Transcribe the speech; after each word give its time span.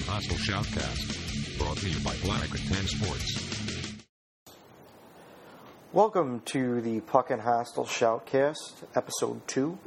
Hostile 0.00 0.36
Shoutcast. 0.36 1.58
Brought 1.58 1.76
to 1.78 1.88
you 1.88 1.98
by 2.00 2.14
Black 2.22 2.50
at 2.54 2.60
10 2.60 2.86
Sports. 2.86 3.92
Welcome 5.92 6.40
to 6.46 6.80
the 6.80 7.00
Puckin 7.00 7.40
Hostile 7.40 7.84
Shoutcast, 7.84 8.84
episode 8.94 9.46
two. 9.46 9.78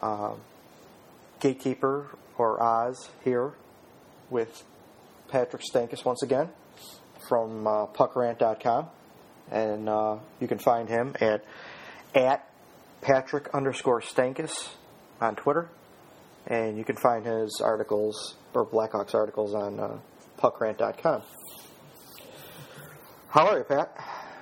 Uh, 0.00 0.32
Gatekeeper 1.40 2.06
or 2.38 2.62
Oz 2.62 3.10
here 3.22 3.52
with 4.30 4.64
Patrick 5.28 5.62
Stankus 5.62 6.04
once 6.04 6.22
again 6.22 6.48
from 7.28 7.66
uh, 7.66 7.86
puckrant.com. 7.86 8.86
And 9.50 9.88
uh, 9.88 10.16
you 10.40 10.48
can 10.48 10.58
find 10.58 10.88
him 10.88 11.14
at 11.20 11.44
at 12.14 12.48
Patrick 13.02 13.48
underscore 13.54 14.00
Stankus 14.00 14.70
on 15.20 15.36
Twitter. 15.36 15.68
And 16.48 16.78
you 16.78 16.84
can 16.84 16.96
find 16.96 17.26
his 17.26 17.60
articles 17.62 18.36
or 18.54 18.64
Blackhawks 18.66 19.14
articles 19.14 19.54
on 19.54 19.80
uh, 19.80 19.98
puckrant.com. 20.38 21.22
How 23.30 23.48
are 23.48 23.58
you, 23.58 23.64
Pat? 23.64 23.92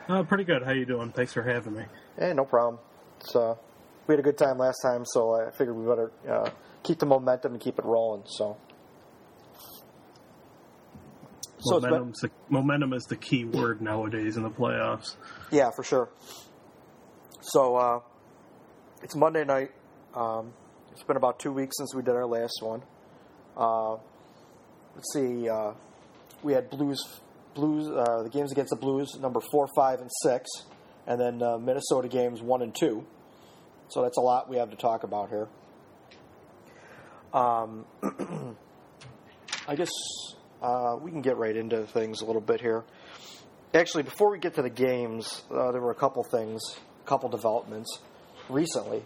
Uh, 0.08 0.22
pretty 0.22 0.44
good. 0.44 0.62
How 0.62 0.72
you 0.72 0.84
doing? 0.84 1.10
Thanks 1.12 1.32
for 1.32 1.42
having 1.42 1.74
me. 1.74 1.84
Eh, 2.18 2.32
no 2.34 2.44
problem. 2.44 2.78
So 3.20 3.58
we 4.06 4.12
had 4.12 4.20
a 4.20 4.22
good 4.22 4.36
time 4.36 4.58
last 4.58 4.80
time, 4.82 5.04
so 5.06 5.34
I 5.34 5.50
figured 5.50 5.74
we 5.74 5.86
better 5.86 6.12
uh, 6.30 6.50
keep 6.82 6.98
the 6.98 7.06
momentum 7.06 7.52
and 7.52 7.60
keep 7.60 7.78
it 7.78 7.84
rolling. 7.86 8.22
So, 8.26 8.58
so 11.60 11.76
it's 11.78 11.86
been- 12.20 12.30
momentum 12.50 12.92
is 12.92 13.04
the 13.04 13.16
key 13.16 13.44
word 13.44 13.80
nowadays 13.80 14.36
in 14.36 14.42
the 14.42 14.50
playoffs. 14.50 15.16
yeah, 15.50 15.70
for 15.74 15.82
sure. 15.82 16.10
So 17.40 17.76
uh, 17.76 18.00
it's 19.02 19.16
Monday 19.16 19.44
night. 19.44 19.70
Um, 20.14 20.52
it's 20.94 21.02
been 21.02 21.16
about 21.16 21.40
two 21.40 21.50
weeks 21.50 21.76
since 21.76 21.92
we 21.92 22.02
did 22.02 22.14
our 22.14 22.24
last 22.24 22.60
one. 22.62 22.80
Uh, 23.56 23.94
let's 24.94 25.12
see. 25.12 25.48
Uh, 25.48 25.72
we 26.44 26.52
had 26.52 26.70
Blues, 26.70 27.04
Blues, 27.54 27.88
uh, 27.88 28.22
the 28.22 28.30
games 28.30 28.52
against 28.52 28.70
the 28.70 28.76
Blues, 28.76 29.16
number 29.20 29.40
four, 29.40 29.66
five, 29.74 30.00
and 30.00 30.10
six, 30.22 30.48
and 31.08 31.20
then 31.20 31.42
uh, 31.42 31.58
Minnesota 31.58 32.06
games 32.06 32.40
one 32.40 32.62
and 32.62 32.74
two. 32.74 33.04
So 33.88 34.02
that's 34.02 34.16
a 34.18 34.20
lot 34.20 34.48
we 34.48 34.56
have 34.56 34.70
to 34.70 34.76
talk 34.76 35.02
about 35.02 35.30
here. 35.30 35.48
Um, 37.32 37.86
I 39.66 39.74
guess 39.74 39.90
uh, 40.62 40.96
we 41.00 41.10
can 41.10 41.22
get 41.22 41.36
right 41.36 41.56
into 41.56 41.86
things 41.86 42.20
a 42.20 42.24
little 42.24 42.40
bit 42.40 42.60
here. 42.60 42.84
Actually, 43.74 44.04
before 44.04 44.30
we 44.30 44.38
get 44.38 44.54
to 44.54 44.62
the 44.62 44.70
games, 44.70 45.42
uh, 45.50 45.72
there 45.72 45.80
were 45.80 45.90
a 45.90 45.96
couple 45.96 46.22
things, 46.22 46.62
a 47.04 47.08
couple 47.08 47.28
developments 47.28 47.98
recently. 48.48 49.02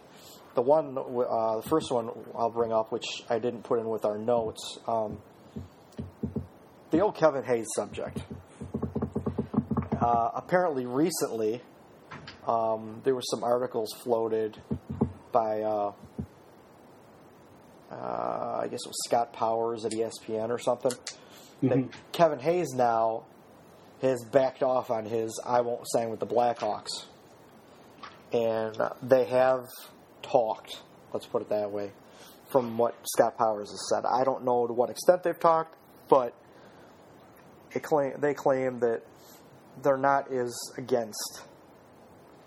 The 0.58 0.62
one, 0.62 0.98
uh, 0.98 1.60
the 1.60 1.68
first 1.68 1.92
one 1.92 2.10
I'll 2.34 2.50
bring 2.50 2.72
up, 2.72 2.90
which 2.90 3.06
I 3.30 3.38
didn't 3.38 3.62
put 3.62 3.78
in 3.78 3.88
with 3.88 4.04
our 4.04 4.18
notes, 4.18 4.80
um, 4.88 5.18
the 6.90 6.98
old 6.98 7.14
Kevin 7.14 7.44
Hayes 7.44 7.68
subject. 7.76 8.18
Uh, 10.00 10.30
apparently, 10.34 10.84
recently, 10.84 11.62
um, 12.48 13.02
there 13.04 13.14
were 13.14 13.22
some 13.22 13.44
articles 13.44 13.92
floated 14.02 14.60
by, 15.30 15.62
uh, 15.62 15.92
uh, 17.92 18.58
I 18.60 18.66
guess 18.68 18.80
it 18.84 18.88
was 18.88 18.98
Scott 19.06 19.32
Powers 19.32 19.84
at 19.84 19.92
ESPN 19.92 20.50
or 20.50 20.58
something. 20.58 20.90
That 21.62 21.88
Kevin 22.10 22.40
Hayes 22.40 22.70
now 22.74 23.26
has 24.02 24.24
backed 24.24 24.64
off 24.64 24.90
on 24.90 25.04
his 25.04 25.40
I 25.46 25.60
won't 25.60 25.82
sign 25.84 26.10
with 26.10 26.18
the 26.18 26.26
Blackhawks. 26.26 27.04
And 28.32 28.76
uh, 28.80 28.94
they 29.00 29.24
have 29.26 29.62
talked, 30.22 30.82
let's 31.12 31.26
put 31.26 31.42
it 31.42 31.48
that 31.48 31.70
way, 31.70 31.92
from 32.50 32.78
what 32.78 32.94
Scott 33.04 33.36
Powers 33.36 33.70
has 33.70 33.88
said. 33.90 34.04
I 34.04 34.24
don't 34.24 34.44
know 34.44 34.66
to 34.66 34.72
what 34.72 34.90
extent 34.90 35.22
they've 35.22 35.38
talked, 35.38 35.76
but 36.08 36.34
claim, 37.82 38.14
they 38.20 38.34
claim 38.34 38.80
that 38.80 39.02
they're 39.82 39.98
not 39.98 40.32
as 40.32 40.54
against 40.76 41.42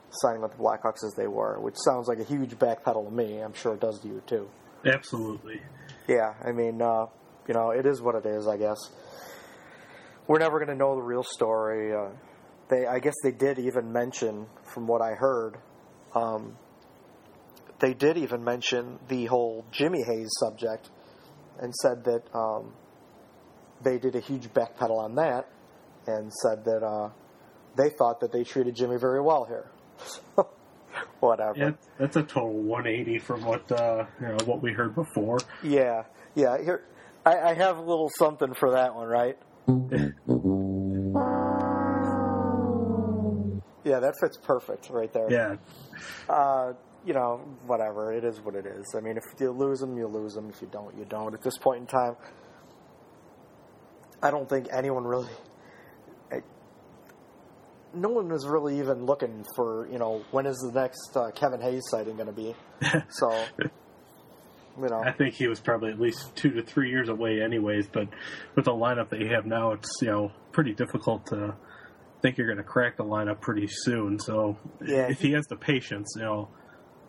signing 0.09 0.41
with 0.41 0.51
the 0.51 0.57
Blackhawks 0.57 1.05
as 1.05 1.13
they 1.15 1.27
were, 1.27 1.59
which 1.59 1.75
sounds 1.85 2.07
like 2.07 2.19
a 2.19 2.23
huge 2.23 2.51
backpedal 2.51 3.05
to 3.05 3.11
me. 3.11 3.39
I'm 3.39 3.53
sure 3.53 3.73
it 3.73 3.79
does 3.79 3.99
to 4.01 4.07
you 4.07 4.21
too. 4.27 4.49
Absolutely. 4.85 5.61
Yeah, 6.07 6.33
I 6.43 6.51
mean, 6.51 6.81
uh, 6.81 7.05
you 7.47 7.53
know, 7.53 7.69
it 7.69 7.85
is 7.85 8.01
what 8.01 8.15
it 8.15 8.25
is. 8.25 8.47
I 8.47 8.57
guess 8.57 8.77
we're 10.27 10.39
never 10.39 10.57
going 10.57 10.69
to 10.69 10.75
know 10.75 10.95
the 10.95 11.01
real 11.01 11.23
story. 11.23 11.93
Uh, 11.93 12.09
they, 12.69 12.85
I 12.85 12.99
guess, 12.99 13.13
they 13.23 13.31
did 13.31 13.59
even 13.59 13.91
mention, 13.91 14.47
from 14.73 14.87
what 14.87 15.01
I 15.01 15.13
heard, 15.13 15.57
um, 16.15 16.57
they 17.81 17.93
did 17.93 18.17
even 18.17 18.43
mention 18.43 18.99
the 19.07 19.25
whole 19.25 19.65
Jimmy 19.71 20.03
Hayes 20.03 20.29
subject, 20.39 20.89
and 21.59 21.73
said 21.75 22.03
that 22.05 22.23
um, 22.33 22.73
they 23.83 23.97
did 23.97 24.15
a 24.15 24.19
huge 24.19 24.47
backpedal 24.53 24.97
on 24.97 25.15
that, 25.15 25.47
and 26.07 26.31
said 26.31 26.63
that 26.65 26.83
uh, 26.83 27.09
they 27.75 27.89
thought 27.89 28.19
that 28.21 28.31
they 28.31 28.43
treated 28.43 28.75
Jimmy 28.75 28.97
very 28.97 29.21
well 29.21 29.45
here. 29.45 29.69
Whatever. 31.19 31.53
Yeah, 31.57 31.71
that's 31.97 32.15
a 32.15 32.23
total 32.23 32.51
180 32.53 33.19
from 33.19 33.43
what 33.45 33.71
uh, 33.71 34.05
you 34.19 34.27
know 34.27 34.37
what 34.45 34.61
we 34.61 34.71
heard 34.73 34.95
before. 34.95 35.39
Yeah, 35.63 36.03
yeah. 36.35 36.57
Here, 36.61 36.83
I, 37.25 37.39
I 37.39 37.53
have 37.53 37.77
a 37.77 37.81
little 37.81 38.09
something 38.17 38.53
for 38.53 38.71
that 38.71 38.95
one, 38.95 39.07
right? 39.07 39.37
Yeah, 43.83 43.99
that 43.99 44.13
fits 44.21 44.37
perfect 44.37 44.89
right 44.91 45.11
there. 45.11 45.31
yeah, 45.31 45.55
Uh, 46.29 46.73
you 47.05 47.13
know, 47.13 47.41
whatever. 47.65 48.13
It 48.13 48.23
is 48.23 48.39
what 48.39 48.55
it 48.55 48.65
is. 48.65 48.93
I 48.95 49.01
mean, 49.01 49.17
if 49.17 49.23
you 49.39 49.51
lose 49.51 49.79
them, 49.79 49.97
you 49.97 50.07
lose 50.07 50.33
them. 50.33 50.49
If 50.49 50.61
you 50.61 50.69
don't, 50.71 50.95
you 50.97 51.05
don't. 51.05 51.33
At 51.33 51.41
this 51.41 51.57
point 51.57 51.81
in 51.81 51.87
time, 51.87 52.15
I 54.21 54.31
don't 54.31 54.47
think 54.47 54.67
anyone 54.71 55.03
really. 55.03 55.29
I, 56.31 56.41
no 57.93 58.09
one 58.09 58.31
is 58.31 58.45
really 58.47 58.79
even 58.79 59.05
looking 59.05 59.45
for, 59.55 59.87
you 59.91 59.97
know, 59.97 60.23
when 60.31 60.45
is 60.45 60.57
the 60.57 60.71
next 60.79 61.15
uh, 61.15 61.31
Kevin 61.31 61.61
Hayes 61.61 61.83
sighting 61.89 62.15
going 62.15 62.27
to 62.27 62.33
be? 62.33 62.55
So, 63.09 63.31
you 63.59 64.87
know. 64.87 65.03
I 65.03 65.11
think 65.11 65.35
he 65.35 65.47
was 65.47 65.59
probably 65.59 65.91
at 65.91 65.99
least 65.99 66.35
two 66.35 66.51
to 66.51 66.63
three 66.63 66.89
years 66.89 67.09
away, 67.09 67.41
anyways. 67.41 67.87
But 67.87 68.07
with 68.55 68.65
the 68.65 68.71
lineup 68.71 69.09
that 69.09 69.19
you 69.19 69.29
have 69.33 69.45
now, 69.45 69.71
it's 69.73 69.89
you 70.01 70.07
know 70.07 70.31
pretty 70.51 70.73
difficult 70.73 71.25
to 71.27 71.55
think 72.21 72.37
you're 72.37 72.47
going 72.47 72.57
to 72.57 72.63
crack 72.63 72.97
the 72.97 73.03
lineup 73.03 73.41
pretty 73.41 73.67
soon. 73.67 74.19
So 74.19 74.57
Yeah, 74.85 75.07
if 75.09 75.19
he 75.19 75.31
has 75.33 75.45
the 75.47 75.55
patience, 75.55 76.13
you 76.15 76.23
know, 76.23 76.49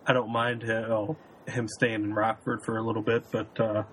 I 0.06 0.12
don't 0.12 0.30
mind 0.30 0.62
him, 0.62 1.68
staying 1.68 2.02
in 2.02 2.14
Rockford 2.14 2.62
for 2.64 2.76
a 2.76 2.82
little 2.82 3.02
bit, 3.02 3.24
but 3.30 3.60
uh, 3.60 3.84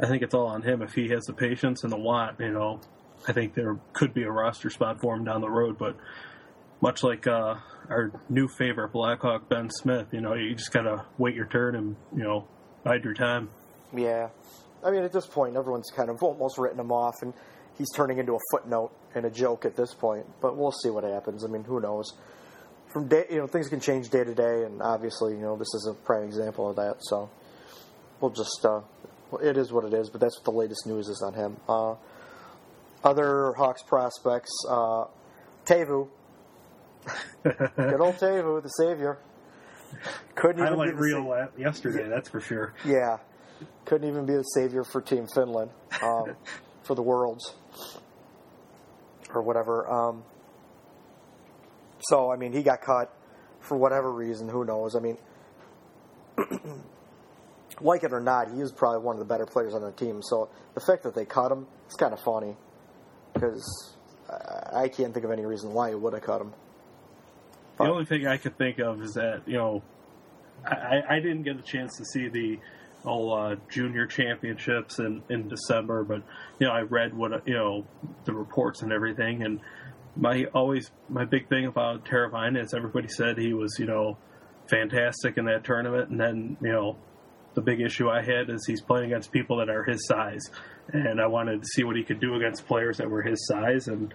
I 0.00 0.06
think 0.06 0.22
it's 0.22 0.34
all 0.34 0.46
on 0.46 0.62
him 0.62 0.82
if 0.82 0.92
he 0.92 1.08
has 1.08 1.24
the 1.24 1.32
patience 1.32 1.82
and 1.82 1.92
the 1.92 1.98
want. 1.98 2.38
You 2.40 2.52
know, 2.52 2.80
I 3.26 3.32
think 3.32 3.54
there 3.54 3.78
could 3.92 4.14
be 4.14 4.22
a 4.22 4.30
roster 4.30 4.70
spot 4.70 5.00
for 5.00 5.14
him 5.14 5.24
down 5.24 5.40
the 5.40 5.50
road, 5.50 5.78
but 5.78 5.96
much 6.80 7.02
like 7.02 7.26
uh, 7.26 7.56
our 7.88 8.12
new 8.28 8.48
favorite 8.48 8.92
Blackhawk 8.92 9.48
Ben 9.48 9.70
Smith, 9.70 10.08
you 10.12 10.20
know, 10.20 10.34
you 10.34 10.54
just 10.54 10.72
gotta 10.72 11.04
wait 11.18 11.34
your 11.34 11.46
turn 11.46 11.74
and 11.74 11.96
you 12.14 12.22
know 12.22 12.46
bide 12.84 13.04
your 13.04 13.14
time. 13.14 13.50
Yeah. 13.94 14.28
I 14.84 14.90
mean, 14.90 15.02
at 15.02 15.12
this 15.12 15.26
point, 15.26 15.56
everyone's 15.56 15.90
kind 15.90 16.10
of 16.10 16.22
almost 16.22 16.58
written 16.58 16.78
him 16.78 16.92
off, 16.92 17.22
and 17.22 17.32
he's 17.76 17.90
turning 17.94 18.18
into 18.18 18.34
a 18.34 18.38
footnote 18.50 18.92
and 19.14 19.24
a 19.24 19.30
joke 19.30 19.64
at 19.64 19.74
this 19.74 19.94
point. 19.94 20.26
But 20.40 20.56
we'll 20.56 20.72
see 20.72 20.90
what 20.90 21.04
happens. 21.04 21.44
I 21.44 21.48
mean, 21.48 21.64
who 21.64 21.80
knows? 21.80 22.12
From 22.96 23.08
day, 23.08 23.26
you 23.28 23.36
know, 23.36 23.46
things 23.46 23.68
can 23.68 23.78
change 23.78 24.08
day 24.08 24.24
to 24.24 24.34
day, 24.34 24.64
and 24.64 24.80
obviously, 24.80 25.34
you 25.34 25.40
know, 25.40 25.54
this 25.54 25.68
is 25.74 25.86
a 25.86 25.92
prime 25.92 26.22
example 26.22 26.70
of 26.70 26.76
that. 26.76 26.96
So 27.00 27.28
we'll 28.22 28.30
just, 28.30 28.64
uh, 28.64 28.80
it 29.42 29.58
is 29.58 29.70
what 29.70 29.84
it 29.84 29.92
is. 29.92 30.08
But 30.08 30.22
that's 30.22 30.38
what 30.38 30.44
the 30.46 30.58
latest 30.58 30.86
news 30.86 31.08
is 31.08 31.22
on 31.22 31.34
him. 31.34 31.58
Uh, 31.68 31.96
other 33.04 33.52
Hawks 33.52 33.82
prospects, 33.82 34.50
uh, 34.66 35.04
Teuvo, 35.66 36.08
good 37.44 38.00
old 38.00 38.16
Teuvo, 38.16 38.62
the 38.62 38.70
savior. 38.70 39.18
Couldn't 40.34 40.62
even 40.62 40.72
be 40.72 40.78
Highlight 40.78 40.96
reel 40.96 41.26
sa- 41.26 41.60
yesterday, 41.60 42.08
that's 42.08 42.30
for 42.30 42.40
sure. 42.40 42.72
yeah, 42.86 43.18
couldn't 43.84 44.08
even 44.08 44.24
be 44.24 44.32
the 44.32 44.42
savior 44.42 44.84
for 44.84 45.02
Team 45.02 45.26
Finland 45.34 45.70
um, 46.02 46.34
for 46.82 46.94
the 46.94 47.02
Worlds 47.02 47.52
or 49.34 49.42
whatever. 49.42 49.86
Um, 49.86 50.22
so 52.08 52.30
I 52.30 52.36
mean, 52.36 52.52
he 52.52 52.62
got 52.62 52.80
cut 52.82 53.12
for 53.60 53.76
whatever 53.76 54.12
reason. 54.12 54.48
Who 54.48 54.64
knows? 54.64 54.94
I 54.94 55.00
mean, 55.00 55.18
like 57.80 58.04
it 58.04 58.12
or 58.12 58.20
not, 58.20 58.52
he 58.52 58.60
was 58.60 58.72
probably 58.72 59.04
one 59.04 59.16
of 59.16 59.20
the 59.20 59.24
better 59.24 59.46
players 59.46 59.74
on 59.74 59.82
the 59.82 59.92
team. 59.92 60.22
So 60.22 60.48
the 60.74 60.80
fact 60.80 61.02
that 61.02 61.14
they 61.14 61.24
cut 61.24 61.50
him, 61.50 61.66
it's 61.86 61.96
kind 61.96 62.12
of 62.12 62.20
funny 62.20 62.56
because 63.32 63.94
I, 64.72 64.88
can't 64.88 65.12
think 65.12 65.24
of 65.24 65.30
any 65.30 65.44
reason 65.44 65.72
why 65.72 65.90
you 65.90 65.98
would 65.98 66.12
have 66.12 66.22
cut 66.22 66.40
him. 66.40 66.52
The 67.78 67.84
only 67.84 68.04
thing 68.06 68.26
I 68.26 68.38
could 68.38 68.56
think 68.56 68.78
of 68.78 69.02
is 69.02 69.14
that 69.14 69.42
you 69.46 69.56
know, 69.56 69.82
I, 70.64 71.02
I 71.08 71.20
didn't 71.20 71.42
get 71.42 71.58
a 71.58 71.62
chance 71.62 71.96
to 71.98 72.04
see 72.04 72.28
the 72.28 72.58
all 73.04 73.32
uh, 73.32 73.56
junior 73.70 74.06
championships 74.06 74.98
in 74.98 75.22
in 75.28 75.48
December, 75.48 76.02
but 76.02 76.22
you 76.58 76.66
know 76.66 76.72
I 76.72 76.80
read 76.80 77.14
what 77.14 77.46
you 77.46 77.54
know 77.54 77.84
the 78.24 78.32
reports 78.32 78.82
and 78.82 78.92
everything, 78.92 79.42
and 79.42 79.60
my 80.16 80.44
always 80.54 80.90
my 81.08 81.24
big 81.24 81.48
thing 81.48 81.66
about 81.66 82.04
Teravainen 82.04 82.62
is 82.62 82.74
everybody 82.74 83.08
said 83.08 83.38
he 83.38 83.52
was 83.52 83.76
you 83.78 83.86
know 83.86 84.16
fantastic 84.68 85.36
in 85.36 85.46
that 85.46 85.64
tournament, 85.64 86.10
and 86.10 86.20
then 86.20 86.56
you 86.60 86.72
know 86.72 86.96
the 87.54 87.62
big 87.62 87.80
issue 87.80 88.08
I 88.08 88.22
had 88.22 88.50
is 88.50 88.66
he's 88.66 88.82
playing 88.82 89.06
against 89.06 89.32
people 89.32 89.58
that 89.58 89.70
are 89.70 89.84
his 89.84 90.06
size, 90.06 90.42
and 90.92 91.20
I 91.20 91.26
wanted 91.26 91.62
to 91.62 91.68
see 91.68 91.84
what 91.84 91.96
he 91.96 92.04
could 92.04 92.20
do 92.20 92.34
against 92.34 92.66
players 92.66 92.98
that 92.98 93.10
were 93.10 93.22
his 93.22 93.46
size, 93.46 93.88
and 93.88 94.12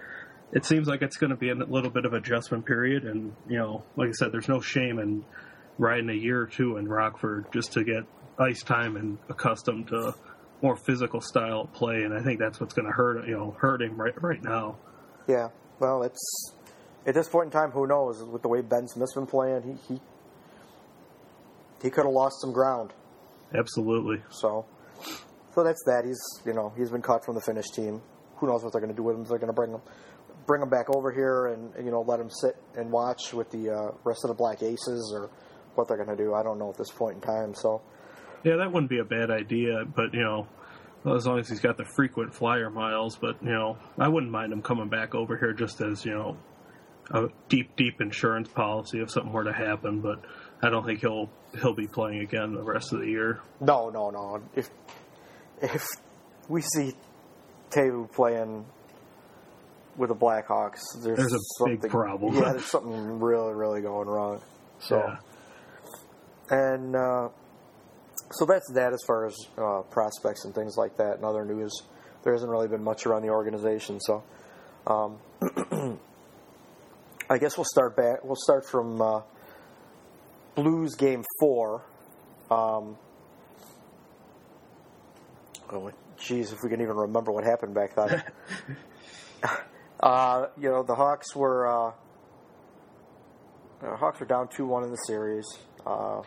it 0.52 0.66
seems 0.66 0.88
like 0.88 1.02
it's 1.02 1.18
going 1.18 1.30
to 1.30 1.38
be 1.38 1.50
a 1.50 1.56
little 1.56 1.90
bit 1.90 2.06
of 2.06 2.14
adjustment 2.14 2.66
period. 2.66 3.06
And 3.06 3.34
you 3.48 3.58
know, 3.58 3.84
like 3.96 4.10
I 4.10 4.12
said, 4.12 4.32
there's 4.32 4.50
no 4.50 4.62
shame 4.62 5.00
in 5.00 5.24
riding 5.78 6.10
a 6.10 6.14
year 6.14 6.42
or 6.42 6.48
two 6.48 6.78
in 6.78 6.88
Rockford 6.88 7.46
just 7.54 7.74
to 7.74 7.84
get 7.84 8.04
ice 8.38 8.64
time 8.64 8.96
and 8.96 9.18
accustomed 9.30 9.88
to 9.88 10.14
more 10.62 10.76
physical 10.76 11.22
style 11.22 11.62
of 11.62 11.74
play, 11.74 12.04
and 12.04 12.14
I 12.14 12.22
think 12.22 12.40
that's 12.40 12.60
what's 12.60 12.74
going 12.74 12.88
to 12.88 12.92
hurt 12.92 13.28
you 13.28 13.36
know 13.36 13.56
hurt 13.60 13.82
him 13.82 14.00
right 14.00 14.22
right 14.22 14.44
now. 14.44 14.78
Yeah, 15.28 15.50
well, 15.82 16.04
it's 16.04 16.54
at 17.08 17.16
this 17.16 17.28
point 17.28 17.48
in 17.48 17.52
time, 17.52 17.72
who 17.72 17.88
knows? 17.88 18.24
With 18.24 18.44
the 18.44 18.48
way 18.48 18.62
Ben 18.62 18.88
Smith's 18.88 19.16
been 19.16 19.26
playing, 19.26 19.64
he 19.64 19.94
he, 19.94 20.02
he 21.82 21.90
could 21.90 22.06
have 22.06 22.14
lost 22.14 22.40
some 22.40 22.54
ground. 22.54 22.94
Absolutely. 23.54 24.22
So, 24.30 24.66
so 25.54 25.64
that's 25.64 25.84
that. 25.88 26.06
He's 26.06 26.22
you 26.46 26.54
know 26.54 26.72
he's 26.78 26.92
been 26.92 27.02
cut 27.02 27.26
from 27.26 27.36
the 27.36 27.42
Finnish 27.42 27.70
team. 27.72 28.02
Who 28.38 28.48
knows 28.48 28.64
what 28.64 28.72
they're 28.72 28.82
going 28.82 28.94
to 28.94 28.98
do 28.98 29.04
with 29.04 29.16
him? 29.16 29.24
They're 29.26 29.40
going 29.40 29.48
to 29.48 29.54
bring 29.54 29.72
him 29.72 29.82
bring 30.46 30.62
him 30.62 30.70
back 30.70 30.96
over 30.96 31.12
here 31.12 31.48
and 31.48 31.74
you 31.84 31.92
know 31.92 32.02
let 32.02 32.20
him 32.20 32.30
sit 32.30 32.56
and 32.76 32.92
watch 32.92 33.34
with 33.34 33.50
the 33.50 33.72
uh, 33.72 33.92
rest 34.04 34.22
of 34.24 34.30
the 34.30 34.36
Black 34.36 34.62
Aces 34.62 35.12
or 35.16 35.32
what 35.74 35.88
they're 35.88 35.98
going 35.98 36.16
to 36.16 36.24
do. 36.24 36.36
I 36.36 36.44
don't 36.44 36.60
know 36.60 36.70
at 36.70 36.78
this 36.78 36.92
point 36.92 37.16
in 37.16 37.22
time. 37.22 37.56
So, 37.56 37.82
yeah, 38.44 38.58
that 38.58 38.72
wouldn't 38.72 38.90
be 38.90 39.00
a 39.00 39.06
bad 39.06 39.32
idea. 39.32 39.84
But 39.96 40.14
you 40.14 40.22
know, 40.22 40.48
as 41.06 41.26
long 41.26 41.40
as 41.40 41.50
he's 41.50 41.60
got 41.60 41.78
the 41.78 41.86
frequent 41.86 42.34
flyer 42.34 42.70
miles. 42.70 43.16
But 43.18 43.42
you 43.44 43.50
know, 43.52 43.78
I 43.98 44.08
wouldn't 44.08 44.32
mind 44.32 44.54
him 44.54 44.62
coming 44.62 44.90
back 44.90 45.16
over 45.16 45.38
here 45.38 45.54
just 45.54 45.82
as 45.82 46.06
you 46.06 46.12
know 46.14 46.38
a 47.12 47.28
deep, 47.50 47.76
deep 47.76 48.00
insurance 48.02 48.48
policy 48.48 49.00
if 49.02 49.12
something 49.12 49.34
were 49.34 49.44
to 49.46 49.54
happen. 49.54 50.00
But 50.02 50.20
I 50.62 50.70
don't 50.70 50.86
think 50.86 51.00
he'll 51.02 51.30
he'll 51.60 51.74
be 51.74 51.88
playing 51.88 52.20
again 52.22 52.54
the 52.54 52.64
rest 52.64 52.94
of 52.94 53.00
the 53.00 53.08
year. 53.08 53.42
No, 53.60 53.90
no, 53.90 54.10
no. 54.12 54.42
If 54.56 54.70
if 55.62 55.86
we 56.48 56.62
see 56.62 56.94
Teuvo 57.72 58.12
playing 58.12 58.66
with 59.98 60.10
the 60.10 60.16
Blackhawks, 60.16 60.80
there's, 61.04 61.18
there's 61.18 61.34
a 61.34 61.38
something, 61.58 61.78
big 61.78 61.92
problem. 61.92 62.36
yeah, 62.36 62.52
there's 62.54 62.66
something 62.66 63.20
really, 63.20 63.54
really 63.54 63.82
going 63.82 64.08
wrong. 64.08 64.42
So, 64.80 64.98
Yeah. 64.98 65.18
and 66.50 66.96
uh, 66.96 67.30
so 68.32 68.46
that's 68.46 68.72
that 68.74 68.94
as 68.94 69.02
far 69.06 69.26
as 69.26 69.36
uh, 69.58 69.82
prospects 69.90 70.46
and 70.46 70.54
things 70.54 70.78
like 70.78 70.98
that. 70.98 71.16
And 71.16 71.26
other 71.26 71.46
news, 71.46 71.72
there 72.24 72.34
hasn't 72.34 72.52
really 72.52 72.68
been 72.68 72.84
much 72.84 73.06
around 73.06 73.24
the 73.24 73.30
organization. 73.30 74.00
So, 74.00 74.24
um, 74.88 75.18
I 77.30 77.38
guess 77.38 77.58
we'll 77.58 77.66
start 77.66 77.96
back. 77.96 78.24
We'll 78.24 78.36
start 78.36 78.66
from 78.66 79.02
uh, 79.02 79.22
Blues 80.56 80.96
game 80.96 81.24
four. 81.40 81.86
Um, 82.50 82.98
oh, 85.72 85.92
geez, 86.18 86.52
if 86.52 86.60
we 86.64 86.70
can 86.70 86.82
even 86.82 86.96
remember 86.96 87.32
what 87.32 87.44
happened 87.44 87.74
back 87.74 87.96
then. 87.96 88.24
uh, 90.02 90.48
you 90.58 90.70
know, 90.70 90.84
the 90.84 90.96
Hawks 90.96 91.36
were 91.36 91.68
uh, 91.68 91.92
the 93.82 93.96
Hawks 93.96 94.20
were 94.20 94.26
down 94.26 94.50
two 94.50 94.66
one 94.66 94.84
in 94.84 94.92
the 94.92 95.04
series. 95.08 95.46
Uh, 95.86 96.22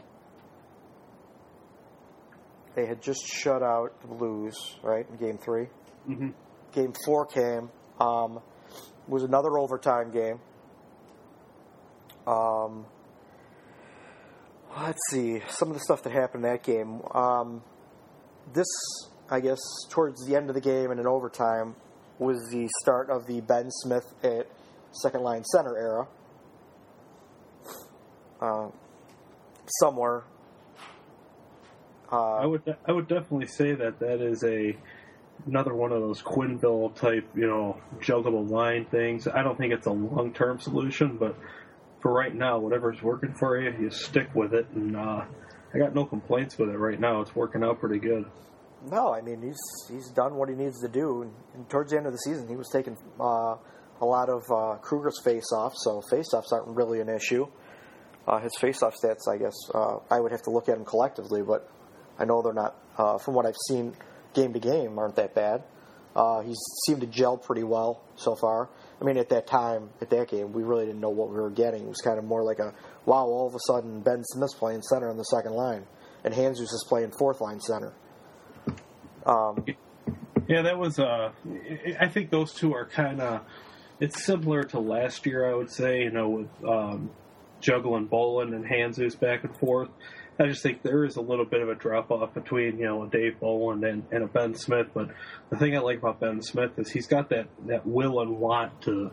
they 2.75 2.87
had 2.87 3.02
just 3.02 3.25
shut 3.26 3.62
out 3.62 4.00
the 4.02 4.09
Blues, 4.09 4.54
right, 4.83 5.07
in 5.09 5.16
game 5.16 5.38
3 5.38 5.66
hmm 6.07 6.28
Game 6.73 6.93
four 7.04 7.25
came. 7.26 7.71
Um, 8.00 8.40
was 9.07 9.23
another 9.23 9.57
overtime 9.59 10.11
game. 10.11 10.40
Um, 12.26 12.87
let's 14.76 14.99
see 15.11 15.40
some 15.49 15.69
of 15.69 15.75
the 15.75 15.81
stuff 15.81 16.02
that 16.02 16.12
happened 16.12 16.45
in 16.45 16.50
that 16.50 16.64
game. 16.64 17.00
Um, 17.12 17.62
this, 18.52 18.66
I 19.31 19.38
guess, 19.38 19.61
towards 19.88 20.26
the 20.26 20.35
end 20.35 20.49
of 20.49 20.54
the 20.54 20.61
game 20.61 20.90
and 20.90 20.99
in 20.99 21.07
overtime, 21.07 21.76
was 22.19 22.38
the 22.50 22.69
start 22.83 23.09
of 23.09 23.26
the 23.26 23.40
Ben 23.40 23.71
Smith 23.71 24.12
at 24.25 24.49
second 24.90 25.23
line 25.23 25.45
center 25.45 25.76
era. 25.76 26.09
Uh, 28.40 28.71
somewhere. 29.81 30.25
Uh, 32.14 32.37
I 32.37 32.47
would 32.47 32.76
I 32.87 32.92
would 32.92 33.09
definitely 33.09 33.49
say 33.49 33.73
that 33.75 33.99
that 33.99 34.21
is 34.21 34.44
a 34.44 34.76
another 35.47 35.75
one 35.75 35.90
of 35.90 36.00
those 36.00 36.23
Quenneville 36.23 36.94
type 36.94 37.28
you 37.35 37.47
know 37.49 37.80
juggable 37.99 38.49
line 38.49 38.85
things. 38.85 39.26
I 39.26 39.42
don't 39.42 39.59
think 39.59 39.73
it's 39.73 39.88
a 39.88 39.92
long 39.92 40.33
term 40.33 40.61
solution, 40.61 41.16
but 41.16 41.37
for 42.00 42.12
right 42.12 42.33
now, 42.33 42.59
whatever's 42.61 43.02
working 43.02 43.35
for 43.35 43.61
you, 43.61 43.73
you 43.80 43.90
stick 43.90 44.33
with 44.33 44.54
it. 44.54 44.68
And 44.76 44.97
uh, 44.97 45.25
I 45.75 45.78
got 45.78 45.92
no 45.92 46.04
complaints 46.04 46.56
with 46.56 46.68
it 46.68 46.78
right 46.78 47.00
now. 47.00 47.21
It's 47.21 47.35
working 47.35 47.64
out 47.64 47.80
pretty 47.80 47.99
good. 47.99 48.26
No, 48.88 49.12
I 49.12 49.21
mean 49.21 49.42
he's 49.42 49.59
he's 49.90 50.11
done 50.11 50.37
what 50.37 50.49
he 50.49 50.54
needs 50.54 50.80
to 50.83 50.88
do, 50.88 51.23
and, 51.23 51.33
and 51.54 51.68
towards 51.68 51.90
the 51.90 51.97
end 51.97 52.06
of 52.06 52.12
the 52.12 52.18
season, 52.18 52.47
he 52.47 52.54
was 52.54 52.68
taking 52.71 52.97
uh, 53.18 53.56
a 54.00 54.06
lot 54.06 54.28
of 54.28 54.42
uh, 54.50 54.76
Kruger's 54.83 55.21
face-off, 55.25 55.73
so 55.75 56.00
face-offs 56.11 56.52
aren't 56.52 56.68
really 56.76 57.00
an 57.00 57.09
issue. 57.09 57.47
Uh, 58.26 58.38
his 58.40 58.52
face-off 58.61 58.94
stats, 59.02 59.28
I 59.28 59.37
guess, 59.37 59.54
uh, 59.75 59.97
I 60.11 60.21
would 60.21 60.33
have 60.33 60.42
to 60.42 60.50
look 60.50 60.68
at 60.68 60.76
them 60.76 60.85
collectively, 60.85 61.42
but 61.42 61.68
I 62.18 62.25
know 62.25 62.42
they're 62.42 62.52
not. 62.52 62.76
Uh, 62.97 63.18
from 63.18 63.35
what 63.35 63.47
I've 63.47 63.56
seen, 63.68 63.94
game 64.35 64.52
to 64.52 64.61
game, 64.61 64.99
aren't 64.99 65.16
that 65.16 65.35
bad. 65.35 65.64
Uh, 66.14 66.42
he's 66.42 66.59
seemed 66.87 67.00
to 67.00 67.09
gel 67.09 67.37
pretty 67.37 67.64
well 67.64 68.02
so 68.14 68.37
far. 68.37 68.68
I 69.00 69.04
mean, 69.04 69.16
at 69.16 69.30
that 69.30 69.49
time, 69.49 69.90
at 70.00 70.11
that 70.11 70.28
game, 70.28 70.52
we 70.52 70.62
really 70.62 70.87
didn't 70.87 71.00
know 71.00 71.11
what 71.11 71.28
we 71.28 71.37
were 71.37 71.50
getting. 71.50 71.83
It 71.83 71.88
was 71.88 72.00
kind 72.04 72.18
of 72.18 72.25
more 72.25 72.44
like 72.44 72.61
a 72.61 72.73
wow. 73.04 73.25
All 73.25 73.49
of 73.49 73.54
a 73.54 73.59
sudden, 73.66 74.00
Ben 74.00 74.23
Smith's 74.23 74.54
playing 74.54 74.83
center 74.83 75.11
on 75.11 75.16
the 75.16 75.25
second 75.25 75.54
line, 75.54 75.85
and 76.23 76.33
Handzus 76.33 76.73
is 76.73 76.85
playing 76.88 77.11
fourth 77.18 77.40
line 77.40 77.61
center. 77.61 77.92
Um, 79.26 79.64
Yeah, 80.49 80.62
that 80.62 80.78
was. 80.78 80.99
Uh, 80.99 81.33
I 81.99 82.09
think 82.09 82.30
those 82.30 82.52
two 82.52 82.75
are 82.75 82.87
kind 82.87 83.21
of. 83.21 83.40
It's 83.99 84.25
similar 84.25 84.62
to 84.64 84.78
last 84.80 85.25
year, 85.26 85.50
I 85.50 85.54
would 85.54 85.71
say. 85.71 86.02
You 86.02 86.11
know, 86.11 86.28
with 86.28 86.64
um, 86.68 87.11
juggling 87.61 88.06
Bolland 88.06 88.54
and 88.54 88.64
Handzus 88.64 89.18
back 89.18 89.44
and 89.44 89.56
forth. 89.56 89.88
I 90.38 90.46
just 90.46 90.62
think 90.62 90.82
there 90.82 91.04
is 91.04 91.16
a 91.16 91.20
little 91.20 91.44
bit 91.44 91.60
of 91.62 91.68
a 91.68 91.74
drop 91.74 92.10
off 92.10 92.34
between 92.34 92.78
you 92.78 92.86
know 92.86 93.04
a 93.04 93.08
Dave 93.08 93.38
Bolland 93.40 93.84
and, 93.84 94.04
and 94.10 94.24
a 94.24 94.26
Ben 94.26 94.54
Smith. 94.54 94.88
But 94.92 95.08
the 95.50 95.56
thing 95.56 95.76
I 95.76 95.80
like 95.80 95.98
about 95.98 96.20
Ben 96.20 96.42
Smith 96.42 96.72
is 96.78 96.90
he's 96.90 97.06
got 97.06 97.28
that 97.30 97.46
that 97.66 97.86
will 97.86 98.20
and 98.20 98.38
want 98.38 98.80
to 98.82 99.10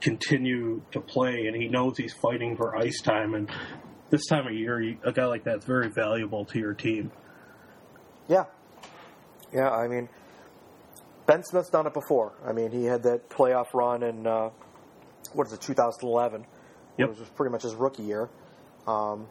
continue 0.00 0.82
to 0.92 1.00
play, 1.00 1.46
and 1.46 1.54
he 1.54 1.68
knows 1.68 1.96
he's 1.98 2.14
fighting 2.14 2.56
for 2.56 2.76
ice 2.76 3.00
time. 3.02 3.34
And 3.34 3.50
this 4.10 4.26
time 4.26 4.46
of 4.46 4.54
year, 4.54 4.96
a 5.04 5.12
guy 5.12 5.26
like 5.26 5.44
that's 5.44 5.64
very 5.64 5.90
valuable 5.90 6.44
to 6.46 6.58
your 6.58 6.74
team. 6.74 7.12
Yeah. 8.28 8.44
Yeah, 9.52 9.70
I 9.70 9.86
mean, 9.86 10.08
Ben 11.26 11.42
Smith's 11.44 11.68
done 11.68 11.86
it 11.86 11.92
before. 11.92 12.32
I 12.46 12.52
mean, 12.52 12.70
he 12.70 12.84
had 12.84 13.02
that 13.02 13.28
playoff 13.28 13.74
run 13.74 14.02
in, 14.02 14.26
uh, 14.26 14.48
what 15.34 15.46
is 15.46 15.52
it, 15.52 15.60
2011, 15.60 16.46
Yep. 16.96 17.10
which 17.10 17.18
was 17.18 17.28
pretty 17.30 17.52
much 17.52 17.62
his 17.62 17.74
rookie 17.74 18.02
year. 18.02 18.30
Um, 18.86 19.26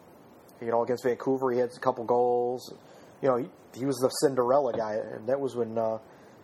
you 0.61 0.71
know, 0.71 0.83
against 0.83 1.03
Vancouver, 1.03 1.51
he 1.51 1.59
had 1.59 1.69
a 1.75 1.79
couple 1.79 2.05
goals. 2.05 2.73
You 3.21 3.29
know, 3.29 3.37
he, 3.37 3.49
he 3.77 3.85
was 3.85 3.97
the 3.97 4.09
Cinderella 4.09 4.73
guy, 4.73 4.95
and 4.95 5.27
that 5.27 5.39
was 5.39 5.55
when 5.55 5.77
uh, 5.77 5.97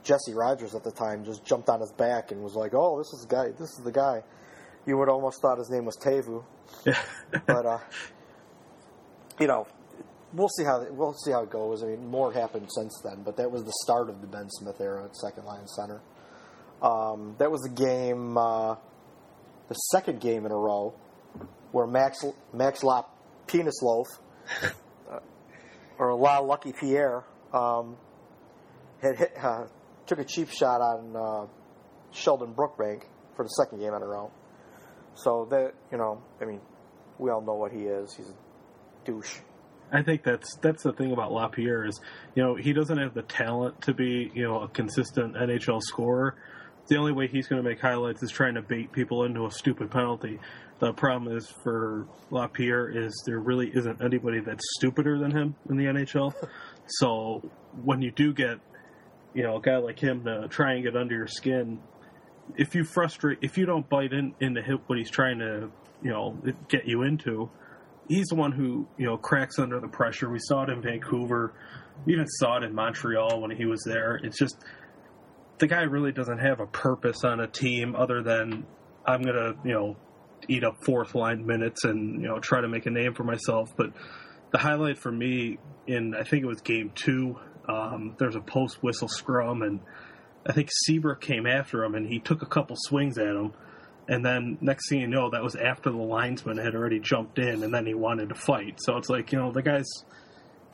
Jesse 0.03 0.33
Rogers 0.33 0.75
at 0.75 0.83
the 0.83 0.91
time 0.91 1.23
just 1.23 1.45
jumped 1.45 1.69
on 1.69 1.81
his 1.81 1.91
back 1.91 2.31
and 2.31 2.41
was 2.41 2.53
like, 2.53 2.73
oh, 2.73 2.97
this 2.97 3.07
is 3.13 3.25
the 3.27 3.35
guy. 3.35 3.45
This 3.51 3.69
is 3.77 3.81
the 3.83 3.91
guy. 3.91 4.23
You 4.85 4.97
would 4.97 5.09
almost 5.09 5.41
thought 5.41 5.57
his 5.57 5.69
name 5.69 5.85
was 5.85 5.97
Teuvo 5.97 6.45
but 7.45 7.65
uh, 7.65 7.79
you 9.39 9.47
know, 9.47 9.67
we'll 10.33 10.49
see 10.49 10.63
how 10.63 10.85
we'll 10.89 11.13
see 11.13 11.31
how 11.31 11.43
it 11.43 11.49
goes. 11.49 11.83
I 11.83 11.87
mean, 11.87 12.07
more 12.07 12.31
happened 12.31 12.69
since 12.73 12.99
then, 13.03 13.23
but 13.23 13.37
that 13.37 13.51
was 13.51 13.63
the 13.63 13.73
start 13.83 14.09
of 14.09 14.21
the 14.21 14.27
Ben 14.27 14.49
Smith 14.49 14.79
era 14.79 15.05
at 15.05 15.15
second 15.15 15.45
line 15.45 15.67
center. 15.67 16.01
Um, 16.81 17.35
that 17.39 17.51
was 17.51 17.61
the 17.61 17.69
game, 17.69 18.37
uh, 18.37 18.75
the 19.67 19.73
second 19.91 20.21
game 20.21 20.45
in 20.45 20.51
a 20.51 20.57
row, 20.57 20.93
where 21.71 21.87
Max 21.87 22.23
Max 22.53 22.83
Lop 22.83 23.16
Penis 23.47 23.81
Loaf 23.81 24.07
uh, 25.11 25.19
or 25.97 26.09
a 26.09 26.15
La 26.15 26.39
Lucky 26.39 26.73
Pierre 26.73 27.23
um, 27.53 27.97
had 29.01 29.17
hit, 29.17 29.33
uh, 29.41 29.65
took 30.05 30.19
a 30.19 30.25
cheap 30.25 30.49
shot 30.49 30.81
on 30.81 31.15
uh, 31.15 31.47
Sheldon 32.11 32.53
Brookbank 32.53 33.03
for 33.35 33.43
the 33.43 33.49
second 33.49 33.79
game 33.79 33.93
in 33.93 34.01
a 34.01 34.07
row. 34.07 34.31
So 35.15 35.47
that 35.49 35.73
you 35.91 35.97
know, 35.97 36.21
I 36.41 36.45
mean, 36.45 36.61
we 37.17 37.31
all 37.31 37.41
know 37.41 37.55
what 37.55 37.71
he 37.71 37.83
is. 37.83 38.13
He's 38.15 38.29
a 38.29 38.35
douche. 39.05 39.39
I 39.91 40.03
think 40.03 40.23
that's 40.23 40.55
that's 40.57 40.83
the 40.83 40.91
thing 40.91 41.11
about 41.11 41.31
Lapierre 41.31 41.85
is, 41.85 41.99
you 42.35 42.43
know, 42.43 42.55
he 42.55 42.73
doesn't 42.73 42.97
have 42.97 43.13
the 43.13 43.21
talent 43.21 43.81
to 43.83 43.93
be, 43.93 44.31
you 44.33 44.43
know, 44.43 44.61
a 44.61 44.67
consistent 44.67 45.35
NHL 45.35 45.81
scorer. 45.81 46.35
The 46.87 46.97
only 46.97 47.11
way 47.11 47.27
he's 47.27 47.47
going 47.47 47.61
to 47.61 47.67
make 47.67 47.81
highlights 47.81 48.23
is 48.23 48.31
trying 48.31 48.55
to 48.55 48.61
bait 48.61 48.91
people 48.91 49.23
into 49.23 49.45
a 49.45 49.51
stupid 49.51 49.91
penalty. 49.91 50.39
The 50.79 50.93
problem 50.93 51.35
is 51.35 51.47
for 51.63 52.05
Lapierre 52.29 52.89
is 52.89 53.23
there 53.25 53.39
really 53.39 53.71
isn't 53.73 54.01
anybody 54.01 54.39
that's 54.39 54.63
stupider 54.77 55.17
than 55.17 55.31
him 55.31 55.55
in 55.69 55.77
the 55.77 55.85
NHL. 55.85 56.33
so 56.87 57.41
when 57.83 58.01
you 58.01 58.11
do 58.11 58.33
get, 58.33 58.59
you 59.33 59.43
know, 59.43 59.57
a 59.57 59.61
guy 59.61 59.77
like 59.77 59.99
him 59.99 60.23
to 60.25 60.47
try 60.49 60.73
and 60.73 60.83
get 60.83 60.95
under 60.95 61.15
your 61.15 61.27
skin, 61.27 61.79
if 62.55 62.75
you 62.75 62.83
frustrate, 62.83 63.39
if 63.41 63.57
you 63.57 63.65
don't 63.65 63.89
bite 63.89 64.13
in 64.13 64.33
into 64.39 64.61
hit 64.61 64.79
what 64.87 64.97
he's 64.97 65.09
trying 65.09 65.39
to, 65.39 65.71
you 66.03 66.11
know, 66.11 66.37
get 66.69 66.87
you 66.87 67.01
into, 67.01 67.49
he's 68.07 68.27
the 68.27 68.35
one 68.35 68.51
who 68.51 68.87
you 68.97 69.05
know 69.05 69.17
cracks 69.17 69.59
under 69.59 69.79
the 69.79 69.87
pressure. 69.87 70.29
We 70.29 70.39
saw 70.39 70.63
it 70.63 70.69
in 70.69 70.81
Vancouver, 70.81 71.53
we 72.05 72.13
even 72.13 72.27
saw 72.27 72.57
it 72.57 72.63
in 72.63 72.73
Montreal 72.73 73.41
when 73.41 73.51
he 73.51 73.65
was 73.65 73.83
there. 73.83 74.15
It's 74.23 74.37
just 74.37 74.57
the 75.57 75.67
guy 75.67 75.81
really 75.81 76.11
doesn't 76.11 76.39
have 76.39 76.59
a 76.59 76.67
purpose 76.67 77.23
on 77.23 77.39
a 77.39 77.47
team 77.47 77.95
other 77.95 78.21
than 78.21 78.65
I'm 79.05 79.23
gonna 79.23 79.53
you 79.63 79.73
know 79.73 79.97
eat 80.47 80.63
up 80.63 80.83
fourth 80.83 81.15
line 81.15 81.45
minutes 81.45 81.83
and 81.83 82.21
you 82.21 82.27
know 82.27 82.39
try 82.39 82.61
to 82.61 82.67
make 82.67 82.85
a 82.85 82.89
name 82.89 83.13
for 83.13 83.23
myself. 83.23 83.73
But 83.75 83.91
the 84.51 84.57
highlight 84.57 84.97
for 84.97 85.11
me 85.11 85.57
in 85.85 86.15
I 86.15 86.23
think 86.23 86.43
it 86.43 86.47
was 86.47 86.61
game 86.61 86.91
two. 86.95 87.39
Um, 87.67 88.15
there's 88.17 88.35
a 88.35 88.41
post 88.41 88.81
whistle 88.81 89.09
scrum 89.09 89.61
and 89.61 89.81
I 90.45 90.53
think 90.53 90.69
Seabrook 90.71 91.19
came 91.19 91.45
after 91.45 91.83
him 91.83 91.95
and 91.95 92.07
he 92.07 92.19
took 92.19 92.41
a 92.41 92.45
couple 92.45 92.77
swings 92.79 93.17
at 93.17 93.35
him. 93.35 93.53
And 94.07 94.25
then 94.25 94.57
next 94.61 94.87
thing 94.87 95.01
you 95.01 95.07
know, 95.07 95.29
that 95.31 95.43
was 95.43 95.55
after 95.55 95.91
the 95.91 95.97
linesman 95.97 96.57
had 96.57 96.75
already 96.75 96.99
jumped 96.99 97.39
in 97.39 97.61
and 97.63 97.73
then 97.73 97.85
he 97.85 97.93
wanted 97.93 98.29
to 98.29 98.35
fight. 98.35 98.79
So 98.79 98.95
it's 98.95 99.09
like, 99.09 99.33
you 99.33 99.39
know, 99.39 99.51
the 99.51 99.61
guy's, 99.61 99.89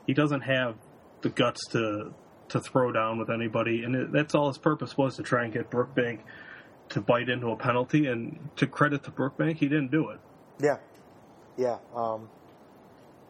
he 0.06 0.14
doesn't 0.14 0.42
have 0.42 0.76
the 1.22 1.30
guts 1.30 1.66
to 1.72 2.14
to 2.50 2.60
throw 2.60 2.92
down 2.92 3.18
with 3.18 3.30
anybody. 3.30 3.82
And 3.82 3.96
it, 3.96 4.12
that's 4.12 4.34
all 4.34 4.48
his 4.48 4.58
purpose 4.58 4.96
was 4.96 5.16
to 5.16 5.22
try 5.22 5.44
and 5.44 5.52
get 5.52 5.70
Brookbank 5.70 6.20
to 6.94 7.00
bite 7.00 7.28
into 7.28 7.48
a 7.48 7.56
penalty. 7.56 8.06
And 8.06 8.38
to 8.56 8.66
credit 8.66 9.04
to 9.04 9.10
Brookbank, 9.10 9.56
he 9.56 9.68
didn't 9.68 9.90
do 9.90 10.10
it. 10.10 10.20
Yeah, 10.60 10.76
yeah. 11.56 11.78
Um, 11.94 12.28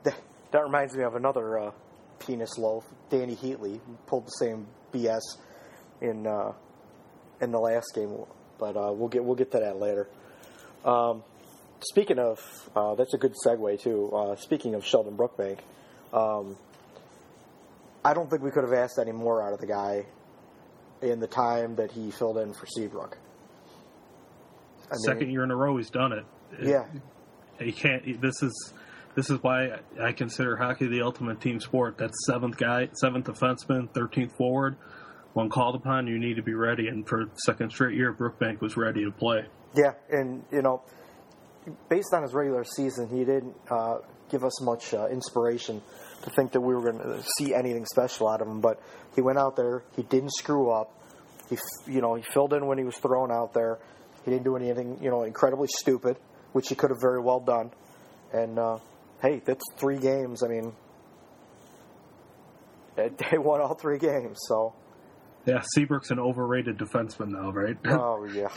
that, 0.04 0.14
that 0.52 0.62
reminds 0.62 0.94
me 0.94 1.02
of 1.02 1.16
another 1.16 1.58
uh, 1.58 1.70
penis 2.20 2.58
loaf, 2.58 2.84
Dany 3.10 3.36
Heatley, 3.36 3.80
pulled 4.06 4.26
the 4.26 4.30
same 4.30 4.66
BS 4.92 5.22
in 6.00 6.26
uh, 6.26 6.52
in 7.40 7.50
the 7.50 7.58
last 7.58 7.92
game, 7.94 8.14
but 8.58 8.76
uh, 8.76 8.92
we'll 8.92 9.08
get 9.08 9.24
we'll 9.24 9.34
get 9.34 9.50
to 9.52 9.58
that 9.58 9.78
later. 9.78 10.08
Um, 10.84 11.22
speaking 11.80 12.18
of, 12.18 12.38
uh, 12.76 12.94
that's 12.94 13.14
a 13.14 13.18
good 13.18 13.34
segue 13.44 13.80
too. 13.80 14.10
Uh, 14.14 14.36
speaking 14.36 14.74
of 14.74 14.84
Sheldon 14.84 15.16
Brookbank, 15.16 15.58
um, 16.12 16.56
I 18.04 18.12
don't 18.12 18.28
think 18.28 18.42
we 18.42 18.50
could 18.50 18.64
have 18.64 18.74
asked 18.74 18.98
any 18.98 19.12
more 19.12 19.42
out 19.42 19.54
of 19.54 19.60
the 19.60 19.66
guy 19.66 20.04
in 21.00 21.20
the 21.20 21.26
time 21.26 21.76
that 21.76 21.92
he 21.92 22.10
filled 22.10 22.36
in 22.36 22.52
for 22.52 22.66
Seabrook. 22.66 23.18
I 24.90 24.94
mean, 24.94 25.00
Second 25.04 25.30
year 25.30 25.44
in 25.44 25.50
a 25.50 25.56
row, 25.56 25.76
he's 25.76 25.90
done 25.90 26.12
it. 26.12 26.24
Yeah, 26.62 26.84
he 27.58 27.72
can't. 27.72 28.20
This 28.20 28.42
is 28.42 28.72
this 29.14 29.30
is 29.30 29.42
why 29.42 29.78
I 30.00 30.12
consider 30.12 30.56
hockey 30.56 30.86
the 30.86 31.02
ultimate 31.02 31.40
team 31.40 31.60
sport. 31.60 31.98
That 31.98 32.14
seventh 32.26 32.56
guy, 32.56 32.88
seventh 32.94 33.26
defenseman, 33.26 33.92
thirteenth 33.92 34.36
forward. 34.36 34.76
When 35.32 35.48
called 35.48 35.74
upon, 35.74 36.06
you 36.06 36.18
need 36.18 36.36
to 36.36 36.42
be 36.42 36.54
ready. 36.54 36.86
And 36.86 37.06
for 37.08 37.24
second 37.44 37.70
straight 37.70 37.96
year, 37.96 38.14
Brookbank 38.14 38.60
was 38.60 38.76
ready 38.76 39.04
to 39.04 39.10
play. 39.10 39.46
Yeah, 39.74 39.92
and 40.08 40.44
you 40.52 40.62
know, 40.62 40.82
based 41.88 42.14
on 42.14 42.22
his 42.22 42.32
regular 42.32 42.64
season, 42.64 43.08
he 43.08 43.24
didn't 43.24 43.56
uh, 43.68 43.98
give 44.30 44.44
us 44.44 44.60
much 44.62 44.94
uh, 44.94 45.08
inspiration 45.08 45.82
to 46.22 46.30
think 46.30 46.52
that 46.52 46.60
we 46.60 46.74
were 46.74 46.92
going 46.92 46.98
to 46.98 47.22
see 47.38 47.52
anything 47.52 47.84
special 47.86 48.28
out 48.28 48.40
of 48.40 48.46
him. 48.48 48.60
But 48.60 48.80
he 49.14 49.20
went 49.22 49.38
out 49.38 49.56
there. 49.56 49.82
He 49.96 50.02
didn't 50.02 50.32
screw 50.34 50.70
up. 50.70 50.92
He, 51.50 51.58
you 51.86 52.00
know, 52.00 52.14
he 52.14 52.22
filled 52.22 52.52
in 52.52 52.66
when 52.66 52.78
he 52.78 52.84
was 52.84 52.96
thrown 52.96 53.30
out 53.32 53.52
there. 53.54 53.78
He 54.24 54.30
didn't 54.30 54.44
do 54.44 54.56
anything, 54.56 54.98
you 55.02 55.10
know, 55.10 55.22
incredibly 55.22 55.68
stupid, 55.68 56.16
which 56.52 56.68
he 56.68 56.74
could 56.74 56.90
have 56.90 57.00
very 57.00 57.20
well 57.20 57.40
done. 57.40 57.70
And 58.32 58.58
uh, 58.58 58.78
hey, 59.20 59.42
that's 59.44 59.64
three 59.76 59.98
games. 59.98 60.42
I 60.42 60.48
mean, 60.48 60.72
they 62.96 63.38
won 63.38 63.60
all 63.60 63.74
three 63.74 63.98
games. 63.98 64.38
So 64.48 64.74
yeah, 65.46 65.62
Seabrook's 65.74 66.10
an 66.10 66.18
overrated 66.18 66.78
defenseman 66.78 67.28
now, 67.28 67.50
right? 67.50 67.76
oh 67.86 68.24
yeah, 68.24 68.48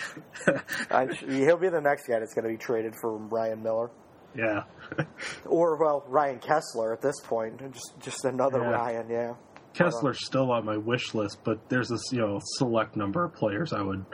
I, 0.90 1.08
he'll 1.08 1.58
be 1.58 1.70
the 1.70 1.82
next 1.82 2.08
guy 2.08 2.20
that's 2.20 2.34
going 2.34 2.46
to 2.46 2.52
be 2.52 2.58
traded 2.58 2.94
for 3.00 3.18
Ryan 3.18 3.62
Miller. 3.62 3.90
Yeah, 4.36 4.64
or 5.46 5.78
well, 5.78 6.04
Ryan 6.08 6.40
Kesler 6.40 6.94
at 6.94 7.02
this 7.02 7.20
point, 7.24 7.60
just 7.74 7.94
just 8.00 8.26
another 8.26 8.60
yeah. 8.60 8.70
Ryan. 8.70 9.10
Yeah, 9.10 9.34
Kesler's 9.74 10.26
still 10.26 10.52
on 10.52 10.66
my 10.66 10.78
wish 10.78 11.14
list, 11.14 11.40
but 11.44 11.68
there's 11.70 11.90
this 11.90 12.04
you 12.12 12.20
know 12.20 12.40
select 12.42 12.96
number 12.96 13.26
of 13.26 13.34
players 13.34 13.74
I 13.74 13.82
would 13.82 14.06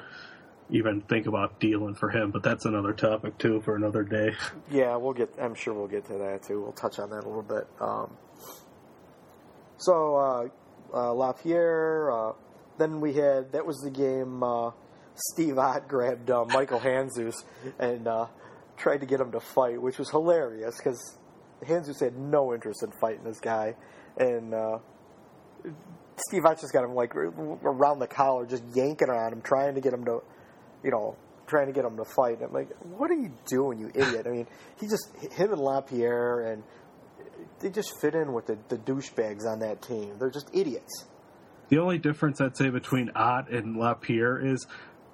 even 0.69 1.01
think 1.01 1.27
about 1.27 1.59
dealing 1.59 1.95
for 1.95 2.09
him. 2.09 2.31
But 2.31 2.43
that's 2.43 2.65
another 2.65 2.93
topic 2.93 3.37
too 3.37 3.61
for 3.61 3.75
another 3.75 4.03
day. 4.03 4.33
Yeah, 4.71 4.95
we'll 4.95 5.13
get. 5.13 5.29
I'm 5.39 5.55
sure 5.55 5.73
we'll 5.73 5.87
get 5.87 6.05
to 6.05 6.17
that 6.17 6.43
too. 6.43 6.61
We'll 6.61 6.71
touch 6.71 6.97
on 6.97 7.09
that 7.11 7.23
a 7.23 7.27
little 7.27 7.43
bit. 7.43 7.67
Um, 7.79 8.15
so 9.77 10.15
uh, 10.15 10.47
uh, 10.93 11.13
Lapierre. 11.13 12.11
Uh, 12.11 12.33
then 12.77 13.01
we 13.01 13.13
had 13.13 13.51
that 13.51 13.65
was 13.65 13.77
the 13.79 13.91
game. 13.91 14.41
Uh, 14.41 14.71
Steve 15.15 15.59
Ott 15.59 15.87
grabbed 15.87 16.31
uh, 16.31 16.45
Michael 16.45 16.79
Handzus 16.79 17.35
and 17.77 18.07
uh, 18.07 18.25
tried 18.77 19.01
to 19.01 19.05
get 19.05 19.19
him 19.19 19.31
to 19.31 19.39
fight, 19.39 19.79
which 19.79 19.99
was 19.99 20.09
hilarious 20.09 20.75
because 20.77 21.17
Handzus 21.63 21.99
had 21.99 22.17
no 22.17 22.53
interest 22.53 22.81
in 22.81 22.91
fighting 22.99 23.23
this 23.23 23.39
guy, 23.39 23.75
and 24.17 24.53
Steve 26.27 26.45
Ott 26.45 26.59
just 26.59 26.73
got 26.73 26.83
him 26.83 26.95
like 26.95 27.15
around 27.15 27.99
the 27.99 28.07
collar, 28.07 28.45
just 28.45 28.63
yanking 28.73 29.09
on 29.09 29.33
him, 29.33 29.41
trying 29.41 29.75
to 29.75 29.81
get 29.81 29.93
him 29.93 30.05
to, 30.05 30.21
you 30.83 30.91
know, 30.91 31.15
trying 31.47 31.67
to 31.67 31.73
get 31.73 31.85
him 31.85 31.97
to 31.97 32.05
fight. 32.05 32.41
I'm 32.41 32.53
like, 32.53 32.69
what 32.97 33.11
are 33.11 33.15
you 33.15 33.31
doing, 33.45 33.79
you 33.79 33.91
idiot? 33.93 34.25
I 34.27 34.31
mean, 34.31 34.47
he 34.79 34.87
just 34.87 35.11
him 35.33 35.51
and 35.51 35.61
Lapierre 35.61 36.51
and 36.51 36.63
they 37.59 37.69
just 37.69 37.99
fit 37.99 38.15
in 38.15 38.33
with 38.33 38.47
the, 38.47 38.57
the 38.69 38.77
douchebags 38.77 39.45
on 39.45 39.59
that 39.59 39.81
team. 39.81 40.15
They're 40.19 40.29
just 40.29 40.49
idiots. 40.53 41.05
The 41.69 41.79
only 41.79 41.97
difference 41.97 42.41
I'd 42.41 42.57
say 42.57 42.69
between 42.69 43.11
Ott 43.15 43.49
and 43.49 43.77
Lapierre 43.77 44.45
is 44.45 44.67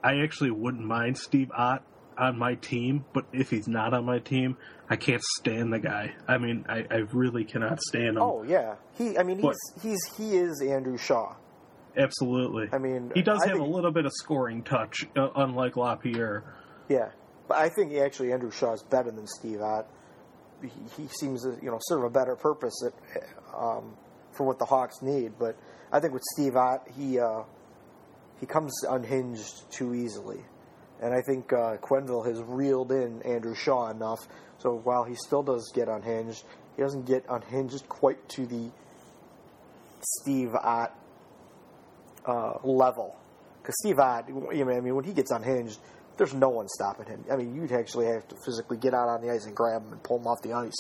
I 0.04 0.22
actually 0.24 0.52
wouldn't 0.52 0.84
mind 0.84 1.18
Steve 1.18 1.52
Ott 1.56 1.84
on 2.18 2.38
my 2.38 2.56
team, 2.56 3.06
but 3.14 3.26
if 3.32 3.50
he's 3.50 3.68
not 3.68 3.94
on 3.94 4.06
my 4.06 4.20
team, 4.20 4.58
I 4.90 4.96
can't 4.98 5.22
stand 5.40 5.72
the 5.72 5.80
guy. 5.80 6.16
I 6.28 6.38
mean, 6.38 6.66
I, 6.68 6.86
I 6.92 6.98
really 7.14 7.46
cannot 7.46 7.80
stand 7.82 8.18
him. 8.18 8.22
Oh 8.22 8.44
yeah, 8.44 8.76
he. 8.98 9.18
I 9.18 9.24
mean, 9.24 9.38
he's 9.38 9.46
but, 9.46 9.82
he's 9.82 10.00
he 10.18 10.36
is 10.36 10.62
Andrew 10.62 10.98
Shaw. 10.98 11.36
Absolutely. 12.00 12.70
I 12.72 12.78
mean, 12.78 13.12
he 13.14 13.22
does 13.22 13.42
I 13.44 13.48
have 13.50 13.58
think, 13.58 13.68
a 13.68 13.70
little 13.70 13.92
bit 13.92 14.06
of 14.06 14.12
scoring 14.16 14.64
touch, 14.64 15.06
uh, 15.18 15.30
unlike 15.36 15.76
Lapierre. 15.76 16.44
Yeah, 16.88 17.10
but 17.48 17.58
I 17.58 17.70
think 17.70 17.94
actually 17.94 18.32
Andrew 18.32 18.52
Shaw 18.52 18.74
is 18.74 18.84
better 18.84 19.12
than 19.12 19.28
Steve 19.28 19.62
Ott. 19.62 19.86
He, 20.62 20.70
he 20.98 21.08
seems, 21.08 21.46
you 21.62 21.70
know, 21.70 21.78
serve 21.82 22.04
a 22.04 22.10
better 22.10 22.36
purpose 22.36 22.84
at, 22.86 22.94
um, 23.56 23.96
for 24.32 24.46
what 24.46 24.60
the 24.60 24.66
Hawks 24.66 25.02
need. 25.02 25.34
But 25.38 25.58
I 25.92 26.00
think 26.00 26.14
with 26.14 26.24
Steve 26.34 26.56
Ott, 26.56 26.88
he 26.98 27.20
uh, 27.20 27.44
he 28.40 28.46
comes 28.46 28.74
unhinged 28.90 29.72
too 29.72 29.94
easily, 29.94 30.40
and 31.02 31.14
I 31.14 31.22
think 31.22 31.52
uh, 31.52 31.78
Quenneville 31.78 32.26
has 32.26 32.42
reeled 32.42 32.92
in 32.92 33.22
Andrew 33.24 33.56
Shaw 33.56 33.90
enough. 33.90 34.20
So 34.60 34.82
while 34.84 35.04
he 35.04 35.16
still 35.16 35.44
does 35.44 35.72
get 35.74 35.88
unhinged, 35.88 36.44
he 36.76 36.82
doesn't 36.82 37.06
get 37.06 37.26
unhinged 37.30 37.88
quite 37.88 38.28
to 38.30 38.46
the 38.46 38.72
Steve 40.02 40.56
Ott 40.56 40.96
uh, 42.30 42.54
level. 42.64 43.16
Because 43.62 43.76
Steve 43.80 44.00
Ott, 44.00 44.28
you 44.30 44.66
know, 44.66 44.72
I 44.72 44.80
mean, 44.80 44.96
when 44.96 45.06
he 45.06 45.14
gets 45.14 45.32
unhinged, 45.32 45.80
there's 46.18 46.34
no 46.34 46.50
one 46.50 46.68
stopping 46.68 47.08
him. 47.08 47.26
I 47.32 47.36
mean, 47.38 47.56
you'd 47.56 47.72
actually 47.72 48.08
have 48.08 48.28
to 48.28 48.36
physically 48.46 48.78
get 48.78 48.94
out 48.94 49.08
on 49.08 49.22
the 49.22 49.32
ice 49.32 49.46
and 49.46 49.56
grab 49.56 49.84
him 49.84 49.94
and 49.94 50.04
pull 50.04 50.20
him 50.20 50.28
off 50.28 50.42
the 50.42 50.54
ice. 50.54 50.76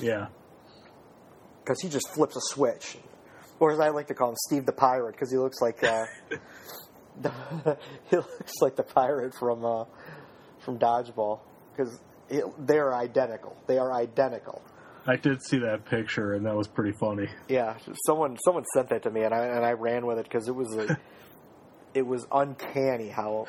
Yeah. 0.00 0.28
Because 1.62 1.80
he 1.80 1.88
just 1.88 2.08
flips 2.14 2.36
a 2.36 2.40
switch. 2.40 2.96
Or 3.60 3.72
as 3.72 3.80
I 3.80 3.88
like 3.88 4.06
to 4.06 4.14
call 4.14 4.30
him, 4.30 4.36
Steve 4.46 4.66
the 4.66 4.72
Pirate, 4.72 5.12
because 5.12 5.30
he 5.32 5.36
looks 5.36 5.60
like 5.60 5.82
uh, 5.82 6.04
he 8.10 8.16
looks 8.16 8.52
like 8.60 8.76
the 8.76 8.84
pirate 8.84 9.34
from 9.34 9.64
uh, 9.64 9.84
from 10.60 10.78
Dodgeball. 10.78 11.40
Because 11.76 12.00
they're 12.58 12.94
identical. 12.94 13.56
They 13.66 13.78
are 13.78 13.92
identical. 13.92 14.62
I 15.08 15.16
did 15.16 15.42
see 15.42 15.58
that 15.60 15.86
picture, 15.86 16.34
and 16.34 16.44
that 16.44 16.54
was 16.54 16.68
pretty 16.68 16.92
funny. 17.00 17.28
Yeah, 17.48 17.78
someone 18.04 18.36
someone 18.44 18.64
sent 18.74 18.90
that 18.90 19.04
to 19.04 19.10
me, 19.10 19.22
and 19.22 19.32
I 19.32 19.46
and 19.46 19.64
I 19.64 19.72
ran 19.72 20.04
with 20.04 20.18
it 20.18 20.24
because 20.24 20.48
it 20.48 20.54
was 20.54 20.76
a, 20.76 20.98
it 21.94 22.06
was 22.06 22.26
uncanny 22.30 23.08
how 23.08 23.46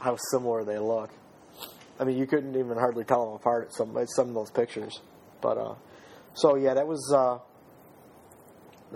how 0.00 0.16
similar 0.32 0.64
they 0.64 0.80
look. 0.80 1.10
I 2.00 2.04
mean, 2.04 2.18
you 2.18 2.26
couldn't 2.26 2.56
even 2.56 2.76
hardly 2.76 3.04
tell 3.04 3.24
them 3.24 3.34
apart 3.36 3.66
at 3.68 3.72
some 3.72 3.96
at 3.96 4.08
some 4.10 4.30
of 4.30 4.34
those 4.34 4.50
pictures. 4.50 5.00
But 5.40 5.58
uh, 5.58 5.74
so 6.34 6.56
yeah, 6.56 6.74
that 6.74 6.88
was 6.88 7.14
uh, 7.16 7.34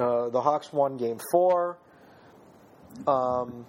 uh, 0.02 0.30
the 0.30 0.40
Hawks 0.40 0.72
won 0.72 0.96
Game 0.96 1.20
Four. 1.30 1.78
Um, 3.06 3.66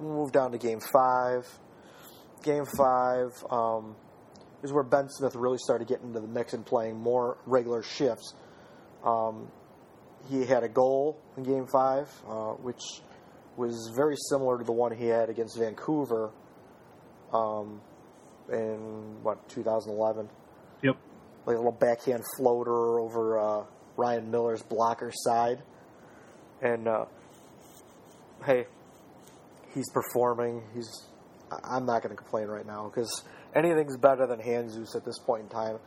move 0.00 0.32
down 0.32 0.50
to 0.50 0.58
Game 0.58 0.80
Five. 0.92 1.46
Game 2.42 2.64
Five 2.76 3.30
um, 3.50 3.94
is 4.62 4.72
where 4.72 4.82
Ben 4.82 5.08
Smith 5.08 5.34
really 5.34 5.58
started 5.58 5.88
getting 5.88 6.08
into 6.08 6.20
the 6.20 6.28
mix 6.28 6.52
and 6.52 6.64
playing 6.64 6.98
more 6.98 7.38
regular 7.46 7.82
shifts. 7.82 8.34
Um, 9.04 9.48
he 10.28 10.44
had 10.44 10.62
a 10.62 10.68
goal 10.68 11.18
in 11.36 11.44
Game 11.44 11.66
Five, 11.66 12.08
uh, 12.28 12.52
which 12.52 12.82
was 13.56 13.90
very 13.94 14.16
similar 14.28 14.58
to 14.58 14.64
the 14.64 14.72
one 14.72 14.94
he 14.94 15.06
had 15.06 15.30
against 15.30 15.58
Vancouver 15.58 16.30
um, 17.32 17.80
in 18.52 19.22
what 19.22 19.48
2011. 19.48 20.28
Yep. 20.82 20.96
Like 21.46 21.54
a 21.54 21.58
little 21.58 21.72
backhand 21.72 22.22
floater 22.36 23.00
over 23.00 23.38
uh, 23.38 23.64
Ryan 23.96 24.30
Miller's 24.30 24.62
blocker 24.62 25.10
side, 25.12 25.62
and 26.60 26.86
uh, 26.86 27.06
hey, 28.44 28.66
he's 29.74 29.90
performing. 29.90 30.62
He's. 30.74 31.06
I'm 31.64 31.84
not 31.84 32.02
going 32.02 32.14
to 32.14 32.16
complain 32.16 32.46
right 32.46 32.64
now 32.64 32.88
because 32.88 33.24
anything's 33.54 33.96
better 33.96 34.26
than 34.26 34.40
Jesus 34.42 34.94
at 34.94 35.04
this 35.04 35.18
point 35.18 35.42
in 35.42 35.48
time, 35.48 35.78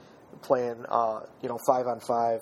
playing 0.41 0.86
uh, 0.89 1.21
you 1.41 1.49
know 1.49 1.60
five 1.67 1.88
on 1.88 1.99
five. 1.99 2.41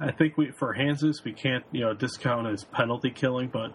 I 0.00 0.12
think 0.12 0.36
we 0.36 0.50
for 0.50 0.74
Handzus 0.74 1.24
we 1.24 1.32
can't 1.32 1.64
you 1.72 1.82
know 1.82 1.94
discount 1.94 2.46
his 2.48 2.64
penalty 2.64 3.10
killing, 3.10 3.48
but 3.48 3.72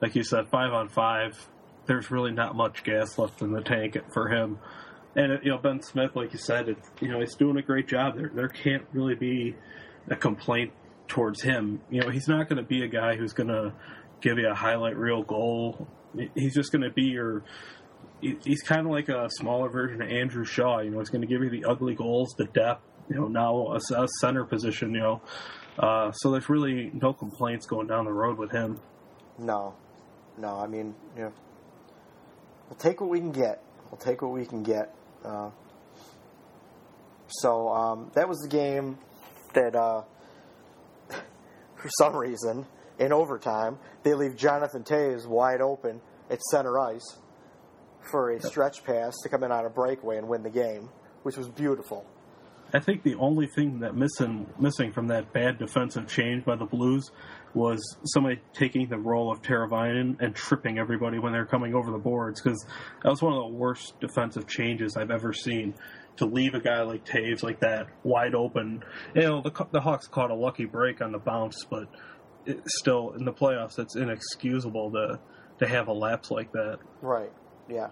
like 0.00 0.14
you 0.14 0.24
said, 0.24 0.48
five 0.48 0.72
on 0.72 0.88
five, 0.88 1.48
there's 1.86 2.10
really 2.10 2.32
not 2.32 2.56
much 2.56 2.84
gas 2.84 3.18
left 3.18 3.42
in 3.42 3.52
the 3.52 3.62
tank 3.62 3.96
for 4.12 4.28
him. 4.28 4.58
And 5.14 5.40
you 5.42 5.50
know 5.50 5.58
Ben 5.58 5.82
Smith, 5.82 6.14
like 6.14 6.32
you 6.32 6.38
said, 6.38 6.68
it, 6.68 6.78
you 7.00 7.08
know 7.08 7.20
he's 7.20 7.34
doing 7.34 7.56
a 7.56 7.62
great 7.62 7.88
job. 7.88 8.16
There 8.16 8.30
there 8.34 8.48
can't 8.48 8.84
really 8.92 9.14
be 9.14 9.56
a 10.08 10.16
complaint 10.16 10.72
towards 11.08 11.42
him. 11.42 11.80
You 11.90 12.00
know 12.00 12.08
he's 12.10 12.28
not 12.28 12.48
going 12.48 12.56
to 12.56 12.68
be 12.68 12.82
a 12.82 12.88
guy 12.88 13.16
who's 13.16 13.32
going 13.32 13.48
to 13.48 13.72
give 14.20 14.38
you 14.38 14.48
a 14.48 14.54
highlight 14.54 14.96
reel 14.96 15.22
goal. 15.22 15.86
He's 16.34 16.54
just 16.54 16.72
going 16.72 16.82
to 16.82 16.90
be 16.90 17.04
your 17.04 17.42
he's 18.22 18.62
kind 18.62 18.86
of 18.86 18.92
like 18.92 19.08
a 19.08 19.28
smaller 19.38 19.68
version 19.68 20.00
of 20.00 20.08
Andrew 20.08 20.44
Shaw. 20.44 20.80
You 20.80 20.90
know, 20.90 20.98
he's 21.00 21.10
going 21.10 21.22
to 21.22 21.26
give 21.26 21.42
you 21.42 21.50
the 21.50 21.64
ugly 21.64 21.94
goals, 21.94 22.34
the 22.38 22.46
depth. 22.46 22.84
You 23.08 23.16
know, 23.16 23.28
now 23.28 23.72
a, 23.72 24.02
a 24.02 24.08
center 24.20 24.44
position. 24.44 24.94
You 24.94 25.00
know, 25.00 25.22
uh, 25.78 26.12
so 26.12 26.30
there's 26.30 26.48
really 26.48 26.90
no 26.94 27.12
complaints 27.12 27.66
going 27.66 27.88
down 27.88 28.04
the 28.04 28.12
road 28.12 28.38
with 28.38 28.52
him. 28.52 28.80
No, 29.38 29.74
no. 30.38 30.56
I 30.58 30.66
mean, 30.66 30.94
you 31.16 31.22
know, 31.22 31.32
we'll 32.68 32.78
take 32.78 33.00
what 33.00 33.10
we 33.10 33.18
can 33.18 33.32
get. 33.32 33.62
We'll 33.90 33.98
take 33.98 34.22
what 34.22 34.32
we 34.32 34.46
can 34.46 34.62
get. 34.62 34.94
Uh, 35.24 35.50
so 37.28 37.68
um, 37.68 38.10
that 38.14 38.28
was 38.28 38.38
the 38.38 38.48
game 38.48 38.98
that, 39.54 39.74
uh, 39.74 40.02
for 41.10 41.88
some 41.98 42.14
reason, 42.14 42.66
in 42.98 43.12
overtime, 43.12 43.78
they 44.02 44.14
leave 44.14 44.36
Jonathan 44.36 44.84
Toews 44.84 45.26
wide 45.26 45.60
open 45.60 46.00
at 46.30 46.40
center 46.50 46.78
ice 46.78 47.18
for 48.10 48.30
a 48.30 48.40
stretch 48.40 48.84
pass 48.84 49.14
to 49.22 49.28
come 49.28 49.44
in 49.44 49.52
on 49.52 49.64
a 49.64 49.70
breakaway 49.70 50.18
and 50.18 50.28
win 50.28 50.42
the 50.42 50.50
game, 50.50 50.88
which 51.22 51.36
was 51.36 51.48
beautiful. 51.48 52.06
I 52.74 52.78
think 52.78 53.02
the 53.02 53.16
only 53.16 53.46
thing 53.46 53.80
that 53.80 53.94
missing 53.94 54.46
missing 54.58 54.92
from 54.92 55.08
that 55.08 55.32
bad 55.32 55.58
defensive 55.58 56.08
change 56.08 56.44
by 56.44 56.56
the 56.56 56.64
Blues 56.64 57.10
was 57.54 57.98
somebody 58.04 58.40
taking 58.54 58.88
the 58.88 58.96
role 58.96 59.30
of 59.30 59.42
Teravainen 59.42 60.16
and 60.20 60.34
tripping 60.34 60.78
everybody 60.78 61.18
when 61.18 61.32
they're 61.32 61.44
coming 61.44 61.74
over 61.74 61.90
the 61.90 61.98
boards 61.98 62.40
because 62.40 62.64
that 63.02 63.10
was 63.10 63.20
one 63.20 63.34
of 63.34 63.40
the 63.40 63.58
worst 63.58 64.00
defensive 64.00 64.48
changes 64.48 64.96
I've 64.96 65.10
ever 65.10 65.32
seen. 65.32 65.74
To 66.16 66.26
leave 66.26 66.52
a 66.52 66.60
guy 66.60 66.82
like 66.82 67.06
Toews 67.06 67.42
like 67.42 67.60
that 67.60 67.86
wide 68.04 68.34
open, 68.34 68.82
you 69.14 69.22
know 69.22 69.40
the 69.40 69.66
the 69.70 69.80
Hawks 69.80 70.06
caught 70.06 70.30
a 70.30 70.34
lucky 70.34 70.66
break 70.66 71.00
on 71.00 71.12
the 71.12 71.18
bounce, 71.18 71.64
but 71.64 71.88
still 72.66 73.12
in 73.12 73.24
the 73.24 73.32
playoffs, 73.32 73.78
it's 73.78 73.96
inexcusable 73.96 74.90
to 74.92 75.20
to 75.58 75.66
have 75.66 75.88
a 75.88 75.92
lapse 75.92 76.30
like 76.30 76.52
that. 76.52 76.78
Right. 77.00 77.32
Yeah. 77.68 77.88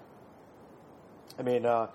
I 1.39 1.43
mean, 1.43 1.65
uh, 1.65 1.89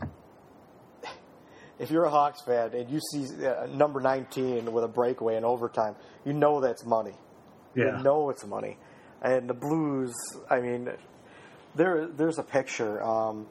if 1.78 1.90
you're 1.90 2.04
a 2.04 2.10
Hawks 2.10 2.42
fan 2.42 2.74
and 2.74 2.90
you 2.90 3.00
see 3.00 3.46
uh, 3.46 3.66
number 3.66 4.00
19 4.00 4.72
with 4.72 4.84
a 4.84 4.88
breakaway 4.88 5.36
in 5.36 5.44
overtime, 5.44 5.94
you 6.24 6.32
know 6.32 6.60
that's 6.60 6.84
money. 6.84 7.14
Yeah. 7.74 7.98
You 7.98 8.02
know 8.02 8.30
it's 8.30 8.46
money. 8.46 8.76
And 9.22 9.48
the 9.48 9.54
Blues, 9.54 10.14
I 10.50 10.60
mean, 10.60 10.90
there 11.74 12.06
there's 12.06 12.38
a 12.38 12.42
picture. 12.42 13.02
Um, 13.02 13.46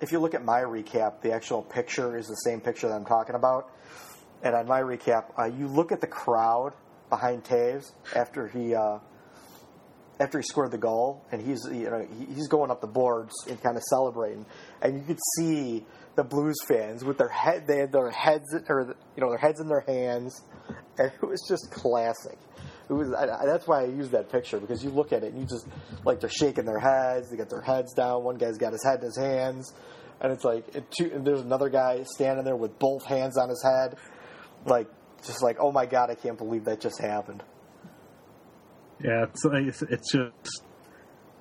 if 0.00 0.12
you 0.12 0.18
look 0.18 0.34
at 0.34 0.44
my 0.44 0.60
recap, 0.60 1.20
the 1.22 1.32
actual 1.32 1.62
picture 1.62 2.16
is 2.16 2.26
the 2.26 2.36
same 2.36 2.60
picture 2.60 2.88
that 2.88 2.94
I'm 2.94 3.04
talking 3.04 3.34
about. 3.34 3.70
And 4.42 4.54
on 4.54 4.66
my 4.66 4.80
recap, 4.80 5.24
uh, 5.38 5.44
you 5.44 5.68
look 5.68 5.92
at 5.92 6.00
the 6.00 6.06
crowd 6.06 6.72
behind 7.10 7.44
Toews 7.44 7.92
after 8.14 8.48
he 8.48 8.74
uh, 8.74 8.98
after 10.20 10.38
he 10.38 10.42
scored 10.42 10.70
the 10.70 10.78
goal, 10.78 11.24
and 11.32 11.40
he's 11.40 11.66
you 11.72 11.88
know 11.90 12.06
he's 12.28 12.46
going 12.46 12.70
up 12.70 12.82
the 12.82 12.86
boards 12.86 13.32
and 13.48 13.60
kind 13.62 13.76
of 13.76 13.82
celebrating, 13.84 14.44
and 14.82 14.98
you 14.98 15.02
could 15.02 15.18
see 15.38 15.84
the 16.14 16.22
Blues 16.22 16.58
fans 16.68 17.02
with 17.02 17.16
their 17.16 17.28
head 17.28 17.66
they 17.66 17.78
had 17.78 17.90
their 17.90 18.10
heads 18.10 18.54
or 18.68 18.94
you 19.16 19.22
know 19.22 19.30
their 19.30 19.38
heads 19.38 19.60
in 19.60 19.68
their 19.68 19.84
hands, 19.88 20.42
and 20.98 21.10
it 21.10 21.26
was 21.26 21.42
just 21.48 21.70
classic. 21.70 22.38
It 22.90 22.92
was 22.92 23.12
I, 23.14 23.46
that's 23.46 23.66
why 23.66 23.82
I 23.82 23.86
use 23.86 24.10
that 24.10 24.30
picture 24.30 24.60
because 24.60 24.84
you 24.84 24.90
look 24.90 25.12
at 25.12 25.24
it 25.24 25.32
and 25.32 25.40
you 25.40 25.46
just 25.46 25.66
like 26.04 26.20
they're 26.20 26.28
shaking 26.28 26.66
their 26.66 26.78
heads, 26.80 27.30
they 27.30 27.38
got 27.38 27.48
their 27.48 27.62
heads 27.62 27.94
down. 27.94 28.22
One 28.22 28.36
guy's 28.36 28.58
got 28.58 28.72
his 28.72 28.84
head 28.84 28.98
in 28.98 29.06
his 29.06 29.16
hands, 29.16 29.72
and 30.20 30.32
it's 30.32 30.44
like 30.44 30.68
it, 30.76 30.84
two, 30.90 31.10
and 31.14 31.26
there's 31.26 31.40
another 31.40 31.70
guy 31.70 32.02
standing 32.02 32.44
there 32.44 32.56
with 32.56 32.78
both 32.78 33.06
hands 33.06 33.38
on 33.38 33.48
his 33.48 33.62
head, 33.62 33.96
like 34.66 34.88
just 35.24 35.42
like 35.42 35.56
oh 35.60 35.72
my 35.72 35.86
god, 35.86 36.10
I 36.10 36.14
can't 36.14 36.36
believe 36.36 36.64
that 36.66 36.82
just 36.82 37.00
happened. 37.00 37.42
Yeah, 39.02 39.24
it's 39.24 39.82
it's 39.82 40.12
just 40.12 40.62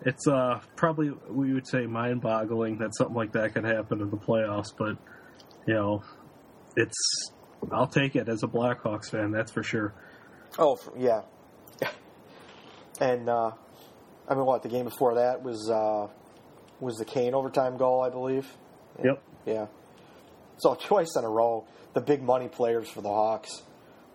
it's 0.05 0.27
uh 0.27 0.59
probably 0.75 1.11
we 1.29 1.53
would 1.53 1.67
say 1.67 1.85
mind-boggling 1.85 2.77
that 2.77 2.95
something 2.95 3.15
like 3.15 3.33
that 3.33 3.53
could 3.53 3.65
happen 3.65 4.01
in 4.01 4.09
the 4.09 4.17
playoffs, 4.17 4.73
but 4.77 4.97
you 5.67 5.73
know, 5.73 6.03
it's 6.75 7.31
I'll 7.71 7.87
take 7.87 8.15
it 8.15 8.29
as 8.29 8.43
a 8.43 8.47
Blackhawks 8.47 9.09
fan, 9.09 9.31
that's 9.31 9.51
for 9.51 9.63
sure. 9.63 9.93
Oh 10.57 10.77
yeah, 10.97 11.21
and 13.01 13.29
uh, 13.29 13.51
I 14.27 14.35
mean, 14.35 14.45
what 14.45 14.63
the 14.63 14.69
game 14.69 14.85
before 14.85 15.15
that 15.15 15.43
was 15.43 15.69
uh, 15.69 16.07
was 16.79 16.97
the 16.97 17.05
Kane 17.05 17.33
overtime 17.33 17.77
goal, 17.77 18.01
I 18.01 18.09
believe. 18.09 18.47
Yep. 19.03 19.21
Yeah. 19.45 19.67
So 20.57 20.75
twice 20.79 21.15
in 21.17 21.25
a 21.25 21.29
row, 21.29 21.65
the 21.93 22.01
big 22.01 22.21
money 22.21 22.47
players 22.47 22.89
for 22.89 23.01
the 23.01 23.09
Hawks 23.09 23.63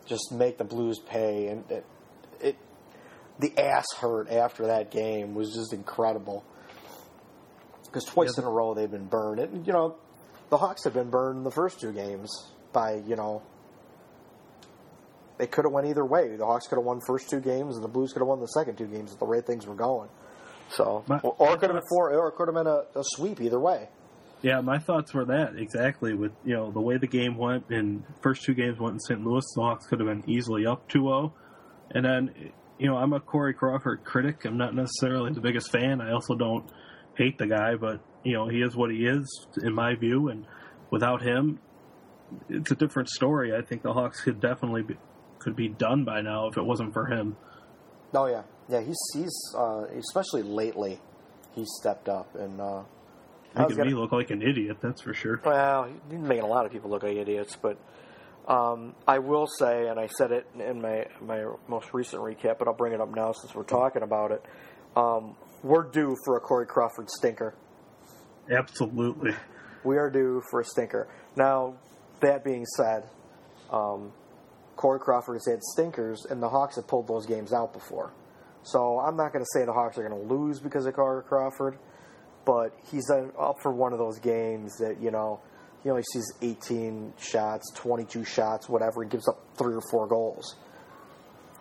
just 0.07 0.33
make 0.33 0.59
the 0.59 0.65
Blues 0.65 0.99
pay, 0.99 1.49
and 1.49 1.71
it, 1.71 1.85
it 2.41 2.57
the 3.41 3.53
ass 3.59 3.87
hurt 3.99 4.31
after 4.31 4.67
that 4.69 4.91
game 4.91 5.35
was 5.35 5.53
just 5.55 5.73
incredible. 5.73 6.45
Because 7.85 8.05
twice 8.05 8.35
Yeah. 8.37 8.43
in 8.45 8.49
a 8.49 8.53
row 8.53 8.75
they've 8.75 8.91
been 8.91 9.07
burned. 9.07 9.41
And, 9.41 9.67
you 9.67 9.73
know, 9.73 9.97
the 10.51 10.57
Hawks 10.57 10.85
have 10.85 10.95
been 10.95 11.11
burned 11.11 11.39
in 11.39 11.45
the 11.45 11.51
first 11.51 11.81
two 11.81 11.93
games 11.93 12.31
by, 12.73 12.95
you 13.07 13.17
know, 13.17 13.43
they 15.39 15.47
could 15.47 15.65
have 15.65 15.73
went 15.73 15.87
either 15.89 16.05
way. 16.05 16.37
The 16.37 16.47
Hawks 16.47 16.67
could 16.69 16.77
have 16.77 16.85
won 16.85 17.01
first 17.07 17.29
two 17.29 17.41
games, 17.41 17.75
and 17.77 17.85
the 17.85 17.89
Blues 17.89 18.13
could 18.13 18.21
have 18.21 18.29
won 18.29 18.41
the 18.41 18.47
second 18.49 18.77
two 18.79 18.87
games 18.87 19.13
if 19.13 19.19
the 19.19 19.25
way 19.25 19.41
things 19.41 19.67
were 19.67 19.75
going. 19.75 20.09
So, 20.71 21.05
My- 21.09 21.19
or, 21.21 21.35
or 21.39 21.55
it 21.55 21.61
could 21.61 21.71
have 21.71 21.79
been 21.81 21.89
four, 21.89 22.13
or 22.15 22.29
it 22.29 22.33
could 22.37 22.49
have 22.49 22.55
been 22.55 22.67
a, 22.67 22.85
a 22.99 23.03
sweep 23.03 23.41
either 23.41 23.59
way. 23.61 23.89
Yeah, 24.43 24.61
my 24.61 24.79
thoughts 24.79 25.13
were 25.15 25.25
that 25.27 25.57
exactly 25.57 26.13
with 26.15 26.33
you 26.45 26.55
know 26.55 26.71
the 26.71 26.81
way 26.81 26.99
the 26.99 27.07
game 27.07 27.39
went 27.39 27.71
and 27.71 28.05
first 28.23 28.43
two 28.45 28.53
games 28.53 28.79
went 28.79 28.93
in 28.95 29.01
St. 29.01 29.25
Louis, 29.25 29.43
the 29.57 29.63
Hawks 29.63 29.87
could 29.87 30.01
have 30.01 30.09
been 30.09 30.23
easily 30.31 30.67
up 30.67 30.87
2-0. 30.91 31.33
And 31.93 32.05
then 32.05 32.53
you 32.85 32.91
know, 32.91 32.99
I'm 32.99 33.15
a 33.15 33.21
Corey 33.21 33.55
Crawford 33.55 34.05
critic. 34.05 34.45
I'm 34.45 34.59
not 34.59 34.75
necessarily 34.75 35.33
the 35.33 35.41
biggest 35.41 35.73
fan. 35.73 36.03
I 36.03 36.13
also 36.13 36.35
don't 36.35 36.71
hate 37.17 37.39
the 37.39 37.47
guy, 37.47 37.77
but 37.77 38.01
you 38.23 38.35
know, 38.35 38.47
he 38.47 38.61
is 38.61 38.77
what 38.77 38.91
he 38.91 39.07
is 39.07 39.47
in 39.63 39.73
my 39.73 39.95
view 39.95 40.29
and 40.29 40.45
without 40.91 41.23
him 41.23 41.61
it's 42.51 42.71
a 42.71 42.75
different 42.75 43.09
story. 43.09 43.57
I 43.57 43.63
think 43.63 43.83
the 43.83 43.95
Hawks 43.95 44.21
could 44.21 44.39
definitely 44.39 44.83
be, 44.83 44.97
could 45.39 45.57
be 45.57 45.69
done 45.69 46.05
by 46.05 46.21
now 46.21 46.49
if 46.49 46.59
it 46.59 46.63
wasn't 46.63 46.93
for 46.93 47.07
him. 47.07 47.37
Oh 48.13 48.27
yeah, 48.27 48.43
yeah. 48.69 48.83
He's 48.83 48.99
he's 49.15 49.55
uh, 49.57 49.85
especially 49.97 50.43
lately, 50.43 51.01
he's 51.55 51.69
stepped 51.81 52.09
up 52.09 52.35
and. 52.35 52.61
Uh, 52.61 52.83
Making 53.57 53.77
gonna- 53.77 53.91
me 53.91 53.95
look 53.95 54.11
like 54.13 54.31
an 54.31 54.43
idiot, 54.43 54.79
that's 54.83 55.01
for 55.01 55.15
sure. 55.15 55.41
Well, 55.45 55.89
he's 56.11 56.19
making 56.19 56.43
a 56.43 56.49
lot 56.49 56.67
of 56.67 56.73
people 56.73 56.91
look 56.91 57.05
like 57.05 57.17
idiots, 57.17 57.57
but 57.57 57.79
um, 58.47 58.95
I 59.09 59.19
will 59.21 59.47
say, 59.47 59.89
and 59.89 59.99
I 59.99 60.07
said 60.07 60.31
it 60.31 60.47
in 60.59 60.81
my 60.83 61.07
my 61.21 61.45
most 61.69 61.95
recent 61.95 62.23
recap, 62.23 62.59
but 62.59 62.69
I'll 62.69 62.75
bring 62.75 62.93
it 62.93 63.01
up 63.01 63.15
now 63.15 63.33
since 63.33 63.55
we're 63.55 63.65
talking 63.65 64.03
about 64.03 64.33
it. 64.33 64.45
Um, 64.97 65.37
we're 65.63 65.91
due 65.91 66.15
for 66.25 66.37
a 66.37 66.41
Corey 66.41 66.67
Crawford 66.67 67.09
stinker. 67.11 67.55
Absolutely. 68.51 69.33
We 69.83 69.97
are 69.97 70.11
due 70.11 70.43
for 70.51 70.61
a 70.61 70.65
stinker. 70.65 71.09
Now, 71.37 71.77
that 72.21 72.45
being 72.45 72.67
said, 72.67 73.05
um, 73.71 74.13
Corey 74.77 75.01
Crawford 75.01 75.37
has 75.37 75.47
had 75.47 75.63
stinkers, 75.63 76.27
and 76.29 76.43
the 76.43 76.49
Hawks 76.49 76.77
have 76.77 76.87
pulled 76.87 77.09
those 77.09 77.27
games 77.27 77.53
out 77.53 77.73
before. 77.73 78.13
So 78.63 78.99
I'm 78.99 79.17
not 79.17 79.33
going 79.33 79.45
to 79.45 79.51
say 79.53 79.65
the 79.65 79.73
Hawks 79.73 79.99
are 79.99 80.09
going 80.09 80.21
to 80.27 80.35
lose 80.35 80.61
because 80.61 80.87
of 80.87 80.95
Corey 80.95 81.23
Crawford, 81.23 81.79
but 82.45 82.71
he's 82.91 83.11
up 83.11 83.57
for 83.63 83.73
one 83.73 83.93
of 83.93 83.99
those 83.99 84.19
games 84.19 84.77
that 84.79 85.01
you 85.01 85.11
know 85.11 85.41
he 85.85 86.03
sees 86.13 86.33
18 86.41 87.13
shots, 87.19 87.71
22 87.75 88.25
shots, 88.25 88.69
whatever. 88.69 89.03
He 89.03 89.09
gives 89.11 89.29
up 89.29 89.39
three 89.57 89.75
or 89.75 89.83
four 89.91 90.07
goals. 90.07 90.57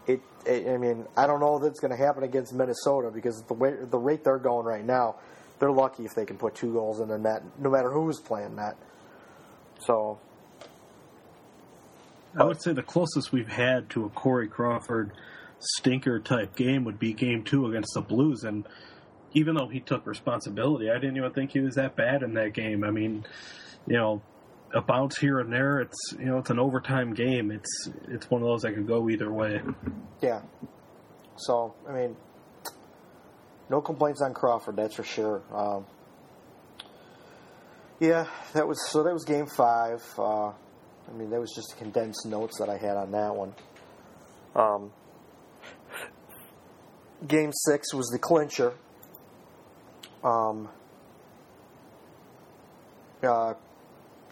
It, 0.08 0.22
it 0.46 0.68
I 0.68 0.78
mean, 0.78 1.06
I 1.18 1.28
don't 1.28 1.40
know 1.40 1.62
it's 1.64 1.80
going 1.80 1.92
to 1.92 1.98
happen 1.98 2.24
against 2.24 2.54
Minnesota 2.54 3.12
because 3.14 3.44
the 3.48 3.54
way 3.54 3.74
the 3.90 3.98
rate 3.98 4.24
they're 4.24 4.40
going 4.40 4.66
right 4.66 4.86
now, 4.86 5.18
they're 5.60 5.72
lucky 5.72 6.06
if 6.06 6.16
they 6.16 6.26
can 6.26 6.38
put 6.38 6.56
two 6.56 6.74
goals 6.74 7.00
in 7.00 7.10
the 7.10 7.18
net, 7.18 7.44
no 7.60 7.70
matter 7.70 7.92
who's 7.92 8.20
playing 8.20 8.56
that. 8.56 8.78
So 9.86 10.20
I 12.38 12.46
would 12.46 12.62
say 12.62 12.74
the 12.74 12.82
closest 12.84 13.32
we've 13.32 13.48
had 13.48 13.90
to 13.92 14.06
a 14.06 14.10
Corey 14.10 14.48
Crawford 14.48 15.12
stinker 15.60 16.20
type 16.20 16.56
game 16.56 16.84
would 16.86 17.00
be 17.00 17.14
game 17.14 17.44
two 17.44 17.68
against 17.68 17.94
the 17.94 18.02
Blues. 18.02 18.44
And 18.44 18.66
even 19.34 19.56
though 19.56 19.68
he 19.68 19.80
took 19.80 20.06
responsibility, 20.08 20.90
I 20.90 20.96
didn't 20.96 21.18
even 21.18 21.32
think 21.32 21.52
he 21.52 21.60
was 21.60 21.76
that 21.76 21.96
bad 21.96 22.24
in 22.24 22.34
that 22.34 22.54
game. 22.54 22.84
I 22.84 22.92
mean, 22.92 23.26
you 23.88 23.98
know, 23.98 24.22
a 24.74 24.82
bounce 24.82 25.18
here 25.18 25.40
and 25.40 25.52
there, 25.52 25.82
it's 25.82 26.14
you 26.18 26.26
know, 26.26 26.40
it's 26.40 26.50
an 26.50 26.60
overtime 26.60 27.14
game. 27.14 27.52
It's 27.52 27.90
it's 28.08 28.30
one 28.30 28.42
of 28.42 28.48
those 28.48 28.62
that 28.64 28.74
could 28.74 28.88
go 28.88 29.10
either 29.10 29.32
way. 29.32 29.62
yeah, 30.22 30.42
so 31.36 31.76
I 31.88 31.94
mean, 31.94 32.16
no 33.70 33.82
complaints 33.82 34.22
on 34.22 34.34
Crawford, 34.34 34.76
that's 34.76 34.96
for 34.96 35.04
sure. 35.04 35.42
Um, 35.54 35.86
Yeah, 38.00 38.26
that 38.54 38.68
was 38.68 38.90
so. 38.90 39.04
That 39.04 39.14
was 39.14 39.26
game 39.26 39.46
five. 39.46 40.02
Uh, 40.18 40.48
I 40.48 41.12
mean, 41.16 41.30
that 41.30 41.40
was 41.40 41.52
just 41.54 41.78
condensed 41.78 42.26
notes 42.26 42.58
that 42.60 42.70
I 42.70 42.78
had 42.78 42.98
on 42.98 43.12
that 43.12 43.36
one. 43.36 43.54
Um, 44.56 44.92
game 47.28 47.52
six 47.54 47.94
was 47.94 48.08
the 48.08 48.20
clincher. 48.20 48.74
Um, 50.24 50.70
uh, 53.22 53.54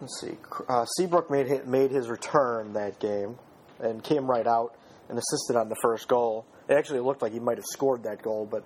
let's 0.01 0.19
see. 0.19 0.37
Uh, 0.67 0.85
Seabrook 0.85 1.29
made 1.29 1.47
his, 1.47 1.65
made 1.65 1.91
his 1.91 2.09
return 2.09 2.73
that 2.73 2.99
game 2.99 3.37
and 3.79 4.03
came 4.03 4.29
right 4.29 4.47
out 4.47 4.75
and 5.09 5.17
assisted 5.17 5.55
on 5.55 5.69
the 5.69 5.75
first 5.81 6.07
goal. 6.07 6.45
It 6.67 6.73
actually 6.73 6.99
looked 6.99 7.21
like 7.21 7.33
he 7.33 7.39
might 7.39 7.57
have 7.57 7.65
scored 7.65 8.03
that 8.03 8.21
goal, 8.21 8.47
but 8.49 8.65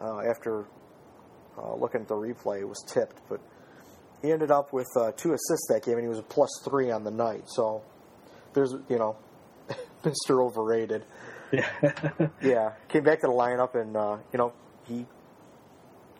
uh, 0.00 0.20
after 0.28 0.64
uh, 1.58 1.74
looking 1.74 2.00
at 2.02 2.08
the 2.08 2.14
replay, 2.14 2.60
it 2.60 2.68
was 2.68 2.82
tipped. 2.86 3.16
But 3.28 3.40
he 4.22 4.32
ended 4.32 4.50
up 4.50 4.72
with 4.72 4.88
uh, 4.96 5.12
two 5.12 5.32
assists 5.32 5.66
that 5.68 5.84
game, 5.84 5.94
and 5.94 6.02
he 6.02 6.08
was 6.08 6.18
a 6.18 6.22
plus 6.22 6.50
three 6.64 6.90
on 6.90 7.04
the 7.04 7.10
night. 7.10 7.44
So 7.46 7.82
there's, 8.54 8.74
you 8.88 8.98
know, 8.98 9.16
Mr. 10.04 10.44
Overrated. 10.44 11.04
Yeah. 11.52 11.68
Yeah, 12.42 12.72
came 12.88 13.04
back 13.04 13.20
to 13.20 13.26
the 13.26 13.32
lineup, 13.32 13.74
and 13.74 13.96
uh, 13.96 14.16
you 14.32 14.38
know 14.38 14.52
he 14.88 15.06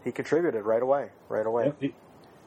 he 0.04 0.12
contributed 0.12 0.64
right 0.64 0.82
away, 0.82 1.08
right 1.28 1.46
away. 1.46 1.72
Yep, 1.80 1.92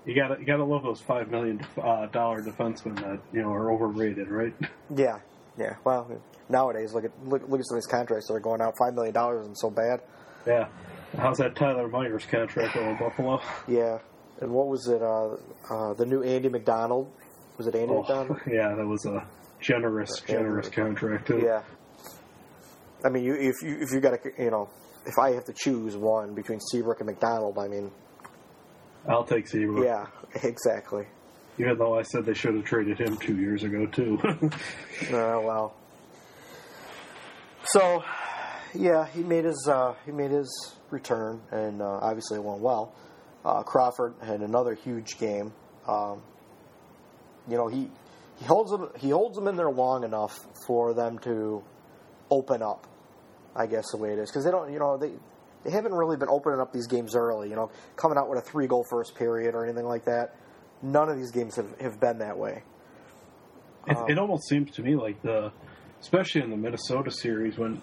you- 0.06 0.14
You 0.14 0.22
gotta 0.22 0.40
you 0.40 0.46
gotta 0.46 0.64
love 0.64 0.84
those 0.84 1.02
five 1.02 1.30
million 1.30 1.66
uh, 1.82 2.06
dollar 2.08 2.42
defensemen 2.42 2.96
that 3.02 3.20
you 3.34 3.42
know 3.42 3.52
are 3.52 3.72
overrated, 3.72 4.30
right? 4.30 4.54
Yeah, 4.96 5.20
yeah. 5.58 5.76
Well, 5.84 6.22
nowadays 6.50 6.94
look 6.94 7.06
at 7.06 7.12
look, 7.26 7.42
look 7.48 7.60
at 7.60 7.66
some 7.66 7.78
of 7.78 7.84
these 7.84 7.88
contracts 7.92 8.28
that 8.28 8.34
are 8.36 8.40
going 8.40 8.62
out. 8.62 8.74
Five 8.78 8.94
million 8.94 9.14
dollars 9.14 9.46
and 9.48 9.58
so 9.58 9.70
bad. 9.70 10.02
Yeah. 10.46 10.68
How's 11.18 11.38
that 11.38 11.56
Tyler 11.56 11.88
Myers 11.88 12.26
contract 12.26 12.76
over 12.76 12.94
Buffalo? 13.00 13.42
Yeah. 13.68 14.00
And 14.42 14.52
what 14.52 14.68
was 14.68 14.88
it? 14.90 15.02
Uh, 15.02 15.36
uh, 15.74 15.94
the 15.94 16.06
new 16.06 16.22
Andy 16.24 16.50
McDonald. 16.50 17.10
Was 17.58 17.68
it 17.68 17.76
Andy 17.76 17.94
Oh, 17.94 18.00
McDonald? 18.02 18.40
yeah, 18.52 18.76
that 18.76 18.86
was 18.86 19.06
a 19.06 19.26
generous 19.62 20.20
generous 20.28 20.68
contract 20.70 21.28
too. 21.28 21.42
Yeah. 21.44 21.64
I 23.04 23.10
mean, 23.10 23.24
you 23.24 23.34
if 23.36 23.56
you 23.64 23.78
if 23.82 23.92
you 23.94 24.00
got 24.02 24.22
to 24.22 24.30
you 24.44 24.52
know 24.52 24.70
if 25.06 25.18
I 25.18 25.32
have 25.32 25.46
to 25.46 25.54
choose 25.54 25.96
one 25.96 26.34
between 26.36 26.60
Seabrook 26.60 27.00
and 27.00 27.08
McDonald, 27.08 27.58
I 27.58 27.68
mean, 27.68 27.92
I'll 29.08 29.24
take 29.24 29.48
Seabrook. 29.48 29.86
yeah, 29.86 30.08
exactly. 30.44 31.06
Even 31.58 31.78
though 31.78 31.98
I 31.98 32.02
said 32.02 32.26
they 32.26 32.34
should 32.34 32.56
have 32.56 32.66
traded 32.66 33.00
him 33.00 33.18
two 33.18 33.38
years 33.38 33.64
ago 33.64 33.86
too. 33.86 34.20
Uh, 35.10 35.40
well. 35.44 35.76
So, 37.66 38.04
yeah, 38.74 39.06
he 39.08 39.24
made 39.24 39.44
his 39.46 39.68
uh, 39.70 39.94
he 40.06 40.12
made 40.12 40.32
his 40.32 40.76
return, 40.90 41.42
and 41.52 41.82
uh, 41.82 41.86
obviously 42.02 42.38
it 42.38 42.44
went 42.44 42.62
well. 42.62 42.94
Uh, 43.44 43.62
Crawford 43.64 44.16
had 44.24 44.42
another 44.42 44.74
huge 44.74 45.18
game. 45.18 45.54
Um, 45.88 46.22
you 47.50 47.58
know, 47.58 47.68
he 47.68 47.90
he 48.38 48.46
holds 48.46 48.72
them 48.72 48.90
he 48.98 49.10
holds 49.10 49.36
them 49.36 49.48
in 49.48 49.56
there 49.56 49.70
long 49.72 50.04
enough 50.04 50.46
for 50.66 50.94
them 50.94 51.20
to 51.20 51.64
open 52.30 52.62
up. 52.62 52.88
I 53.56 53.68
guess 53.68 53.92
the 53.92 53.98
way 53.98 54.12
it 54.12 54.20
is 54.20 54.30
because 54.30 54.44
they 54.46 54.52
don't, 54.52 54.72
you 54.72 54.80
know, 54.80 54.98
they 54.98 55.12
they 55.66 55.72
haven't 55.72 55.94
really 55.94 56.16
been 56.16 56.30
opening 56.30 56.60
up 56.60 56.72
these 56.72 56.88
games 56.88 57.16
early. 57.16 57.50
You 57.50 57.56
know, 57.56 57.72
coming 57.96 58.18
out 58.18 58.30
with 58.30 58.40
a 58.40 58.42
three 58.42 58.68
goal 58.68 58.86
first 58.90 59.16
period 59.16 59.56
or 59.56 59.66
anything 59.66 59.86
like 59.86 60.06
that. 60.06 60.36
None 60.82 61.10
of 61.10 61.18
these 61.18 61.32
games 61.32 61.56
have, 61.56 61.80
have 61.82 62.00
been 62.00 62.20
that 62.20 62.38
way. 62.38 62.62
It, 63.88 63.98
Um, 63.98 64.10
it 64.10 64.20
almost 64.20 64.48
seems 64.48 64.72
to 64.72 64.84
me 64.84 64.96
like 64.96 65.22
the, 65.24 65.52
especially 66.00 66.42
in 66.42 66.52
the 66.52 66.58
Minnesota 66.58 67.10
series, 67.10 67.58
when 67.58 67.82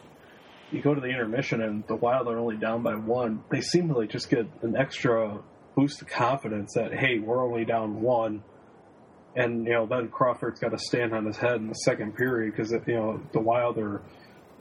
you 0.70 0.80
go 0.80 0.94
to 0.94 1.00
the 1.00 1.08
intermission 1.08 1.60
and 1.60 1.84
the 1.88 1.96
Wild 1.96 2.28
are 2.28 2.38
only 2.38 2.56
down 2.56 2.82
by 2.82 2.94
one, 2.94 3.42
they 3.50 3.60
seem 3.60 3.88
to 3.88 3.98
like 3.98 4.10
just 4.10 4.30
get 4.30 4.46
an 4.62 4.76
extra 4.76 5.40
boost 5.74 6.02
of 6.02 6.08
confidence 6.08 6.74
that 6.74 6.92
hey, 6.94 7.18
we're 7.18 7.44
only 7.44 7.64
down 7.64 8.00
one, 8.00 8.42
and 9.34 9.66
you 9.66 9.72
know 9.72 9.86
then 9.86 10.08
Crawford's 10.08 10.60
got 10.60 10.70
to 10.70 10.78
stand 10.78 11.12
on 11.14 11.24
his 11.26 11.36
head 11.36 11.56
in 11.56 11.68
the 11.68 11.74
second 11.74 12.14
period 12.14 12.54
because 12.54 12.72
you 12.86 12.94
know 12.94 13.20
the 13.32 13.40
Wild 13.40 13.78
are. 13.78 14.02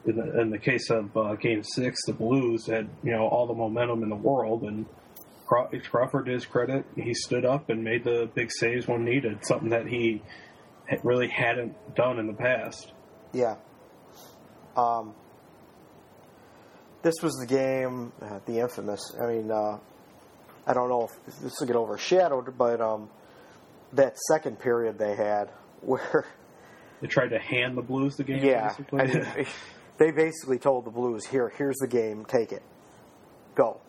In 0.06 0.16
the, 0.16 0.42
in 0.42 0.50
the 0.50 0.58
case 0.58 0.90
of 0.90 1.16
uh, 1.16 1.36
Game 1.36 1.64
Six, 1.64 2.00
the 2.08 2.14
Blues 2.14 2.66
had 2.66 2.90
you 3.04 3.12
know 3.12 3.28
all 3.28 3.46
the 3.46 3.54
momentum 3.54 4.02
in 4.04 4.10
the 4.10 4.16
world, 4.16 4.64
and 4.64 4.86
Craw- 5.46 5.70
Crawford, 5.90 6.26
to 6.26 6.32
his 6.32 6.46
credit, 6.46 6.86
he 6.96 7.14
stood 7.14 7.46
up 7.46 7.70
and 7.70 7.84
made 7.84 8.04
the 8.04 8.30
big 8.34 8.52
saves 8.52 8.88
when 8.88 9.06
needed. 9.06 9.46
Something 9.46 9.70
that 9.70 9.86
he 9.86 10.22
really 11.04 11.28
hadn't 11.28 11.76
done 11.96 12.18
in 12.20 12.26
the 12.28 12.34
past. 12.34 12.92
Yeah. 13.34 13.56
Um, 14.76 15.14
this 17.04 17.16
was 17.22 17.34
the 17.36 17.46
game, 17.48 18.12
uh, 18.22 18.40
the 18.46 18.60
infamous. 18.60 19.02
I 19.22 19.28
mean, 19.28 19.52
uh, 19.52 19.78
I 20.66 20.74
don't 20.74 20.90
know 20.90 21.04
if 21.06 21.42
this 21.42 21.60
will 21.60 21.68
get 21.68 21.76
overshadowed, 21.76 22.58
but 22.58 22.80
um, 22.82 23.10
that 23.94 24.18
second 24.18 24.60
period 24.60 24.98
they 24.98 25.16
had 25.16 25.50
where, 25.82 26.26
They 27.02 27.08
tried 27.08 27.30
to 27.30 27.40
hand 27.40 27.78
the 27.78 27.82
Blues 27.82 28.16
the 28.16 28.24
game. 28.24 28.44
yeah, 28.44 28.70
basically. 28.70 29.00
I 29.02 29.06
mean, 29.38 29.46
they 30.02 30.10
basically 30.10 30.58
told 30.58 30.84
the 30.84 30.90
Blues, 30.90 31.28
"Here, 31.28 31.50
here's 31.50 31.78
the 31.78 31.88
game, 31.88 32.26
take 32.26 32.52
it, 32.52 32.64
go." 33.54 33.80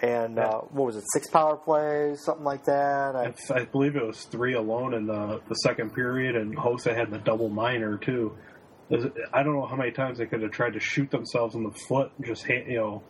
And 0.00 0.36
Yeah. 0.36 0.44
uh, 0.46 0.60
what 0.70 0.86
was 0.86 0.96
it? 0.96 1.04
Six 1.12 1.28
power 1.28 1.56
plays, 1.56 2.24
something 2.24 2.44
like 2.44 2.64
that. 2.64 3.16
I, 3.16 3.34
I, 3.52 3.64
believe 3.64 3.96
it 3.96 4.06
was 4.06 4.24
three 4.24 4.54
alone 4.54 4.94
in 4.94 5.06
the 5.06 5.40
the 5.48 5.56
second 5.56 5.92
period, 5.92 6.36
and 6.36 6.56
Hossa 6.56 6.94
had 6.94 7.10
the 7.10 7.18
double 7.18 7.48
minor 7.48 7.98
too. 7.98 8.36
I 9.32 9.42
don't 9.42 9.54
know 9.54 9.66
how 9.66 9.76
many 9.76 9.90
times 9.90 10.18
they 10.18 10.26
could 10.26 10.42
have 10.42 10.52
tried 10.52 10.72
to 10.74 10.80
shoot 10.80 11.10
themselves 11.10 11.54
in 11.56 11.64
the 11.64 11.70
foot, 11.88 12.12
and 12.16 12.26
just 12.26 12.48
you 12.48 12.76
know, 12.76 13.02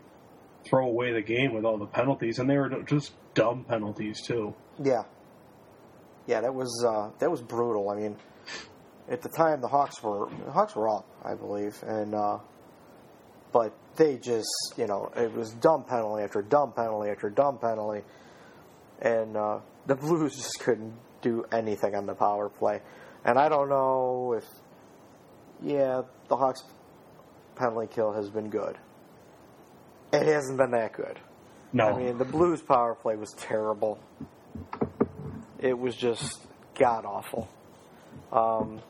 throw 0.65 0.87
away 0.87 1.13
the 1.13 1.23
game 1.23 1.53
with 1.53 1.65
all 1.65 1.77
the 1.77 1.87
penalties, 1.87 2.39
and 2.39 2.49
they 2.49 2.57
were 2.57 2.71
just 2.85 3.13
dumb 3.35 3.65
penalties 3.65 4.23
too. 4.23 4.55
Yeah, 4.83 5.05
yeah, 6.27 6.41
that 6.41 6.55
was 6.55 6.85
uh, 6.87 7.11
that 7.19 7.31
was 7.31 7.43
brutal. 7.43 7.91
I 7.91 7.97
mean, 7.97 8.17
at 9.09 9.23
the 9.23 9.29
time 9.29 9.61
the 9.61 9.69
Hawks 9.69 10.03
were 10.03 10.29
the 10.45 10.53
Hawks 10.53 10.75
were 10.77 10.89
up, 10.89 11.07
I 11.25 11.35
believe, 11.35 11.77
and 11.87 12.15
uh, 12.15 12.39
but 13.53 13.73
they 13.97 14.17
just 14.17 14.49
you 14.77 14.87
know 14.87 15.11
it 15.17 15.33
was 15.33 15.53
dumb 15.55 15.85
penalty 15.85 16.23
after 16.23 16.43
dumb 16.43 16.73
penalty 16.73 17.11
after 17.11 17.31
dumb 17.31 17.59
penalty, 17.59 18.05
and 19.01 19.37
uh, 19.37 19.61
the 19.87 19.95
Blues 19.97 20.37
just 20.37 20.61
couldn't 20.61 20.95
do 21.23 21.45
anything 21.53 21.95
on 21.95 22.07
the 22.07 22.15
power 22.15 22.49
play, 22.49 22.81
and 23.25 23.39
I 23.39 23.49
don't 23.49 23.69
know 23.69 24.35
if 24.37 24.45
yeah 25.63 26.03
the 26.29 26.37
Hawks 26.37 26.63
penalty 27.57 27.93
kill 27.93 28.13
has 28.13 28.31
been 28.31 28.51
good. 28.51 28.79
It 30.13 30.27
hasn't 30.27 30.59
been 30.59 30.73
that 30.73 30.93
good. 30.93 31.21
No, 31.73 31.91
I 31.91 31.99
mean, 31.99 32.19
the 32.19 32.25
Blues 32.25 32.61
power 32.63 32.97
play 32.97 33.15
was 33.15 33.33
terrible. 33.39 34.01
It 35.61 35.79
was 35.79 35.95
just 35.95 36.41
god 36.75 37.05
awful. 37.05 37.49
Um, 38.33 38.81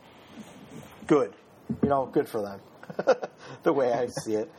good, 1.06 1.32
you 1.82 1.88
know, 1.88 2.06
good 2.06 2.28
for 2.28 2.42
them. 2.42 2.60
the 3.62 3.72
way 3.72 3.92
I 3.92 4.06
see 4.06 4.34
it, 4.34 4.50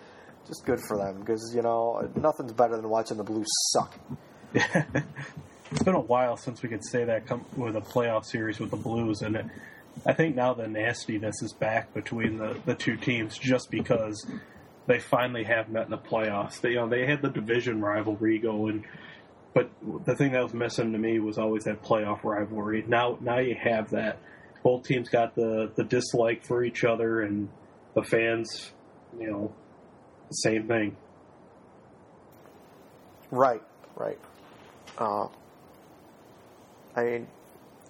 just 0.47 0.65
good 0.65 0.79
for 0.87 0.97
them 0.97 1.19
because 1.19 1.53
you 1.55 1.61
know 1.61 2.09
nothing's 2.15 2.53
better 2.53 2.75
than 2.75 2.89
watching 2.89 3.17
the 3.17 3.23
Blues 3.23 3.47
suck. 3.71 3.97
it's 4.53 5.83
been 5.83 5.95
a 5.95 5.99
while 5.99 6.37
since 6.37 6.61
we 6.61 6.69
could 6.69 6.83
say 6.83 7.05
that 7.05 7.25
come 7.25 7.45
with 7.55 7.75
a 7.75 7.81
playoff 7.81 8.25
series 8.25 8.59
with 8.59 8.71
the 8.71 8.77
Blues, 8.77 9.21
and 9.21 9.35
it, 9.35 9.45
I 10.05 10.13
think 10.13 10.35
now 10.35 10.53
the 10.53 10.67
nastiness 10.67 11.41
is 11.41 11.53
back 11.53 11.93
between 11.93 12.37
the, 12.37 12.59
the 12.65 12.75
two 12.75 12.97
teams 12.97 13.37
just 13.37 13.69
because 13.69 14.25
they 14.87 14.99
finally 14.99 15.43
have 15.43 15.69
met 15.69 15.85
in 15.85 15.91
the 15.91 15.97
playoffs. 15.97 16.59
They 16.59 16.71
you 16.71 16.75
know 16.77 16.89
they 16.89 17.05
had 17.05 17.21
the 17.21 17.29
division 17.29 17.81
rivalry 17.81 18.39
going, 18.39 18.85
but 19.53 19.69
the 20.05 20.15
thing 20.15 20.31
that 20.31 20.43
was 20.43 20.53
missing 20.53 20.91
to 20.93 20.97
me 20.97 21.19
was 21.19 21.37
always 21.37 21.65
that 21.65 21.83
playoff 21.83 22.23
rivalry. 22.23 22.83
Now 22.87 23.17
now 23.21 23.39
you 23.39 23.55
have 23.55 23.91
that. 23.91 24.17
Both 24.63 24.83
teams 24.83 25.09
got 25.09 25.35
the 25.35 25.71
the 25.75 25.83
dislike 25.83 26.43
for 26.45 26.63
each 26.63 26.83
other, 26.83 27.21
and 27.21 27.49
the 27.95 28.03
fans, 28.03 28.71
you 29.19 29.29
know, 29.29 29.53
the 30.29 30.33
same 30.35 30.67
thing. 30.67 30.95
Right, 33.31 33.61
right. 33.95 34.19
Uh, 34.97 35.27
I 36.95 37.03
mean, 37.03 37.27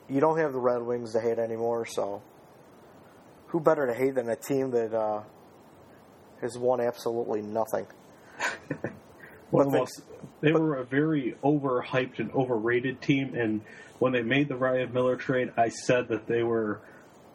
you 0.10 0.19
don't 0.21 0.38
have 0.38 0.53
the 0.53 0.60
Red 0.60 0.81
Wings 0.84 1.13
to 1.13 1.19
hate 1.19 1.39
anymore, 1.39 1.86
so 1.86 2.21
who 3.47 3.60
better 3.60 3.88
to 3.88 3.93
hate 3.93 4.15
than 4.15 4.29
a 4.29 4.36
team 4.36 4.71
that 4.71 4.93
uh, 4.93 5.23
has 6.41 6.57
won 6.57 6.79
absolutely 6.79 7.41
nothing? 7.41 7.86
One 9.49 9.65
But 9.65 9.71
they- 9.71 9.79
most, 9.79 10.01
they 10.41 10.51
were 10.53 10.77
a 10.77 10.86
very 10.86 11.36
overhyped 11.43 12.19
and 12.19 12.31
overrated 12.31 13.01
team, 13.01 13.34
and 13.36 13.62
when 14.01 14.13
they 14.13 14.23
made 14.23 14.47
the 14.49 14.55
Ryan 14.55 14.91
Miller 14.91 15.15
trade, 15.15 15.51
I 15.57 15.69
said 15.69 16.07
that 16.07 16.25
they 16.25 16.41
were 16.41 16.81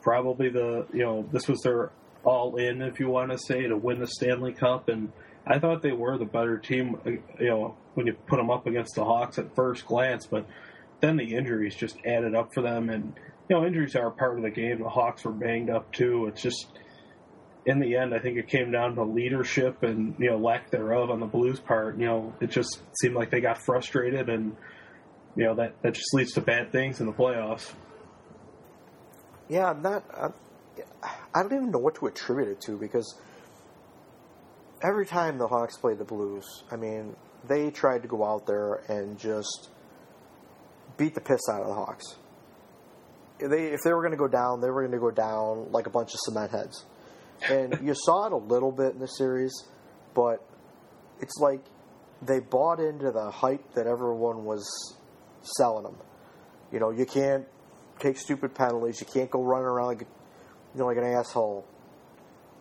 probably 0.02 0.48
the 0.48 0.84
you 0.92 1.04
know 1.04 1.24
this 1.30 1.46
was 1.46 1.60
their 1.62 1.92
all 2.24 2.56
in, 2.56 2.82
if 2.82 2.98
you 2.98 3.08
want 3.08 3.30
to 3.30 3.38
say, 3.38 3.68
to 3.68 3.76
win 3.76 4.00
the 4.00 4.08
Stanley 4.08 4.52
Cup, 4.52 4.88
and 4.88 5.12
I 5.46 5.60
thought 5.60 5.80
they 5.80 5.92
were 5.92 6.18
the 6.18 6.24
better 6.24 6.58
team. 6.58 6.96
uh, 7.06 7.10
You 7.38 7.48
know, 7.50 7.76
when 7.94 8.08
you 8.08 8.14
put 8.14 8.38
them 8.38 8.50
up 8.50 8.66
against 8.66 8.96
the 8.96 9.04
Hawks 9.04 9.38
at 9.38 9.54
first 9.54 9.86
glance, 9.86 10.26
but 10.26 10.44
then 11.00 11.16
the 11.16 11.36
injuries 11.36 11.76
just 11.76 11.96
added 12.04 12.34
up 12.34 12.52
for 12.52 12.62
them, 12.62 12.90
and 12.90 13.14
you 13.48 13.54
know 13.56 13.64
injuries 13.64 13.94
are 13.94 14.08
a 14.08 14.10
part 14.10 14.36
of 14.36 14.42
the 14.42 14.50
game. 14.50 14.80
The 14.80 14.88
Hawks 14.88 15.24
were 15.24 15.30
banged 15.30 15.70
up 15.70 15.92
too. 15.92 16.26
It's 16.26 16.42
just 16.42 16.66
in 17.64 17.78
the 17.78 17.94
end, 17.96 18.12
I 18.12 18.18
think 18.18 18.38
it 18.38 18.48
came 18.48 18.72
down 18.72 18.96
to 18.96 19.04
leadership 19.04 19.84
and 19.84 20.16
you 20.18 20.30
know 20.30 20.36
lack 20.38 20.70
thereof 20.72 21.10
on 21.10 21.20
the 21.20 21.26
Blues' 21.26 21.60
part. 21.60 21.96
You 21.96 22.06
know, 22.06 22.34
it 22.40 22.50
just 22.50 22.80
seemed 23.00 23.14
like 23.14 23.30
they 23.30 23.40
got 23.40 23.58
frustrated 23.64 24.28
and 24.28 24.56
you 25.36 25.44
know 25.44 25.54
that 25.54 25.80
that 25.82 25.94
just 25.94 26.12
leads 26.14 26.32
to 26.32 26.40
bad 26.40 26.72
things 26.72 27.00
in 27.00 27.06
the 27.06 27.12
playoffs. 27.12 27.72
Yeah, 29.48 29.70
I'm 29.70 29.82
not. 29.82 30.04
I'm, 30.12 30.32
I 31.34 31.42
don't 31.42 31.52
even 31.52 31.70
know 31.70 31.78
what 31.78 31.96
to 31.96 32.06
attribute 32.06 32.48
it 32.48 32.60
to 32.62 32.78
because 32.78 33.14
every 34.82 35.06
time 35.06 35.38
the 35.38 35.46
Hawks 35.46 35.76
play 35.76 35.94
the 35.94 36.04
Blues, 36.04 36.64
I 36.70 36.76
mean, 36.76 37.14
they 37.46 37.70
tried 37.70 38.02
to 38.02 38.08
go 38.08 38.24
out 38.24 38.46
there 38.46 38.82
and 38.88 39.18
just 39.18 39.70
beat 40.96 41.14
the 41.14 41.20
piss 41.20 41.40
out 41.50 41.60
of 41.60 41.68
the 41.68 41.74
Hawks. 41.74 42.16
They, 43.38 43.66
if 43.66 43.80
they 43.84 43.92
were 43.92 44.00
going 44.00 44.12
to 44.12 44.18
go 44.18 44.28
down, 44.28 44.60
they 44.60 44.70
were 44.70 44.82
going 44.82 44.92
to 44.92 44.98
go 44.98 45.10
down 45.10 45.70
like 45.70 45.86
a 45.86 45.90
bunch 45.90 46.14
of 46.14 46.20
cement 46.20 46.50
heads. 46.50 46.84
And 47.50 47.78
you 47.86 47.94
saw 48.04 48.26
it 48.26 48.32
a 48.32 48.36
little 48.36 48.72
bit 48.72 48.94
in 48.94 48.98
the 48.98 49.06
series, 49.06 49.52
but 50.14 50.42
it's 51.20 51.36
like 51.38 51.60
they 52.22 52.40
bought 52.40 52.80
into 52.80 53.10
the 53.10 53.30
hype 53.30 53.74
that 53.74 53.86
everyone 53.86 54.44
was 54.44 54.95
selling 55.46 55.84
them. 55.84 55.96
You 56.72 56.80
know, 56.80 56.90
you 56.90 57.06
can't 57.06 57.46
take 58.00 58.18
stupid 58.18 58.54
penalties. 58.54 59.00
You 59.00 59.06
can't 59.06 59.30
go 59.30 59.42
running 59.42 59.66
around 59.66 59.86
like, 59.86 60.00
you 60.00 60.80
know, 60.80 60.86
like 60.86 60.96
an 60.98 61.04
asshole, 61.04 61.64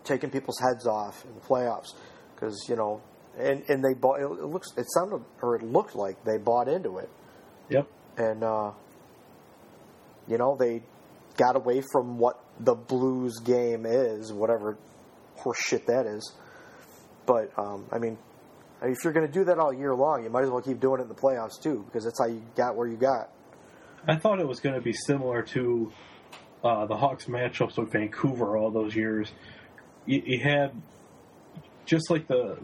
taking 0.04 0.30
people's 0.30 0.60
heads 0.60 0.86
off 0.88 1.26
in 1.26 1.34
the 1.36 1.42
playoffs. 1.42 1.90
Because 2.34 2.66
you 2.70 2.76
know, 2.76 3.02
and 3.38 3.64
and 3.70 3.84
they 3.84 3.94
bought. 3.94 4.20
It 4.22 4.28
looks, 4.28 4.70
it 4.78 4.86
sounded, 4.94 5.24
or 5.42 5.56
it 5.56 5.64
looked 5.64 5.96
like 5.96 6.24
they 6.24 6.38
bought 6.38 6.68
into 6.68 6.98
it, 6.98 7.10
Yep. 7.70 7.88
and 8.18 8.44
uh, 8.44 8.72
you 10.28 10.38
know 10.38 10.56
they 10.58 10.84
got 11.38 11.56
away 11.56 11.82
from 11.92 12.18
what 12.18 12.40
the 12.60 12.76
Blues 12.76 13.40
game 13.40 13.86
is, 13.86 14.32
whatever 14.32 14.78
horseshit 15.40 15.86
that 15.86 16.06
is. 16.06 16.34
But 17.26 17.52
um, 17.58 17.86
I 17.92 17.98
mean, 18.00 18.18
if 18.82 19.04
you're 19.04 19.14
going 19.14 19.26
to 19.26 19.32
do 19.32 19.46
that 19.46 19.58
all 19.58 19.74
year 19.74 19.96
long, 19.96 20.24
you 20.24 20.30
might 20.30 20.44
as 20.44 20.50
well 20.50 20.62
keep 20.62 20.80
doing 20.80 21.00
it 21.00 21.04
in 21.04 21.10
the 21.10 21.16
playoffs 21.16 21.62
too, 21.62 21.84
because 21.86 22.04
that's 22.04 22.20
how 22.20 22.28
you 22.28 22.42
got 22.56 22.76
where 22.76 22.88
you 22.88 22.98
got. 22.98 23.30
I 24.08 24.18
thought 24.18 24.40
it 24.40 24.48
was 24.48 24.60
going 24.60 24.76
to 24.76 24.82
be 24.82 24.94
similar 24.94 25.42
to 25.42 25.92
uh, 26.64 26.86
the 26.86 26.96
Hawks 26.96 27.26
matchups 27.26 27.78
with 27.78 27.92
Vancouver 27.92 28.58
all 28.58 28.72
those 28.72 28.96
years. 28.96 29.32
You, 30.06 30.22
you 30.26 30.40
had 30.40 30.72
just 31.86 32.10
like 32.10 32.28
the 32.28 32.58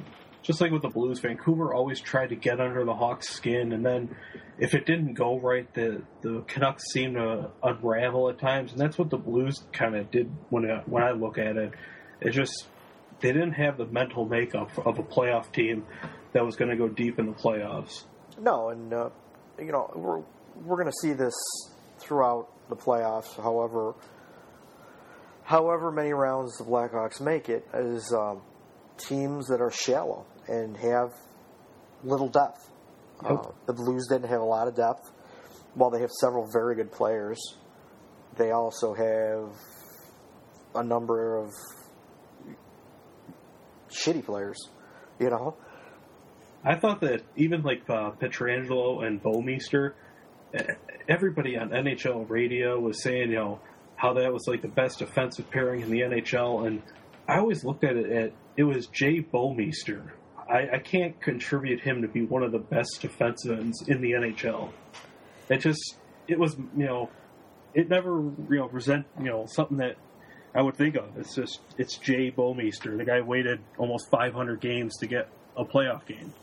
just 0.43 0.59
like 0.59 0.71
with 0.71 0.81
the 0.81 0.89
Blues, 0.89 1.19
Vancouver 1.19 1.73
always 1.73 1.99
tried 2.01 2.29
to 2.29 2.35
get 2.35 2.59
under 2.59 2.83
the 2.83 2.95
Hawks' 2.95 3.29
skin, 3.29 3.73
and 3.73 3.85
then 3.85 4.15
if 4.57 4.73
it 4.73 4.85
didn't 4.85 5.13
go 5.13 5.39
right, 5.39 5.71
the 5.73 6.01
the 6.21 6.43
Canucks 6.47 6.83
seemed 6.91 7.15
to 7.15 7.51
unravel 7.63 8.29
at 8.29 8.39
times, 8.39 8.71
and 8.71 8.81
that's 8.81 8.97
what 8.97 9.09
the 9.09 9.17
Blues 9.17 9.63
kind 9.71 9.95
of 9.95 10.09
did 10.11 10.31
when 10.49 10.63
when 10.85 11.03
I 11.03 11.11
look 11.11 11.37
at 11.37 11.57
it. 11.57 11.73
It 12.21 12.31
just 12.31 12.67
they 13.21 13.31
didn't 13.31 13.53
have 13.53 13.77
the 13.77 13.85
mental 13.85 14.25
makeup 14.25 14.69
of 14.85 14.99
a 14.99 15.03
playoff 15.03 15.51
team 15.51 15.85
that 16.33 16.43
was 16.43 16.55
going 16.55 16.71
to 16.71 16.77
go 16.77 16.87
deep 16.87 17.19
in 17.19 17.27
the 17.27 17.33
playoffs. 17.33 18.03
No, 18.39 18.69
and 18.69 18.93
uh, 18.93 19.09
you 19.59 19.71
know 19.71 19.91
we're 19.95 20.21
we're 20.63 20.77
going 20.77 20.91
to 20.91 20.97
see 21.01 21.13
this 21.13 21.33
throughout 21.99 22.47
the 22.69 22.75
playoffs. 22.75 23.35
However, 23.35 23.95
however 25.43 25.91
many 25.91 26.13
rounds 26.13 26.57
the 26.57 26.63
Blackhawks 26.63 27.21
make 27.21 27.49
it 27.49 27.67
is 27.73 28.13
um, 28.13 28.41
teams 28.97 29.47
that 29.47 29.61
are 29.61 29.71
shallow 29.71 30.25
and 30.47 30.75
have 30.77 31.13
little 32.03 32.29
depth. 32.29 32.69
Uh, 33.23 33.37
the 33.67 33.73
Blues 33.73 34.07
didn't 34.09 34.29
have 34.29 34.41
a 34.41 34.45
lot 34.45 34.67
of 34.67 34.75
depth. 34.75 35.11
While 35.75 35.91
they 35.91 36.01
have 36.01 36.09
several 36.19 36.49
very 36.51 36.75
good 36.75 36.91
players, 36.91 37.39
they 38.37 38.51
also 38.51 38.93
have 38.93 39.53
a 40.73 40.83
number 40.83 41.37
of 41.37 41.51
shitty 43.91 44.25
players. 44.25 44.57
You 45.19 45.29
know, 45.29 45.55
I 46.63 46.75
thought 46.75 47.01
that 47.01 47.21
even 47.35 47.61
like 47.63 47.89
uh, 47.89 48.11
Pietrangelo 48.11 49.05
and 49.05 49.21
Bouwmeester, 49.21 49.93
everybody 51.07 51.57
on 51.57 51.69
NHL 51.69 52.29
radio 52.29 52.79
was 52.79 53.01
saying, 53.03 53.29
you 53.29 53.35
know, 53.35 53.59
how 53.95 54.13
that 54.13 54.33
was 54.33 54.45
like 54.47 54.61
the 54.61 54.67
best 54.67 54.99
defensive 54.99 55.49
pairing 55.51 55.81
in 55.81 55.91
the 55.91 56.01
NHL, 56.01 56.65
and 56.65 56.81
I 57.27 57.37
always 57.37 57.63
looked 57.63 57.83
at 57.83 57.95
it 57.95 58.11
at 58.11 58.31
it 58.57 58.63
was 58.63 58.87
Jay 58.87 59.21
Bouwmeester. 59.21 60.09
I, 60.49 60.75
I 60.75 60.79
can't 60.79 61.19
contribute 61.21 61.81
him 61.81 62.01
to 62.01 62.07
be 62.07 62.23
one 62.25 62.43
of 62.43 62.51
the 62.51 62.59
best 62.59 62.99
defensive 63.01 63.57
ends 63.57 63.83
in 63.87 64.01
the 64.01 64.11
NHL. 64.11 64.71
It 65.49 65.59
just 65.59 65.97
it 66.27 66.39
was 66.39 66.55
you 66.75 66.85
know 66.85 67.09
it 67.73 67.89
never 67.89 68.21
you 68.49 68.57
know 68.57 68.67
present 68.67 69.05
you 69.19 69.25
know 69.25 69.45
something 69.47 69.77
that 69.77 69.95
I 70.53 70.61
would 70.61 70.75
think 70.75 70.95
of. 70.95 71.17
It's 71.17 71.33
just 71.35 71.59
it's 71.77 71.97
Jay 71.97 72.31
Bouwmeester. 72.31 72.97
The 72.97 73.05
guy 73.05 73.21
waited 73.21 73.59
almost 73.77 74.09
500 74.09 74.59
games 74.59 74.97
to 74.97 75.07
get 75.07 75.29
a 75.55 75.63
playoff 75.65 76.05
game. 76.05 76.33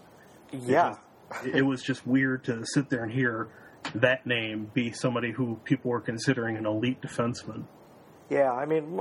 yeah, 0.53 0.97
It 1.45 1.57
it 1.57 1.63
was 1.63 1.83
just 1.83 2.07
weird 2.07 2.45
to 2.45 2.65
sit 2.65 2.89
there 2.91 3.03
and 3.03 3.13
hear 3.13 3.49
that 3.95 4.27
name 4.27 4.71
be 4.75 4.93
somebody 4.93 5.31
who 5.33 5.57
people 5.65 5.91
were 5.91 6.01
considering 6.01 6.57
an 6.57 6.67
elite 6.67 7.01
defenseman. 7.03 7.65
yeah. 8.31 8.51
I 8.53 8.65
mean, 8.67 9.01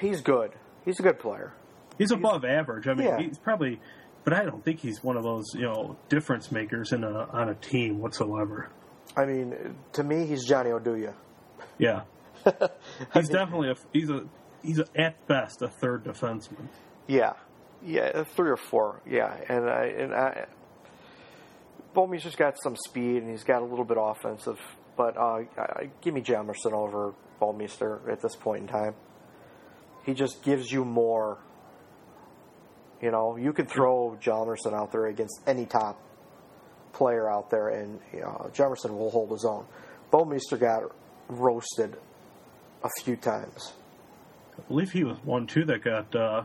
he's 0.00 0.20
good. 0.20 0.52
He's 0.84 0.98
a 1.00 1.02
good 1.02 1.18
player. 1.18 1.52
He's 1.98 2.10
above 2.10 2.44
average. 2.44 2.86
I 2.86 2.94
mean, 2.94 3.06
Yeah. 3.06 3.18
he's 3.18 3.38
probably, 3.38 3.80
but 4.24 4.32
I 4.32 4.44
don't 4.44 4.64
think 4.64 4.80
he's 4.80 5.02
one 5.02 5.16
of 5.16 5.22
those 5.24 5.46
you 5.54 5.62
know 5.62 5.96
difference 6.08 6.50
makers 6.52 6.92
in 6.92 7.04
a 7.04 7.24
on 7.32 7.48
a 7.48 7.54
team 7.54 7.98
whatsoever. 8.00 8.68
I 9.16 9.24
mean, 9.24 9.74
to 9.94 10.04
me, 10.04 10.26
he's 10.26 10.44
Johnny 10.46 10.70
Oduya. 10.70 11.14
Yeah, 11.78 12.02
he's 13.14 13.28
definitely 13.28 13.70
a 13.70 13.76
he's 13.92 14.10
a 14.10 14.24
he's 14.62 14.78
a, 14.78 14.86
at 14.96 15.26
best 15.26 15.62
a 15.62 15.68
third 15.68 16.04
defenseman. 16.04 16.68
Yeah, 17.06 17.34
yeah, 17.84 18.24
three 18.24 18.50
or 18.50 18.56
four. 18.56 19.00
Yeah, 19.06 19.34
and 19.48 19.68
I 19.68 19.84
and 19.86 20.14
I, 20.14 20.46
Bomey's 21.94 22.22
just 22.22 22.38
got 22.38 22.60
some 22.62 22.76
speed 22.76 23.22
and 23.22 23.30
he's 23.30 23.44
got 23.44 23.62
a 23.62 23.64
little 23.64 23.84
bit 23.84 23.96
offensive, 24.00 24.60
but 24.96 25.16
uh, 25.16 25.40
I, 25.56 25.90
give 26.00 26.14
me 26.14 26.20
Jamerson 26.20 26.72
over 26.72 27.14
Bouwmeester 27.40 28.10
at 28.10 28.20
this 28.20 28.36
point 28.36 28.62
in 28.62 28.68
time. 28.68 28.94
He 30.04 30.14
just 30.14 30.42
gives 30.42 30.70
you 30.70 30.84
more. 30.84 31.38
You 33.00 33.12
know, 33.12 33.36
you 33.36 33.52
can 33.52 33.66
throw 33.66 34.18
Jamerson 34.20 34.74
out 34.74 34.90
there 34.90 35.06
against 35.06 35.40
any 35.46 35.66
top 35.66 36.00
player 36.92 37.30
out 37.30 37.48
there, 37.50 37.68
and 37.68 38.00
you 38.12 38.20
know, 38.20 38.50
Jamerson 38.52 38.96
will 38.98 39.10
hold 39.10 39.30
his 39.30 39.44
own. 39.44 39.66
Bouwmeester 40.12 40.58
got 40.58 40.82
roasted 41.28 41.96
a 42.84 42.88
few 43.02 43.16
times. 43.16 43.72
I 44.58 44.62
believe 44.68 44.90
he 44.90 45.04
was 45.04 45.16
one 45.24 45.46
too 45.46 45.64
that 45.66 45.82
got 45.84 46.14
uh, 46.14 46.44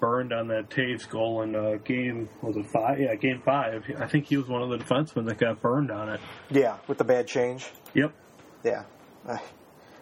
burned 0.00 0.32
on 0.32 0.48
that 0.48 0.68
Toews 0.70 1.08
goal 1.08 1.42
in 1.42 1.54
uh, 1.54 1.76
game 1.84 2.28
was 2.42 2.56
it 2.56 2.66
five? 2.72 2.98
Yeah, 3.00 3.14
game 3.14 3.40
five. 3.44 3.84
I 3.98 4.06
think 4.06 4.26
he 4.26 4.36
was 4.36 4.48
one 4.48 4.62
of 4.62 4.70
the 4.70 4.78
defensemen 4.78 5.26
that 5.26 5.38
got 5.38 5.60
burned 5.62 5.90
on 5.90 6.08
it. 6.08 6.20
Yeah, 6.50 6.78
with 6.88 6.98
the 6.98 7.04
bad 7.04 7.26
change. 7.28 7.66
Yep. 7.94 8.12
Yeah, 8.64 8.84
Uh, 9.28 9.38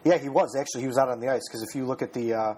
yeah, 0.05 0.19
he 0.19 0.29
was 0.29 0.57
actually. 0.59 0.83
He 0.83 0.87
was 0.89 0.99
out 0.99 1.09
on 1.09 1.21
the 1.21 1.29
ice 1.29 1.43
because 1.49 1.67
if 1.69 1.75
you 1.75 1.87
look 1.87 2.01
at 2.03 2.13
the, 2.13 2.33
uh, 2.35 2.55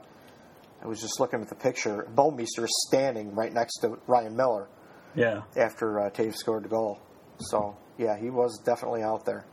I 0.83 0.87
was 0.87 1.01
just 1.01 1.19
looking 1.21 1.41
at 1.41 1.49
the 1.49 1.55
picture. 1.57 2.09
Bouwmeester 2.15 2.65
is 2.65 2.87
standing 2.89 3.35
right 3.35 3.53
next 3.53 3.79
to 3.83 3.99
Ryan 4.09 4.37
Miller 4.37 4.69
Yeah. 5.15 5.43
after 5.57 6.01
uh, 6.01 6.11
Toews 6.11 6.35
scored 6.37 6.65
the 6.65 6.69
goal. 6.69 7.01
So 7.39 7.77
yeah, 7.99 8.17
he 8.19 8.31
was 8.31 8.61
definitely 8.65 9.03
out 9.03 9.25
there. 9.25 9.45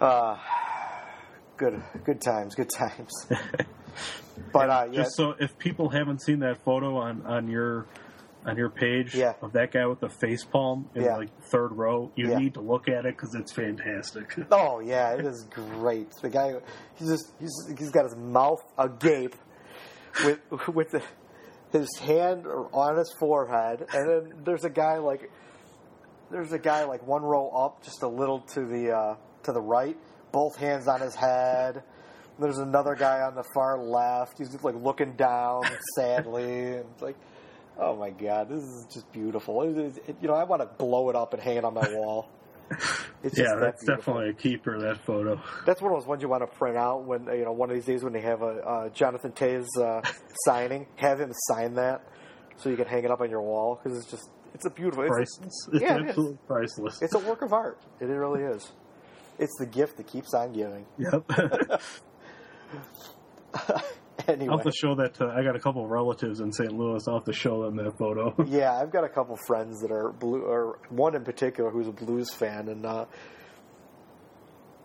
Uh, 0.00 0.36
good, 1.56 1.82
good 2.04 2.20
times, 2.20 2.54
good 2.54 2.70
times. 2.70 3.10
but 4.52 4.70
uh, 4.70 4.88
yeah, 4.90 5.02
Just 5.02 5.16
so 5.16 5.34
if 5.38 5.56
people 5.58 5.88
haven't 5.88 6.22
seen 6.22 6.40
that 6.40 6.62
photo 6.64 6.96
on 6.96 7.24
on 7.26 7.48
your 7.48 7.86
on 8.44 8.56
your 8.56 8.70
page 8.70 9.14
Yeah. 9.14 9.34
of 9.40 9.52
that 9.52 9.70
guy 9.70 9.86
with 9.86 10.00
the 10.00 10.08
face 10.08 10.44
palm 10.44 10.90
in 10.96 11.02
Yeah. 11.04 11.16
like 11.16 11.28
third 11.50 11.72
row, 11.72 12.10
you 12.16 12.28
Yeah. 12.30 12.38
need 12.38 12.54
to 12.54 12.60
look 12.60 12.88
at 12.88 13.06
it 13.06 13.16
because 13.16 13.34
it's 13.34 13.52
fantastic. 13.52 14.34
Oh 14.50 14.80
yeah, 14.80 15.14
it 15.14 15.24
is 15.24 15.44
great. 15.44 16.10
The 16.20 16.28
guy, 16.30 16.54
he's 16.96 17.08
just 17.08 17.32
he's, 17.38 17.52
he's 17.78 17.90
got 17.90 18.04
his 18.04 18.16
mouth 18.16 18.60
agape 18.78 19.36
with 20.24 20.40
with 20.74 20.90
the, 20.90 21.02
his 21.72 21.88
hand 22.00 22.46
on 22.72 22.96
his 22.96 23.14
forehead, 23.18 23.86
and 23.94 24.08
then 24.08 24.32
there's 24.44 24.64
a 24.64 24.70
guy 24.70 24.98
like 24.98 25.30
there's 26.30 26.52
a 26.52 26.58
guy 26.58 26.84
like 26.84 27.06
one 27.06 27.22
row 27.22 27.48
up, 27.50 27.82
just 27.84 28.02
a 28.02 28.08
little 28.08 28.40
to 28.40 28.64
the 28.66 28.90
uh, 28.90 29.16
to 29.44 29.52
the 29.52 29.60
right, 29.60 29.96
both 30.32 30.56
hands 30.56 30.88
on 30.88 31.00
his 31.00 31.14
head. 31.14 31.82
There's 32.38 32.58
another 32.58 32.94
guy 32.94 33.20
on 33.20 33.34
the 33.34 33.44
far 33.54 33.78
left. 33.78 34.38
He's 34.38 34.50
just 34.50 34.64
like 34.64 34.74
looking 34.74 35.12
down 35.12 35.62
sadly, 35.96 36.74
and 36.76 36.86
it's 36.92 37.02
like, 37.02 37.16
oh 37.78 37.94
my 37.96 38.10
god, 38.10 38.48
this 38.48 38.62
is 38.64 38.86
just 38.92 39.10
beautiful. 39.12 39.62
It 39.62 39.76
is- 39.78 39.98
it- 40.08 40.16
you 40.20 40.28
know, 40.28 40.34
I 40.34 40.44
want 40.44 40.62
to 40.62 40.66
blow 40.66 41.08
it 41.10 41.16
up 41.16 41.34
and 41.34 41.42
hang 41.42 41.56
it 41.58 41.64
on 41.64 41.74
my 41.74 41.88
wall. 41.94 42.28
It's 43.24 43.36
just 43.36 43.48
yeah, 43.48 43.54
that 43.54 43.76
that's 43.78 43.84
definitely 43.86 44.30
a 44.30 44.32
keeper. 44.32 44.80
That 44.80 44.98
photo. 45.06 45.40
That's 45.64 45.80
one 45.80 45.92
of 45.92 46.00
those 46.00 46.08
ones 46.08 46.22
you 46.22 46.28
want 46.28 46.42
to 46.42 46.58
print 46.58 46.76
out 46.76 47.04
when 47.04 47.26
you 47.26 47.44
know 47.44 47.52
one 47.52 47.70
of 47.70 47.76
these 47.76 47.84
days 47.84 48.02
when 48.02 48.12
they 48.12 48.20
have 48.22 48.42
a 48.42 48.46
uh, 48.46 48.88
Jonathan 48.88 49.30
Toews 49.30 49.68
uh, 49.80 50.02
signing. 50.44 50.88
Have 50.96 51.20
him 51.20 51.30
sign 51.46 51.74
that 51.74 52.02
so 52.56 52.68
you 52.68 52.74
can 52.76 52.86
hang 52.88 53.04
it 53.04 53.12
up 53.12 53.20
on 53.20 53.30
your 53.30 53.42
wall 53.42 53.78
because 53.80 53.96
it's 53.96 54.10
just 54.10 54.28
it's 54.54 54.66
a 54.66 54.70
beautiful. 54.70 55.04
It's, 55.04 55.12
Priceless. 55.38 55.68
It's 55.72 55.82
Yeah, 55.82 55.94
it 55.98 56.02
is. 56.02 56.08
absolutely 56.08 56.38
priceless. 56.48 57.00
it's 57.00 57.14
a 57.14 57.20
work 57.20 57.42
of 57.42 57.52
art. 57.52 57.78
It 58.00 58.06
really 58.06 58.42
is. 58.42 58.72
It's 59.38 59.56
the 59.58 59.66
gift 59.66 59.96
that 59.96 60.06
keeps 60.06 60.34
on 60.34 60.52
giving. 60.52 60.86
Yep. 60.98 61.30
anyway, 64.28 64.48
I'll 64.50 64.58
have 64.58 64.66
to 64.66 64.72
show 64.72 64.94
that 64.96 65.14
to. 65.14 65.26
I 65.26 65.42
got 65.42 65.56
a 65.56 65.60
couple 65.60 65.84
of 65.84 65.90
relatives 65.90 66.40
in 66.40 66.52
St. 66.52 66.72
Louis. 66.72 67.02
I'll 67.06 67.14
have 67.14 67.24
to 67.24 67.32
show 67.32 67.62
them 67.62 67.76
that 67.76 67.96
photo. 67.98 68.34
yeah, 68.46 68.74
I've 68.74 68.90
got 68.90 69.04
a 69.04 69.08
couple 69.08 69.36
friends 69.46 69.80
that 69.80 69.90
are 69.90 70.12
blue, 70.12 70.42
or 70.42 70.78
one 70.88 71.14
in 71.14 71.24
particular 71.24 71.70
who's 71.70 71.88
a 71.88 71.92
blues 71.92 72.32
fan, 72.32 72.68
and 72.68 72.86
uh, 72.86 73.04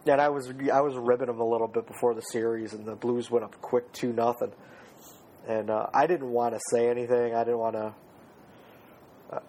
and 0.06 0.22
I 0.22 0.30
was 0.30 0.52
I 0.74 0.82
was 0.82 0.96
ribbing 0.96 1.28
them 1.28 1.40
a 1.40 1.48
little 1.48 1.68
bit 1.68 1.88
before 1.88 2.14
the 2.14 2.22
series, 2.22 2.74
and 2.74 2.86
the 2.86 2.96
Blues 2.96 3.30
went 3.30 3.46
up 3.46 3.60
quick 3.62 3.92
two 3.94 4.14
nothing, 4.14 4.52
and 5.48 5.70
uh, 5.70 5.88
I 5.94 6.08
didn't 6.08 6.30
want 6.30 6.54
to 6.54 6.60
say 6.72 6.90
anything. 6.90 7.36
I 7.36 7.44
didn't 7.44 7.60
want 7.60 7.76
to. 7.76 7.94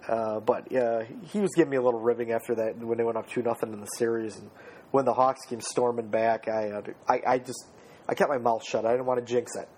Uh, 0.09 0.41
but 0.41 0.75
uh, 0.75 1.05
he 1.31 1.39
was 1.39 1.51
giving 1.55 1.71
me 1.71 1.77
a 1.77 1.83
little 1.83 2.01
ribbing 2.01 2.33
after 2.33 2.57
that 2.57 2.77
when 2.79 2.99
they 2.99 3.05
went 3.05 3.17
up 3.17 3.29
two 3.29 3.43
nothing 3.43 3.73
in 3.73 3.81
the 3.81 3.87
series, 3.87 4.37
and 4.37 4.51
when 4.91 5.05
the 5.05 5.13
Hawks 5.13 5.45
came 5.47 5.61
storming 5.61 6.09
back, 6.09 6.49
I, 6.49 6.71
uh, 6.71 6.83
I 7.09 7.21
I 7.27 7.39
just 7.39 7.67
I 8.09 8.15
kept 8.15 8.31
my 8.31 8.39
mouth 8.39 8.65
shut. 8.65 8.85
I 8.87 8.93
didn't 8.93 9.07
want 9.07 9.21
to 9.21 9.27
jinx 9.27 9.55
it, 9.57 9.69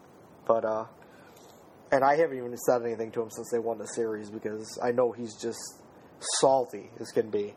but 0.46 0.64
uh, 0.64 0.84
and 1.92 2.04
I 2.04 2.16
haven't 2.16 2.38
even 2.38 2.56
said 2.56 2.82
anything 2.82 3.10
to 3.12 3.22
him 3.22 3.30
since 3.30 3.50
they 3.50 3.58
won 3.58 3.78
the 3.78 3.86
series 3.86 4.30
because 4.30 4.78
I 4.82 4.92
know 4.92 5.12
he's 5.12 5.34
just 5.36 5.58
salty 6.40 6.90
as 7.00 7.10
can 7.10 7.30
be. 7.30 7.54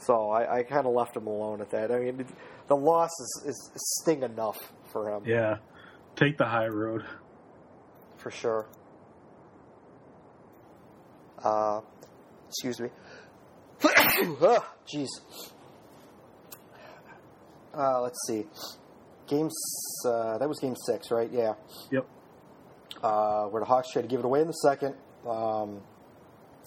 So 0.00 0.30
I, 0.30 0.58
I 0.58 0.62
kind 0.62 0.86
of 0.86 0.92
left 0.92 1.16
him 1.16 1.26
alone 1.26 1.60
at 1.60 1.70
that. 1.70 1.90
I 1.90 1.98
mean, 1.98 2.24
the 2.68 2.76
loss 2.76 3.10
is, 3.20 3.42
is, 3.46 3.72
is 3.74 3.96
sting 4.00 4.22
enough 4.22 4.58
for 4.92 5.10
him. 5.10 5.24
Yeah, 5.26 5.56
take 6.16 6.38
the 6.38 6.44
high 6.44 6.68
road 6.68 7.04
for 8.16 8.30
sure. 8.30 8.68
Uh, 11.42 11.80
excuse 12.48 12.80
me. 12.80 12.88
Jeez. 13.80 15.08
Uh, 17.78 18.00
let's 18.02 18.18
see. 18.26 18.44
Games. 19.28 19.54
Uh, 20.04 20.38
that 20.38 20.48
was 20.48 20.58
game 20.58 20.74
six, 20.86 21.10
right? 21.10 21.30
Yeah. 21.30 21.54
Yep. 21.90 22.06
Uh, 23.02 23.44
where 23.44 23.60
the 23.60 23.66
Hawks 23.66 23.92
tried 23.92 24.02
to 24.02 24.08
give 24.08 24.20
it 24.20 24.24
away 24.24 24.40
in 24.40 24.48
the 24.48 24.52
second, 24.52 24.94
um, 25.26 25.80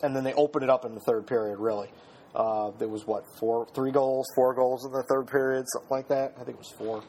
and 0.01 0.15
then 0.15 0.23
they 0.23 0.33
opened 0.33 0.63
it 0.63 0.69
up 0.69 0.85
in 0.85 0.93
the 0.93 1.01
third 1.01 1.27
period. 1.27 1.59
Really, 1.59 1.89
uh, 2.33 2.71
there 2.77 2.87
was 2.87 3.05
what 3.05 3.25
four, 3.39 3.67
three 3.75 3.91
goals, 3.91 4.27
four 4.35 4.53
goals 4.53 4.85
in 4.85 4.91
the 4.91 5.03
third 5.03 5.27
period, 5.27 5.65
something 5.73 5.89
like 5.89 6.07
that. 6.07 6.33
I 6.39 6.43
think 6.43 6.55
it 6.55 6.59
was 6.59 6.71
four. 6.77 7.03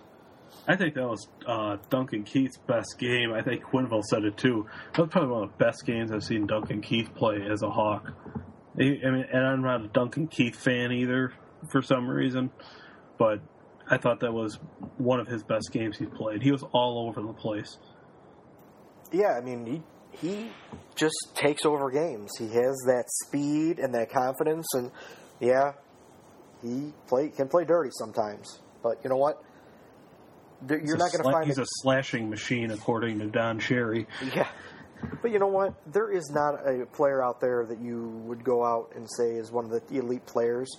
I 0.67 0.77
think 0.77 0.95
that 0.95 1.09
was 1.09 1.29
uh, 1.47 1.77
Duncan 1.91 2.25
Keith's 2.25 2.59
best 2.67 2.97
game. 2.99 3.33
I 3.33 3.43
think 3.43 3.63
Quenneville 3.65 4.03
said 4.03 4.25
it 4.25 4.37
too. 4.37 4.67
That 4.93 5.03
was 5.03 5.11
probably 5.11 5.31
one 5.31 5.43
of 5.45 5.51
the 5.51 5.65
best 5.65 5.85
games 5.87 6.13
I've 6.13 6.25
seen 6.25 6.47
Duncan 6.47 6.81
Keith 6.81 7.15
play 7.15 7.47
as 7.51 7.63
a 7.63 7.71
Hawk. 7.71 8.13
I 8.77 8.83
mean, 8.83 9.01
and 9.05 9.47
I'm 9.47 9.63
not 9.63 9.83
a 9.83 9.89
Duncan 9.89 10.29
Keith 10.29 10.57
fan 10.57 10.93
either 10.93 11.33
for 11.69 11.83
some 11.83 12.09
reason, 12.09 12.51
but 13.19 13.41
I 13.93 13.99
thought 13.99 14.21
that 14.21 14.33
was 14.33 14.59
one 14.97 15.21
of 15.21 15.27
his 15.27 15.43
best 15.43 15.71
games 15.71 15.99
he's 15.99 16.09
played. 16.09 16.41
He 16.41 16.51
was 16.51 16.63
all 16.73 17.07
over 17.07 17.21
the 17.21 17.35
place. 17.35 17.77
Yeah, 19.13 19.35
I 19.37 19.43
mean, 19.43 19.67
he 19.67 19.83
he 20.19 20.51
just 20.95 21.15
takes 21.35 21.67
over 21.67 21.91
games. 21.91 22.31
He 22.39 22.47
has 22.47 22.75
that 22.87 23.05
speed 23.27 23.79
and 23.79 23.95
that 23.95 24.11
confidence, 24.11 24.67
and 24.73 24.91
yeah, 25.41 25.73
he 26.63 26.95
play 27.07 27.29
can 27.29 27.49
play 27.49 27.67
dirty 27.67 27.91
sometimes. 27.93 28.61
But 28.83 28.97
you 29.05 29.11
know 29.11 29.19
what? 29.19 29.43
You're 30.67 30.81
he's 30.81 30.95
not 30.95 31.13
going 31.13 31.25
to 31.25 31.29
sla- 31.29 31.33
find 31.33 31.47
he's 31.47 31.59
a 31.59 31.67
slashing 31.67 32.31
machine, 32.31 32.71
according 32.71 33.19
to 33.19 33.27
Don 33.27 33.59
Cherry. 33.59 34.07
Yeah. 34.35 34.49
But 35.21 35.33
you 35.33 35.41
know 35.41 35.49
what? 35.49 35.75
There 35.93 36.13
is 36.13 36.31
not 36.33 36.65
a 36.65 36.87
player 36.87 37.25
out 37.25 37.41
there 37.41 37.67
that 37.67 37.81
you 37.81 38.09
would 38.25 38.45
go 38.45 38.65
out 38.65 38.93
and 38.95 39.09
say 39.19 39.33
is 39.33 39.51
one 39.51 39.65
of 39.65 39.71
the 39.73 39.99
elite 39.99 40.25
players 40.27 40.77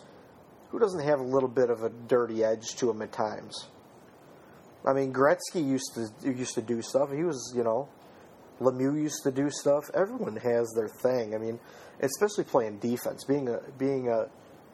who 0.74 0.80
doesn't 0.80 1.06
have 1.06 1.20
a 1.20 1.24
little 1.24 1.48
bit 1.48 1.70
of 1.70 1.84
a 1.84 1.90
dirty 2.08 2.44
edge 2.44 2.76
to 2.78 2.90
him 2.90 3.04
at 3.04 3.12
times. 3.12 3.68
I 4.84 4.92
mean, 4.92 5.14
Gretzky 5.14 5.64
used 5.64 5.94
to 5.94 6.10
used 6.28 6.56
to 6.56 6.64
do 6.64 6.82
stuff. 6.82 7.12
He 7.12 7.24
was, 7.24 7.54
you 7.56 7.64
know, 7.64 7.88
Lemieux 8.60 9.00
used 9.00 9.22
to 9.24 9.32
do 9.32 9.52
stuff. 9.52 9.84
Everyone 9.94 10.36
has 10.38 10.74
their 10.76 10.90
thing. 10.90 11.36
I 11.36 11.38
mean, 11.38 11.60
especially 12.02 12.46
playing 12.46 12.80
defense, 12.80 13.24
being 13.24 13.50
a 13.50 13.60
being 13.78 14.10
a 14.10 14.30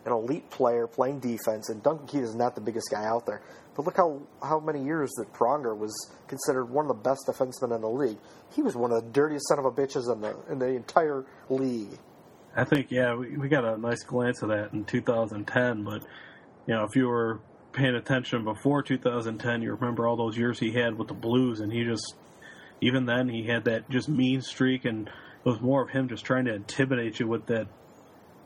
an 0.05 0.13
elite 0.13 0.49
player 0.49 0.87
playing 0.87 1.19
defense. 1.19 1.67
And 1.67 1.83
Duncan 1.83 2.07
Keith 2.07 2.23
is 2.23 2.33
not 2.33 2.55
the 2.55 2.61
biggest 2.61 2.89
guy 2.89 3.03
out 3.03 3.25
there, 3.25 3.41
but 3.75 3.85
look 3.85 3.97
how 3.97 4.21
how 4.41 4.61
many 4.61 4.81
years 4.81 5.11
that 5.17 5.33
Pronger 5.33 5.77
was 5.77 5.93
considered 6.29 6.69
one 6.69 6.89
of 6.89 6.95
the 6.95 7.03
best 7.03 7.27
defensemen 7.27 7.75
in 7.75 7.81
the 7.81 7.89
league. 7.89 8.19
He 8.55 8.61
was 8.61 8.73
one 8.73 8.93
of 8.93 9.03
the 9.03 9.11
dirtiest 9.11 9.49
son 9.49 9.59
of 9.59 9.65
a 9.65 9.71
bitches 9.71 10.09
in 10.09 10.21
the 10.21 10.33
in 10.49 10.59
the 10.59 10.67
entire 10.67 11.25
league. 11.49 11.99
I 12.55 12.65
think 12.65 12.91
yeah, 12.91 13.15
we, 13.15 13.37
we 13.37 13.47
got 13.47 13.65
a 13.65 13.77
nice 13.77 14.03
glance 14.03 14.41
of 14.41 14.49
that 14.49 14.73
in 14.73 14.85
2010. 14.85 15.83
But 15.83 16.03
you 16.65 16.75
know, 16.75 16.83
if 16.83 16.95
you 16.95 17.07
were 17.07 17.39
paying 17.73 17.95
attention 17.95 18.43
before 18.43 18.81
2010, 18.81 19.61
you 19.61 19.73
remember 19.73 20.07
all 20.07 20.17
those 20.17 20.37
years 20.37 20.59
he 20.59 20.71
had 20.71 20.97
with 20.97 21.07
the 21.07 21.13
Blues, 21.13 21.59
and 21.59 21.71
he 21.71 21.83
just 21.83 22.15
even 22.81 23.05
then 23.05 23.29
he 23.29 23.45
had 23.45 23.65
that 23.65 23.89
just 23.89 24.09
mean 24.09 24.41
streak, 24.41 24.85
and 24.85 25.07
it 25.07 25.49
was 25.49 25.61
more 25.61 25.83
of 25.83 25.89
him 25.89 26.07
just 26.07 26.25
trying 26.25 26.45
to 26.45 26.53
intimidate 26.53 27.19
you 27.19 27.27
with 27.27 27.45
that 27.47 27.67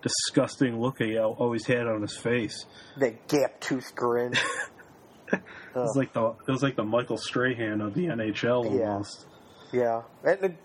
disgusting 0.02 0.80
look 0.80 1.00
he 1.00 1.18
always 1.18 1.66
had 1.66 1.88
on 1.88 2.02
his 2.02 2.18
face. 2.18 2.66
That 2.98 3.28
gap 3.28 3.60
tooth 3.62 3.96
grin. 3.96 4.34
it 5.32 5.42
was 5.76 5.96
like 5.96 6.14
the 6.14 6.34
it 6.48 6.52
was 6.52 6.62
like 6.62 6.76
the 6.76 6.84
Michael 6.84 7.18
Strahan 7.18 7.82
of 7.82 7.94
the 7.94 8.08
NHL 8.08 8.66
almost. 8.66 9.26
Yeah, 9.72 10.02
yeah. 10.24 10.32
And, 10.32 10.44
and 10.44 10.58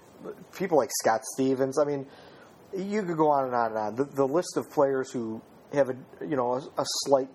people 0.57 0.77
like 0.77 0.91
Scott 1.01 1.21
Stevens. 1.35 1.79
I 1.79 1.85
mean, 1.85 2.07
you 2.77 3.03
could 3.03 3.17
go 3.17 3.31
on 3.31 3.45
and 3.45 3.55
on 3.55 3.67
and 3.71 3.79
on. 3.79 3.97
The, 3.97 4.05
the 4.05 4.27
list 4.27 4.57
of 4.57 4.71
players 4.71 5.11
who 5.11 5.41
have 5.73 5.91
a 5.91 5.97
you 6.27 6.37
know 6.37 6.55
a, 6.55 6.81
a 6.81 6.85
slight 7.05 7.29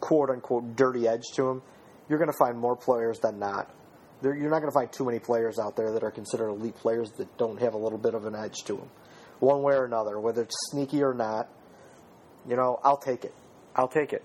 quote 0.00 0.30
unquote 0.30 0.76
dirty 0.76 1.08
edge 1.08 1.22
to 1.34 1.42
them, 1.42 1.62
you're 2.08 2.18
going 2.18 2.30
to 2.30 2.38
find 2.38 2.58
more 2.58 2.76
players 2.76 3.18
than 3.20 3.38
not. 3.38 3.74
They're, 4.20 4.36
you're 4.36 4.50
not 4.50 4.60
going 4.60 4.70
to 4.70 4.74
find 4.74 4.92
too 4.92 5.04
many 5.04 5.18
players 5.18 5.58
out 5.58 5.76
there 5.76 5.92
that 5.92 6.02
are 6.04 6.10
considered 6.10 6.48
elite 6.50 6.76
players 6.76 7.10
that 7.18 7.36
don't 7.38 7.60
have 7.60 7.74
a 7.74 7.78
little 7.78 7.98
bit 7.98 8.14
of 8.14 8.24
an 8.24 8.34
edge 8.34 8.62
to 8.66 8.74
them, 8.74 8.88
one 9.40 9.62
way 9.62 9.74
or 9.74 9.84
another, 9.84 10.20
whether 10.20 10.42
it's 10.42 10.54
sneaky 10.70 11.02
or 11.02 11.14
not. 11.14 11.48
You 12.48 12.56
know, 12.56 12.78
I'll 12.82 12.98
take 12.98 13.24
it. 13.24 13.34
I'll 13.74 13.88
take 13.88 14.12
it. 14.12 14.22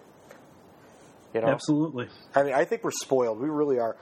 You 1.33 1.41
know, 1.41 1.47
Absolutely. 1.47 2.07
I 2.33 2.43
mean, 2.43 2.53
I 2.53 2.65
think 2.65 2.83
we're 2.83 2.91
spoiled. 2.91 3.39
We 3.39 3.49
really 3.49 3.79
are. 3.79 3.97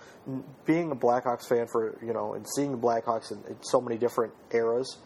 Being 0.66 0.92
a 0.92 0.96
Blackhawks 0.96 1.48
fan 1.48 1.68
for 1.68 1.98
you 2.02 2.14
know, 2.14 2.34
and 2.34 2.46
seeing 2.56 2.72
the 2.72 2.78
Blackhawks 2.78 3.32
in, 3.32 3.40
in 3.50 3.58
so 3.62 3.82
many 3.82 3.98
different 3.98 4.34
eras. 4.54 4.98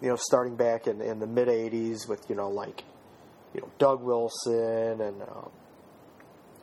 You 0.00 0.10
know, 0.10 0.16
starting 0.16 0.56
back 0.56 0.86
in, 0.86 1.00
in 1.00 1.18
the 1.18 1.26
mid 1.26 1.48
'80s 1.48 2.08
with 2.08 2.24
you 2.28 2.36
know 2.36 2.50
like, 2.50 2.84
you 3.54 3.60
know 3.60 3.70
Doug 3.78 4.02
Wilson 4.02 5.00
and 5.00 5.22
uh, 5.22 5.48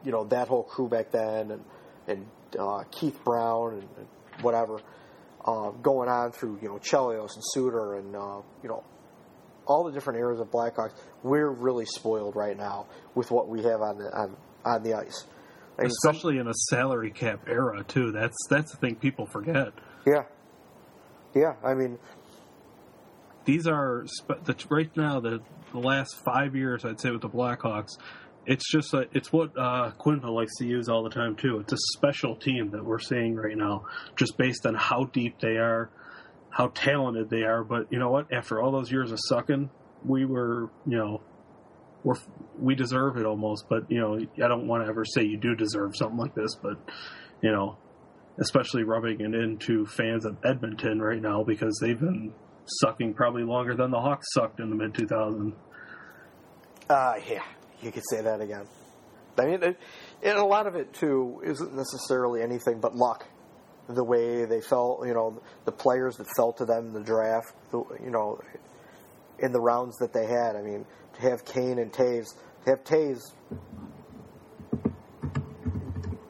you 0.04 0.12
know 0.12 0.26
that 0.26 0.48
whole 0.48 0.64
crew 0.64 0.88
back 0.88 1.12
then, 1.12 1.52
and 1.52 1.64
and 2.08 2.26
uh, 2.60 2.84
Keith 2.92 3.24
Brown 3.24 3.74
and, 3.74 3.88
and 3.98 4.44
whatever, 4.44 4.80
uh, 5.46 5.72
going 5.72 6.10
on 6.10 6.32
through 6.32 6.60
you 6.62 6.68
know 6.68 6.80
Chelios 6.80 7.34
and 7.36 7.44
Suter 7.54 7.96
and 7.96 8.16
uh, 8.16 8.42
you 8.62 8.70
know 8.70 8.84
all 9.66 9.84
the 9.84 9.92
different 9.92 10.20
eras 10.20 10.40
of 10.40 10.52
Blackhawks. 10.52 10.94
We're 11.24 11.50
really 11.50 11.86
spoiled 11.86 12.36
right 12.36 12.58
now 12.58 12.88
with 13.16 13.32
what 13.32 13.48
we 13.48 13.64
have 13.64 13.82
on 13.82 13.98
the 13.98 14.12
on, 14.16 14.36
on 14.66 14.84
the 14.84 14.94
ice. 14.94 15.26
And 15.78 15.88
Especially 15.88 16.36
some, 16.36 16.42
in 16.42 16.48
a 16.48 16.54
salary 16.70 17.12
cap 17.12 17.48
era 17.48 17.84
too. 17.84 18.12
That's 18.12 18.38
that's 18.50 18.72
the 18.72 18.78
thing 18.78 18.96
people 18.96 19.26
forget. 19.26 19.74
Yeah, 20.06 20.24
yeah. 21.34 21.54
I 21.64 21.74
mean, 21.74 21.98
these 23.46 23.68
are 23.68 24.06
right 24.70 24.96
now 24.96 25.20
the, 25.20 25.42
the 25.72 25.80
last 25.80 26.16
five 26.24 26.56
years. 26.56 26.86
I'd 26.86 27.00
say 27.00 27.12
with 27.12 27.22
the 27.22 27.30
Blackhawks, 27.30 27.98
it's 28.46 28.70
just 28.70 28.94
a, 28.94 29.08
it's 29.14 29.32
what 29.32 29.58
uh, 29.58 29.92
Quenneville 30.00 30.36
likes 30.36 30.56
to 30.58 30.66
use 30.66 30.90
all 30.90 31.04
the 31.04 31.10
time 31.10 31.36
too. 31.36 31.60
It's 31.60 31.74
a 31.74 31.78
special 31.98 32.36
team 32.36 32.72
that 32.72 32.84
we're 32.84 33.00
seeing 33.00 33.36
right 33.36 33.58
now, 33.58 33.86
just 34.16 34.38
based 34.38 34.66
on 34.66 34.76
how 34.76 35.06
deep 35.06 35.40
they 35.40 35.58
are, 35.58 35.90
how 36.50 36.68
talented 36.70 37.30
they 37.30 37.44
are. 37.44 37.64
But 37.64 37.92
you 37.92 38.00
know 38.00 38.10
what? 38.10 38.34
After 38.34 38.62
all 38.62 38.72
those 38.72 38.92
years 38.92 39.12
of 39.12 39.20
sucking, 39.28 39.70
we 40.06 40.26
were 40.26 40.70
you 40.86 40.98
know 40.98 41.22
we're 42.04 42.16
we 42.60 42.76
deserve 42.76 43.18
it 43.18 43.26
almost. 43.26 43.66
But 43.70 43.90
you 43.90 44.00
know 44.00 44.20
I 44.44 44.48
don't 44.48 44.68
want 44.68 44.84
to 44.84 44.90
ever 44.90 45.06
say 45.06 45.24
you 45.24 45.38
do 45.38 45.56
deserve 45.56 45.96
something 45.96 46.18
like 46.18 46.36
this, 46.36 46.56
but 46.56 46.78
you 47.42 47.52
know 47.52 47.78
especially 48.40 48.84
rubbing 48.84 49.22
it 49.22 49.34
into 49.36 49.86
fans 49.86 50.26
of 50.26 50.36
Edmonton 50.44 51.00
right 51.00 51.22
now 51.22 51.44
because 51.44 51.78
they've 51.80 52.00
been 52.00 52.34
sucking 52.66 53.14
probably 53.14 53.44
longer 53.44 53.76
than 53.76 53.92
the 53.92 54.00
Hawks 54.00 54.28
sucked 54.34 54.60
in 54.60 54.70
the 54.70 54.76
mid 54.76 54.94
2000s. 54.94 55.54
Uh, 56.90 57.14
yeah, 57.30 57.44
you 57.82 57.92
could 57.92 58.04
say 58.10 58.22
that 58.22 58.42
again. 58.42 58.66
I 59.38 59.46
mean, 59.46 59.64
it, 59.64 59.80
and 60.22 60.38
a 60.38 60.46
lot 60.46 60.68
of 60.68 60.76
it 60.76 60.94
too 60.94 61.42
isn't 61.44 61.76
necessarily 61.76 62.42
anything 62.42 62.80
but 62.80 62.96
luck. 62.96 63.26
The 63.90 64.04
way 64.04 64.46
they 64.46 64.62
felt, 64.62 65.06
you 65.06 65.14
know, 65.14 65.42
the 65.66 65.72
players 65.72 66.16
that 66.18 66.28
fell 66.38 66.54
to 66.54 66.66
them 66.66 66.88
in 66.88 66.94
the 66.94 67.04
draft, 67.04 67.54
you 67.74 68.12
know, 68.12 68.40
in 69.40 69.52
the 69.52 69.60
rounds 69.60 69.98
that 69.98 70.14
they 70.14 70.26
had. 70.26 70.56
I 70.56 70.62
mean, 70.62 70.86
to 71.16 71.22
have 71.22 71.44
Kane 71.44 71.80
and 71.80 71.92
Toews, 71.92 72.28
to 72.64 72.70
have 72.70 72.84
Toews 72.84 73.20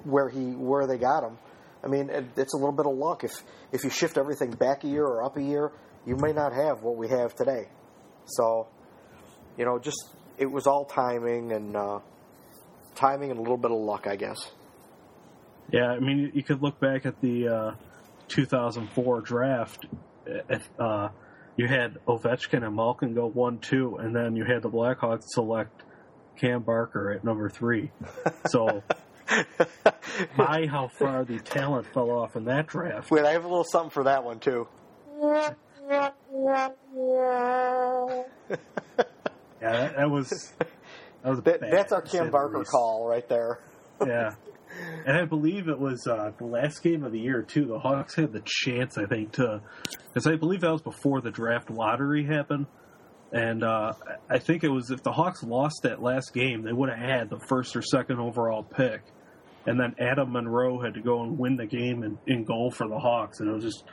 where 0.04 0.30
he 0.30 0.52
where 0.52 0.88
they 0.88 0.98
got 0.98 1.24
him. 1.24 1.38
I 1.84 1.88
mean, 1.88 2.10
it, 2.10 2.26
it's 2.38 2.54
a 2.54 2.58
little 2.58 2.72
bit 2.72 2.86
of 2.86 2.96
luck. 2.96 3.24
If 3.24 3.44
if 3.72 3.84
you 3.84 3.90
shift 3.90 4.18
everything 4.18 4.52
back 4.52 4.84
a 4.84 4.88
year 4.88 5.06
or 5.06 5.24
up 5.24 5.38
a 5.38 5.44
year, 5.44 5.72
you 6.06 6.16
may 6.18 6.34
not 6.34 6.54
have 6.54 6.82
what 6.82 6.96
we 6.96 7.08
have 7.10 7.36
today. 7.36 7.68
So, 8.26 8.68
you 9.58 9.66
know, 9.66 9.80
just 9.80 10.10
it 10.38 10.52
was 10.52 10.68
all 10.68 10.86
timing 10.86 11.52
and 11.52 11.76
uh, 11.76 12.00
timing 12.96 13.32
and 13.32 13.40
a 13.40 13.42
little 13.42 13.58
bit 13.58 13.72
of 13.72 13.78
luck, 13.78 14.08
I 14.08 14.16
guess. 14.16 14.52
Yeah, 15.72 15.88
I 15.88 16.00
mean, 16.00 16.32
you 16.34 16.44
could 16.44 16.62
look 16.62 16.80
back 16.80 17.06
at 17.06 17.20
the 17.22 17.48
uh, 17.48 17.72
2004 18.28 19.22
draft. 19.22 19.86
Uh, 20.80 21.10
you 21.56 21.68
had 21.68 21.98
Ovechkin 22.08 22.66
and 22.66 22.76
Malkin 22.76 23.14
go 23.14 23.28
one 23.28 23.60
two, 23.60 23.98
and 23.98 24.16
then 24.16 24.36
you 24.36 24.44
had 24.44 24.62
the 24.62 24.70
Blackhawks 24.70 25.24
select 25.28 25.84
Cam 26.40 26.62
Barker 26.62 27.12
at 27.12 27.24
number 27.24 27.50
three. 27.50 27.92
So, 28.48 28.84
my 30.38 30.66
how 30.68 30.90
far 30.90 31.24
the 31.24 31.40
talent 31.40 31.88
fell 31.94 32.12
off 32.12 32.36
in 32.36 32.46
that 32.46 32.68
draft. 32.68 33.12
Wait, 33.12 33.26
I 33.26 33.32
have 33.32 33.46
a 33.46 33.48
little 33.48 33.64
something 33.64 33.92
for 33.92 34.04
that 34.06 34.24
one 34.24 34.40
too. 34.40 34.68
Yeah, 39.62 39.72
that, 39.72 39.96
that 39.96 40.10
was 40.10 40.52
that 41.24 41.30
was 41.30 41.42
That, 41.42 41.62
that's 41.62 41.94
our 41.94 42.02
Cam 42.02 42.30
Barker 42.32 42.64
call 42.66 43.08
right 43.08 43.28
there. 43.30 43.60
Yeah. 44.06 44.32
And 45.06 45.16
I 45.16 45.26
believe 45.26 45.70
it 45.70 45.80
was 45.80 46.06
uh, 46.08 46.32
the 46.38 46.46
last 46.46 46.82
game 46.82 47.04
of 47.04 47.12
the 47.12 47.20
year 47.20 47.44
too. 47.44 47.66
The 47.66 47.80
Hawks 47.80 48.16
had 48.16 48.34
the 48.34 48.42
chance, 48.44 48.98
I 48.98 49.06
think, 49.06 49.34
to 49.34 49.62
because 50.08 50.28
I 50.28 50.36
believe 50.36 50.62
that 50.62 50.72
was 50.72 50.82
before 50.82 51.22
the 51.22 51.32
draft 51.32 51.70
lottery 51.70 52.26
happened, 52.26 52.66
and 53.32 53.64
uh, 53.64 53.94
I 54.30 54.40
think 54.40 54.64
it 54.64 54.70
was 54.70 54.90
if 54.90 55.04
the 55.04 55.12
Hawks 55.12 55.44
lost 55.44 55.84
that 55.84 56.02
last 56.02 56.34
game, 56.34 56.64
they 56.64 56.74
would 56.74 56.90
have 56.90 56.98
had 56.98 57.30
the 57.30 57.40
first 57.48 57.76
or 57.76 57.84
second 57.84 58.20
overall 58.20 58.64
pick, 58.64 59.04
and 59.68 59.80
then 59.80 59.96
Adam 60.00 60.32
Munro 60.32 60.82
had 60.82 60.96
to 60.96 61.02
go 61.02 61.22
and 61.22 61.38
win 61.38 61.56
the 61.56 61.68
game 61.68 62.04
in, 62.04 62.18
in 62.26 62.44
goal 62.44 62.72
for 62.72 62.88
the 62.88 62.98
Hawks, 62.98 63.40
and 63.40 63.50
it 63.50 63.54
was 63.54 63.64
just 63.64 63.84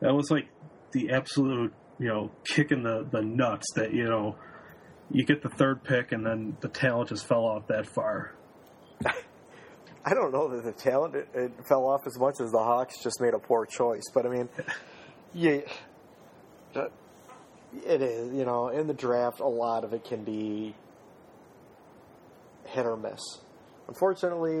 that 0.00 0.14
was 0.14 0.30
like 0.30 0.48
the 0.92 1.10
absolute 1.10 1.72
you 1.98 2.08
know 2.08 2.30
kick 2.44 2.70
in 2.72 2.82
the 2.82 3.06
the 3.10 3.20
nuts 3.22 3.66
that 3.76 3.92
you 3.92 4.04
know 4.04 4.36
you 5.10 5.24
get 5.24 5.42
the 5.42 5.48
third 5.50 5.82
pick 5.84 6.12
and 6.12 6.24
then 6.24 6.56
the 6.60 6.68
talent 6.68 7.08
just 7.10 7.26
fell 7.26 7.44
off 7.44 7.66
that 7.68 7.86
far. 7.86 8.32
I 10.04 10.14
don't 10.14 10.32
know 10.32 10.48
that 10.48 10.64
the 10.64 10.72
talent 10.72 11.14
it, 11.14 11.28
it 11.34 11.52
fell 11.68 11.84
off 11.86 12.06
as 12.06 12.18
much 12.18 12.40
as 12.40 12.50
the 12.50 12.58
Hawks 12.58 13.02
just 13.02 13.20
made 13.20 13.34
a 13.34 13.38
poor 13.38 13.66
choice, 13.66 14.02
but 14.12 14.26
I 14.26 14.30
mean, 14.30 14.48
yeah, 15.34 15.60
it 16.74 18.02
is. 18.02 18.34
You 18.34 18.44
know, 18.44 18.68
in 18.68 18.86
the 18.86 18.94
draft, 18.94 19.40
a 19.40 19.46
lot 19.46 19.84
of 19.84 19.92
it 19.92 20.04
can 20.04 20.24
be 20.24 20.74
hit 22.66 22.86
or 22.86 22.96
miss. 22.96 23.20
Unfortunately, 23.88 24.52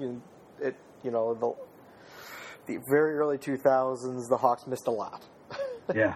you- 0.00 0.22
it 0.60 0.76
you 1.02 1.10
know 1.10 1.34
the 1.34 1.54
the 2.66 2.82
very 2.90 3.16
early 3.16 3.38
two 3.38 3.56
thousands, 3.56 4.28
the 4.28 4.36
Hawks 4.36 4.66
missed 4.66 4.86
a 4.86 4.90
lot. 4.90 5.24
Yeah, 5.94 6.14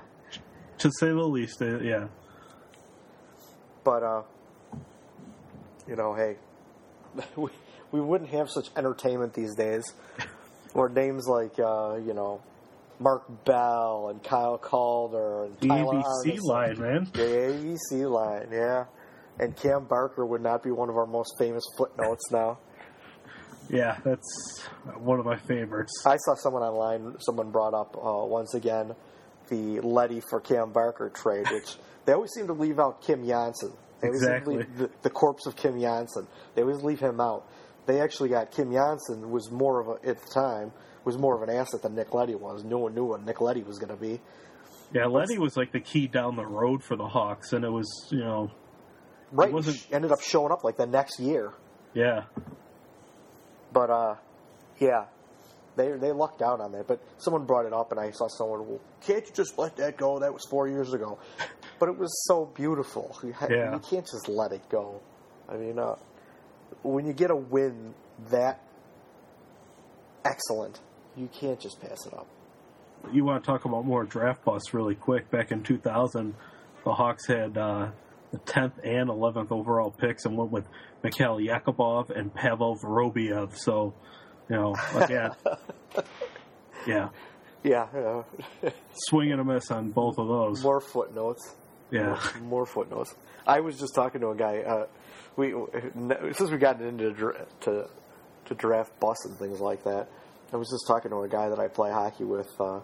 to 0.79 0.91
say 0.99 1.09
the 1.09 1.15
least. 1.15 1.61
Uh, 1.63 1.79
yeah, 1.81 2.07
But 3.85 4.03
uh, 4.03 4.23
you 5.89 5.97
know, 5.97 6.15
hey, 6.15 6.37
we, 7.37 7.51
we 7.93 8.01
wouldn't 8.01 8.31
have 8.31 8.49
such 8.51 8.69
entertainment 8.77 9.35
these 9.35 9.55
days, 9.55 9.85
or 10.75 10.89
names 10.89 11.27
like 11.27 11.59
uh, 11.59 11.97
you 11.97 12.15
know 12.15 12.43
Mark 12.99 13.45
Bell 13.45 14.09
and 14.11 14.23
Kyle 14.23 14.59
Calder 14.59 15.45
and 15.45 15.59
the 15.59 15.69
Tyler 15.69 15.95
ABC 15.95 16.05
Arnason. 16.05 16.43
line, 16.43 16.81
man. 16.81 17.05
the 17.13 17.21
ABC 17.21 18.11
line, 18.11 18.49
yeah. 18.53 18.85
And 19.39 19.57
Cam 19.57 19.85
Barker 19.87 20.25
would 20.25 20.43
not 20.43 20.63
be 20.63 20.71
one 20.71 20.89
of 20.89 20.97
our 20.97 21.07
most 21.07 21.35
famous 21.39 21.65
footnotes 21.77 22.31
now. 22.31 22.59
Yeah, 23.69 23.99
that's 24.05 24.63
one 24.97 25.19
of 25.19 25.27
my 25.27 25.37
favorites. 25.37 25.93
I 26.07 26.17
saw 26.19 26.35
someone 26.37 26.63
online, 26.63 27.17
someone 27.19 27.51
brought 27.51 27.75
up 27.75 27.97
uh, 27.97 28.25
once 28.27 28.55
again 28.55 28.95
the 29.49 29.81
Leddy 29.81 30.21
for 30.31 30.41
Cam 30.41 30.73
Barker 30.73 31.11
trade, 31.11 31.47
which 31.51 31.77
they 32.05 32.13
always 32.13 32.31
seem 32.33 32.47
to 32.49 32.53
leave 32.53 32.79
out 32.79 33.03
Kim 33.03 33.27
Johnsson. 33.27 33.73
They 34.01 34.09
always 34.09 34.23
Exactly. 34.23 34.57
leave 34.59 34.77
the, 34.77 34.91
the 35.03 35.11
corpse 35.11 35.47
of 35.47 35.57
Kim 35.57 35.81
Johnsson. 35.81 36.27
They 36.55 36.63
always 36.63 36.83
leave 36.83 37.01
him 37.01 37.21
out. 37.21 37.47
They 37.87 38.01
actually 38.01 38.31
got 38.31 38.51
Kim 38.51 38.73
Johnsson 38.73 39.31
was 39.31 39.51
more 39.51 39.81
of 39.81 39.89
a, 39.89 40.09
at 40.09 40.19
the 40.21 40.31
time 40.33 40.73
was 41.05 41.19
more 41.19 41.37
of 41.37 41.47
an 41.49 41.55
asset 41.55 41.83
than 41.83 41.95
Nick 41.95 42.15
Leddy 42.15 42.35
was. 42.35 42.65
No 42.65 42.79
one 42.79 42.95
knew 42.95 43.05
what 43.05 43.23
Nick 43.25 43.41
Leddy 43.43 43.63
was 43.63 43.79
going 43.79 43.95
to 43.95 44.01
be. 44.01 44.21
Yeah, 44.93 45.05
Leddy 45.07 45.39
was 45.39 45.55
like 45.57 45.71
the 45.73 45.81
key 45.81 46.07
down 46.07 46.35
the 46.37 46.47
road 46.47 46.83
for 46.83 46.97
the 46.97 47.07
Hawks, 47.07 47.53
and 47.53 47.65
it 47.65 47.69
was 47.71 48.09
you 48.11 48.21
know, 48.21 48.51
Right, 49.33 49.53
wasn't- 49.53 49.87
ended 49.93 50.13
up 50.13 50.21
showing 50.23 50.51
up 50.53 50.65
like 50.65 50.77
the 50.77 50.87
next 50.87 51.19
year. 51.21 51.53
yeah, 51.93 52.25
But 53.73 53.91
uh, 53.91 54.15
yeah, 54.79 55.07
they 55.77 55.93
they 55.93 56.13
lucked 56.13 56.43
out 56.43 56.61
on 56.61 56.73
that. 56.73 56.87
But 56.87 57.01
someone 57.19 57.45
brought 57.45 57.67
it 57.67 57.73
up, 57.73 57.91
and 57.93 58.01
I 58.01 58.11
saw 58.13 58.29
someone. 58.29 58.67
Well, 58.69 58.81
can't 59.01 59.27
you 59.27 59.33
just 59.35 59.59
let 59.59 59.77
that 59.77 59.97
go? 59.97 60.19
That 60.19 60.33
was 60.33 60.45
four 60.49 60.69
years 60.69 60.93
ago. 60.93 61.19
But 61.79 61.89
it 61.89 61.99
was 61.99 62.25
so 62.29 62.47
beautiful. 62.55 63.17
You, 63.23 63.35
Yeah. 63.51 63.73
you 63.75 63.81
can't 63.81 64.07
just 64.07 64.29
let 64.29 64.53
it 64.53 64.69
go. 64.69 65.01
I 65.49 65.57
mean, 65.57 65.79
uh, 65.79 65.97
when 66.83 67.07
you 67.07 67.13
get 67.13 67.31
a 67.31 67.37
win 67.37 67.95
that 68.31 68.61
excellent, 70.25 70.81
you 71.17 71.29
can't 71.33 71.61
just 71.61 71.81
pass 71.81 72.07
it 72.07 72.15
up. 72.15 72.27
you 73.13 73.25
want 73.25 73.43
to 73.43 73.47
talk 73.47 73.65
about 73.67 73.85
more 73.85 74.05
draft 74.05 74.45
busts 74.45 74.73
really 74.73 74.95
quick? 74.95 75.31
Back 75.31 75.51
in 75.53 75.63
2000, 75.63 76.35
the 76.85 76.95
Hawks 76.95 77.27
had 77.27 77.59
uh, 77.59 77.89
the 78.31 78.39
10th 78.39 78.73
and 78.83 79.11
11th 79.11 79.53
overall 79.53 79.91
picks 79.91 80.25
and 80.25 80.37
went 80.39 80.51
with 80.51 80.67
Mikhail 81.03 81.37
Yakubov 81.37 82.09
and 82.17 82.33
Pavel 82.33 82.77
Vorobiev. 82.79 83.57
So, 83.57 83.93
you 84.49 84.57
know, 84.57 84.75
again, 84.95 85.31
yeah, 86.87 87.09
Yeah, 87.63 87.83
uh, 88.63 88.71
swing 89.09 89.33
and 89.33 89.41
a 89.41 89.45
miss 89.45 89.71
on 89.71 89.91
both 89.91 90.19
of 90.19 90.29
those. 90.29 90.63
more 90.63 90.81
footnotes. 90.81 91.55
Yeah, 91.91 92.19
more 92.43 92.67
footnotes. 92.67 93.15
I 93.47 93.61
was 93.61 93.79
just 93.79 93.95
talking 93.95 94.21
to 94.23 94.29
a 94.31 94.35
guy. 94.37 94.59
Uh, 94.61 94.87
we 95.37 95.55
since 96.33 96.51
we 96.51 96.57
got 96.59 96.81
into 96.81 97.13
to 97.63 97.89
to 98.47 98.55
draft 98.55 98.99
bus 99.01 99.25
and 99.27 99.37
things 99.39 99.61
like 99.61 99.85
that. 99.85 100.09
I 100.53 100.57
was 100.57 100.69
just 100.69 100.87
talking 100.87 101.11
to 101.11 101.23
a 101.23 101.29
guy 101.29 101.49
that 101.49 101.59
I 101.59 101.69
play 101.69 101.91
hockey 101.91 102.25
with 102.25 102.49
uh, 102.61 102.81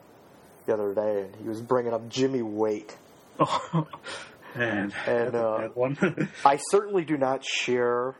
the 0.66 0.74
other 0.74 0.94
day, 0.94 1.22
and 1.22 1.36
he 1.36 1.48
was 1.48 1.60
bringing 1.60 1.92
up 1.92 2.08
Jimmy 2.08 2.42
Waite. 2.42 2.96
and 4.54 4.92
And, 5.06 5.34
uh. 5.34 5.68
I 6.44 6.56
certainly 6.70 7.04
do 7.04 7.16
not 7.16 7.44
share 7.44 8.14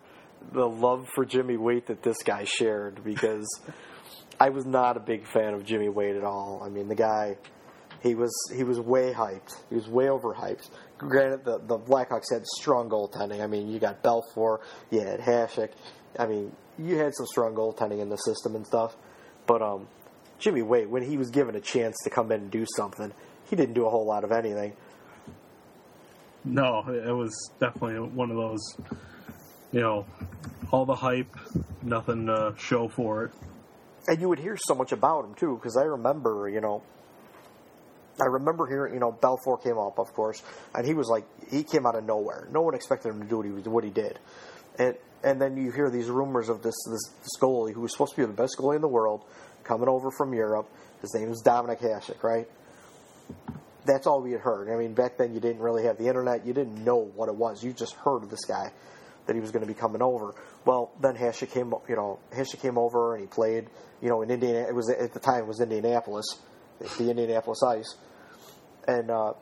the 0.53 0.68
love 0.68 1.09
for 1.14 1.24
Jimmy 1.24 1.57
Waite 1.57 1.86
that 1.86 2.03
this 2.03 2.22
guy 2.22 2.45
shared 2.45 3.03
because 3.05 3.49
I 4.38 4.51
was 4.51 4.64
not 4.66 4.97
a 4.97 5.01
big 5.01 5.26
fan 5.26 5.55
of 5.55 5.64
Jimmy 5.64 5.88
Waite 5.88 6.16
at 6.16 6.24
all. 6.24 6.62
I 6.64 6.68
mean, 6.68 6.88
the 6.88 6.95
guy 6.95 7.36
he 8.03 8.14
was 8.14 8.32
he 8.55 8.64
was 8.64 8.80
way 8.80 9.12
hyped. 9.12 9.57
He 9.68 9.74
was 9.74 9.88
way 9.88 10.07
overhyped. 10.07 10.70
Granted, 10.99 11.45
the 11.45 11.59
the 11.59 11.78
Blackhawks 11.78 12.32
had 12.32 12.47
strong 12.47 12.88
goaltending. 12.88 13.41
I 13.43 13.47
mean, 13.47 13.68
you 13.68 13.78
got 13.78 14.03
Belfour, 14.03 14.59
you 14.91 15.01
had 15.01 15.20
Hasek. 15.20 15.70
I 16.18 16.26
mean, 16.26 16.53
you 16.78 16.97
had 16.97 17.14
some 17.14 17.26
strong 17.26 17.55
goaltending 17.55 18.01
in 18.01 18.09
the 18.09 18.16
system 18.16 18.57
and 18.57 18.66
stuff. 18.66 18.97
But 19.47 19.62
um, 19.62 19.88
Jimmy 20.38 20.62
Waite, 20.62 20.88
when 20.88 21.03
he 21.03 21.16
was 21.16 21.30
given 21.30 21.55
a 21.55 21.61
chance 21.61 21.97
to 22.05 22.11
come 22.11 22.32
in 22.32 22.43
and 22.43 22.51
do 22.51 22.66
something, 22.76 23.12
he 23.49 23.57
didn't 23.57 23.74
do 23.74 23.86
a 23.86 23.91
whole 23.91 24.07
lot 24.07 24.24
of 24.24 24.32
anything. 24.32 24.74
No, 26.45 26.82
it 26.88 27.14
was 27.14 27.51
definitely 27.61 28.01
one 28.01 28.30
of 28.30 28.36
those, 28.36 28.76
you 29.73 29.81
know, 29.81 30.07
all 30.73 30.85
the 30.87 30.95
hype, 30.95 31.35
nothing 31.83 32.27
to 32.27 32.55
show 32.59 32.89
for 32.89 33.25
it. 33.25 33.33
and 34.09 34.21
you 34.21 34.29
would 34.29 34.39
hear 34.39 34.57
so 34.57 34.75
much 34.75 34.93
about 34.93 35.25
him 35.25 35.35
too 35.35 35.57
because 35.57 35.77
I 35.77 35.83
remember 35.83 36.49
you 36.49 36.61
know 36.61 36.83
I 38.21 38.27
remember 38.27 38.66
hearing 38.66 38.95
you 38.95 39.01
know 39.01 39.12
Belfour 39.12 39.62
came 39.62 39.79
up 39.79 39.99
of 39.99 40.12
course 40.14 40.43
and 40.75 40.87
he 40.87 40.95
was 40.95 41.09
like 41.09 41.25
he 41.51 41.62
came 41.62 41.87
out 41.87 41.95
of 41.97 42.05
nowhere. 42.05 42.49
No 42.51 42.62
one 42.62 42.75
expected 42.75 43.11
him 43.11 43.21
to 43.23 43.29
do 43.29 43.37
what 43.37 43.47
he 43.47 43.51
what 43.68 43.85
he 43.85 43.91
did. 43.91 44.18
And 44.79 44.95
and 45.23 45.41
then 45.41 45.57
you 45.57 45.71
hear 45.71 45.91
these 45.91 46.09
rumors 46.09 46.49
of 46.49 46.62
this 46.62 46.75
this, 46.91 47.14
this 47.23 47.37
goalie 47.41 47.73
who 47.75 47.83
was 47.83 47.93
supposed 47.93 48.14
to 48.14 48.21
be 48.23 48.27
the 48.27 48.33
best 48.33 48.57
goalie 48.59 48.77
in 48.77 48.83
the 48.83 48.89
world 48.89 49.25
coming 49.64 49.89
over 49.89 50.11
from 50.11 50.33
Europe. 50.35 50.68
His 51.03 51.14
name 51.14 51.29
was 51.29 51.43
Dominik 51.43 51.81
Hasek 51.81 52.23
right? 52.23 52.49
That's 53.87 54.07
all 54.07 54.21
we 54.23 54.33
had 54.33 54.41
heard. 54.41 54.68
I 54.71 54.77
mean 54.77 54.95
back 54.95 55.16
then 55.18 55.35
you 55.35 55.41
didn't 55.41 55.62
really 55.62 55.85
have 55.85 55.99
the 55.99 56.09
internet. 56.09 56.47
You 56.47 56.53
didn't 56.53 56.85
know 56.85 56.97
what 57.14 57.29
it 57.29 57.35
was. 57.37 57.62
You 57.62 57.73
just 57.73 57.95
heard 57.97 58.23
of 58.23 58.31
this 58.31 58.45
guy 58.47 58.73
that 59.31 59.37
he 59.37 59.41
was 59.41 59.53
going 59.53 59.64
to 59.64 59.72
be 59.72 59.78
coming 59.78 60.03
over. 60.03 60.35
Well, 60.64 60.91
then 61.01 61.14
Hasek 61.14 61.53
came, 61.53 61.72
you 61.89 61.95
know, 61.95 62.18
Hasek 62.37 62.61
came 62.61 62.76
over 62.76 63.14
and 63.14 63.20
he 63.22 63.28
played, 63.28 63.68
you 64.03 64.09
know, 64.09 64.22
in 64.22 64.31
Indiana. 64.33 64.66
It 64.68 64.74
was 64.74 64.91
at 64.91 65.12
the 65.12 65.20
time 65.20 65.45
it 65.45 65.47
was 65.47 65.61
Indianapolis, 65.61 66.26
the 66.99 67.11
Indianapolis 67.11 67.62
Ice, 67.62 67.95
and 68.89 69.09
uh, 69.09 69.35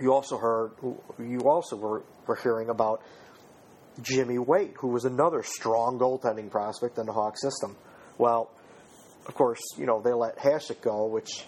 you 0.00 0.12
also 0.12 0.38
heard, 0.38 0.70
you 1.18 1.40
also 1.40 1.74
were, 1.74 2.04
were 2.28 2.36
hearing 2.36 2.68
about 2.68 3.02
Jimmy 4.00 4.38
Waite, 4.38 4.74
who 4.76 4.86
was 4.86 5.04
another 5.04 5.42
strong 5.42 5.98
goaltending 5.98 6.48
prospect 6.48 6.98
in 6.98 7.06
the 7.06 7.12
Hawk 7.12 7.36
system. 7.36 7.76
Well, 8.16 8.48
of 9.26 9.34
course, 9.34 9.58
you 9.76 9.86
know 9.86 10.00
they 10.00 10.12
let 10.12 10.38
Hasek 10.38 10.82
go, 10.82 11.06
which 11.06 11.44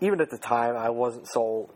even 0.00 0.22
at 0.22 0.30
the 0.30 0.38
time 0.38 0.78
I 0.78 0.88
wasn't 0.88 1.28
so 1.28 1.68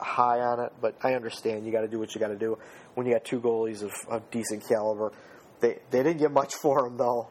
high 0.00 0.40
on 0.40 0.60
it, 0.60 0.72
but 0.80 0.96
I 1.02 1.14
understand 1.14 1.64
you 1.66 1.72
got 1.72 1.82
to 1.82 1.88
do 1.88 1.98
what 1.98 2.14
you 2.14 2.20
got 2.20 2.28
to 2.28 2.36
do 2.38 2.58
when 2.94 3.06
you 3.06 3.12
got 3.12 3.24
two 3.24 3.40
goalies 3.40 3.82
of, 3.82 3.90
of 4.08 4.30
decent 4.30 4.66
caliber. 4.68 5.12
They 5.60 5.78
they 5.90 6.02
didn't 6.02 6.18
get 6.18 6.32
much 6.32 6.54
for 6.62 6.86
him 6.86 6.96
though, 6.96 7.28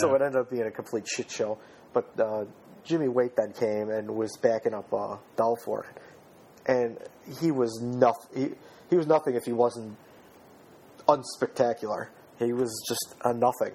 so 0.00 0.14
it 0.14 0.22
ended 0.22 0.40
up 0.40 0.50
being 0.50 0.62
a 0.66 0.70
complete 0.70 1.06
shit 1.06 1.30
show. 1.30 1.58
But 1.92 2.08
uh, 2.18 2.44
Jimmy 2.84 3.08
Waite 3.08 3.36
then 3.36 3.52
came 3.52 3.90
and 3.90 4.10
was 4.16 4.36
backing 4.38 4.74
up 4.74 4.92
uh, 4.92 5.16
and 6.66 6.98
he 7.40 7.50
was 7.50 7.80
nothing. 7.82 8.42
He, 8.50 8.54
he 8.90 8.96
was 8.96 9.06
nothing 9.06 9.34
if 9.34 9.44
he 9.44 9.52
wasn't 9.52 9.96
unspectacular. 11.08 12.08
He 12.38 12.52
was 12.52 12.84
just 12.88 13.14
a 13.24 13.32
nothing. 13.32 13.74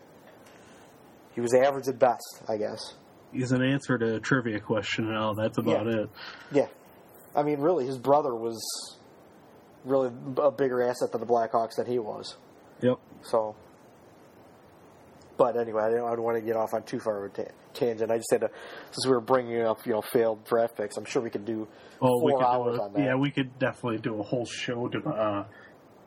He 1.35 1.41
was 1.41 1.53
average 1.53 1.87
at 1.87 1.99
best, 1.99 2.41
I 2.49 2.57
guess. 2.57 2.95
He's 3.31 3.51
an 3.51 3.61
answer 3.61 3.97
to 3.97 4.15
a 4.15 4.19
trivia 4.19 4.59
question 4.59 5.11
now. 5.11 5.33
That's 5.33 5.57
about 5.57 5.85
Yeah. 5.85 6.01
it. 6.01 6.09
Yeah. 6.51 6.67
I 7.37 7.43
mean, 7.43 7.59
really, 7.59 7.85
his 7.85 7.97
brother 7.97 8.35
was 8.35 8.59
really 9.85 10.11
a 10.37 10.51
bigger 10.51 10.81
asset 10.81 11.11
than 11.11 11.21
the 11.21 11.27
Blackhawks 11.27 11.75
than 11.77 11.85
he 11.85 11.99
was. 11.99 12.35
Yep. 12.81 12.97
So, 13.21 13.55
but 15.37 15.55
anyway, 15.55 15.83
I 15.83 15.89
don't, 15.91 16.07
I 16.07 16.15
don't 16.15 16.23
want 16.23 16.37
to 16.37 16.41
get 16.41 16.55
off 16.55 16.73
on 16.73 16.83
too 16.83 16.99
far 16.99 17.25
of 17.25 17.31
a 17.33 17.43
ta- 17.43 17.51
tangent. 17.73 18.11
I 18.11 18.17
just 18.17 18.31
had 18.31 18.41
to, 18.41 18.49
since 18.91 19.05
we 19.05 19.11
were 19.11 19.21
bringing 19.21 19.61
up, 19.61 19.85
you 19.85 19.93
know, 19.93 20.01
failed 20.01 20.43
draft 20.45 20.75
picks. 20.77 20.97
I'm 20.97 21.05
sure 21.05 21.21
we 21.21 21.29
could 21.29 21.45
do 21.45 21.67
Oh, 22.01 22.23
we 22.23 22.31
four 22.31 22.39
could 22.39 22.45
hours 22.47 22.77
do 22.77 22.83
on 22.83 22.93
that. 22.93 23.03
Yeah, 23.03 23.15
we 23.15 23.31
could 23.31 23.57
definitely 23.59 23.99
do 23.99 24.19
a 24.19 24.23
whole 24.23 24.45
show 24.45 24.87
to, 24.87 24.99
uh, 25.07 25.45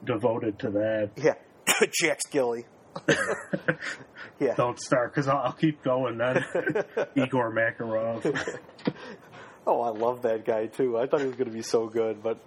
devoted 0.04 0.58
to 0.60 0.70
that. 0.70 1.10
Yeah, 1.16 1.34
Jack 1.92 2.20
Skille. 2.28 2.64
yeah. 4.40 4.54
Don't 4.56 4.78
start 4.80 5.12
because 5.12 5.28
I'll, 5.28 5.38
I'll 5.38 5.52
keep 5.52 5.82
going. 5.82 6.18
Then 6.18 6.44
Igor 7.16 7.54
Makarov. 7.54 8.58
Oh, 9.66 9.82
I 9.82 9.90
love 9.90 10.22
that 10.22 10.44
guy 10.44 10.66
too. 10.66 10.98
I 10.98 11.06
thought 11.06 11.20
he 11.20 11.26
was 11.26 11.36
going 11.36 11.48
to 11.50 11.54
be 11.54 11.62
so 11.62 11.86
good, 11.86 12.22
but 12.22 12.38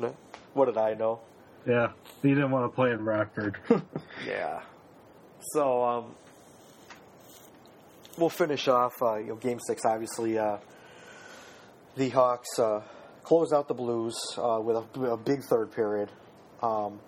what 0.53 0.66
did 0.66 0.78
I 0.78 0.93
know? 0.95 1.22
Yeah, 1.68 1.91
he 2.22 2.30
didn't 2.30 2.51
want 2.51 2.70
to 2.72 2.76
play 2.76 2.91
in 2.91 3.03
Rockford. 3.05 3.57
Yeah. 4.28 4.61
So 5.51 5.84
um, 5.84 6.16
we'll 8.18 8.30
finish 8.30 8.68
off. 8.68 8.93
Uh, 9.01 9.18
you 9.18 9.28
know, 9.28 9.36
Game 9.36 9.59
Six. 9.66 9.82
Obviously, 9.86 10.38
uh, 10.38 10.57
the 11.95 12.09
Hawks 12.09 12.59
uh, 12.59 12.82
close 13.24 13.51
out 13.53 13.68
the 13.68 13.74
Blues 13.74 14.16
uh, 14.38 14.59
with 14.61 14.78
a, 14.78 15.01
a 15.11 15.18
big 15.18 15.43
third 15.43 15.72
period. 15.74 16.09
Um, 16.61 16.99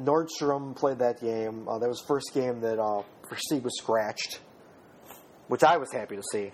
Nordstrom 0.00 0.74
played 0.76 0.98
that 0.98 1.20
game. 1.20 1.68
Uh, 1.68 1.78
that 1.78 1.88
was 1.88 2.00
the 2.00 2.06
first 2.06 2.32
game 2.34 2.60
that 2.60 2.78
uh, 2.78 3.02
Versteeg 3.30 3.62
was 3.62 3.76
scratched, 3.78 4.40
which 5.48 5.62
I 5.62 5.76
was 5.76 5.92
happy 5.92 6.16
to 6.16 6.22
see. 6.32 6.52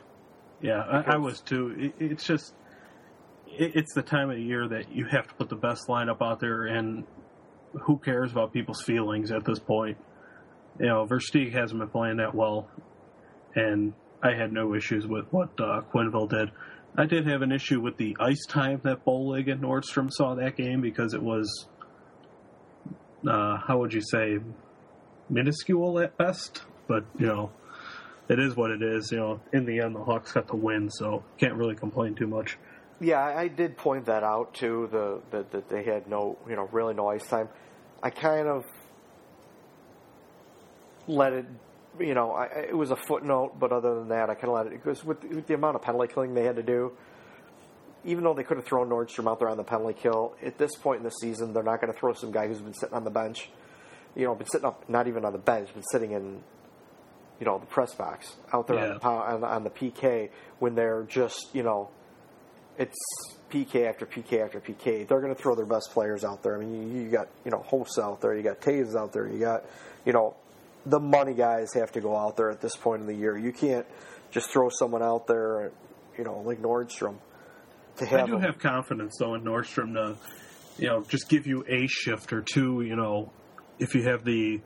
Yeah, 0.62 0.80
I, 0.80 1.14
I 1.14 1.16
was 1.16 1.40
too. 1.40 1.74
It, 1.76 1.94
it's 1.98 2.24
just, 2.24 2.54
it, 3.46 3.72
it's 3.74 3.92
the 3.94 4.02
time 4.02 4.30
of 4.30 4.36
the 4.36 4.42
year 4.42 4.68
that 4.68 4.94
you 4.94 5.06
have 5.06 5.26
to 5.28 5.34
put 5.34 5.48
the 5.48 5.56
best 5.56 5.88
lineup 5.88 6.22
out 6.22 6.40
there, 6.40 6.64
and 6.64 7.04
who 7.82 7.98
cares 7.98 8.32
about 8.32 8.52
people's 8.52 8.82
feelings 8.82 9.30
at 9.32 9.44
this 9.44 9.58
point? 9.58 9.98
You 10.78 10.86
know, 10.86 11.06
Versteeg 11.06 11.52
hasn't 11.52 11.80
been 11.80 11.88
playing 11.88 12.18
that 12.18 12.34
well, 12.34 12.68
and 13.54 13.92
I 14.22 14.34
had 14.34 14.52
no 14.52 14.74
issues 14.74 15.06
with 15.06 15.26
what 15.32 15.48
uh, 15.58 15.82
Quenneville 15.92 16.30
did. 16.30 16.50
I 16.96 17.06
did 17.06 17.26
have 17.26 17.42
an 17.42 17.52
issue 17.52 17.80
with 17.80 17.96
the 17.96 18.16
ice 18.20 18.44
time 18.46 18.80
that 18.84 19.04
Bollig 19.04 19.50
and 19.50 19.62
Nordstrom 19.62 20.10
saw 20.10 20.34
that 20.34 20.56
game 20.56 20.80
because 20.80 21.14
it 21.14 21.22
was, 21.22 21.66
uh, 23.26 23.56
how 23.66 23.78
would 23.78 23.92
you 23.92 24.02
say, 24.02 24.38
minuscule 25.28 25.98
at 26.00 26.16
best. 26.18 26.62
But 26.86 27.04
you 27.18 27.26
know, 27.26 27.50
it 28.32 28.38
is 28.38 28.56
what 28.56 28.70
it 28.70 28.82
is. 28.82 29.12
You 29.12 29.18
know, 29.18 29.40
in 29.52 29.64
the 29.66 29.80
end, 29.80 29.94
the 29.94 30.02
Hawks 30.02 30.32
got 30.32 30.46
the 30.48 30.56
win, 30.56 30.90
so 30.90 31.22
can't 31.38 31.54
really 31.54 31.74
complain 31.74 32.14
too 32.14 32.26
much. 32.26 32.58
Yeah, 33.00 33.20
I 33.20 33.48
did 33.48 33.76
point 33.76 34.06
that 34.06 34.22
out 34.22 34.54
too. 34.54 34.88
The 34.90 35.20
that 35.30 35.50
that 35.52 35.68
they 35.68 35.82
had 35.82 36.06
no, 36.08 36.38
you 36.48 36.56
know, 36.56 36.68
really 36.72 36.94
no 36.94 37.08
ice 37.08 37.26
time. 37.26 37.48
I 38.02 38.10
kind 38.10 38.48
of 38.48 38.64
let 41.06 41.32
it, 41.32 41.46
you 41.98 42.14
know, 42.14 42.32
I- 42.32 42.46
it 42.68 42.76
was 42.76 42.90
a 42.90 42.96
footnote, 42.96 43.58
but 43.58 43.72
other 43.72 43.94
than 43.96 44.08
that, 44.08 44.30
I 44.30 44.34
kind 44.34 44.48
of 44.48 44.54
let 44.54 44.66
it 44.66 44.70
because 44.72 45.04
with, 45.04 45.22
with 45.24 45.46
the 45.46 45.54
amount 45.54 45.76
of 45.76 45.82
penalty 45.82 46.12
killing 46.12 46.34
they 46.34 46.44
had 46.44 46.56
to 46.56 46.62
do, 46.62 46.92
even 48.04 48.24
though 48.24 48.34
they 48.34 48.44
could 48.44 48.56
have 48.56 48.66
thrown 48.66 48.88
Nordstrom 48.88 49.30
out 49.30 49.38
there 49.38 49.48
on 49.48 49.56
the 49.56 49.64
penalty 49.64 49.94
kill, 50.00 50.34
at 50.42 50.58
this 50.58 50.74
point 50.76 50.98
in 50.98 51.04
the 51.04 51.10
season, 51.10 51.52
they're 51.52 51.62
not 51.62 51.80
going 51.80 51.92
to 51.92 51.98
throw 51.98 52.12
some 52.12 52.30
guy 52.32 52.46
who's 52.48 52.60
been 52.60 52.74
sitting 52.74 52.94
on 52.94 53.04
the 53.04 53.10
bench, 53.10 53.50
you 54.14 54.24
know, 54.24 54.34
been 54.34 54.46
sitting 54.48 54.66
up, 54.66 54.88
not 54.88 55.06
even 55.08 55.24
on 55.24 55.32
the 55.32 55.38
bench, 55.38 55.72
been 55.74 55.82
sitting 55.90 56.12
in, 56.12 56.40
you 57.40 57.46
know, 57.46 57.58
the 57.58 57.66
press 57.66 57.94
box 57.94 58.36
out 58.52 58.66
there 58.68 58.78
on, 58.78 58.82
Yeah. 58.88 58.98
the, 58.98 59.06
on, 59.06 59.40
the- 59.40 59.46
on 59.46 59.64
the 59.64 59.70
PK 59.70 60.30
when 60.58 60.74
they're 60.74 61.02
just, 61.04 61.54
you 61.54 61.62
know, 61.62 61.88
it's 62.78 62.96
PK 63.50 63.86
after 63.88 64.06
PK 64.06 64.42
after 64.44 64.60
PK. 64.60 65.06
They're 65.06 65.20
going 65.20 65.34
to 65.34 65.40
throw 65.40 65.54
their 65.54 65.66
best 65.66 65.90
players 65.92 66.24
out 66.24 66.42
there. 66.42 66.56
I 66.56 66.60
mean, 66.64 66.96
you, 66.96 67.02
you 67.02 67.10
got 67.10 67.28
you 67.44 67.50
know 67.50 67.64
Hossa 67.68 68.02
out 68.02 68.20
there, 68.22 68.34
you 68.34 68.42
got 68.42 68.60
Toews 68.60 68.96
out 68.96 69.12
there, 69.12 69.28
you 69.28 69.38
got 69.38 69.64
you 70.06 70.12
know 70.14 70.34
the 70.86 70.98
money 70.98 71.34
guys 71.34 71.74
have 71.74 71.92
to 71.92 72.00
go 72.00 72.16
out 72.16 72.36
there 72.36 72.50
at 72.50 72.60
this 72.62 72.74
point 72.76 73.02
in 73.02 73.06
the 73.06 73.14
year. 73.14 73.36
You 73.36 73.52
can't 73.52 73.86
just 74.30 74.50
throw 74.50 74.68
someone 74.70 75.02
out 75.02 75.26
there, 75.26 75.70
you 76.16 76.24
know, 76.24 76.38
like 76.40 76.62
Nordstrom. 76.62 77.16
To 77.98 78.06
have 78.06 78.20
I 78.20 78.26
do 78.26 78.32
them- 78.32 78.40
have 78.40 78.58
confidence 78.58 79.16
though 79.20 79.34
in 79.34 79.42
Nordstrom 79.42 79.92
to, 79.94 80.16
you 80.78 80.88
know, 80.88 81.02
just 81.02 81.28
give 81.28 81.46
you 81.46 81.64
a 81.68 81.86
shift 81.86 82.32
or 82.32 82.40
two. 82.40 82.80
You 82.80 82.96
know, 82.96 83.30
if 83.78 83.94
you 83.94 84.02
have 84.04 84.24
the 84.24 84.62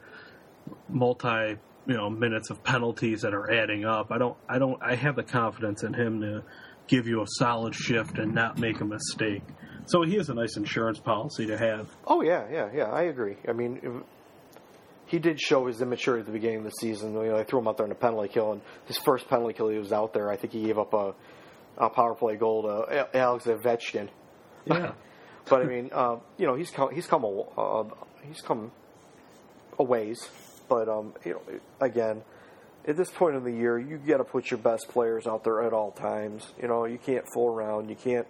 multi, 0.88 1.56
you 1.86 1.96
know, 1.96 2.10
minutes 2.10 2.50
of 2.50 2.62
penalties 2.64 3.22
that 3.22 3.32
are 3.34 3.50
adding 3.52 3.84
up, 3.84 4.10
I 4.10 4.18
don't, 4.18 4.36
I 4.48 4.58
don't, 4.58 4.80
I 4.82 4.94
have 4.96 5.16
the 5.16 5.22
confidence 5.22 5.82
in 5.82 5.94
him 5.94 6.20
to 6.20 6.42
give 6.88 7.06
you 7.06 7.22
a 7.22 7.26
solid 7.38 7.74
shift 7.74 8.18
and 8.18 8.34
not 8.34 8.58
make 8.58 8.80
a 8.80 8.84
mistake. 8.84 9.42
So 9.86 10.02
he 10.02 10.16
has 10.16 10.28
a 10.28 10.34
nice 10.34 10.56
insurance 10.56 10.98
policy 10.98 11.46
to 11.46 11.56
have. 11.56 11.88
Oh 12.06 12.22
yeah, 12.22 12.46
yeah, 12.50 12.68
yeah. 12.74 12.84
I 12.84 13.02
agree. 13.02 13.36
I 13.48 13.52
mean, 13.52 14.02
he 15.06 15.18
did 15.20 15.40
show 15.40 15.66
his 15.66 15.80
immaturity 15.80 16.20
at 16.20 16.26
the 16.26 16.32
beginning 16.32 16.58
of 16.58 16.64
the 16.64 16.70
season. 16.72 17.14
You 17.14 17.28
know, 17.28 17.36
they 17.38 17.44
threw 17.44 17.60
him 17.60 17.68
out 17.68 17.76
there 17.76 17.86
in 17.86 17.92
a 17.92 17.96
penalty 17.96 18.28
kill, 18.28 18.52
and 18.52 18.60
his 18.86 18.98
first 18.98 19.28
penalty 19.28 19.54
kill 19.54 19.68
he 19.68 19.78
was 19.78 19.92
out 19.92 20.12
there. 20.12 20.30
I 20.30 20.36
think 20.36 20.52
he 20.52 20.62
gave 20.64 20.78
up 20.78 20.92
a, 20.92 21.14
a 21.78 21.88
power 21.88 22.14
play 22.16 22.34
goal 22.36 22.62
to 22.62 22.68
A- 23.14 23.16
Alex 23.16 23.44
Ovechkin. 23.46 24.08
Yeah. 24.64 24.92
But 25.48 25.62
I 25.62 25.64
mean, 25.66 25.90
uh, 25.92 26.16
you 26.38 26.46
know, 26.48 26.56
he's 26.56 26.72
come 26.72 26.92
he's 26.92 27.06
come 27.06 27.22
a 27.22 27.28
uh, 27.56 27.84
he's 28.26 28.40
come 28.40 28.72
a 29.78 29.84
ways. 29.84 30.28
But 30.68 30.88
um, 30.88 31.14
you 31.24 31.32
know, 31.32 31.42
again, 31.80 32.22
at 32.86 32.96
this 32.96 33.10
point 33.10 33.36
in 33.36 33.44
the 33.44 33.52
year, 33.52 33.78
you 33.78 33.98
got 33.98 34.18
to 34.18 34.24
put 34.24 34.50
your 34.50 34.58
best 34.58 34.88
players 34.88 35.26
out 35.26 35.44
there 35.44 35.62
at 35.62 35.72
all 35.72 35.90
times. 35.90 36.52
You 36.60 36.68
know, 36.68 36.84
you 36.84 36.98
can't 36.98 37.24
fool 37.32 37.52
around. 37.52 37.88
You 37.88 37.96
can't 37.96 38.26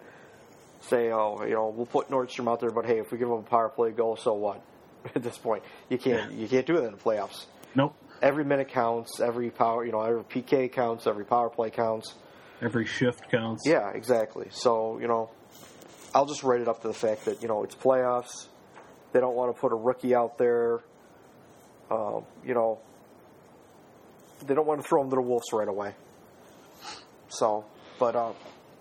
say, 0.80 1.10
oh, 1.12 1.42
you 1.44 1.54
know, 1.54 1.68
we'll 1.68 1.86
put 1.86 2.10
Nordstrom 2.10 2.50
out 2.50 2.60
there, 2.60 2.70
but 2.70 2.86
hey, 2.86 2.98
if 2.98 3.10
we 3.10 3.18
give 3.18 3.28
him 3.28 3.34
a 3.34 3.42
power 3.42 3.68
play 3.68 3.90
goal, 3.90 4.16
so 4.16 4.34
what? 4.34 4.62
At 5.14 5.22
this 5.22 5.38
point, 5.38 5.62
you 5.88 5.98
can't 5.98 6.32
you 6.38 6.48
can't 6.48 6.66
do 6.66 6.76
it 6.76 6.84
in 6.84 6.92
the 6.92 6.98
playoffs. 6.98 7.46
Nope. 7.74 7.94
Every 8.22 8.44
minute 8.44 8.68
counts. 8.68 9.20
Every 9.20 9.50
power, 9.50 9.84
you 9.84 9.92
know, 9.92 10.00
every 10.00 10.24
PK 10.24 10.72
counts. 10.72 11.06
Every 11.06 11.24
power 11.24 11.50
play 11.50 11.70
counts. 11.70 12.14
Every 12.62 12.86
shift 12.86 13.30
counts. 13.30 13.64
Yeah, 13.66 13.90
exactly. 13.90 14.48
So, 14.50 14.98
you 14.98 15.06
know, 15.06 15.30
I'll 16.14 16.24
just 16.24 16.42
write 16.42 16.62
it 16.62 16.68
up 16.68 16.80
to 16.80 16.88
the 16.88 16.94
fact 16.94 17.26
that, 17.26 17.42
you 17.42 17.48
know, 17.48 17.62
it's 17.62 17.74
playoffs. 17.74 18.46
They 19.12 19.20
don't 19.20 19.34
want 19.34 19.54
to 19.54 19.60
put 19.60 19.72
a 19.72 19.76
rookie 19.76 20.14
out 20.14 20.38
there. 20.38 20.80
Um, 21.90 22.24
you 22.44 22.54
know, 22.54 22.78
they 24.46 24.54
don't 24.54 24.66
want 24.66 24.82
to 24.82 24.86
throw 24.88 25.02
him 25.02 25.10
to 25.10 25.16
the 25.16 25.22
Wolves 25.22 25.46
right 25.52 25.68
away. 25.68 25.94
So, 27.28 27.64
but, 27.98 28.14
uh, 28.16 28.32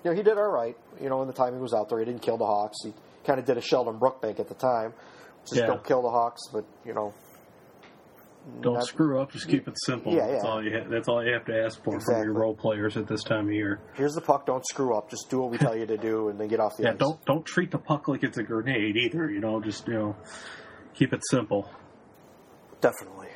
you 0.04 0.12
know, 0.12 0.16
he 0.18 0.24
did 0.24 0.38
all 0.38 0.50
right, 0.52 0.76
you 1.02 1.10
know, 1.10 1.22
in 1.22 1.28
the 1.28 1.34
time 1.34 1.54
he 1.54 1.60
was 1.60 1.74
out 1.74 1.90
there. 1.90 2.00
He 2.00 2.06
didn't 2.06 2.22
kill 2.22 2.38
the 2.38 2.46
Hawks. 2.46 2.78
He 2.84 2.94
kind 3.26 3.40
of 3.40 3.46
did 3.46 3.58
a 3.58 3.62
Sheldon 3.62 4.00
Brookbank 4.00 4.40
at 4.40 4.48
the 4.48 4.54
time. 4.56 4.94
Just 5.48 5.62
Yeah. 5.62 5.68
don't 5.68 5.84
kill 5.84 6.02
the 6.02 6.10
Hawks, 6.10 6.42
but, 6.52 6.66
you 6.86 6.94
know. 6.94 7.14
Don't 8.62 8.76
not- 8.76 8.84
screw 8.84 9.20
up. 9.20 9.32
Just 9.32 9.48
keep 9.48 9.68
it 9.68 9.74
simple. 9.86 10.14
Yeah, 10.14 10.28
That's 10.28 10.44
yeah. 10.44 10.50
all 10.52 10.64
you. 10.64 10.72
Ha- 10.78 10.88
that's 10.88 11.08
all 11.08 11.26
you 11.26 11.34
have 11.34 11.46
to 11.46 11.64
ask 11.64 11.84
for 11.84 12.00
from 12.00 12.24
your 12.24 12.34
role 12.34 12.54
players 12.56 12.96
at 12.96 13.08
this 13.08 13.24
time 13.24 13.48
of 13.48 13.54
year. 13.54 13.80
Here's 13.96 14.14
the 14.14 14.22
puck. 14.22 14.46
Don't 14.46 14.64
screw 14.68 14.96
up. 14.96 15.10
Just 15.10 15.32
do 15.32 15.42
what 15.42 15.50
we 15.50 15.58
tell 15.58 15.76
you 15.76 15.88
to 15.88 15.98
do 15.98 16.30
and 16.30 16.40
then 16.40 16.48
get 16.48 16.60
off 16.60 16.78
the 16.78 16.84
Yeah, 16.84 16.92
ice. 16.92 16.98
don't 17.00 17.26
don't 17.26 17.44
treat 17.44 17.72
the 17.72 17.80
puck 17.80 18.08
like 18.08 18.24
it's 18.24 18.38
a 18.38 18.44
grenade 18.44 18.98
either. 18.98 19.32
You 19.32 19.40
know, 19.40 19.60
just 19.62 19.88
you 19.88 19.96
know, 19.96 20.16
keep 20.94 21.12
it 21.12 21.22
simple. 21.32 21.68
Definitely. 22.86 23.30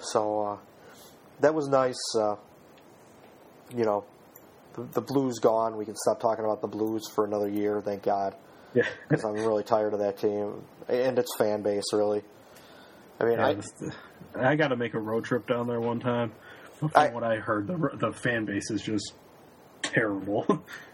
So 0.00 0.40
uh, 0.40 0.58
that 1.40 1.54
was 1.54 1.68
nice. 1.68 2.00
Uh, 2.18 2.34
you 3.74 3.84
know, 3.84 4.04
the, 4.74 4.82
the 4.82 5.00
Blues 5.00 5.38
gone. 5.38 5.76
We 5.76 5.84
can 5.84 5.94
stop 5.94 6.20
talking 6.20 6.44
about 6.44 6.60
the 6.60 6.66
Blues 6.66 7.08
for 7.14 7.24
another 7.24 7.48
year. 7.48 7.80
Thank 7.80 8.02
God, 8.02 8.34
Yeah, 8.74 8.82
because 9.08 9.24
I'm 9.24 9.34
really 9.34 9.62
tired 9.62 9.94
of 9.94 10.00
that 10.00 10.18
team 10.18 10.62
and 10.88 11.18
its 11.18 11.30
fan 11.38 11.62
base. 11.62 11.84
Really. 11.92 12.22
I 13.20 13.24
mean, 13.24 13.38
Yeah, 13.38 13.60
I, 14.42 14.50
I 14.52 14.56
got 14.56 14.68
to 14.68 14.76
make 14.76 14.94
a 14.94 14.98
road 15.00 15.24
trip 15.24 15.46
down 15.46 15.68
there 15.68 15.80
one 15.80 16.00
time. 16.00 16.32
From 16.74 16.90
I- 16.94 17.08
what 17.08 17.22
I 17.22 17.36
heard, 17.36 17.68
the 17.68 17.90
the 17.94 18.12
fan 18.12 18.44
base 18.44 18.70
is 18.72 18.82
just 18.82 19.14
terrible. 19.82 20.44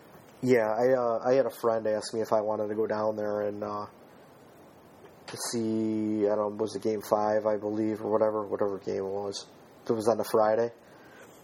yeah, 0.43 0.71
I 0.71 0.93
uh, 0.93 1.19
I 1.25 1.33
had 1.33 1.47
a 1.47 1.51
friend 1.63 1.87
ask 1.87 2.13
me 2.13 2.21
if 2.21 2.33
I 2.33 2.43
wanted 2.43 2.69
to 2.69 2.75
go 2.75 2.87
down 2.87 3.17
there 3.17 3.41
and 3.43 3.65
uh, 3.65 3.87
to 5.33 5.37
see. 5.51 6.27
I 6.27 6.37
don't 6.37 6.39
know, 6.39 6.57
was 6.59 6.77
it 6.77 6.83
Game 6.83 7.03
Five, 7.03 7.47
I 7.47 7.57
believe, 7.57 8.01
or 8.01 8.11
whatever, 8.11 8.47
whatever 8.47 8.79
game 8.79 8.99
it 8.99 9.05
was. 9.05 9.47
It 9.89 9.93
was 9.93 10.09
on 10.09 10.21
a 10.21 10.25
Friday. 10.25 10.71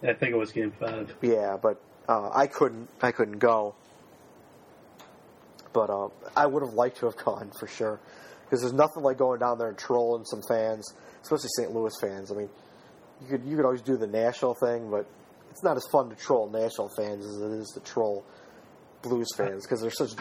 I 0.02 0.12
think 0.12 0.32
it 0.32 0.36
was 0.36 0.52
game 0.52 0.72
five. 0.78 1.12
Yeah, 1.20 1.56
but 1.60 1.80
uh, 2.08 2.30
I 2.32 2.46
couldn't. 2.46 2.88
I 3.02 3.10
couldn't 3.10 3.38
go. 3.38 3.74
But 5.72 5.90
uh, 5.90 6.08
I 6.36 6.46
would 6.46 6.62
have 6.62 6.74
liked 6.74 6.98
to 6.98 7.06
have 7.06 7.16
gone 7.24 7.50
for 7.58 7.66
sure, 7.66 8.00
because 8.44 8.60
there's 8.60 8.72
nothing 8.72 9.02
like 9.02 9.18
going 9.18 9.40
down 9.40 9.58
there 9.58 9.68
and 9.68 9.78
trolling 9.78 10.24
some 10.24 10.42
fans, 10.48 10.94
especially 11.22 11.48
St. 11.56 11.72
Louis 11.72 11.92
fans. 12.00 12.30
I 12.30 12.36
mean, 12.36 12.48
you 13.22 13.28
could 13.28 13.44
you 13.44 13.56
could 13.56 13.64
always 13.64 13.82
do 13.82 13.96
the 13.96 14.06
national 14.06 14.54
thing, 14.54 14.90
but 14.90 15.06
it's 15.50 15.64
not 15.64 15.76
as 15.76 15.86
fun 15.90 16.10
to 16.10 16.16
troll 16.16 16.48
national 16.48 16.90
fans 16.96 17.26
as 17.26 17.40
it 17.40 17.58
is 17.58 17.70
to 17.74 17.80
troll 17.80 18.24
Blues 19.02 19.28
fans 19.36 19.64
because 19.64 19.80
they're 19.80 19.90
such, 19.90 20.12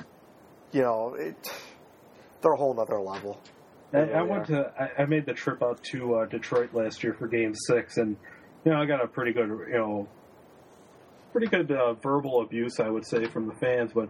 you 0.72 0.82
know, 0.82 1.16
it, 1.16 1.36
they're 2.42 2.54
a 2.54 2.58
whole 2.58 2.80
other 2.80 3.00
level. 3.00 3.40
I, 3.94 4.06
They 4.06 4.14
I 4.14 4.22
went 4.22 4.50
are. 4.50 4.64
to. 4.64 4.92
I, 4.98 5.04
I 5.04 5.06
made 5.06 5.26
the 5.26 5.34
trip 5.34 5.64
out 5.64 5.84
to 5.92 6.16
uh, 6.16 6.26
Detroit 6.26 6.74
last 6.74 7.04
year 7.04 7.14
for 7.14 7.28
Game 7.28 7.54
Six, 7.56 7.98
and 7.98 8.18
you 8.66 8.72
know 8.72 8.82
I 8.82 8.86
got 8.86 9.04
a 9.04 9.08
pretty 9.08 9.34
good, 9.34 9.48
you 9.50 9.78
know, 9.78 10.08
pretty 11.32 11.48
good 11.48 11.72
uh, 11.72 11.94
verbal 11.94 12.42
abuse, 12.42 12.80
I 12.80 12.90
would 12.90 13.06
say, 13.06 13.26
from 13.28 13.48
the 13.48 13.54
fans. 13.56 13.92
But 13.94 14.10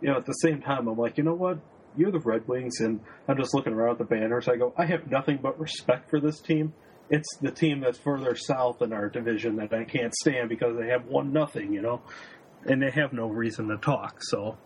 you 0.00 0.08
know, 0.08 0.16
at 0.16 0.26
the 0.26 0.32
same 0.32 0.60
time, 0.60 0.86
I'm 0.88 0.98
like, 0.98 1.18
you 1.18 1.24
know 1.24 1.34
what? 1.34 1.58
You're 1.96 2.10
the 2.12 2.20
Red 2.20 2.46
Wings, 2.46 2.80
and 2.80 3.00
I'm 3.26 3.36
just 3.38 3.54
looking 3.54 3.72
around 3.72 3.92
at 3.92 3.98
the 3.98 4.04
banners. 4.04 4.48
I 4.48 4.56
go, 4.56 4.74
I 4.76 4.84
have 4.86 5.10
nothing 5.10 5.38
but 5.42 5.58
respect 5.58 6.10
for 6.10 6.20
this 6.20 6.40
team. 6.40 6.74
It's 7.08 7.36
the 7.40 7.50
team 7.50 7.80
that's 7.80 7.98
further 7.98 8.34
south 8.34 8.82
in 8.82 8.92
our 8.92 9.08
division 9.08 9.56
that 9.56 9.72
I 9.72 9.84
can't 9.84 10.14
stand 10.14 10.48
because 10.48 10.76
they 10.76 10.88
have 10.88 11.06
one 11.06 11.32
nothing, 11.32 11.72
you 11.72 11.80
know, 11.80 12.02
and 12.68 12.82
they 12.82 12.90
have 12.90 13.12
no 13.12 13.28
reason 13.28 13.68
to 13.68 13.76
talk. 13.76 14.16
So 14.22 14.58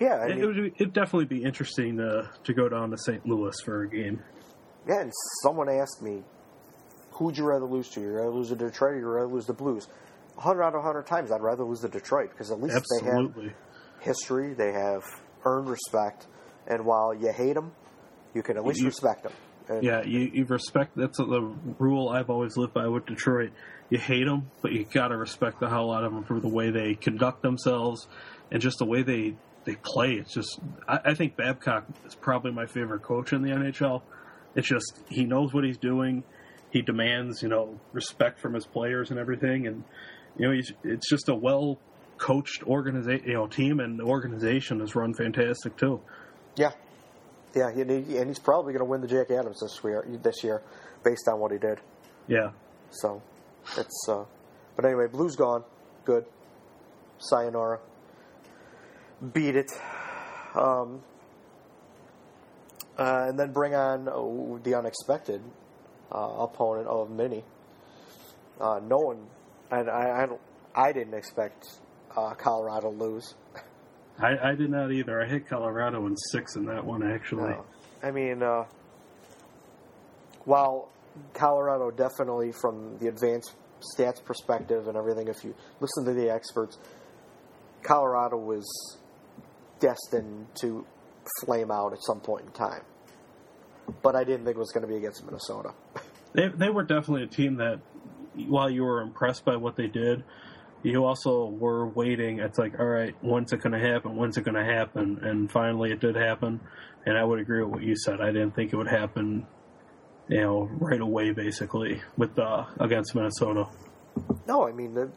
Yeah, 0.00 0.14
I 0.16 0.26
it, 0.28 0.36
mean, 0.36 0.46
would 0.46 0.72
it'd 0.76 0.92
definitely 0.92 1.26
be 1.26 1.42
interesting 1.44 1.96
to 1.98 2.28
to 2.44 2.54
go 2.54 2.68
down 2.68 2.90
to 2.90 2.98
St. 2.98 3.24
Louis 3.26 3.54
for 3.64 3.82
a 3.82 3.88
game. 3.88 4.22
yeah. 4.88 5.00
And 5.02 5.12
someone 5.42 5.68
asked 5.68 6.02
me, 6.02 6.22
"Who'd 7.12 7.36
you 7.38 7.44
rather 7.44 7.66
lose 7.66 7.88
to? 7.90 8.00
You 8.00 8.10
rather 8.12 8.30
lose 8.30 8.48
to 8.48 8.56
Detroit 8.56 8.94
or 8.94 8.98
you 8.98 9.06
rather 9.06 9.28
lose 9.28 9.46
the 9.46 9.52
Blues?" 9.54 9.88
A 10.36 10.40
hundred 10.40 10.64
out 10.64 10.74
of 10.74 10.80
a 10.80 10.82
hundred 10.82 11.06
times, 11.06 11.30
I'd 11.30 11.40
rather 11.42 11.62
lose 11.64 11.80
to 11.82 11.88
Detroit 11.88 12.30
because 12.30 12.50
at 12.50 12.60
least 12.60 12.74
they 13.00 13.06
have 13.06 13.52
history, 14.00 14.52
they 14.54 14.72
have 14.72 15.02
earned 15.44 15.68
respect, 15.68 16.26
and 16.66 16.84
while 16.84 17.14
you 17.14 17.30
hate 17.32 17.54
them, 17.54 17.70
you 18.34 18.42
can 18.42 18.56
at 18.56 18.64
least 18.64 18.80
You- 18.80 18.86
respect 18.86 19.22
them. 19.22 19.32
And 19.68 19.82
Yeah, 19.82 20.02
you, 20.04 20.30
you 20.32 20.44
respect. 20.44 20.94
That's 20.94 21.16
the 21.16 21.54
rule 21.78 22.10
I've 22.10 22.28
always 22.28 22.54
lived 22.58 22.74
by 22.74 22.86
with 22.88 23.06
Detroit. 23.06 23.50
You 23.88 23.96
hate 23.98 24.24
them, 24.26 24.50
but 24.60 24.72
you 24.72 24.84
gotta 24.92 25.16
respect 25.16 25.58
the 25.60 25.70
hell 25.70 25.90
out 25.90 26.04
of 26.04 26.12
them 26.12 26.24
for 26.24 26.38
the 26.40 26.48
way 26.48 26.70
they 26.70 26.94
conduct 26.96 27.40
themselves 27.40 28.06
and 28.50 28.60
just 28.60 28.78
the 28.78 28.84
way 28.84 29.02
they 29.02 29.36
they 29.64 29.76
play. 29.76 30.14
It's 30.14 30.32
just 30.32 30.60
I, 30.88 31.00
I 31.06 31.14
think 31.14 31.36
Babcock 31.36 31.86
is 32.06 32.14
probably 32.14 32.52
my 32.52 32.66
favorite 32.66 33.02
coach 33.02 33.32
in 33.32 33.42
the 33.42 33.50
NHL. 33.50 34.02
It's 34.54 34.68
just 34.68 35.00
he 35.08 35.24
knows 35.24 35.52
what 35.52 35.64
he's 35.64 35.78
doing. 35.78 36.24
He 36.70 36.82
demands 36.82 37.42
you 37.42 37.48
know 37.48 37.78
respect 37.92 38.40
from 38.40 38.54
his 38.54 38.66
players 38.66 39.10
and 39.10 39.18
everything, 39.18 39.66
and 39.66 39.84
you 40.36 40.46
know 40.46 40.52
he's 40.52 40.72
it's 40.82 41.08
just 41.08 41.28
a 41.28 41.34
well 41.34 41.78
coached 42.18 42.62
organization, 42.64 43.26
you 43.26 43.34
know, 43.34 43.46
team 43.46 43.80
and 43.80 43.98
the 43.98 44.04
organization 44.04 44.80
is 44.80 44.94
run 44.94 45.14
fantastic 45.14 45.76
too. 45.76 46.00
Yeah, 46.56 46.70
yeah, 47.54 47.68
and, 47.68 47.90
he, 47.90 48.16
and 48.16 48.28
he's 48.28 48.38
probably 48.38 48.72
going 48.72 48.84
to 48.84 48.90
win 48.90 49.00
the 49.00 49.08
Jack 49.08 49.30
Adams 49.30 49.60
this 49.60 49.80
year. 49.82 50.04
This 50.22 50.44
year, 50.44 50.62
based 51.04 51.28
on 51.28 51.38
what 51.40 51.52
he 51.52 51.58
did. 51.58 51.78
Yeah, 52.26 52.50
So, 52.90 53.22
it's. 53.76 54.06
Uh, 54.08 54.24
but 54.76 54.84
anyway, 54.84 55.06
Blues 55.06 55.36
gone. 55.36 55.62
Good. 56.04 56.24
Sayonara. 57.18 57.80
Beat 59.32 59.56
it. 59.56 59.70
Um, 60.54 61.02
uh, 62.98 63.26
and 63.28 63.38
then 63.38 63.52
bring 63.52 63.74
on 63.74 64.08
uh, 64.08 64.62
the 64.62 64.74
unexpected 64.76 65.40
uh, 66.12 66.18
opponent 66.38 66.86
of 66.86 67.10
Mini. 67.10 67.44
Uh, 68.60 68.80
no 68.84 68.98
one, 68.98 69.26
and 69.70 69.90
I, 69.90 70.22
I 70.22 70.26
don't, 70.26 70.40
I 70.74 70.92
didn't 70.92 71.14
expect 71.14 71.80
uh, 72.16 72.34
Colorado 72.34 72.92
to 72.92 72.96
lose. 72.96 73.34
I, 74.18 74.50
I 74.50 74.54
did 74.54 74.70
not 74.70 74.92
either. 74.92 75.20
I 75.20 75.26
hit 75.26 75.48
Colorado 75.48 76.06
in 76.06 76.16
six 76.16 76.54
in 76.54 76.66
that 76.66 76.84
one 76.84 77.02
actually. 77.02 77.50
No. 77.50 77.64
I 78.02 78.10
mean, 78.12 78.42
uh, 78.42 78.64
while 80.44 80.88
Colorado 81.32 81.90
definitely, 81.90 82.52
from 82.52 82.98
the 82.98 83.08
advanced 83.08 83.54
stats 83.96 84.22
perspective 84.24 84.86
and 84.86 84.96
everything, 84.96 85.28
if 85.28 85.42
you 85.42 85.54
listen 85.80 86.04
to 86.04 86.12
the 86.12 86.30
experts, 86.30 86.78
Colorado 87.82 88.36
was 88.36 88.64
destined 89.80 90.46
to 90.60 90.86
flame 91.40 91.70
out 91.70 91.92
at 91.92 92.02
some 92.02 92.20
point 92.20 92.44
in 92.46 92.52
time. 92.52 92.82
But 94.02 94.16
I 94.16 94.24
didn't 94.24 94.44
think 94.44 94.56
it 94.56 94.60
was 94.60 94.72
going 94.72 94.86
to 94.86 94.88
be 94.88 94.96
against 94.96 95.24
Minnesota. 95.24 95.72
They 96.34 96.48
they 96.48 96.68
were 96.68 96.82
definitely 96.82 97.22
a 97.22 97.28
team 97.28 97.58
that, 97.58 97.78
while 98.48 98.68
you 98.68 98.82
were 98.82 99.00
impressed 99.00 99.44
by 99.44 99.54
what 99.54 99.76
they 99.76 99.86
did, 99.86 100.24
you 100.82 101.04
also 101.04 101.46
were 101.46 101.86
waiting. 101.86 102.40
It's 102.40 102.58
like, 102.58 102.78
all 102.78 102.86
right, 102.86 103.14
when's 103.22 103.52
it 103.52 103.62
going 103.62 103.72
to 103.72 103.78
happen? 103.78 104.16
When's 104.16 104.36
it 104.36 104.44
going 104.44 104.56
to 104.56 104.64
happen? 104.64 105.20
And 105.22 105.50
finally, 105.50 105.92
it 105.92 106.00
did 106.00 106.16
happen. 106.16 106.60
And 107.06 107.16
I 107.16 107.24
would 107.24 107.38
agree 107.38 107.62
with 107.62 107.72
what 107.72 107.82
you 107.82 107.94
said. 107.96 108.20
I 108.20 108.32
didn't 108.32 108.56
think 108.56 108.72
it 108.72 108.76
would 108.76 108.88
happen, 108.88 109.46
you 110.28 110.40
know, 110.40 110.68
right 110.78 111.00
away. 111.00 111.30
Basically, 111.30 112.02
with 112.16 112.38
uh, 112.38 112.64
against 112.80 113.14
Minnesota. 113.14 113.68
No, 114.46 114.66
I 114.68 114.72
mean, 114.72 114.94
the, 114.94 115.10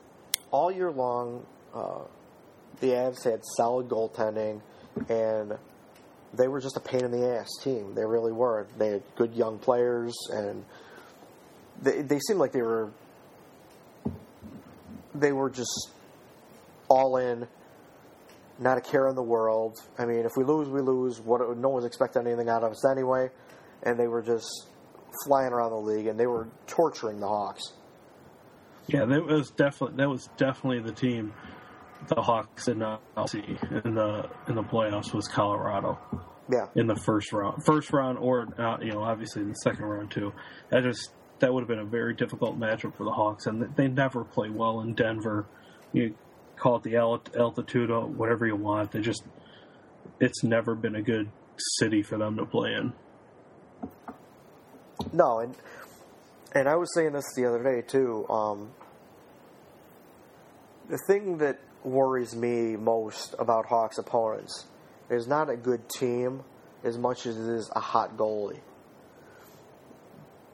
all 0.51 0.71
year 0.71 0.91
long, 0.91 1.45
uh, 1.73 2.03
the 2.79 2.89
Avs 2.89 3.23
had 3.23 3.41
solid 3.55 3.87
goaltending, 3.87 4.61
and 5.09 5.57
they 6.33 6.47
were 6.47 6.61
just 6.61 6.77
a 6.77 6.79
pain 6.79 7.03
in 7.03 7.11
the 7.11 7.27
ass 7.27 7.49
team. 7.63 7.95
They 7.95 8.05
really 8.05 8.31
were. 8.31 8.67
They 8.77 8.89
had 8.89 9.03
good 9.15 9.33
young 9.33 9.59
players, 9.59 10.13
and 10.31 10.63
they, 11.81 12.01
they 12.01 12.19
seemed 12.19 12.39
like 12.39 12.51
they 12.51 12.61
were 12.61 12.91
they 15.13 15.31
were 15.31 15.49
just 15.49 15.91
all 16.89 17.17
in, 17.17 17.47
not 18.59 18.77
a 18.77 18.81
care 18.81 19.07
in 19.07 19.15
the 19.15 19.23
world. 19.23 19.77
I 19.97 20.05
mean, 20.05 20.25
if 20.25 20.31
we 20.37 20.43
lose, 20.43 20.69
we 20.69 20.81
lose. 20.81 21.19
What 21.19 21.57
no 21.57 21.69
one's 21.69 21.85
expecting 21.85 22.25
anything 22.25 22.49
out 22.49 22.63
of 22.63 22.71
us 22.71 22.85
anyway, 22.85 23.29
and 23.83 23.99
they 23.99 24.07
were 24.07 24.21
just 24.21 24.67
flying 25.25 25.53
around 25.53 25.71
the 25.71 25.77
league, 25.77 26.07
and 26.07 26.19
they 26.19 26.27
were 26.27 26.47
torturing 26.67 27.19
the 27.19 27.27
Hawks. 27.27 27.73
Yeah, 28.87 29.05
that 29.05 29.25
was 29.25 29.49
definitely 29.51 29.97
that 29.97 30.09
was 30.09 30.29
definitely 30.37 30.79
the 30.79 30.93
team. 30.93 31.33
The 32.07 32.21
Hawks 32.21 32.65
did 32.65 32.77
not 32.77 33.01
see 33.29 33.43
in 33.83 33.95
the 33.95 34.29
in 34.47 34.55
the 34.55 34.63
playoffs 34.63 35.13
was 35.13 35.27
Colorado. 35.27 35.99
Yeah. 36.49 36.67
in 36.75 36.87
the 36.87 36.95
first 36.95 37.33
round, 37.33 37.65
first 37.65 37.91
round, 37.91 38.17
or 38.19 38.47
uh, 38.57 38.77
you 38.81 38.93
know, 38.93 39.03
obviously 39.03 39.41
in 39.41 39.49
the 39.49 39.55
second 39.55 39.83
round 39.83 40.11
too. 40.11 40.31
That 40.69 40.83
just 40.83 41.11
that 41.39 41.53
would 41.53 41.59
have 41.59 41.67
been 41.67 41.79
a 41.79 41.85
very 41.85 42.13
difficult 42.13 42.57
matchup 42.57 42.95
for 42.95 43.03
the 43.03 43.11
Hawks, 43.11 43.47
and 43.47 43.75
they 43.75 43.89
never 43.89 44.23
play 44.23 44.49
well 44.49 44.79
in 44.79 44.93
Denver. 44.93 45.45
You 45.91 46.15
call 46.55 46.77
it 46.77 46.83
the 46.83 46.95
altitude 46.95 47.91
or 47.91 48.07
whatever 48.07 48.47
you 48.47 48.55
want. 48.55 48.91
They 48.91 49.01
just 49.01 49.23
it's 50.21 50.41
never 50.43 50.73
been 50.73 50.95
a 50.95 51.01
good 51.01 51.29
city 51.79 52.01
for 52.01 52.17
them 52.17 52.37
to 52.37 52.45
play 52.45 52.73
in. 52.73 52.93
No, 55.11 55.39
and 55.39 55.55
and 56.53 56.67
I 56.69 56.75
was 56.75 56.93
saying 56.93 57.11
this 57.11 57.25
the 57.35 57.45
other 57.45 57.61
day 57.61 57.81
too. 57.85 58.25
Um, 58.29 58.71
the 60.89 60.99
thing 61.07 61.37
that 61.39 61.59
worries 61.83 62.35
me 62.35 62.75
most 62.75 63.35
about 63.39 63.65
Hawks 63.65 63.97
opponents 63.97 64.65
is 65.09 65.27
not 65.27 65.49
a 65.49 65.55
good 65.55 65.87
team 65.89 66.43
as 66.83 66.97
much 66.97 67.25
as 67.25 67.37
it 67.37 67.53
is 67.53 67.69
a 67.75 67.79
hot 67.79 68.17
goalie. 68.17 68.59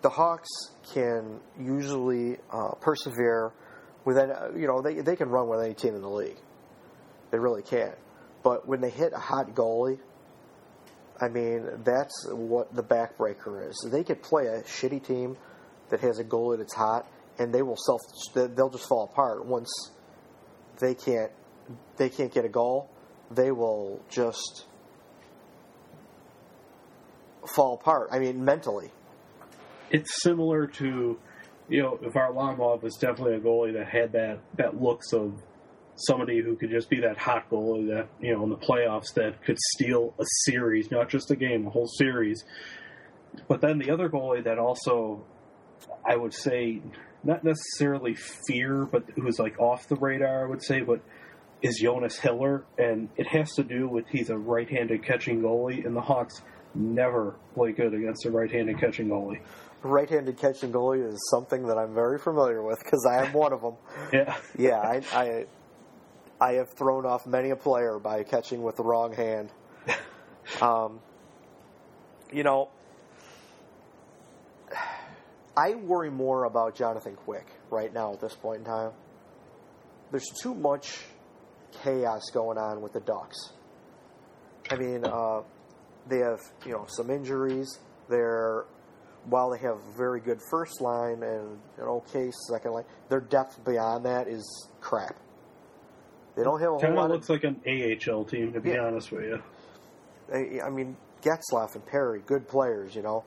The 0.01 0.09
Hawks 0.09 0.49
can 0.93 1.39
usually 1.59 2.37
uh, 2.51 2.71
persevere 2.81 3.53
with 4.05 4.17
any, 4.17 4.33
you 4.59 4.67
know 4.67 4.81
they 4.81 4.95
they 4.95 5.15
can 5.15 5.29
run 5.29 5.47
with 5.47 5.61
any 5.61 5.73
team 5.73 5.95
in 5.95 6.01
the 6.01 6.09
league. 6.09 6.37
They 7.31 7.39
really 7.39 7.63
can. 7.63 7.93
But 8.43 8.67
when 8.67 8.81
they 8.81 8.89
hit 8.89 9.13
a 9.13 9.19
hot 9.19 9.55
goalie, 9.55 9.99
I 11.21 11.29
mean, 11.29 11.83
that's 11.85 12.27
what 12.29 12.75
the 12.75 12.83
backbreaker 12.83 13.69
is. 13.69 13.87
They 13.89 14.03
could 14.03 14.21
play 14.21 14.47
a 14.47 14.61
shitty 14.63 15.05
team 15.07 15.37
that 15.89 16.01
has 16.01 16.19
a 16.19 16.23
goalie 16.23 16.57
that's 16.57 16.73
hot, 16.73 17.07
and 17.39 17.53
they 17.53 17.61
will 17.61 17.77
self. 17.77 18.01
They'll 18.33 18.69
just 18.69 18.89
fall 18.89 19.09
apart 19.11 19.45
once 19.45 19.69
they 20.79 20.95
can't. 20.95 21.31
They 21.97 22.09
can't 22.09 22.33
get 22.33 22.45
a 22.45 22.49
goal. 22.49 22.89
They 23.31 23.51
will 23.51 24.01
just 24.09 24.65
fall 27.55 27.75
apart. 27.75 28.09
I 28.11 28.19
mean, 28.19 28.43
mentally. 28.43 28.91
It's 29.91 30.21
similar 30.21 30.67
to 30.67 31.17
you 31.69 31.81
know, 31.81 31.97
if 32.01 32.13
Varlamov 32.13 32.83
is 32.83 32.95
definitely 32.95 33.35
a 33.35 33.39
goalie 33.39 33.73
that 33.73 33.87
had 33.87 34.11
that 34.13 34.39
that 34.57 34.81
looks 34.81 35.13
of 35.13 35.41
somebody 35.95 36.41
who 36.41 36.55
could 36.55 36.69
just 36.69 36.89
be 36.89 36.99
that 37.01 37.17
hot 37.17 37.49
goalie 37.49 37.87
that 37.87 38.07
you 38.19 38.33
know 38.33 38.43
in 38.43 38.49
the 38.49 38.57
playoffs 38.57 39.13
that 39.15 39.43
could 39.43 39.57
steal 39.73 40.13
a 40.19 40.25
series, 40.45 40.91
not 40.91 41.09
just 41.09 41.31
a 41.31 41.35
game, 41.35 41.65
a 41.67 41.69
whole 41.69 41.87
series. 41.87 42.43
But 43.47 43.61
then 43.61 43.79
the 43.79 43.91
other 43.91 44.09
goalie 44.09 44.43
that 44.43 44.59
also, 44.59 45.25
I 46.07 46.15
would 46.15 46.33
say, 46.33 46.81
not 47.23 47.43
necessarily 47.43 48.15
fear, 48.15 48.85
but 48.85 49.03
who's 49.15 49.39
like 49.39 49.59
off 49.59 49.87
the 49.87 49.95
radar, 49.95 50.45
I 50.45 50.49
would 50.49 50.63
say, 50.63 50.81
but 50.81 51.01
is 51.61 51.79
Jonas 51.81 52.17
Hiller, 52.19 52.65
and 52.77 53.09
it 53.15 53.27
has 53.27 53.53
to 53.53 53.63
do 53.63 53.87
with 53.87 54.05
he's 54.09 54.29
a 54.29 54.37
right-handed 54.37 55.03
catching 55.03 55.41
goalie, 55.41 55.85
and 55.85 55.95
the 55.95 56.01
Hawks 56.01 56.41
never 56.75 57.35
play 57.53 57.71
good 57.71 57.93
against 57.93 58.25
a 58.25 58.31
right-handed 58.31 58.79
catching 58.79 59.07
goalie. 59.07 59.39
Right-handed 59.81 60.37
catching 60.37 60.71
goalie 60.71 61.07
is 61.07 61.19
something 61.31 61.67
that 61.67 61.77
I'm 61.77 61.93
very 61.93 62.19
familiar 62.19 62.61
with 62.61 62.79
because 62.83 63.05
I 63.09 63.25
am 63.25 63.33
one 63.33 63.53
of 63.53 63.61
them. 63.61 63.75
Yeah, 64.13 64.35
Yeah, 64.57 64.79
I, 64.79 65.01
I 65.13 65.45
I 66.41 66.53
have 66.53 66.69
thrown 66.71 67.05
off 67.05 67.25
many 67.25 67.51
a 67.51 67.55
player 67.55 67.99
by 67.99 68.23
catching 68.23 68.61
with 68.63 68.75
the 68.75 68.83
wrong 68.83 69.13
hand. 69.13 69.49
Um, 70.61 70.99
you 72.33 72.43
know, 72.43 72.67
I 75.55 75.75
worry 75.75 76.09
more 76.09 76.45
about 76.45 76.75
Jonathan 76.75 77.15
Quick 77.15 77.45
right 77.69 77.93
now 77.93 78.13
at 78.13 78.19
this 78.21 78.33
point 78.35 78.59
in 78.59 78.65
time. 78.65 78.91
There's 80.11 80.27
too 80.41 80.53
much 80.55 80.99
chaos 81.83 82.21
going 82.33 82.57
on 82.57 82.81
with 82.81 82.93
the 82.93 82.99
Ducks. 83.01 83.37
I 84.69 84.75
mean, 84.77 85.03
uh, 85.05 85.41
they 86.07 86.19
have 86.19 86.39
you 86.65 86.71
know 86.73 86.85
some 86.87 87.09
injuries. 87.09 87.79
They're 88.09 88.65
while 89.25 89.51
they 89.51 89.59
have 89.59 89.77
a 89.77 89.97
very 89.97 90.19
good 90.19 90.39
first 90.51 90.81
line 90.81 91.23
and 91.23 91.57
an 91.77 91.83
okay 91.87 92.29
second 92.49 92.71
line, 92.73 92.83
their 93.09 93.21
depth 93.21 93.63
beyond 93.63 94.05
that 94.05 94.27
is 94.27 94.67
crap. 94.81 95.15
They 96.35 96.43
don't 96.43 96.59
have 96.59 96.73
a 96.73 96.77
whole 96.77 96.89
of 96.89 96.95
lot 96.95 97.09
looks 97.11 97.29
like 97.29 97.43
an 97.43 97.61
AHL 97.65 98.25
team, 98.25 98.51
to 98.53 98.59
be 98.59 98.71
Yeah. 98.71 98.85
honest 98.85 99.11
with 99.11 99.23
you. 99.23 99.41
I, 100.33 100.65
I 100.65 100.69
mean, 100.69 100.97
Getzlaf 101.21 101.75
and 101.75 101.85
Perry, 101.85 102.21
good 102.25 102.47
players, 102.47 102.95
you 102.95 103.01
know, 103.01 103.23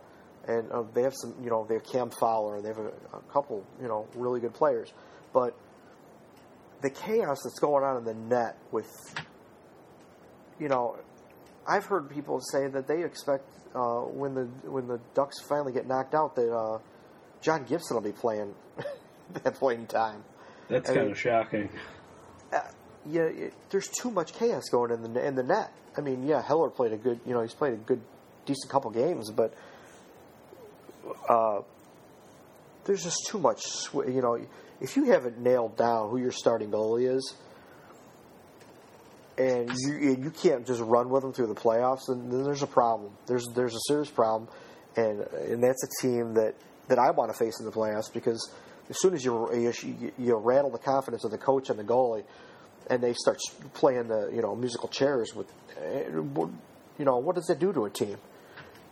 and 0.46 0.70
uh, 0.70 0.82
they 0.94 1.02
have 1.02 1.14
some, 1.14 1.34
you 1.42 1.50
know, 1.50 1.66
they 1.68 1.74
have 1.74 1.84
Cam 1.84 2.10
Fowler, 2.10 2.60
they 2.60 2.68
have 2.68 2.78
a, 2.78 2.88
a 3.16 3.20
couple, 3.32 3.64
you 3.80 3.88
know, 3.88 4.06
really 4.14 4.40
good 4.40 4.54
players, 4.54 4.92
but 5.32 5.56
the 6.82 6.90
chaos 6.90 7.38
that's 7.42 7.58
going 7.58 7.84
on 7.84 7.96
in 7.96 8.04
the 8.04 8.14
net 8.14 8.56
with, 8.70 8.88
you 10.60 10.68
know, 10.68 10.96
I've 11.66 11.86
heard 11.86 12.08
people 12.10 12.40
say 12.40 12.68
that 12.68 12.86
they 12.86 13.02
expect 13.02 13.44
uh, 13.74 14.00
when 14.02 14.34
the 14.34 14.44
when 14.70 14.86
the 14.86 15.00
Ducks 15.14 15.40
finally 15.48 15.72
get 15.72 15.86
knocked 15.86 16.14
out 16.14 16.36
that 16.36 16.52
uh, 16.52 16.78
John 17.40 17.64
Gibson 17.64 17.96
will 17.96 18.02
be 18.02 18.12
playing 18.12 18.54
at 18.78 18.86
that 19.44 19.54
point 19.54 19.80
in 19.80 19.86
time. 19.86 20.22
That's 20.68 20.88
kind 20.90 21.10
of 21.10 21.18
shocking. 21.18 21.68
uh, 22.52 22.60
yeah, 23.04 23.22
it, 23.22 23.54
there's 23.70 23.88
too 23.88 24.10
much 24.10 24.32
chaos 24.34 24.64
going 24.70 24.92
in 24.92 25.12
the 25.12 25.26
in 25.26 25.34
the 25.34 25.42
net. 25.42 25.72
I 25.96 26.00
mean, 26.02 26.26
yeah, 26.26 26.42
Hiller 26.42 26.70
played 26.70 26.92
a 26.92 26.96
good, 26.96 27.20
you 27.26 27.32
know, 27.32 27.40
he's 27.40 27.54
played 27.54 27.72
a 27.72 27.76
good, 27.76 28.02
decent 28.44 28.70
couple 28.70 28.90
games, 28.90 29.30
but 29.30 29.54
uh, 31.28 31.60
there's 32.84 33.02
just 33.02 33.26
too 33.28 33.38
much. 33.38 33.62
Sw- 33.62 34.06
you 34.08 34.22
know, 34.22 34.38
if 34.80 34.96
you 34.96 35.04
haven't 35.04 35.38
nailed 35.38 35.76
down 35.76 36.10
who 36.10 36.18
your 36.18 36.32
starting 36.32 36.70
goalie 36.70 37.14
is, 37.14 37.34
and 39.38 39.70
you 39.86 40.12
and 40.12 40.24
you 40.24 40.30
can't 40.30 40.66
just 40.66 40.80
run 40.80 41.10
with 41.10 41.22
them 41.22 41.32
through 41.32 41.48
the 41.48 41.54
playoffs, 41.54 42.06
then, 42.08 42.30
then 42.30 42.44
there's 42.44 42.62
a 42.62 42.66
problem. 42.66 43.12
There's 43.26 43.46
there's 43.54 43.74
a 43.74 43.80
serious 43.88 44.10
problem, 44.10 44.48
and 44.96 45.20
and 45.20 45.62
that's 45.62 45.82
a 45.84 46.02
team 46.02 46.34
that 46.34 46.54
that 46.88 46.98
I 46.98 47.10
want 47.10 47.32
to 47.32 47.38
face 47.38 47.58
in 47.60 47.66
the 47.66 47.72
playoffs 47.72 48.12
because 48.12 48.50
as 48.88 49.00
soon 49.00 49.14
as 49.14 49.24
you 49.24 49.52
you, 49.52 50.12
you 50.18 50.36
rattle 50.36 50.70
the 50.70 50.78
confidence 50.78 51.24
of 51.24 51.30
the 51.30 51.38
coach 51.38 51.68
and 51.70 51.78
the 51.78 51.84
goalie, 51.84 52.24
and 52.88 53.02
they 53.02 53.12
start 53.12 53.38
playing 53.74 54.08
the 54.08 54.30
you 54.32 54.42
know 54.42 54.54
musical 54.54 54.88
chairs 54.88 55.34
with, 55.34 55.52
eh, 55.82 56.04
you 56.08 57.04
know 57.04 57.18
what 57.18 57.34
does 57.34 57.46
that 57.46 57.58
do 57.58 57.72
to 57.72 57.84
a 57.84 57.90
team? 57.90 58.16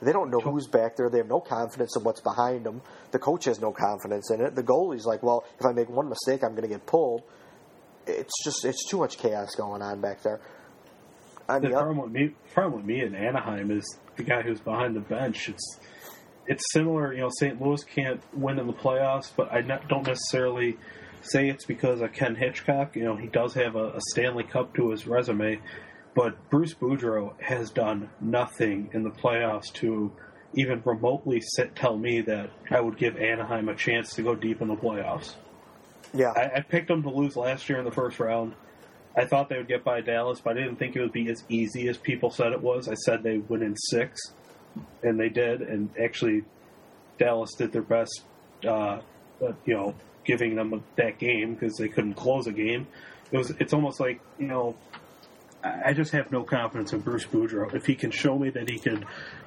They 0.05 0.13
don't 0.13 0.31
know 0.31 0.41
who's 0.41 0.67
back 0.67 0.97
there. 0.97 1.09
They 1.11 1.19
have 1.19 1.29
no 1.29 1.41
confidence 1.41 1.97
in 1.97 2.05
what's 2.05 2.21
behind 2.21 2.65
them. 2.65 2.83
The 3.11 3.19
coach 3.19 3.47
has 3.47 3.61
no 3.61 3.73
confidence 3.73 4.31
in 4.31 4.41
it. 4.41 4.55
The 4.55 4.63
goalie's 4.63 5.07
like, 5.07 5.23
well, 5.23 5.45
if 5.59 5.67
I 5.67 5.73
make 5.73 5.89
one 5.89 6.09
mistake, 6.09 6.43
I'm 6.45 6.51
going 6.51 6.63
to 6.63 6.69
get 6.69 6.87
pulled. 6.87 7.23
It's 8.07 8.45
just 8.45 8.65
it's 8.65 8.89
too 8.89 8.99
much 8.99 9.19
chaos 9.19 9.55
going 9.55 9.83
on 9.83 10.01
back 10.01 10.23
there. 10.23 10.41
I 11.49 11.59
The 11.59 11.71
problem 11.71 11.99
with 11.99 12.13
me, 12.13 12.31
problem 12.53 12.77
with 12.77 12.87
me 12.87 13.03
in 13.03 13.15
Anaheim 13.15 13.71
is 13.71 13.99
the 14.17 14.23
guy 14.23 14.43
who's 14.43 14.61
behind 14.61 14.95
the 14.97 15.01
bench. 15.01 15.49
It's 15.49 15.79
it's 16.47 16.63
similar. 16.73 17.13
You 17.13 17.23
know, 17.23 17.31
St. 17.39 17.61
Louis 17.61 17.83
can't 17.85 18.21
win 18.35 18.59
in 18.59 18.67
the 18.67 18.73
playoffs, 18.73 19.31
but 19.35 19.53
I 19.53 19.61
not, 19.61 19.89
don't 19.89 20.07
necessarily 20.07 20.77
say 21.23 21.49
it's 21.49 21.65
because 21.65 22.01
of 22.01 22.13
Ken 22.13 22.35
Hitchcock. 22.35 22.97
You 22.97 23.05
know, 23.05 23.17
he 23.17 23.27
does 23.27 23.55
have 23.55 23.77
a, 23.77 23.93
a 23.93 24.01
Stanley 24.11 24.45
Cup 24.45 24.75
to 24.75 24.91
his 24.91 25.07
resume, 25.07 25.61
but 26.15 26.51
Bruce 26.51 26.75
Boudreau 26.75 27.41
has 27.41 27.71
done 27.71 28.09
nothing 28.21 28.91
in 28.93 29.03
the 29.03 29.11
playoffs 29.11 29.73
to 29.75 30.13
even 30.55 30.81
remotely 30.85 31.41
sit, 31.41 31.75
tell 31.75 31.97
me 31.97 32.21
that 32.23 32.51
I 32.71 32.81
would 32.81 32.97
give 32.97 33.17
Anaheim 33.17 33.69
a 33.69 33.75
chance 33.75 34.15
to 34.15 34.23
go 34.23 34.35
deep 34.35 34.61
in 34.61 34.69
the 34.69 34.77
playoffs. 34.77 35.35
yeah, 36.13 36.31
I, 36.31 36.59
I 36.59 36.61
picked 36.61 36.89
them 36.89 37.03
to 37.03 37.11
lose 37.11 37.37
last 37.37 37.69
year 37.69 37.79
in 37.79 37.85
the 37.85 37.91
first 37.91 38.21
round. 38.21 38.55
I 39.17 39.25
thought 39.27 39.49
they 39.49 39.57
would 39.57 39.69
get 39.69 39.85
by 39.85 40.01
Dallas, 40.01 40.41
but 40.41 40.57
I 40.57 40.61
didn't 40.61 40.77
think 40.77 40.97
it 40.97 41.01
would 41.01 41.13
be 41.13 41.29
as 41.31 41.45
easy 41.49 41.89
as 41.89 41.97
people 41.97 42.31
said 42.31 42.53
it 42.53 42.61
was. 42.61 42.89
I 42.89 42.95
said 42.95 43.23
they 43.23 43.39
win 43.39 43.63
in 43.63 43.77
six, 43.77 44.21
and 45.03 45.19
they 45.19 45.29
did. 45.29 45.61
And 45.61 45.91
actually, 46.03 46.45
Dallas 47.19 47.55
did 47.55 47.73
their 47.73 47.83
best, 47.83 48.23
uh, 48.67 49.01
you 49.65 49.75
know, 49.75 49.95
giving 50.25 50.57
them 50.57 50.83
that 50.97 51.19
game 51.19 51.55
because 51.55 51.77
they 51.77 51.89
couldn't 51.89 52.15
close 52.15 52.47
a 52.47 52.53
game. 52.53 52.89
It 53.31 53.39
was. 53.39 53.51
It's 53.61 53.73
almost 53.73 54.01
like 54.01 54.21
you 54.39 54.49
know, 54.49 54.77
I 55.65 55.95
just 55.95 56.13
have 56.13 56.31
no 56.31 56.43
confidence 56.43 56.93
in 56.93 57.01
Bruce 57.01 57.25
Boudreau. 57.25 57.75
If 57.75 57.87
he 57.87 57.95
can 57.95 58.11
show 58.11 58.39
me 58.39 58.51
that 58.51 58.69
he 58.69 58.79
can 58.79 59.07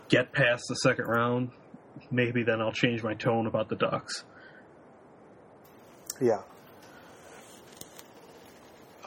get 0.09 0.32
past 0.32 0.63
the 0.68 0.76
second 0.76 1.05
round, 1.05 1.51
maybe 2.09 2.41
then 2.43 2.59
I'll 2.59 2.72
change 2.72 3.03
my 3.03 3.13
tone 3.13 3.45
about 3.45 3.70
the 3.70 3.76
Ducks. 3.76 4.24
yeah. 6.20 6.39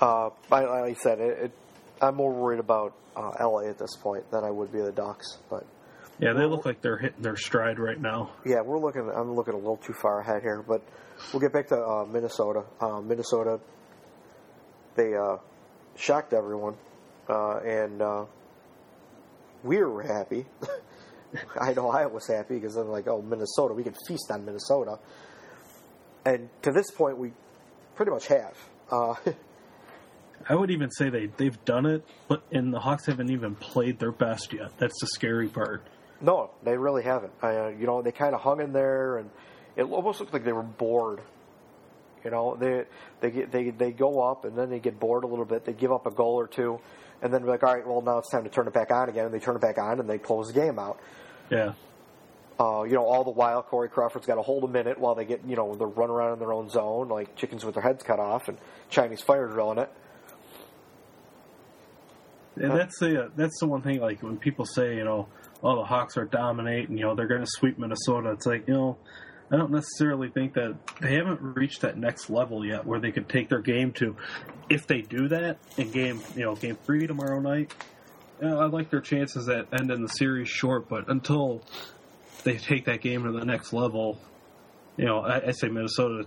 Uh, 0.00 0.30
I, 0.50 0.60
like 0.60 0.82
I 0.84 0.94
said, 0.94 1.18
it, 1.20 1.38
it, 1.44 1.52
I'm 2.00 2.14
more 2.14 2.32
worried 2.32 2.60
about 2.60 2.94
uh, 3.16 3.32
LA 3.38 3.68
at 3.68 3.78
this 3.78 3.96
point 3.96 4.30
than 4.30 4.44
I 4.44 4.50
would 4.50 4.72
be 4.72 4.80
the 4.80 4.92
Ducks. 4.92 5.38
But 5.50 5.66
Yeah, 6.18 6.32
they 6.32 6.46
look 6.46 6.64
like 6.64 6.80
they're 6.80 6.96
hitting 6.96 7.20
their 7.22 7.36
stride 7.36 7.78
right 7.78 8.00
now. 8.00 8.30
yeah, 8.46 8.62
we're 8.62 8.78
looking. 8.78 9.10
I'm 9.14 9.34
looking 9.34 9.52
a 9.54 9.58
little 9.58 9.76
too 9.76 9.92
far 9.92 10.20
ahead 10.20 10.40
here, 10.42 10.64
but 10.66 10.80
we'll 11.32 11.40
get 11.40 11.52
back 11.52 11.68
to 11.68 11.76
uh, 11.76 12.06
Minnesota. 12.06 12.64
Uh, 12.80 13.00
Minnesota, 13.02 13.60
they 14.94 15.14
uh, 15.14 15.36
shocked 15.96 16.32
everyone, 16.32 16.76
and 17.30 18.02
uh, 18.02 18.24
we 19.62 19.78
were 19.78 20.02
happy. 20.02 20.46
I 21.60 21.72
know 21.74 21.90
I 21.90 22.06
was 22.06 22.26
happy 22.26 22.54
because 22.54 22.76
I'm 22.76 22.88
like, 22.88 23.06
oh, 23.06 23.22
Minnesota, 23.22 23.74
we 23.74 23.84
can 23.84 23.94
feast 24.06 24.30
on 24.30 24.44
Minnesota. 24.44 24.98
And 26.24 26.48
to 26.62 26.72
this 26.72 26.90
point, 26.90 27.18
we 27.18 27.32
pretty 27.94 28.10
much 28.10 28.26
have. 28.28 28.56
Uh, 28.90 29.14
I 30.48 30.54
would 30.54 30.70
even 30.70 30.90
say 30.90 31.10
they 31.10 31.26
they've 31.26 31.64
done 31.64 31.86
it, 31.86 32.04
but 32.28 32.42
and 32.50 32.72
the 32.72 32.80
Hawks 32.80 33.06
haven't 33.06 33.30
even 33.30 33.54
played 33.54 33.98
their 33.98 34.12
best 34.12 34.52
yet. 34.52 34.76
That's 34.78 34.98
the 35.00 35.06
scary 35.08 35.48
part. 35.48 35.86
No, 36.20 36.50
they 36.62 36.76
really 36.76 37.02
haven't. 37.02 37.32
Uh, 37.42 37.68
you 37.68 37.86
know, 37.86 38.02
they 38.02 38.12
kind 38.12 38.34
of 38.34 38.40
hung 38.40 38.60
in 38.60 38.72
there, 38.72 39.18
and 39.18 39.30
it 39.76 39.84
almost 39.84 40.20
looked 40.20 40.32
like 40.32 40.44
they 40.44 40.52
were 40.52 40.62
bored. 40.62 41.20
You 42.24 42.30
know, 42.30 42.56
they 42.56 42.84
they 43.20 43.30
get 43.30 43.50
they 43.52 43.70
they 43.70 43.92
go 43.92 44.20
up, 44.22 44.44
and 44.44 44.56
then 44.56 44.70
they 44.70 44.78
get 44.78 44.98
bored 45.00 45.24
a 45.24 45.26
little 45.26 45.44
bit. 45.44 45.64
They 45.64 45.72
give 45.72 45.92
up 45.92 46.06
a 46.06 46.10
goal 46.10 46.34
or 46.34 46.46
two, 46.46 46.78
and 47.22 47.32
then 47.32 47.42
they're 47.42 47.50
like, 47.50 47.62
all 47.62 47.74
right, 47.74 47.86
well 47.86 48.02
now 48.02 48.18
it's 48.18 48.30
time 48.30 48.44
to 48.44 48.50
turn 48.50 48.66
it 48.66 48.74
back 48.74 48.90
on 48.90 49.08
again, 49.08 49.24
and 49.26 49.34
they 49.34 49.38
turn 49.38 49.56
it 49.56 49.62
back 49.62 49.78
on, 49.78 50.00
and 50.00 50.08
they 50.08 50.18
close 50.18 50.48
the 50.48 50.54
game 50.54 50.78
out. 50.78 51.00
Yeah, 51.50 51.72
Uh, 52.58 52.82
you 52.82 52.92
know, 52.94 53.04
all 53.04 53.24
the 53.24 53.30
while 53.30 53.62
Corey 53.62 53.88
Crawford's 53.88 54.26
got 54.26 54.34
to 54.36 54.42
hold 54.42 54.64
a 54.64 54.68
minute 54.68 54.98
while 55.00 55.14
they 55.14 55.24
get 55.24 55.40
you 55.46 55.56
know 55.56 55.74
they're 55.74 55.86
running 55.88 56.14
around 56.14 56.34
in 56.34 56.38
their 56.38 56.52
own 56.52 56.68
zone 56.68 57.08
like 57.08 57.34
chickens 57.36 57.64
with 57.64 57.74
their 57.74 57.82
heads 57.82 58.02
cut 58.02 58.18
off, 58.20 58.48
and 58.48 58.58
Chinese 58.90 59.20
fire 59.22 59.48
drilling 59.48 59.78
it. 59.78 59.90
and 62.56 62.72
that's 62.72 62.98
the 63.00 63.24
uh, 63.24 63.28
that's 63.36 63.58
the 63.60 63.66
one 63.66 63.82
thing. 63.82 64.00
Like 64.00 64.22
when 64.22 64.36
people 64.36 64.66
say, 64.66 64.96
you 64.96 65.04
know, 65.04 65.28
oh 65.62 65.76
the 65.76 65.84
Hawks 65.84 66.16
are 66.16 66.24
dominating, 66.26 66.98
you 66.98 67.04
know, 67.04 67.14
they're 67.14 67.26
going 67.28 67.40
to 67.40 67.50
sweep 67.50 67.78
Minnesota. 67.78 68.32
It's 68.32 68.46
like 68.46 68.68
you 68.68 68.74
know, 68.74 68.98
I 69.50 69.56
don't 69.56 69.72
necessarily 69.72 70.28
think 70.28 70.54
that 70.54 70.76
they 71.00 71.14
haven't 71.14 71.40
reached 71.40 71.80
that 71.80 71.96
next 71.96 72.30
level 72.30 72.64
yet 72.64 72.86
where 72.86 73.00
they 73.00 73.10
could 73.10 73.28
take 73.28 73.48
their 73.48 73.60
game 73.60 73.92
to. 73.94 74.16
If 74.68 74.86
they 74.86 75.00
do 75.00 75.28
that 75.28 75.58
in 75.76 75.90
game, 75.90 76.20
you 76.36 76.42
know, 76.42 76.54
game 76.54 76.76
three 76.84 77.06
tomorrow 77.06 77.40
night, 77.40 77.72
yeah, 78.40 78.56
I 78.56 78.66
like 78.66 78.90
their 78.90 79.00
chances 79.00 79.48
at 79.48 79.66
ending 79.72 80.02
the 80.02 80.08
series 80.08 80.48
short. 80.48 80.88
But 80.88 81.08
until 81.08 81.62
they 82.44 82.58
take 82.58 82.84
that 82.84 83.00
game 83.00 83.24
to 83.24 83.32
the 83.32 83.44
next 83.44 83.72
level, 83.72 84.20
you 84.96 85.06
know, 85.06 85.20
I, 85.20 85.48
I 85.48 85.50
say 85.50 85.68
Minnesota, 85.68 86.26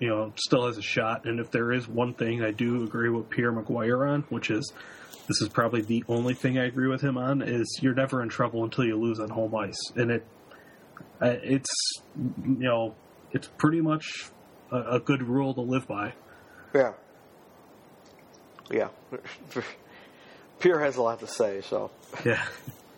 you 0.00 0.08
know, 0.08 0.32
still 0.36 0.66
has 0.66 0.78
a 0.78 0.82
shot. 0.82 1.26
And 1.26 1.40
if 1.40 1.50
there 1.50 1.72
is 1.72 1.86
one 1.86 2.14
thing 2.14 2.42
I 2.42 2.52
do 2.52 2.84
agree 2.84 3.10
with 3.10 3.28
Pierre 3.28 3.52
McGuire 3.52 4.10
on, 4.10 4.22
which 4.30 4.50
is 4.50 4.72
this 5.28 5.42
is 5.42 5.48
probably 5.48 5.82
the 5.82 6.04
only 6.08 6.34
thing 6.34 6.58
I 6.58 6.64
agree 6.64 6.88
with 6.88 7.02
him 7.02 7.18
on, 7.18 7.42
is 7.42 7.78
you're 7.82 7.94
never 7.94 8.22
in 8.22 8.28
trouble 8.28 8.64
until 8.64 8.84
you 8.84 8.96
lose 8.96 9.20
on 9.20 9.28
home 9.28 9.54
ice, 9.54 9.78
and 9.94 10.10
it, 10.10 10.26
it's, 11.20 11.70
you 12.16 12.56
know, 12.58 12.94
it's 13.32 13.48
pretty 13.58 13.80
much 13.80 14.30
a, 14.70 14.94
a 14.96 15.00
good 15.00 15.22
rule 15.22 15.54
to 15.54 15.60
live 15.60 15.86
by. 15.86 16.12
Yeah, 16.74 16.92
yeah. 18.70 18.88
Pierre 20.60 20.80
has 20.80 20.96
a 20.96 21.02
lot 21.02 21.20
to 21.20 21.26
say, 21.26 21.60
so 21.60 21.90
Yeah, 22.24 22.42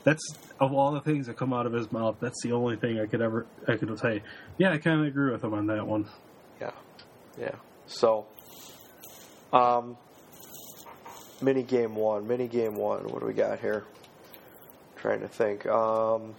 that's 0.05 0.23
of 0.61 0.73
all 0.73 0.93
the 0.93 1.01
things 1.01 1.27
that 1.27 1.37
come 1.37 1.53
out 1.53 1.67
of 1.67 1.73
his 1.73 1.91
mouth. 1.91 2.17
That's 2.21 2.41
the 2.43 2.53
only 2.53 2.77
thing 2.77 3.01
I 3.01 3.07
could 3.07 3.23
ever 3.23 3.47
I 3.67 3.77
could 3.77 3.99
say. 3.99 4.23
Yeah, 4.59 4.73
I 4.73 4.79
kind 4.79 5.01
of 5.01 5.07
agree 5.07 5.33
with 5.33 5.43
him 5.43 5.55
on 5.55 5.67
that 5.69 5.87
one. 5.87 6.07
Yeah, 6.61 6.73
yeah. 7.39 7.55
So, 7.87 8.27
um, 9.53 9.97
mini 11.43 11.63
game 11.63 11.97
one, 11.97 12.27
mini 12.27 12.49
game 12.49 12.77
one. 12.77 13.05
What 13.09 13.21
do 13.21 13.27
we 13.27 13.33
got 13.33 13.61
here? 13.61 13.85
trying 15.05 15.21
to 15.21 15.29
think. 15.29 15.67
Um, 15.67 16.35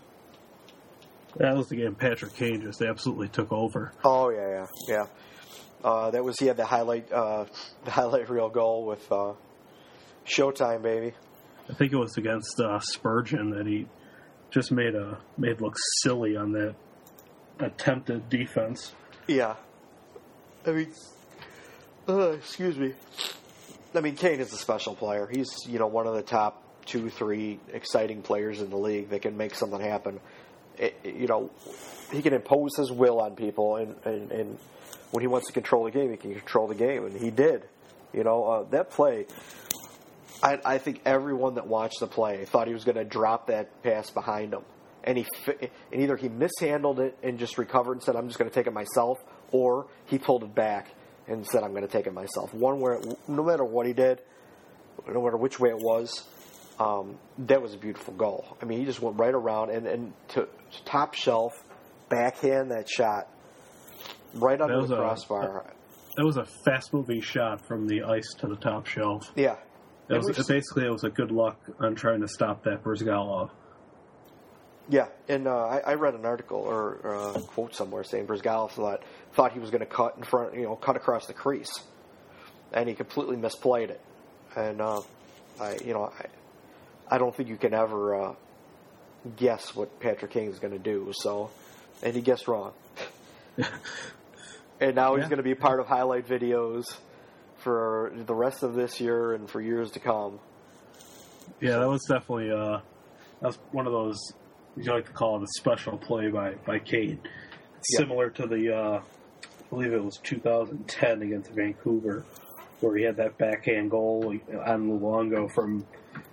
That 1.38 1.56
was 1.56 1.68
the 1.68 1.76
game 1.76 1.96
Patrick 1.96 2.34
Kane 2.36 2.62
just 2.62 2.82
absolutely 2.82 3.28
took 3.28 3.52
over. 3.52 3.92
oh 4.04 4.30
yeah, 4.30 4.50
yeah, 4.50 4.66
yeah. 4.88 5.06
Uh, 5.84 6.10
that 6.12 6.24
was 6.24 6.40
he 6.40 6.48
had 6.48 6.58
the 6.58 6.66
highlight, 6.66 7.12
uh, 7.12 7.46
the 7.86 7.92
highlight 7.92 8.30
reel 8.30 8.50
goal 8.50 8.86
with 8.86 9.12
uh, 9.12 9.34
Showtime, 10.26 10.82
baby. 10.82 11.14
I 11.70 11.74
think 11.74 11.94
it 11.94 11.98
was 11.98 12.18
against 12.18 12.60
uh, 12.60 12.80
Spurgeon 12.80 13.52
that 13.52 13.68
he 13.68 13.86
just 14.52 14.72
made 14.72 14.96
a 14.96 15.20
made 15.38 15.62
look 15.62 15.76
silly 16.02 16.36
on 16.36 16.52
that 16.54 16.76
attempted 17.60 18.30
defense. 18.30 18.94
Yeah. 19.28 19.56
I 20.66 20.72
mean, 20.72 20.94
uh, 22.08 22.32
excuse 22.32 22.78
me. 22.78 22.94
I 23.94 24.02
mean, 24.02 24.16
Kane 24.16 24.40
is 24.40 24.52
a 24.54 24.58
special 24.58 24.96
player. 24.96 25.28
He's, 25.32 25.50
you 25.68 25.80
know, 25.80 25.88
one 25.88 26.08
of 26.08 26.16
the 26.16 26.22
top 26.22 26.64
two, 26.86 27.10
three 27.10 27.60
exciting 27.72 28.22
players 28.22 28.62
in 28.62 28.70
the 28.70 28.78
league 28.78 29.10
that 29.10 29.22
can 29.22 29.38
make 29.38 29.56
something 29.56 29.80
happen. 29.80 30.20
You 31.04 31.28
know, 31.28 31.52
he 32.12 32.22
can 32.22 32.34
impose 32.34 32.76
his 32.78 32.92
will 32.92 33.20
on 33.20 33.36
people, 33.36 33.78
and, 33.78 33.96
and, 34.06 34.32
and 34.32 34.58
when 35.12 35.22
he 35.22 35.28
wants 35.28 35.48
to 35.48 35.54
control 35.54 35.86
the 35.86 35.92
game, 35.92 36.12
he 36.12 36.18
can 36.18 36.34
control 36.34 36.68
the 36.68 36.76
game, 36.76 37.06
and 37.06 37.20
he 37.20 37.32
did. 37.32 37.64
You 38.14 38.24
know, 38.24 38.44
uh, 38.46 38.64
that 38.70 38.92
play. 38.92 39.26
I, 40.44 40.60
I 40.64 40.78
think 40.78 41.02
everyone 41.06 41.56
that 41.56 41.68
watched 41.68 42.00
the 42.00 42.08
play 42.08 42.46
thought 42.46 42.68
he 42.68 42.74
was 42.74 42.84
going 42.84 42.98
to 42.98 43.04
drop 43.04 43.48
that 43.48 43.82
pass 43.84 44.10
behind 44.10 44.54
him, 44.54 44.64
and 45.04 45.18
he 45.18 45.26
and 45.92 46.02
either 46.02 46.16
he 46.16 46.30
mishandled 46.30 47.00
it 47.00 47.18
and 47.24 47.40
just 47.40 47.58
recovered 47.58 47.94
and 47.94 48.04
said, 48.04 48.16
"I'm 48.16 48.28
just 48.28 48.38
going 48.38 48.50
to 48.50 48.54
take 48.54 48.68
it 48.68 48.74
myself," 48.74 49.18
or 49.52 49.88
he 50.06 50.18
pulled 50.18 50.44
it 50.44 50.54
back 50.56 50.94
and 51.28 51.46
said, 51.46 51.64
"I'm 51.64 51.72
going 51.72 51.88
to 51.88 51.92
take 51.92 52.08
it 52.08 52.14
myself." 52.14 52.54
One 52.54 52.80
where, 52.80 53.00
no 53.28 53.44
matter 53.44 53.66
what 53.66 53.86
he 53.86 53.94
did, 53.94 54.22
no 55.08 55.24
matter 55.24 55.38
which 55.38 55.60
way 55.60 55.70
it 55.70 55.78
was, 55.78 56.24
um, 56.80 57.18
that 57.40 57.62
was 57.62 57.74
a 57.74 57.78
beautiful 57.78 58.14
goal. 58.14 58.58
I 58.62 58.66
mean, 58.66 58.80
he 58.80 58.86
just 58.86 59.02
went 59.02 59.18
right 59.18 59.34
around 59.34 59.72
and, 59.72 59.88
and 59.88 60.14
to, 60.30 60.42
to 60.42 60.84
top 60.86 61.14
shelf, 61.14 61.54
backhand 62.10 62.72
that 62.72 62.90
shot 62.90 63.28
right 64.34 64.60
under 64.60 64.86
the 64.86 64.94
a- 64.96 64.98
crossbar. 64.98 65.74
That 66.18 66.26
was 66.26 66.38
a 66.38 66.46
fast 66.66 66.94
moving 66.94 67.22
shot 67.22 67.66
from 67.68 67.88
the 67.88 68.04
ice 68.04 68.34
to 68.40 68.48
the 68.48 68.56
top 68.56 68.86
shelf. 68.88 69.32
yeah. 69.36 69.58
It 70.08 70.18
was, 70.18 70.30
it 70.30 70.48
basically, 70.48 70.86
it 70.86 70.92
was 70.92 71.04
a 71.04 71.10
good 71.10 71.32
luck 71.32 71.60
on 71.80 71.96
trying 71.96 72.22
to 72.22 72.28
stop 72.28 72.64
that 72.66 72.84
Bryzgalov. 72.84 73.50
Yeah, 74.88 75.08
and 75.28 75.48
uh, 75.48 75.66
I, 75.66 75.80
I 75.80 75.94
read 75.96 76.14
an 76.14 76.26
article 76.26 76.60
or 76.60 77.00
uh, 77.04 77.40
quote 77.40 77.74
somewhere 77.74 78.04
saying 78.04 78.28
Bryzgalov 78.28 78.72
thought 78.72 79.02
thought 79.34 79.52
he 79.54 79.60
was 79.60 79.72
going 79.72 79.80
to 79.80 79.88
cut 79.88 80.16
in 80.16 80.24
front, 80.24 80.54
you 80.54 80.62
know, 80.62 80.76
cut 80.76 80.96
across 80.96 81.26
the 81.26 81.34
crease, 81.34 81.72
and 82.72 82.88
he 82.88 82.94
completely 82.94 83.36
misplayed 83.36 83.90
it. 83.90 84.02
And 84.56 84.80
uh, 84.80 85.02
I, 85.60 85.78
you 85.84 85.94
know, 85.94 86.14
I, 86.20 86.28
I 87.10 87.18
don't 87.18 87.36
think 87.36 87.49
you 87.49 87.58
can 87.58 87.74
ever 87.74 88.16
uh, 88.16 88.36
guess 89.38 89.76
what 89.76 89.99
Patrick 89.99 90.32
Kane 90.32 90.49
is 90.49 90.60
going 90.60 90.74
to 90.74 90.80
do. 90.80 91.12
So, 91.14 91.51
and 92.03 92.16
he 92.16 92.22
guessed 92.22 92.47
wrong. 92.47 92.74
and 94.80 94.95
now 94.95 95.16
he's 95.16 95.26
going 95.26 95.38
to 95.38 95.43
be 95.43 95.56
part 95.56 95.80
of 95.80 95.88
highlight 95.88 96.28
videos 96.28 96.86
for 97.58 98.12
the 98.16 98.36
rest 98.36 98.64
of 98.64 98.76
this 98.76 98.99
year 98.99 99.34
and 99.34 99.49
for 99.49 99.62
years 99.62 99.91
to 99.91 99.99
come. 99.99 100.39
Yeah, 101.62 101.78
that 101.80 101.88
was 101.88 102.03
definitely 102.08 102.51
uh, 102.51 102.80
that 103.41 103.47
was 103.47 103.58
one 103.72 103.88
of 103.88 103.93
those 103.93 104.20
you 104.78 104.91
like 104.91 105.06
to 105.06 105.14
call 105.14 105.38
it 105.38 105.43
a 105.43 105.47
special 105.58 105.97
play 105.97 106.30
by 106.30 106.56
by 106.66 106.80
Kane. 106.80 107.20
Yeah. 107.24 107.97
Similar 107.99 108.30
to 108.32 108.47
the 108.47 108.76
uh, 108.76 108.99
I 109.01 109.70
believe 109.70 109.93
it 109.93 110.03
was 110.03 110.20
2010 110.24 111.22
against 111.22 111.51
Vancouver, 111.51 112.26
where 112.82 112.97
he 112.97 113.03
had 113.03 113.18
that 113.18 113.38
backhand 113.38 113.91
goal 113.91 114.36
on 114.66 114.89
Luongo 114.89 115.51
from. 115.53 115.86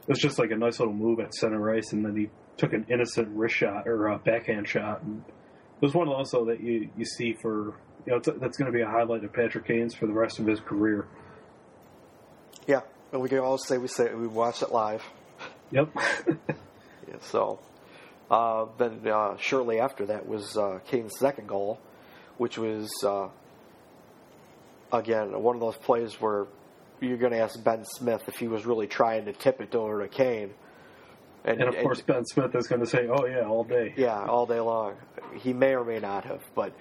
It 0.03 0.09
was 0.09 0.19
just 0.19 0.39
like 0.39 0.51
a 0.51 0.57
nice 0.57 0.79
little 0.79 0.95
move 0.95 1.21
at 1.21 1.35
center 1.35 1.75
ice, 1.75 1.93
and 1.93 2.05
then 2.05 2.17
he 2.17 2.29
took 2.57 2.73
an 2.73 2.87
innocent 2.89 3.29
wrist 3.37 3.55
shot 3.55 3.87
or 3.87 4.09
a 4.09 4.19
backhand 4.19 4.69
shot. 4.69 5.03
And 5.03 5.23
it 5.27 5.83
was 5.83 5.95
one 5.95 6.09
also 6.09 6.45
that 6.47 6.61
you 6.61 6.91
you 6.97 7.05
see 7.05 7.35
for 7.35 7.75
you 8.07 8.13
know 8.13 8.19
that's 8.19 8.57
going 8.57 8.71
to 8.71 8.77
be 8.77 8.83
a 8.83 8.89
highlight 8.89 9.23
of 9.25 9.33
Patrick 9.33 9.67
Kane's 9.67 9.95
for 9.95 10.07
the 10.07 10.13
rest 10.13 10.39
of 10.39 10.47
his 10.47 10.61
career. 10.61 11.07
Yeah, 12.67 12.81
and 13.13 13.21
we 13.21 13.29
can 13.29 13.39
always 13.39 13.67
say 13.67 13.79
we 13.79 13.89
say 13.89 14.13
we 14.15 14.27
watched 14.27 14.63
it 14.63 14.73
live. 14.73 15.03
Yep. 15.71 15.91
Yeah, 17.09 17.17
so 17.21 17.59
uh, 18.31 18.67
then 18.79 19.07
uh, 19.07 19.37
shortly 19.37 19.81
after 19.81 20.07
that 20.07 20.27
was 20.27 20.57
uh, 20.57 20.79
Kane's 20.87 21.19
second 21.19 21.49
goal, 21.49 21.81
which 22.39 22.57
was 22.57 22.91
uh, 23.05 23.29
again 24.93 25.43
one 25.43 25.57
of 25.57 25.61
those 25.61 25.77
plays 25.77 26.21
where 26.21 26.47
you're 27.03 27.19
going 27.19 27.33
to 27.33 27.41
ask 27.41 27.63
Ben 27.63 27.85
Smith 27.85 28.23
if 28.29 28.37
he 28.37 28.49
was 28.49 28.65
really 28.65 28.87
trying 28.87 29.27
to 29.27 29.33
tip 29.33 29.61
it 29.61 29.75
over 29.75 30.03
to 30.03 30.09
Kane, 30.09 30.55
and 31.45 31.61
of 31.63 31.77
course 31.83 32.01
Ben 32.01 32.25
Smith 32.25 32.55
is 32.55 32.67
going 32.67 32.81
to 32.81 32.87
say, 32.87 33.09
"Oh 33.09 33.27
yeah, 33.27 33.47
all 33.47 33.65
day." 33.65 33.95
yeah, 33.97 34.25
all 34.25 34.47
day 34.47 34.61
long. 34.61 34.95
He 35.35 35.53
may 35.53 35.75
or 35.75 35.85
may 35.85 35.99
not 35.99 36.25
have, 36.25 36.43
but 36.55 36.73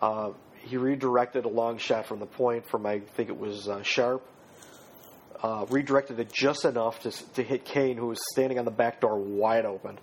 uh, 0.00 0.30
he 0.58 0.76
redirected 0.76 1.44
a 1.44 1.48
long 1.48 1.78
shot 1.78 2.06
from 2.06 2.20
the 2.20 2.26
point 2.26 2.68
from 2.68 2.86
I 2.86 3.00
think 3.00 3.28
it 3.28 3.38
was 3.38 3.68
uh, 3.68 3.82
Sharp. 3.82 4.26
Uh, 5.42 5.66
redirected 5.70 6.20
it 6.20 6.32
just 6.32 6.64
enough 6.64 7.00
to 7.00 7.10
to 7.34 7.42
hit 7.42 7.64
Kane, 7.64 7.96
who 7.96 8.06
was 8.06 8.20
standing 8.32 8.58
on 8.58 8.64
the 8.64 8.70
back 8.70 9.00
door 9.00 9.18
wide 9.18 9.64
open. 9.64 9.98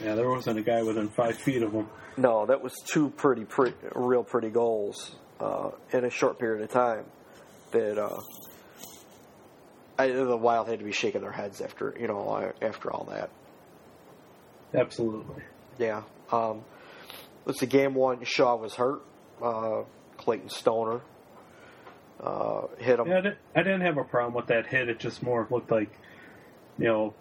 Yeah, 0.00 0.14
there 0.14 0.28
wasn't 0.28 0.58
a 0.58 0.62
guy 0.62 0.82
within 0.82 1.08
five 1.08 1.36
feet 1.36 1.62
of 1.62 1.72
him. 1.72 1.88
No, 2.18 2.46
that 2.46 2.62
was 2.62 2.74
two 2.86 3.10
pretty, 3.10 3.44
pretty 3.44 3.76
real 3.94 4.22
pretty 4.22 4.50
goals 4.50 5.14
uh, 5.40 5.70
in 5.92 6.04
a 6.04 6.10
short 6.10 6.38
period 6.38 6.62
of 6.62 6.70
time. 6.70 7.04
That 7.72 7.98
uh, 7.98 8.20
I, 9.98 10.08
the 10.08 10.36
Wild 10.36 10.68
had 10.68 10.78
to 10.80 10.84
be 10.84 10.92
shaking 10.92 11.20
their 11.22 11.32
heads 11.32 11.60
after 11.60 11.94
you 11.98 12.06
know 12.06 12.52
after 12.62 12.90
all 12.92 13.04
that. 13.10 13.30
Absolutely. 14.74 15.42
Yeah. 15.78 16.02
Um, 16.32 16.62
let's 17.44 17.60
see. 17.60 17.66
Game 17.66 17.94
one, 17.94 18.24
Shaw 18.24 18.56
was 18.56 18.74
hurt. 18.74 19.00
Uh, 19.42 19.82
Clayton 20.18 20.48
Stoner 20.48 21.00
uh, 22.20 22.62
hit 22.78 22.98
him. 22.98 23.06
Yeah, 23.08 23.32
I 23.54 23.62
didn't, 23.62 23.82
have 23.82 23.98
a 23.98 24.04
problem 24.04 24.34
with 24.34 24.46
that 24.46 24.66
hit. 24.66 24.88
It 24.88 24.98
just 24.98 25.22
more 25.22 25.46
looked 25.50 25.70
like, 25.70 25.90
you 26.78 26.86
know, 26.86 27.14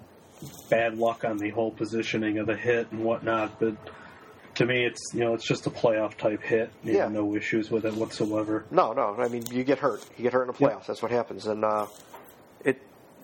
bad 0.70 0.98
luck 0.98 1.26
on 1.26 1.38
the 1.38 1.50
whole 1.50 1.72
positioning 1.72 2.38
of 2.40 2.48
the 2.48 2.56
hit 2.56 2.92
and 2.92 3.04
whatnot. 3.04 3.60
But 3.60 3.76
to 4.56 4.66
me, 4.66 4.86
it's 4.86 5.14
you 5.14 5.20
know, 5.22 5.34
it's 5.34 5.46
just 5.46 5.68
a 5.68 5.70
playoff 5.70 6.16
type 6.18 6.42
hit. 6.42 6.72
You 6.84 6.94
Yeah. 6.94 7.04
have 7.04 7.12
no 7.12 7.36
issues 7.36 7.70
with 7.70 7.86
it 7.86 7.94
whatsoever. 7.94 8.66
No, 8.72 8.94
no. 8.94 9.16
I 9.20 9.28
mean, 9.28 9.44
you 9.52 9.64
get 9.64 9.80
hurt. 9.80 10.06
You 10.18 10.24
get 10.24 10.34
hurt 10.34 10.44
in 10.44 10.48
the 10.48 10.54
playoffs. 10.54 10.82
Yeah. 10.82 10.88
That's 10.88 11.02
what 11.02 11.12
happens. 11.12 11.46
And 11.48 11.64
uh, 11.66 11.88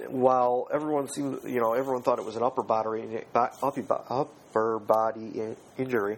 while 0.09 0.67
everyone 0.71 1.07
seemed, 1.07 1.43
you 1.43 1.59
know, 1.59 1.73
everyone 1.73 2.01
thought 2.03 2.19
it 2.19 2.25
was 2.25 2.35
an 2.35 2.43
upper 2.43 2.63
body, 2.63 3.23
upper, 3.33 4.01
upper 4.09 4.79
body 4.79 5.55
injury. 5.77 6.17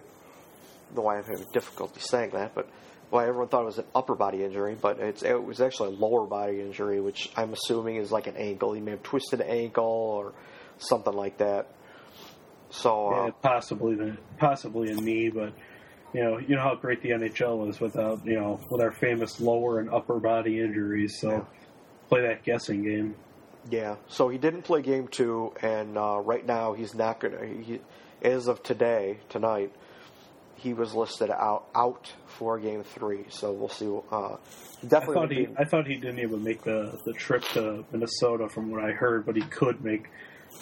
I 0.92 0.94
don't 0.94 1.04
why 1.04 1.18
I'm 1.18 1.24
having 1.24 1.46
difficulty 1.52 2.00
saying 2.00 2.30
that, 2.30 2.54
but 2.54 2.68
why 3.10 3.26
everyone 3.26 3.48
thought 3.48 3.62
it 3.62 3.66
was 3.66 3.78
an 3.78 3.86
upper 3.94 4.14
body 4.14 4.42
injury, 4.44 4.76
but 4.80 4.98
it's 4.98 5.22
it 5.22 5.42
was 5.42 5.60
actually 5.60 5.94
a 5.94 5.98
lower 5.98 6.26
body 6.26 6.60
injury, 6.60 7.00
which 7.00 7.30
I'm 7.36 7.52
assuming 7.52 7.96
is 7.96 8.10
like 8.10 8.26
an 8.26 8.36
ankle. 8.36 8.72
He 8.72 8.80
may 8.80 8.92
have 8.92 9.02
twisted 9.02 9.40
an 9.40 9.48
ankle 9.48 9.84
or 9.84 10.32
something 10.78 11.12
like 11.12 11.38
that. 11.38 11.66
So 12.70 13.08
uh, 13.08 13.24
Yeah, 13.26 13.30
possibly 13.42 13.94
the 13.94 14.16
possibly 14.38 14.90
a 14.90 14.94
knee, 14.94 15.30
but 15.32 15.52
you 16.12 16.22
know, 16.22 16.38
you 16.38 16.56
know 16.56 16.62
how 16.62 16.74
great 16.74 17.02
the 17.02 17.10
NHL 17.10 17.68
is 17.68 17.80
without 17.80 18.24
you 18.24 18.34
know 18.38 18.60
with 18.70 18.80
our 18.80 18.92
famous 18.92 19.40
lower 19.40 19.78
and 19.80 19.90
upper 19.90 20.18
body 20.18 20.60
injuries. 20.60 21.18
So 21.20 21.30
Yeah. 21.30 21.44
play 22.08 22.22
that 22.22 22.42
guessing 22.44 22.82
game. 22.82 23.14
Yeah, 23.70 23.96
so 24.08 24.28
he 24.28 24.38
didn't 24.38 24.62
play 24.62 24.82
game 24.82 25.08
two, 25.08 25.52
and 25.62 25.96
uh, 25.96 26.18
right 26.18 26.44
now 26.44 26.74
he's 26.74 26.94
not 26.94 27.20
going 27.20 27.34
to. 27.34 27.62
He, 27.62 27.80
as 28.22 28.46
of 28.46 28.62
today, 28.62 29.18
tonight, 29.28 29.72
he 30.56 30.74
was 30.74 30.94
listed 30.94 31.30
out 31.30 31.66
out 31.74 32.12
for 32.26 32.58
game 32.58 32.82
three. 32.82 33.24
So 33.28 33.52
we'll 33.52 33.68
see. 33.68 33.86
Uh, 33.86 34.34
I 34.34 34.38
definitely. 34.86 35.14
thought 35.14 35.30
he 35.30 35.48
I 35.58 35.64
thought 35.64 35.86
he 35.86 35.96
didn't 35.96 36.20
even 36.20 36.42
make 36.42 36.62
the, 36.62 36.98
the 37.04 37.12
trip 37.12 37.42
to 37.52 37.84
Minnesota 37.92 38.48
from 38.48 38.70
what 38.70 38.84
I 38.84 38.92
heard, 38.92 39.26
but 39.26 39.36
he 39.36 39.42
could 39.42 39.82
make 39.84 40.08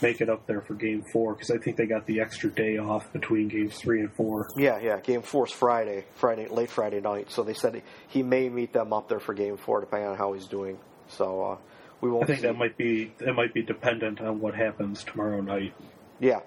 make 0.01 0.21
it 0.21 0.31
up 0.31 0.47
there 0.47 0.61
for 0.63 0.75
game 0.75 1.05
four 1.13 1.35
because 1.35 1.51
I 1.51 1.59
think 1.59 1.77
they 1.77 1.87
got 1.87 2.07
the 2.07 2.21
extra 2.21 2.51
day 2.51 2.79
off 2.79 3.13
between 3.13 3.49
games 3.49 3.77
three 3.77 4.01
and 4.01 4.13
four. 4.13 4.49
yeah, 4.57 4.79
yeah. 4.81 5.01
Game 5.01 5.23
four 5.23 5.47
is 5.47 5.53
Friday, 5.53 6.05
Friday, 6.15 6.49
late 6.49 6.71
Friday 6.71 7.01
night. 7.01 7.31
So 7.31 7.43
they 7.43 7.55
said 7.55 7.75
he, 7.75 7.83
he 8.09 8.23
may 8.23 8.49
meet 8.49 8.73
them 8.73 8.93
up 8.93 9.09
there 9.09 9.21
for 9.21 9.35
game 9.35 9.57
four, 9.57 9.81
depending 9.81 10.09
on 10.09 10.17
how 10.17 10.33
he's 10.33 10.47
doing. 10.47 10.79
So 11.09 11.43
uh, 11.43 11.57
we 12.03 12.11
won't. 12.11 12.25
I 12.25 12.27
think 12.27 12.41
see. 12.41 12.47
that 12.49 12.59
might 12.59 12.77
be 12.77 13.13
that 13.19 13.33
might 13.33 13.55
be 13.55 13.63
dependent 13.63 14.21
on 14.21 14.41
what 14.41 14.55
happens 14.55 15.03
tomorrow 15.05 15.41
night. 15.41 15.73
Yeah. 16.21 16.41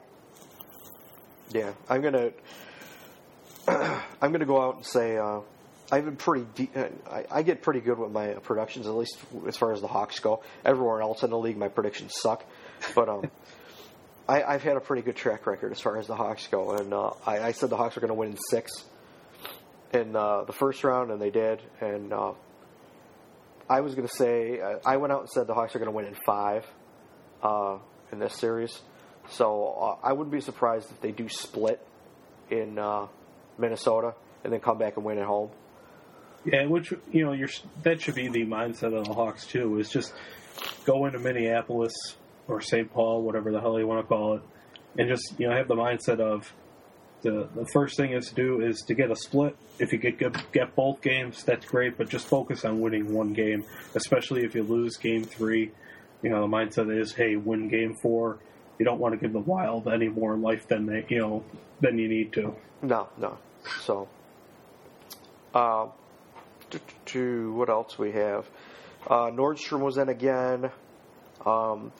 Yeah, 1.51 1.73
I'm 1.89 2.01
gonna. 2.01 2.31
I'm 3.67 4.31
gonna 4.31 4.45
go 4.45 4.61
out 4.61 4.75
and 4.75 4.85
say 4.85 5.17
uh, 5.17 5.39
I've 5.91 6.05
been 6.05 6.17
pretty. 6.17 6.45
De- 6.55 6.69
uh, 6.75 6.89
I, 7.09 7.25
I 7.31 7.41
get 7.43 7.61
pretty 7.61 7.79
good 7.79 7.97
with 7.97 8.11
my 8.11 8.33
predictions, 8.33 8.85
at 8.85 8.93
least 8.93 9.17
as 9.47 9.55
far 9.55 9.71
as 9.71 9.81
the 9.81 9.87
Hawks 9.87 10.19
go. 10.19 10.43
Everywhere 10.63 11.01
else 11.01 11.23
in 11.23 11.29
the 11.29 11.37
league, 11.37 11.57
my 11.57 11.69
predictions 11.69 12.13
suck, 12.21 12.45
but 12.93 13.07
um, 13.07 13.31
I, 14.27 14.43
I've 14.43 14.63
had 14.63 14.75
a 14.75 14.81
pretty 14.81 15.03
good 15.03 15.15
track 15.15 15.47
record 15.47 15.71
as 15.71 15.79
far 15.79 15.97
as 15.97 16.07
the 16.07 16.15
Hawks 16.15 16.47
go, 16.47 16.71
and 16.71 16.93
uh, 16.93 17.11
I, 17.25 17.39
I 17.39 17.51
said 17.53 17.69
the 17.69 17.77
Hawks 17.77 17.95
were 17.95 18.01
going 18.01 18.09
to 18.09 18.15
win 18.15 18.31
in 18.31 18.37
six 18.49 18.83
in 19.93 20.15
uh, 20.15 20.43
the 20.43 20.53
first 20.53 20.83
round, 20.83 21.11
and 21.11 21.21
they 21.21 21.29
did. 21.29 21.61
And 21.79 22.11
uh, 22.11 22.33
I 23.69 23.81
was 23.81 23.95
going 23.95 24.07
to 24.07 24.13
say 24.13 24.59
uh, 24.61 24.77
I 24.85 24.97
went 24.97 25.11
out 25.11 25.21
and 25.21 25.29
said 25.29 25.47
the 25.47 25.53
Hawks 25.53 25.75
are 25.75 25.79
going 25.79 25.89
to 25.91 25.95
win 25.95 26.05
in 26.05 26.15
five 26.25 26.65
uh, 27.41 27.77
in 28.11 28.19
this 28.19 28.35
series. 28.35 28.79
So 29.29 29.97
uh, 30.03 30.07
I 30.07 30.13
wouldn't 30.13 30.31
be 30.31 30.41
surprised 30.41 30.91
if 30.91 31.01
they 31.01 31.11
do 31.11 31.27
split 31.29 31.85
in 32.49 32.77
uh, 32.77 33.07
Minnesota 33.57 34.13
and 34.43 34.53
then 34.53 34.59
come 34.59 34.77
back 34.77 34.97
and 34.97 35.05
win 35.05 35.17
at 35.17 35.25
home. 35.25 35.49
Yeah, 36.45 36.67
which 36.67 36.93
you 37.11 37.25
know, 37.25 37.31
you're 37.31 37.49
that 37.81 38.01
should 38.01 38.13
be 38.13 38.27
the 38.27 38.45
mindset 38.45 38.95
of 38.95 39.05
the 39.05 39.13
Hawks 39.13 39.47
too. 39.47 39.79
Is 39.79 39.89
just 39.89 40.13
go 40.85 41.07
into 41.07 41.17
Minneapolis 41.17 41.93
or 42.47 42.61
St. 42.61 42.93
Paul, 42.93 43.23
whatever 43.23 43.51
the 43.51 43.59
hell 43.59 43.79
you 43.79 43.87
want 43.87 44.01
to 44.01 44.07
call 44.07 44.35
it, 44.35 44.41
and 44.95 45.09
just 45.09 45.39
you 45.39 45.49
know 45.49 45.55
have 45.55 45.67
the 45.67 45.75
mindset 45.75 46.19
of 46.19 46.53
the 47.25 47.49
the 47.55 47.65
first 47.65 47.97
thing 47.97 48.13
is 48.13 48.29
to 48.29 48.35
do 48.35 48.61
is 48.61 48.81
to 48.83 48.93
get 48.93 49.09
a 49.11 49.15
split. 49.15 49.57
If 49.79 49.91
you 49.91 49.97
get 49.97 50.19
get, 50.19 50.51
get 50.51 50.75
both 50.75 51.01
games, 51.01 51.43
that's 51.43 51.65
great, 51.65 51.97
but 51.97 52.07
just 52.07 52.27
focus 52.27 52.63
on 52.63 52.79
winning 52.79 53.11
one 53.11 53.33
game, 53.33 53.65
especially 53.95 54.45
if 54.45 54.55
you 54.55 54.63
lose 54.63 54.95
game 54.97 55.23
three. 55.23 55.71
You 56.21 56.29
know, 56.29 56.41
the 56.41 56.47
mindset 56.47 56.95
is, 56.95 57.13
hey, 57.13 57.35
win 57.35 57.67
game 57.67 57.95
four, 58.01 58.39
you 58.79 58.85
don't 58.85 58.99
want 58.99 59.13
to 59.13 59.19
give 59.19 59.33
the 59.33 59.39
Wild 59.39 59.87
any 59.87 60.07
more 60.07 60.37
life 60.37 60.67
than 60.67 60.85
they 60.85 61.05
you 61.09 61.19
know 61.19 61.43
than 61.81 61.97
you 61.97 62.07
need 62.07 62.31
to. 62.33 62.55
No, 62.81 63.09
no. 63.17 63.37
So, 63.81 64.07
uh, 65.53 65.87
to, 66.69 66.79
to 67.07 67.53
what 67.53 67.69
else 67.69 67.97
we 67.97 68.11
have? 68.11 68.47
Uh, 69.07 69.31
Nordstrom 69.31 69.79
was 69.79 69.97
in 69.97 70.09
again. 70.09 70.69
Um, 71.45 71.91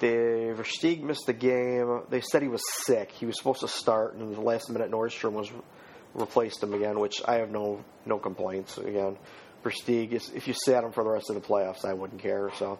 the 0.00 0.54
Versteeg 0.56 1.02
missed 1.02 1.26
the 1.26 1.32
game. 1.32 2.02
They 2.10 2.20
said 2.20 2.42
he 2.42 2.48
was 2.48 2.62
sick. 2.84 3.10
He 3.12 3.26
was 3.26 3.36
supposed 3.36 3.60
to 3.60 3.68
start, 3.68 4.14
and 4.14 4.34
the 4.34 4.40
last 4.40 4.70
minute 4.70 4.90
Nordstrom 4.90 5.32
was 5.32 5.50
replaced 6.14 6.62
him 6.62 6.74
again, 6.74 6.98
which 7.00 7.20
I 7.26 7.36
have 7.36 7.50
no 7.50 7.84
no 8.06 8.18
complaints. 8.18 8.78
Again, 8.78 9.16
Versteeg 9.64 10.12
if 10.34 10.48
you 10.48 10.54
sat 10.54 10.84
him 10.84 10.92
for 10.92 11.04
the 11.04 11.10
rest 11.10 11.30
of 11.30 11.34
the 11.34 11.42
playoffs, 11.46 11.84
I 11.84 11.92
wouldn't 11.94 12.20
care. 12.20 12.50
So 12.56 12.78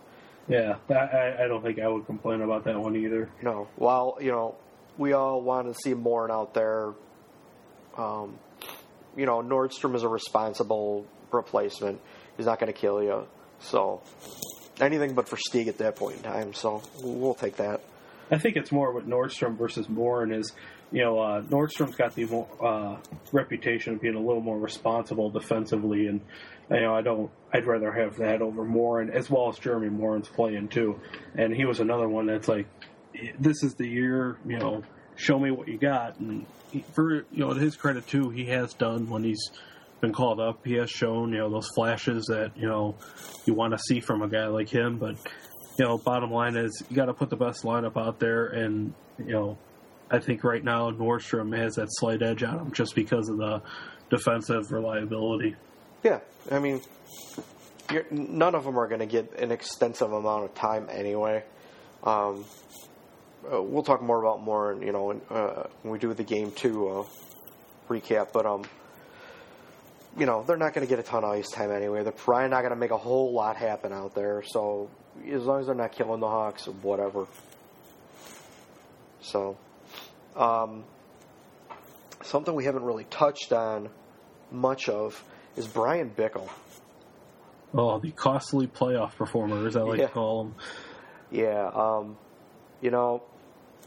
Yeah, 0.49 0.77
I, 0.89 1.45
I 1.45 1.49
don't 1.49 1.63
think 1.63 1.79
I 1.79 1.89
would 1.89 2.07
complain 2.07 2.41
about 2.41 2.65
that 2.65 2.79
one 2.81 2.97
either. 2.97 3.29
no, 3.43 3.69
while 3.77 4.19
you 4.21 4.31
know 4.31 4.57
we 4.97 5.13
all 5.13 5.41
want 5.43 5.69
to 5.73 5.75
see 5.75 5.95
Morin 5.95 6.31
out 6.31 6.55
there. 6.55 6.93
Um, 7.97 8.39
you 9.17 9.27
know 9.27 9.43
Nordstrom 9.43 9.97
is 9.97 10.05
a 10.05 10.09
responsible 10.09 11.05
replacement. 11.33 12.01
He's 12.37 12.47
not 12.47 12.61
going 12.61 12.73
to 12.73 12.79
kill 12.79 13.03
you. 13.03 13.27
So 13.59 14.03
anything 14.83 15.15
but 15.15 15.27
Versteeg 15.27 15.69
at 15.69 15.79
that 15.79 15.97
point 15.97 16.19
in 16.19 16.23
time. 16.23 16.55
So 16.55 16.83
we'll 17.03 17.35
take 17.35 17.57
that. 17.57 17.81
I 18.31 18.39
think 18.39 18.57
it's 18.57 18.71
more 18.71 18.93
what 18.93 19.09
Nordstrom 19.09 19.57
versus 19.57 19.89
Morin 19.89 20.33
is, 20.33 20.53
you 20.93 21.03
know, 21.03 21.19
uh, 21.19 21.43
Nordstrom's 21.43 21.97
got 21.97 22.15
the 22.15 22.47
uh, 22.63 22.97
reputation 23.33 23.95
of 23.95 24.01
being 24.01 24.15
a 24.15 24.21
little 24.21 24.43
more 24.43 24.59
responsible 24.59 25.31
defensively, 25.31 26.07
and 26.07 26.21
you 26.71 26.81
know, 26.81 26.95
I 26.95 27.03
don't. 27.03 27.31
I'd 27.53 27.67
rather 27.67 27.91
have 27.91 28.17
that 28.19 28.43
over 28.43 28.65
Morin 28.65 29.11
as 29.11 29.31
well 29.31 29.49
as 29.49 29.59
Jeremy 29.59 29.89
Morin's 29.89 30.29
playing 30.29 30.69
too, 30.69 31.01
and 31.35 31.55
he 31.55 31.65
was 31.65 31.81
another 31.81 32.09
one 32.09 32.27
that's 32.27 32.49
like, 32.49 32.67
this 33.39 33.63
is 33.63 33.75
the 33.75 33.89
year, 33.89 34.39
you 34.47 34.59
know, 34.59 34.83
show 35.17 35.39
me 35.39 35.51
what 35.51 35.69
you 35.69 35.79
got, 35.79 36.19
and 36.21 36.45
he, 36.71 36.85
for 36.93 37.15
you 37.15 37.25
know, 37.33 37.55
to 37.55 37.61
his 37.61 37.77
credit 37.77 38.07
too, 38.07 38.29
he 38.31 38.45
has 38.47 38.75
done 38.75 39.09
when 39.09 39.25
he's 39.25 39.51
been 40.01 40.13
called 40.13 40.41
up. 40.41 40.65
He 40.65 40.75
has 40.75 40.91
shown, 40.91 41.33
you 41.33 41.39
know, 41.39 41.51
those 41.51 41.69
flashes 41.75 42.27
that 42.27 42.53
you 42.57 42.69
know 42.69 42.97
you 43.47 43.55
want 43.55 43.73
to 43.73 43.79
see 43.79 44.01
from 44.01 44.23
a 44.23 44.29
guy 44.29 44.47
like 44.47 44.69
him, 44.69 44.99
but 44.99 45.17
you 45.79 45.85
know, 45.85 45.99
bottom 45.99 46.31
line 46.31 46.57
is 46.57 46.83
you 46.89 46.97
got 46.97 47.07
to 47.07 47.15
put 47.15 47.31
the 47.31 47.37
best 47.37 47.65
lineup 47.65 47.97
out 47.97 48.19
there, 48.19 48.47
and 48.47 48.95
you 49.19 49.33
know, 49.33 49.59
I 50.11 50.19
think 50.19 50.45
right 50.45 50.63
now 50.63 50.91
Nordstrom 50.91 51.57
has 51.57 51.77
that 51.77 51.89
slight 51.91 52.23
edge 52.23 52.43
on 52.43 52.59
him 52.59 52.73
just 52.73 52.95
because 52.95 53.29
of 53.29 53.39
the 53.39 53.63
defensive 54.11 54.73
reliability. 54.73 55.57
Yeah, 56.03 56.21
I 56.51 56.59
mean, 56.59 56.81
none 58.11 58.55
of 58.55 58.65
them 58.65 58.79
are 58.79 58.89
going 58.89 59.01
to 59.01 59.07
get 59.07 59.39
an 59.39 59.51
extensive 59.51 60.13
amount 60.13 60.45
of 60.45 60.55
time 60.55 60.89
anyway. 60.91 61.45
Um, 62.05 62.45
uh, 63.53 63.63
we'll 63.63 63.83
talk 63.83 64.03
more 64.03 64.21
about 64.21 64.43
more, 64.43 64.77
you 64.83 64.93
know, 64.93 65.05
when, 65.05 65.21
uh, 65.31 65.65
when 65.83 65.93
we 65.93 65.99
do 65.99 66.13
the 66.13 66.25
game 66.25 66.53
two 66.53 66.89
uh, 66.89 67.05
recap. 67.89 68.33
But 68.33 68.47
um, 68.47 68.65
you 70.17 70.27
know, 70.27 70.43
they're 70.43 70.57
not 70.57 70.75
going 70.75 70.87
to 70.87 70.89
get 70.91 70.99
a 70.99 71.03
ton 71.03 71.25
of 71.25 71.31
ice 71.31 71.49
time 71.51 71.71
anyway. 71.71 72.03
They're 72.03 72.13
probably 72.13 72.49
not 72.49 72.61
going 72.61 72.71
to 72.73 72.77
make 72.77 72.91
a 72.91 72.97
whole 72.97 73.33
lot 73.33 73.57
happen 73.57 73.93
out 73.93 74.15
there. 74.15 74.43
So 74.47 74.91
as 75.31 75.45
long 75.45 75.61
as 75.61 75.67
they're 75.67 75.75
not 75.75 75.93
killing 75.93 76.21
the 76.21 76.29
Hawks, 76.29 76.67
whatever. 76.67 77.27
So, 79.21 79.57
um, 80.37 80.85
something 82.23 82.55
we 82.55 82.65
haven't 82.65 82.85
really 82.85 83.05
touched 83.05 83.53
on 83.53 83.91
much 84.51 84.89
of 84.89 85.23
is 85.57 85.67
Bryan 85.67 86.11
Bickell. 86.17 86.49
Oh, 87.75 87.99
the 87.99 88.11
costly 88.13 88.67
playoff 88.67 89.15
performer, 89.17 89.67
as 89.67 89.77
I 89.77 89.83
like 89.83 89.99
Yeah. 90.01 90.07
to 90.07 90.13
call 90.13 90.43
him. 90.43 90.55
Yeah, 91.31 91.71
um, 91.75 92.17
you 92.81 92.91
know, 92.91 93.23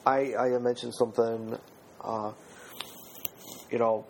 I 0.06 0.36
I 0.36 0.50
mentioned 0.60 0.94
something. 0.94 1.58
Uh, 2.00 2.34
you 3.72 3.80
know, 3.80 4.06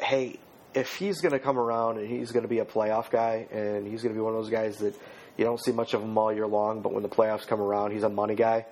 hey, 0.00 0.38
if 0.76 0.94
he's 0.96 1.20
going 1.20 1.32
to 1.32 1.40
come 1.40 1.58
around 1.58 1.98
and 1.98 2.06
he's 2.08 2.30
going 2.30 2.42
to 2.44 2.48
be 2.48 2.60
a 2.60 2.64
playoff 2.64 3.10
guy, 3.10 3.46
and 3.50 3.84
he's 3.86 4.02
going 4.02 4.14
to 4.14 4.18
be 4.18 4.22
one 4.22 4.34
of 4.34 4.40
those 4.40 4.50
guys 4.50 4.76
that 4.78 4.94
you 5.36 5.44
don't 5.44 5.58
see 5.60 5.72
much 5.72 5.92
of 5.94 6.02
him 6.02 6.16
all 6.16 6.32
year 6.32 6.46
long, 6.46 6.82
but 6.82 6.92
when 6.92 7.02
the 7.02 7.08
playoffs 7.08 7.46
come 7.46 7.60
around, 7.60 7.90
he's 7.92 8.04
a 8.04 8.08
money 8.08 8.34
guy. 8.36 8.66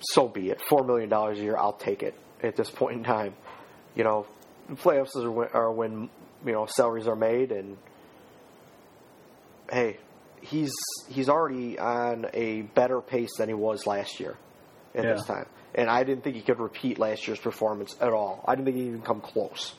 So 0.00 0.28
be 0.28 0.50
it. 0.50 0.60
Four 0.68 0.84
million 0.84 1.08
dollars 1.08 1.38
a 1.38 1.42
year, 1.42 1.56
I'll 1.56 1.72
take 1.72 2.02
it 2.02 2.14
at 2.42 2.56
this 2.56 2.70
point 2.70 2.98
in 2.98 3.04
time. 3.04 3.34
You 3.94 4.04
know, 4.04 4.26
the 4.68 4.74
playoffs 4.76 5.16
are 5.16 5.30
when, 5.30 5.48
are 5.54 5.72
when 5.72 6.10
you 6.44 6.52
know 6.52 6.66
salaries 6.66 7.06
are 7.08 7.16
made, 7.16 7.50
and 7.50 7.78
hey, 9.70 9.96
he's 10.40 10.72
he's 11.08 11.28
already 11.28 11.78
on 11.78 12.26
a 12.34 12.62
better 12.62 13.00
pace 13.00 13.30
than 13.38 13.48
he 13.48 13.54
was 13.54 13.86
last 13.86 14.20
year 14.20 14.36
at 14.94 15.04
Yeah. 15.04 15.14
this 15.14 15.24
time. 15.24 15.46
And 15.74 15.90
I 15.90 16.04
didn't 16.04 16.24
think 16.24 16.36
he 16.36 16.42
could 16.42 16.58
repeat 16.60 16.98
last 16.98 17.26
year's 17.26 17.38
performance 17.38 17.96
at 18.00 18.12
all. 18.12 18.42
I 18.46 18.54
didn't 18.54 18.66
think 18.66 18.76
he'd 18.78 18.86
even 18.88 19.02
come 19.02 19.20
close. 19.20 19.74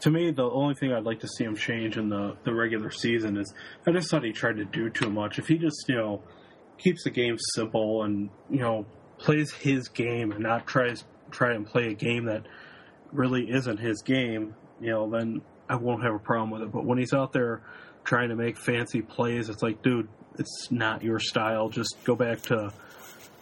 To 0.00 0.10
me, 0.10 0.30
the 0.30 0.48
only 0.48 0.74
thing 0.74 0.92
I'd 0.92 1.04
like 1.04 1.20
to 1.20 1.28
see 1.28 1.44
him 1.44 1.56
change 1.56 1.96
in 1.96 2.08
the, 2.08 2.36
the 2.44 2.54
regular 2.54 2.90
season 2.90 3.36
is 3.36 3.52
I 3.86 3.90
just 3.90 4.10
thought 4.10 4.22
he 4.22 4.32
tried 4.32 4.56
to 4.58 4.64
do 4.64 4.90
too 4.90 5.10
much. 5.10 5.38
If 5.38 5.48
he 5.48 5.58
just, 5.58 5.84
you 5.88 5.96
know, 5.96 6.22
keeps 6.78 7.04
the 7.04 7.10
game 7.10 7.36
simple 7.54 8.04
and, 8.04 8.30
you 8.48 8.60
know, 8.60 8.86
plays 9.18 9.52
his 9.52 9.88
game 9.88 10.30
and 10.30 10.40
not 10.40 10.66
tries 10.66 11.04
try 11.30 11.52
and 11.52 11.66
play 11.66 11.88
a 11.88 11.94
game 11.94 12.24
that 12.26 12.46
really 13.12 13.50
isn't 13.50 13.78
his 13.78 14.02
game, 14.02 14.54
you 14.80 14.90
know, 14.90 15.10
then 15.10 15.42
I 15.68 15.76
won't 15.76 16.02
have 16.02 16.14
a 16.14 16.18
problem 16.18 16.50
with 16.50 16.62
it. 16.62 16.72
But 16.72 16.84
when 16.84 16.98
he's 16.98 17.12
out 17.12 17.32
there 17.32 17.62
trying 18.04 18.30
to 18.30 18.36
make 18.36 18.56
fancy 18.56 19.02
plays, 19.02 19.48
it's 19.48 19.62
like, 19.62 19.82
dude, 19.82 20.08
it's 20.38 20.68
not 20.70 21.02
your 21.02 21.18
style. 21.18 21.68
Just 21.68 21.96
go 22.04 22.14
back 22.14 22.40
to, 22.42 22.72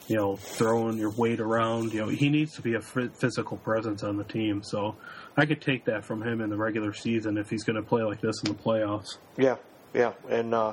you 0.08 0.16
know, 0.16 0.36
throwing 0.36 0.98
your 0.98 1.10
weight 1.10 1.40
around. 1.40 1.92
You 1.92 2.00
know, 2.00 2.08
he 2.08 2.28
needs 2.28 2.54
to 2.54 2.62
be 2.62 2.74
a 2.74 2.80
physical 2.80 3.58
presence 3.58 4.02
on 4.02 4.16
the 4.16 4.24
team. 4.24 4.62
So 4.62 4.96
I 5.36 5.44
could 5.46 5.60
take 5.60 5.84
that 5.84 6.04
from 6.04 6.22
him 6.22 6.40
in 6.40 6.48
the 6.48 6.56
regular 6.56 6.94
season 6.94 7.36
if 7.36 7.50
he's 7.50 7.64
going 7.64 7.76
to 7.76 7.82
play 7.82 8.02
like 8.02 8.20
this 8.20 8.42
in 8.42 8.52
the 8.52 8.58
playoffs. 8.58 9.18
Yeah, 9.36 9.56
yeah, 9.92 10.12
and 10.30 10.54
uh, 10.54 10.72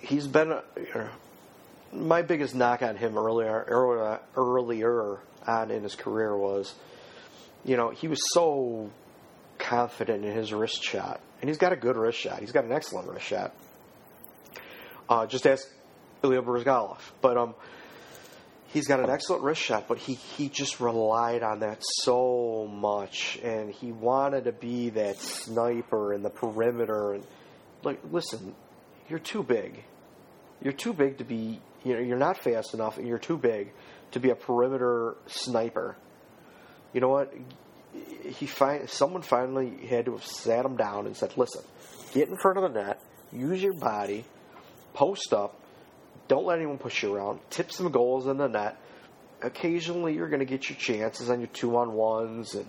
he's 0.00 0.26
been 0.26 0.52
uh, 0.52 0.62
my 1.92 2.22
biggest 2.22 2.54
knock 2.54 2.82
on 2.82 2.96
him 2.96 3.16
earlier, 3.16 3.64
earlier, 3.68 4.20
earlier 4.36 5.18
on 5.46 5.70
in 5.70 5.82
his 5.82 5.94
career 5.94 6.36
was, 6.36 6.74
you 7.64 7.76
know, 7.76 7.90
he 7.90 8.08
was 8.08 8.20
so 8.32 8.90
confident 9.58 10.24
in 10.24 10.34
his 10.34 10.52
wrist 10.52 10.82
shot, 10.82 11.20
and 11.40 11.48
he's 11.48 11.58
got 11.58 11.72
a 11.72 11.76
good 11.76 11.96
wrist 11.96 12.18
shot. 12.18 12.40
He's 12.40 12.52
got 12.52 12.64
an 12.64 12.72
excellent 12.72 13.08
wrist 13.08 13.26
shot. 13.26 13.54
Uh, 15.08 15.26
just 15.26 15.46
ask 15.46 15.68
Ilya 16.24 16.42
Bryzgalov, 16.42 16.98
but 17.20 17.36
um, 17.36 17.54
he's 18.72 18.86
got 18.88 19.00
an 19.00 19.10
excellent 19.10 19.42
wrist 19.42 19.60
shot, 19.60 19.86
but 19.86 19.98
he, 19.98 20.14
he 20.14 20.48
just 20.48 20.80
relied 20.80 21.42
on 21.42 21.60
that 21.60 21.82
so 21.82 22.66
much, 22.66 23.38
and 23.42 23.70
he 23.70 23.92
wanted 23.92 24.44
to 24.44 24.52
be 24.52 24.90
that 24.90 25.18
sniper 25.18 26.12
in 26.12 26.22
the 26.22 26.30
perimeter. 26.30 27.14
And 27.14 27.26
like, 27.82 28.00
listen, 28.10 28.54
you're 29.08 29.18
too 29.18 29.42
big. 29.42 29.84
You're 30.62 30.72
too 30.72 30.92
big 30.92 31.18
to 31.18 31.24
be. 31.24 31.60
You 31.84 31.94
know, 31.94 32.00
you're 32.00 32.18
not 32.18 32.38
fast 32.38 32.74
enough, 32.74 32.98
and 32.98 33.06
you're 33.06 33.18
too 33.18 33.36
big 33.36 33.72
to 34.12 34.20
be 34.20 34.30
a 34.30 34.36
perimeter 34.36 35.16
sniper. 35.26 35.96
You 36.92 37.00
know 37.00 37.08
what? 37.08 37.32
He 38.24 38.46
find 38.46 38.88
someone 38.88 39.22
finally 39.22 39.86
had 39.86 40.06
to 40.06 40.12
have 40.12 40.24
sat 40.24 40.64
him 40.64 40.76
down 40.76 41.06
and 41.06 41.16
said, 41.16 41.36
"Listen, 41.36 41.62
get 42.14 42.28
in 42.28 42.36
front 42.36 42.58
of 42.58 42.72
the 42.72 42.80
net, 42.80 43.02
use 43.32 43.60
your 43.60 43.74
body, 43.74 44.24
post 44.94 45.32
up, 45.32 45.60
don't 46.28 46.46
let 46.46 46.58
anyone 46.58 46.78
push 46.78 47.02
you 47.02 47.14
around, 47.14 47.40
tip 47.50 47.72
some 47.72 47.90
goals 47.90 48.26
in 48.26 48.36
the 48.36 48.48
net. 48.48 48.76
Occasionally, 49.42 50.14
you're 50.14 50.28
going 50.28 50.40
to 50.40 50.46
get 50.46 50.68
your 50.68 50.78
chances 50.78 51.28
on 51.30 51.40
your 51.40 51.48
two 51.48 51.76
on 51.76 51.92
ones, 51.92 52.54
and 52.54 52.68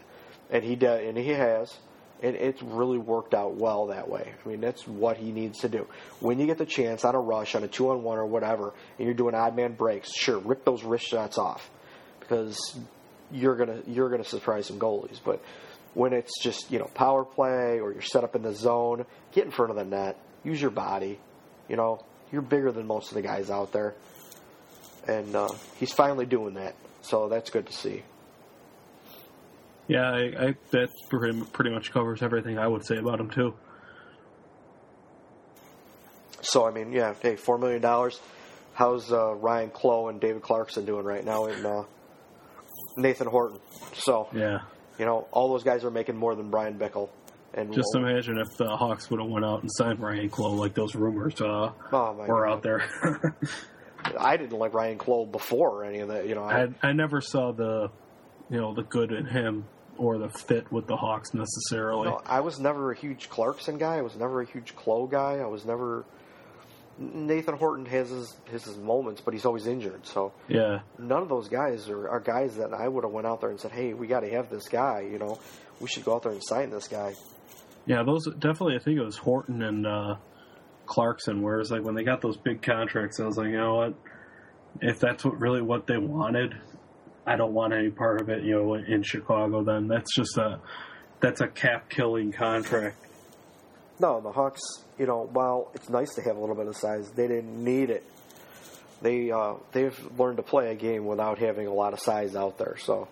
and 0.50 0.64
he 0.64 0.76
does, 0.76 1.02
and 1.08 1.18
he 1.18 1.30
has, 1.30 1.76
and 2.22 2.36
it's 2.36 2.62
really 2.62 2.98
worked 2.98 3.34
out 3.34 3.56
well 3.56 3.88
that 3.88 4.10
way. 4.10 4.34
I 4.44 4.48
mean, 4.48 4.62
that's 4.62 4.88
what 4.88 5.18
he 5.18 5.32
needs 5.32 5.60
to 5.60 5.70
do. 5.70 5.88
When 6.20 6.40
you 6.40 6.46
get 6.46 6.58
the 6.58 6.66
chance 6.66 7.06
on 7.06 7.16
a 7.16 7.20
rush, 7.20 7.56
on 7.56 7.64
a 7.64 7.68
two 7.68 7.90
on 7.90 8.04
one 8.04 8.18
or 8.18 8.26
whatever, 8.26 8.74
and 8.98 9.06
you're 9.06 9.14
doing 9.14 9.36
odd 9.36 9.56
man 9.56 9.74
breaks, 9.74 10.12
sure, 10.12 10.40
rip 10.40 10.66
those 10.66 10.84
wrist 10.84 11.06
shots 11.06 11.38
off 11.38 11.70
because 12.20 12.58
you're 13.32 13.56
gonna 13.56 13.82
you're 13.88 14.10
gonna 14.10 14.24
surprise 14.24 14.68
some 14.68 14.80
goalies, 14.80 15.20
but. 15.24 15.42
When 15.96 16.12
it's 16.12 16.42
just 16.42 16.72
you 16.72 16.80
know 16.80 16.90
power 16.96 17.24
play 17.24 17.80
or 17.80 17.94
you're 17.94 18.02
set 18.02 18.24
up 18.24 18.36
in 18.36 18.42
the 18.42 18.56
zone, 18.56 19.06
get 19.32 19.46
in 19.46 19.52
front 19.52 19.70
of 19.70 19.78
the 19.78 19.86
net, 19.86 20.18
use 20.44 20.60
your 20.60 20.72
body, 20.72 21.20
you 21.70 21.76
know, 21.76 22.04
you're 22.34 22.42
bigger 22.42 22.72
than 22.72 22.88
most 22.88 23.10
of 23.10 23.16
the 23.16 23.22
guys 23.22 23.50
out 23.52 23.72
there. 23.72 23.94
And 25.08 25.36
uh, 25.36 25.50
he's 25.78 25.94
finally 25.94 26.26
doing 26.26 26.56
that. 26.56 26.76
So 27.04 27.30
that's 27.30 27.50
good 27.52 27.68
to 27.68 27.74
see. 27.74 28.02
Yeah, 29.88 30.10
I, 30.10 30.48
I 30.48 30.56
that 30.72 30.90
pretty, 31.10 31.42
pretty 31.54 31.70
much 31.70 31.92
covers 31.92 32.24
everything 32.24 32.58
I 32.58 32.68
would 32.68 32.86
say 32.86 32.98
about 32.98 33.20
him 33.20 33.30
too. 33.30 33.54
So, 36.42 36.66
I 36.66 36.72
mean, 36.72 36.92
yeah, 36.92 37.14
hey, 37.22 37.36
$4 37.36 37.60
million. 37.60 38.12
How's 38.74 39.12
uh, 39.12 39.36
Ryan 39.36 39.70
Clowe 39.70 40.08
and 40.10 40.20
David 40.20 40.42
Clarkson 40.42 40.86
doing 40.86 41.06
right 41.06 41.24
now 41.24 41.46
And 41.46 41.66
uh, 41.66 41.84
Nathan 42.98 43.28
Horton? 43.28 43.60
So, 43.94 44.30
Yeah, 44.34 44.62
you 44.98 45.06
know, 45.06 45.28
all 45.32 45.50
those 45.50 45.64
guys 45.64 45.84
are 45.84 45.92
making 45.92 46.18
more 46.18 46.36
than 46.36 46.50
Bryan 46.50 46.80
Bickell. 46.80 47.10
And 47.56 47.72
just 47.74 47.96
imagine 47.96 48.40
if 48.40 48.58
the 48.58 48.76
Hawks 48.76 49.10
would 49.12 49.20
have 49.20 49.30
went 49.30 49.46
out 49.46 49.62
and 49.62 49.72
signed 49.72 50.00
Ryan 50.00 50.30
Clowe 50.30 50.54
like 50.54 50.74
those 50.74 50.96
rumors 50.96 51.40
uh, 51.40 51.72
oh 51.92 52.14
were 52.28 52.46
God. 52.46 52.52
out 52.52 52.64
there. 52.64 53.36
I 54.20 54.38
didn't 54.38 54.58
like 54.58 54.74
Ryan 54.74 54.98
Clowe 54.98 55.26
before 55.26 55.86
any 55.86 56.00
of 56.00 56.10
that. 56.10 56.28
You 56.28 56.36
know, 56.36 56.44
I, 56.44 56.64
I 56.64 56.90
I 56.90 56.92
never 56.94 57.22
saw 57.22 57.52
the 57.52 57.90
you 58.50 58.60
know 58.60 58.74
the 58.74 58.84
good 58.84 59.12
in 59.12 59.26
him 59.26 59.66
or 59.98 60.18
the 60.18 60.30
fit 60.30 60.72
with 60.72 60.88
the 60.88 60.96
Hawks 60.96 61.34
necessarily. 61.34 62.10
no, 62.10 62.22
I 62.26 62.40
was 62.42 62.60
never 62.60 62.92
a 62.92 62.96
huge 62.96 63.30
Clarkson 63.30 63.78
guy. 63.78 63.98
I 63.98 64.02
was 64.02 64.16
never 64.16 64.42
a 64.42 64.46
huge 64.46 64.76
Clowe 64.76 65.08
guy. 65.08 65.38
I 65.38 65.46
was 65.46 65.66
never. 65.66 66.06
Nathan 67.00 67.58
Horton 67.58 67.88
has 67.88 68.10
his, 68.12 68.36
has 68.52 68.66
his 68.66 68.78
moments, 68.78 69.20
but 69.20 69.34
he's 69.34 69.46
always 69.46 69.66
injured. 69.66 70.06
So 70.06 70.32
Yeah, 70.48 70.82
none 71.00 71.24
of 71.24 71.30
those 71.30 71.50
guys 71.50 71.90
are, 71.90 72.08
are 72.08 72.20
guys 72.20 72.58
that 72.58 72.72
I 72.72 72.88
would 72.88 73.04
have 73.04 73.12
went 73.12 73.26
out 73.26 73.42
there 73.42 73.50
and 73.50 73.60
said, 73.60 73.72
"Hey, 73.72 73.94
we 73.94 74.06
got 74.08 74.20
to 74.20 74.30
have 74.30 74.50
this 74.50 74.70
guy." 74.70 75.02
You 75.02 75.18
know, 75.18 75.40
we 75.80 75.88
should 75.88 76.06
go 76.06 76.16
out 76.16 76.24
there 76.24 76.32
and 76.32 76.44
sign 76.44 76.70
this 76.70 76.88
guy. 76.88 77.14
Yeah, 77.86 78.04
those 78.04 78.26
definitely. 78.26 78.76
I 78.76 78.80
think 78.80 78.98
it 78.98 79.04
was 79.04 79.18
Horton 79.18 79.62
and 79.62 79.86
uh, 79.86 80.16
Clarkson. 80.86 81.42
Whereas 81.42 81.72
like 81.72 81.84
when 81.84 81.96
they 81.96 82.04
got 82.04 82.22
those 82.22 82.38
big 82.38 82.62
contracts, 82.62 83.20
I 83.20 83.26
was 83.26 83.38
like, 83.38 83.48
you 83.48 83.58
know 83.58 83.76
what? 83.76 83.94
If 84.82 85.00
that's 85.00 85.24
what 85.24 85.40
really 85.40 85.62
what 85.62 85.86
they 85.86 85.98
wanted, 85.98 86.56
I 87.26 87.36
don't 87.36 87.54
want 87.54 87.74
any 87.74 87.90
part 87.90 88.22
of 88.22 88.30
it. 88.30 88.44
You 88.44 88.56
know, 88.56 88.74
in 88.76 89.04
Chicago, 89.04 89.64
then 89.64 89.88
that's 89.88 90.14
just 90.16 90.38
a 90.38 90.60
that's 91.20 91.42
a 91.42 91.48
cap 91.48 91.90
killing 91.90 92.32
contract. 92.32 92.98
No, 94.00 94.20
the 94.20 94.32
Hawks, 94.32 94.62
you 94.98 95.06
know, 95.06 95.30
while 95.32 95.72
it's 95.76 95.90
nice 95.90 96.16
to 96.16 96.22
have 96.24 96.36
a 96.36 96.40
little 96.40 96.56
bit 96.56 96.68
of 96.68 96.76
size, 96.76 97.12
they 97.12 97.28
didn't 97.28 97.64
need 97.64 97.90
it. 97.90 98.04
They 99.02 99.32
uh, 99.32 99.56
they've 99.72 99.98
learned 100.18 100.38
to 100.38 100.44
play 100.44 100.72
a 100.72 100.76
game 100.76 101.06
without 101.06 101.38
having 101.38 101.68
a 101.68 101.74
lot 101.74 101.94
of 101.94 102.00
size 102.00 102.36
out 102.36 102.58
there. 102.58 102.76
So, 102.78 103.08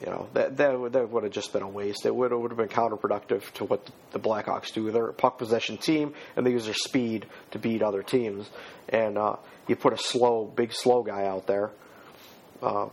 you 0.00 0.06
know, 0.06 0.28
that 0.34 0.58
that 0.58 0.78
would, 0.78 0.92
that 0.92 1.10
would 1.10 1.22
have 1.24 1.32
just 1.32 1.52
been 1.52 1.62
a 1.62 1.68
waste. 1.68 2.04
It 2.04 2.14
would 2.14 2.32
would 2.32 2.50
have 2.50 2.58
been 2.58 2.68
counterproductive 2.68 3.50
to 3.54 3.64
what 3.64 3.88
the 4.10 4.18
Blackhawks 4.18 4.72
do. 4.72 4.90
They're 4.90 5.08
a 5.08 5.14
puck 5.14 5.38
possession 5.38 5.78
team, 5.78 6.12
and 6.36 6.46
they 6.46 6.50
use 6.50 6.66
their 6.66 6.74
speed 6.74 7.26
to 7.52 7.58
beat 7.58 7.82
other 7.82 8.02
teams. 8.02 8.48
And 8.88 9.16
uh, 9.16 9.36
you 9.68 9.76
put 9.76 9.94
a 9.94 9.98
slow, 9.98 10.44
big, 10.44 10.72
slow 10.72 11.02
guy 11.02 11.24
out 11.24 11.46
there. 11.46 11.70
Uh, 12.62 12.88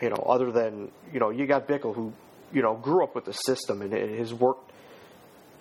you 0.00 0.08
know, 0.08 0.16
other 0.16 0.50
than 0.50 0.90
you 1.12 1.20
know, 1.20 1.30
you 1.30 1.46
got 1.46 1.68
Bickell 1.68 1.94
who 1.94 2.12
you 2.52 2.62
know 2.62 2.74
grew 2.74 3.04
up 3.04 3.14
with 3.14 3.26
the 3.26 3.32
system 3.32 3.82
and 3.82 3.92
his 3.92 4.32
work 4.32 4.58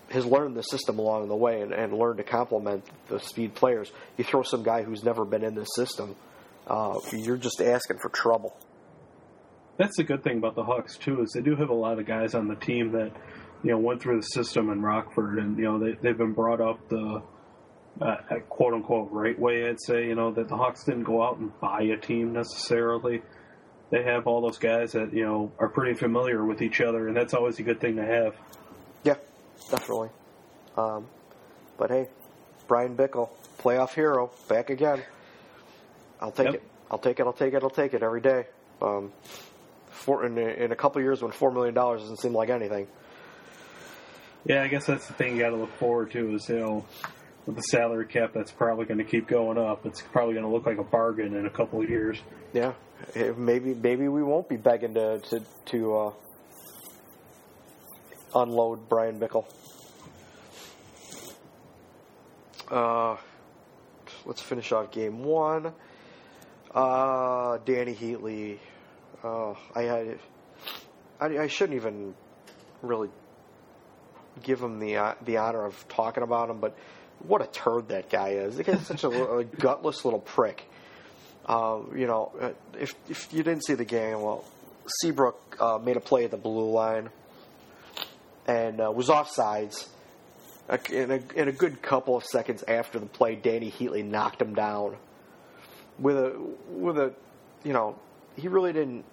has 0.10 0.26
learned 0.26 0.56
the 0.56 0.62
system 0.62 1.00
along 1.00 1.28
the 1.28 1.36
way 1.36 1.62
and, 1.62 1.74
and 1.74 1.94
learned 1.94 2.18
to 2.18 2.24
complement 2.24 2.86
the 3.08 3.20
speed 3.20 3.56
players. 3.56 3.92
You 4.18 4.24
throw 4.24 4.44
some 4.44 4.64
guy 4.64 4.84
who's 4.84 5.04
never 5.04 5.26
been 5.26 5.44
in 5.44 5.56
the 5.56 5.66
system, 5.66 6.16
uh, 6.68 7.00
you're 7.12 7.38
just 7.38 7.62
asking 7.62 7.98
for 7.98 8.10
trouble. 8.10 8.56
That's 9.78 9.98
the 9.98 10.04
good 10.04 10.24
thing 10.24 10.38
about 10.38 10.56
the 10.56 10.64
Hawks 10.64 10.98
too 10.98 11.22
is 11.24 11.32
they 11.32 11.42
do 11.42 11.56
have 11.56 11.70
a 11.70 11.74
lot 11.74 12.00
of 12.00 12.06
guys 12.06 12.36
on 12.36 12.48
the 12.48 12.56
team 12.56 12.92
that 12.92 13.12
you 13.64 13.72
know 13.72 13.78
went 13.80 14.02
through 14.02 14.18
the 14.18 14.26
system 14.28 14.70
in 14.70 14.82
Rockford 14.82 15.40
and 15.40 15.58
you 15.58 15.64
know 15.66 15.80
they 15.80 15.94
they've 16.02 16.18
been 16.18 16.34
brought 16.34 16.62
up 16.62 16.88
the 16.90 17.22
uh, 18.02 18.16
quote 18.50 18.74
unquote 18.74 19.10
right 19.12 19.38
way. 19.38 19.68
I'd 19.68 19.82
say 19.82 20.06
you 20.08 20.16
know 20.16 20.32
that 20.32 20.48
the 20.48 20.56
Hawks 20.56 20.84
didn't 20.84 21.04
go 21.04 21.24
out 21.24 21.38
and 21.38 21.52
buy 21.60 21.82
a 21.84 21.98
team 21.98 22.34
necessarily. 22.34 23.22
They 23.90 24.04
have 24.04 24.26
all 24.28 24.42
those 24.42 24.58
guys 24.58 24.92
that 24.94 25.14
you 25.14 25.26
know 25.26 25.52
are 25.60 25.70
pretty 25.70 25.94
familiar 25.96 26.46
with 26.46 26.62
each 26.62 26.82
other, 26.82 27.08
and 27.08 27.16
that's 27.18 27.34
always 27.34 27.60
a 27.60 27.64
good 27.64 27.80
thing 27.80 27.96
to 27.98 28.06
have. 28.06 28.36
Yeah, 29.04 29.16
definitely. 29.70 30.10
Um, 30.78 31.08
but 31.78 31.90
hey, 31.92 32.08
Bryan 32.68 32.96
Bickell, 32.96 33.30
playoff 33.60 33.94
hero, 33.94 34.32
back 34.48 34.70
again. 34.70 35.02
I'll 36.20 36.32
take 36.32 36.46
Yep. 36.46 36.56
it. 36.56 36.64
I'll 36.90 36.98
take 37.00 37.20
it. 37.20 37.26
I'll 37.26 37.34
take 37.34 37.54
it. 37.54 37.64
I'll 37.64 37.70
take 37.70 37.94
it 37.94 38.02
every 38.04 38.22
day. 38.22 38.46
Um, 38.82 39.12
for 39.94 40.26
in, 40.26 40.38
a- 40.38 40.64
in 40.66 40.72
a 40.72 40.76
couple 40.76 41.00
of 41.00 41.04
years, 41.06 41.22
when 41.22 41.32
four 41.32 41.52
million 41.52 41.74
dollars 41.74 42.02
doesn't 42.02 42.18
seem 42.20 42.34
like 42.34 42.50
anything. 42.50 42.88
Yeah, 44.46 44.62
I 44.64 44.68
guess 44.68 44.86
that's 44.86 45.08
the 45.08 45.14
thing 45.14 45.36
you 45.38 45.42
got 45.42 45.52
to 45.52 45.56
look 45.56 45.74
forward 45.78 46.12
to 46.12 46.36
is 46.36 46.50
you 46.50 46.60
know 46.60 46.86
with 47.46 47.56
the 47.56 47.62
salary 47.64 48.06
cap 48.08 48.32
that's 48.34 48.52
probably 48.52 48.86
going 48.86 48.98
to 48.98 49.04
keep 49.06 49.28
going 49.28 49.58
up. 49.58 49.86
It's 49.86 50.02
probably 50.02 50.34
going 50.34 50.46
to 50.46 50.52
look 50.52 50.66
like 50.66 50.78
a 50.80 50.84
bargain 50.84 51.36
in 51.36 51.46
a 51.46 51.50
couple 51.50 51.82
of 51.82 51.90
years. 51.90 52.18
Yeah, 52.54 52.74
maybe 53.38 53.74
maybe 53.74 54.08
we 54.08 54.22
won't 54.24 54.50
be 54.50 54.58
begging 54.58 54.94
to 54.96 55.20
to, 55.20 55.42
to 55.68 55.96
uh, 55.98 56.12
unload 58.36 58.90
Bryan 58.90 59.20
Bickell. 59.20 59.46
Uh, 62.70 63.18
let's 64.26 64.42
finish 64.42 64.72
off 64.72 64.92
game 64.92 65.24
one. 65.24 65.68
Uh, 66.74 67.60
Dany 67.60 67.96
Heatley. 67.96 68.58
Uh, 69.24 69.54
I. 69.76 70.16
I, 71.20 71.38
I 71.38 71.48
shouldn't 71.48 71.76
even 71.78 72.14
really 72.82 73.10
give 74.42 74.62
him 74.62 74.80
the 74.80 74.98
uh, 74.98 75.14
the 75.24 75.38
honor 75.38 75.66
of 75.66 75.88
talking 75.88 76.24
about 76.24 76.50
him, 76.50 76.60
but 76.60 76.76
what 77.20 77.42
a 77.42 77.48
turd 77.48 77.90
that 77.90 78.10
guy 78.10 78.30
is! 78.30 78.58
Guy's 78.58 78.86
such 78.86 79.04
a, 79.04 79.38
a 79.38 79.44
gutless 79.44 80.04
little 80.04 80.20
prick. 80.20 80.66
Uh, 81.46 81.80
you 81.96 82.08
know, 82.08 82.32
uh, 82.42 82.52
if 82.78 82.96
if 83.10 83.32
you 83.34 83.44
didn't 83.44 83.64
see 83.64 83.74
the 83.76 83.86
game, 83.86 84.22
well, 84.22 84.44
Seabrook 85.00 85.58
uh, 85.62 85.78
made 85.78 85.96
a 85.98 86.02
play 86.02 86.26
at 86.26 86.32
the 86.32 86.38
blue 86.38 86.72
line 86.72 87.10
and 88.48 88.82
uh, 88.82 88.92
was 88.92 89.08
offsides. 89.08 89.88
Uh, 90.70 90.78
In 90.90 91.12
a, 91.12 91.20
in 91.36 91.48
a 91.48 91.52
good 91.52 91.82
couple 91.82 92.16
of 92.16 92.24
seconds 92.24 92.64
after 92.68 92.98
the 93.00 93.06
play, 93.06 93.36
Dany 93.36 93.72
Heatley 93.72 94.04
knocked 94.04 94.42
him 94.42 94.56
down 94.56 94.96
with 96.00 96.18
a 96.18 96.40
with 96.70 96.98
a, 96.98 97.14
you 97.64 97.74
know, 97.74 97.98
he 98.36 98.48
really 98.48 98.74
didn't 98.74 99.06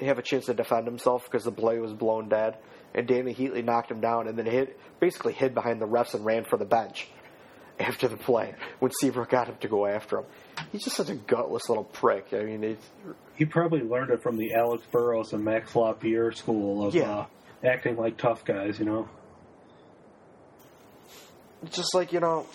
have 0.00 0.18
a 0.18 0.22
chance 0.22 0.46
to 0.46 0.54
defend 0.54 0.86
himself 0.86 1.24
because 1.24 1.44
the 1.44 1.52
play 1.52 1.78
was 1.78 1.92
blown 1.92 2.28
dead, 2.28 2.56
and 2.94 3.06
Dany 3.06 3.36
Heatley 3.36 3.64
knocked 3.64 3.90
him 3.90 4.00
down 4.00 4.26
and 4.28 4.38
then 4.38 4.46
hid 4.46 4.74
basically 5.00 5.32
hid 5.32 5.54
behind 5.54 5.80
the 5.80 5.86
refs 5.86 6.14
and 6.14 6.24
ran 6.24 6.44
for 6.44 6.56
the 6.56 6.64
bench 6.64 7.08
after 7.80 8.06
the 8.08 8.16
play 8.16 8.54
when 8.80 8.90
Seabrook 9.00 9.30
got 9.30 9.48
him 9.48 9.56
to 9.60 9.68
go 9.68 9.86
after 9.86 10.18
him. 10.18 10.24
He's 10.70 10.84
just 10.84 10.96
such 10.96 11.08
a 11.08 11.14
gutless 11.14 11.68
little 11.68 11.84
prick. 11.84 12.28
I 12.32 12.42
mean, 12.44 12.62
it's, 12.62 12.86
He 13.34 13.44
probably 13.44 13.80
learned 13.82 14.10
it 14.10 14.22
from 14.22 14.36
the 14.36 14.54
Alex 14.54 14.84
Burrows 14.92 15.32
and 15.32 15.44
Max 15.44 15.74
Lapierre 15.74 16.32
school 16.32 16.86
of 16.86 16.94
Yeah. 16.94 17.10
uh, 17.10 17.26
acting 17.64 17.96
like 17.96 18.16
tough 18.18 18.44
guys, 18.44 18.78
you 18.78 18.84
know. 18.84 19.08
it's 21.62 21.76
just 21.76 21.94
like 21.94 22.12
you 22.12 22.20
know. 22.20 22.46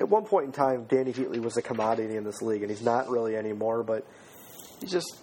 At 0.00 0.08
one 0.08 0.24
point 0.24 0.46
in 0.46 0.52
time, 0.52 0.86
Dany 0.86 1.14
Heatley 1.14 1.38
was 1.40 1.56
a 1.56 1.62
commodity 1.62 2.16
in 2.16 2.24
this 2.24 2.42
league, 2.42 2.62
and 2.62 2.70
he's 2.70 2.82
not 2.82 3.08
really 3.08 3.36
anymore. 3.36 3.84
But 3.84 4.04
he 4.82 4.88
just 4.88 5.16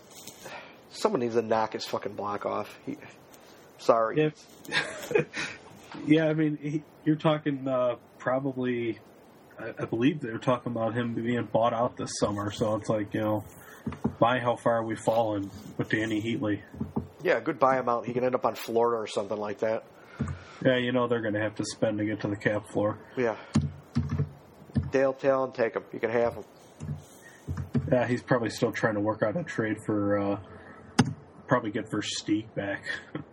someone 0.90 1.22
needs 1.22 1.36
to 1.36 1.42
knock 1.42 1.74
his 1.74 1.86
fucking 1.86 2.14
block 2.14 2.46
off. 2.46 2.76
He, 2.86 2.98
sorry, 3.78 4.34
Yeah, 4.68 5.22
yeah. 6.08 6.26
I 6.28 6.34
mean, 6.34 6.58
he, 6.62 6.84
you're 7.06 7.16
talking 7.16 7.68
uh, 7.68 7.96
probably. 8.18 9.00
I, 9.60 9.74
I 9.78 9.86
believe 9.86 10.22
they're 10.22 10.38
talking 10.38 10.72
about 10.72 10.96
him 10.96 11.14
being 11.14 11.44
bought 11.52 11.74
out 11.74 11.98
this 11.98 12.12
summer. 12.20 12.52
So 12.52 12.76
it's 12.76 12.90
like 12.90 13.14
you 13.14 13.22
know, 13.22 13.44
by 14.20 14.40
how 14.40 14.56
far 14.56 14.84
we've 14.84 15.00
fallen 15.00 15.52
with 15.78 15.90
Dany 15.90 16.24
Heatley. 16.24 16.62
yeah, 17.22 17.40
good 17.40 17.60
buy 17.60 17.78
him 17.78 17.90
out. 17.90 18.06
He 18.06 18.14
can 18.14 18.24
end 18.24 18.36
up 18.36 18.46
on 18.46 18.56
Florida 18.56 18.98
or 18.98 19.08
something 19.08 19.38
like 19.38 19.60
that. 19.60 19.84
Yeah, 20.66 20.78
you 20.78 20.92
know 20.92 21.08
they're 21.08 21.22
going 21.22 21.36
to 21.36 21.42
have 21.42 21.56
to 21.56 21.66
spend 21.66 22.00
to 22.00 22.06
get 22.06 22.22
to 22.22 22.28
the 22.28 22.36
cap 22.36 22.70
floor. 22.72 22.98
Yeah, 23.16 23.38
Dale 24.92 25.14
Tallon, 25.14 25.52
take 25.54 25.76
him. 25.76 25.84
You 25.94 26.00
can 26.00 26.10
have 26.10 26.34
him. 26.34 26.44
Yeah, 27.92 28.08
he's 28.08 28.22
probably 28.22 28.50
still 28.50 28.72
trying 28.72 28.96
to 28.96 29.00
work 29.00 29.24
out 29.24 29.36
a 29.38 29.44
trade 29.44 29.78
for. 29.86 30.20
Uh, 30.20 30.40
probably 31.48 31.72
get 31.72 31.90
Versteeg 31.90 32.46
back. 32.56 32.84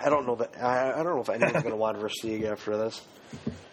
I 0.00 0.08
don't 0.08 0.26
know 0.26 0.36
that. 0.36 0.54
I, 0.62 0.92
I 0.92 1.02
don't 1.02 1.16
know 1.16 1.20
if 1.20 1.28
anyone's 1.28 1.52
going 1.54 1.70
to 1.70 1.76
want 1.76 1.98
Versteeg 1.98 2.44
after 2.50 2.76
this. 2.76 3.00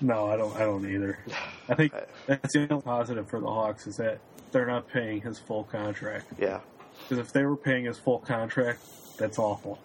No, 0.01 0.27
I 0.27 0.35
don't. 0.35 0.53
I 0.57 0.59
don't 0.65 0.85
either. 0.91 1.17
I 1.69 1.75
think 1.75 1.93
that's 2.27 2.53
the 2.53 2.67
only 2.69 2.81
positive 2.83 3.29
for 3.29 3.39
the 3.39 3.47
Hawks 3.47 3.87
is 3.87 3.95
that 3.95 4.19
they're 4.51 4.65
not 4.67 4.89
paying 4.89 5.21
his 5.21 5.39
full 5.39 5.63
contract. 5.63 6.27
Yeah, 6.37 6.59
Because 7.03 7.25
if 7.25 7.31
they 7.31 7.43
were 7.45 7.55
paying 7.55 7.85
his 7.85 7.97
full 7.97 8.19
contract, 8.19 8.81
that's 9.17 9.39
awful. 9.39 9.79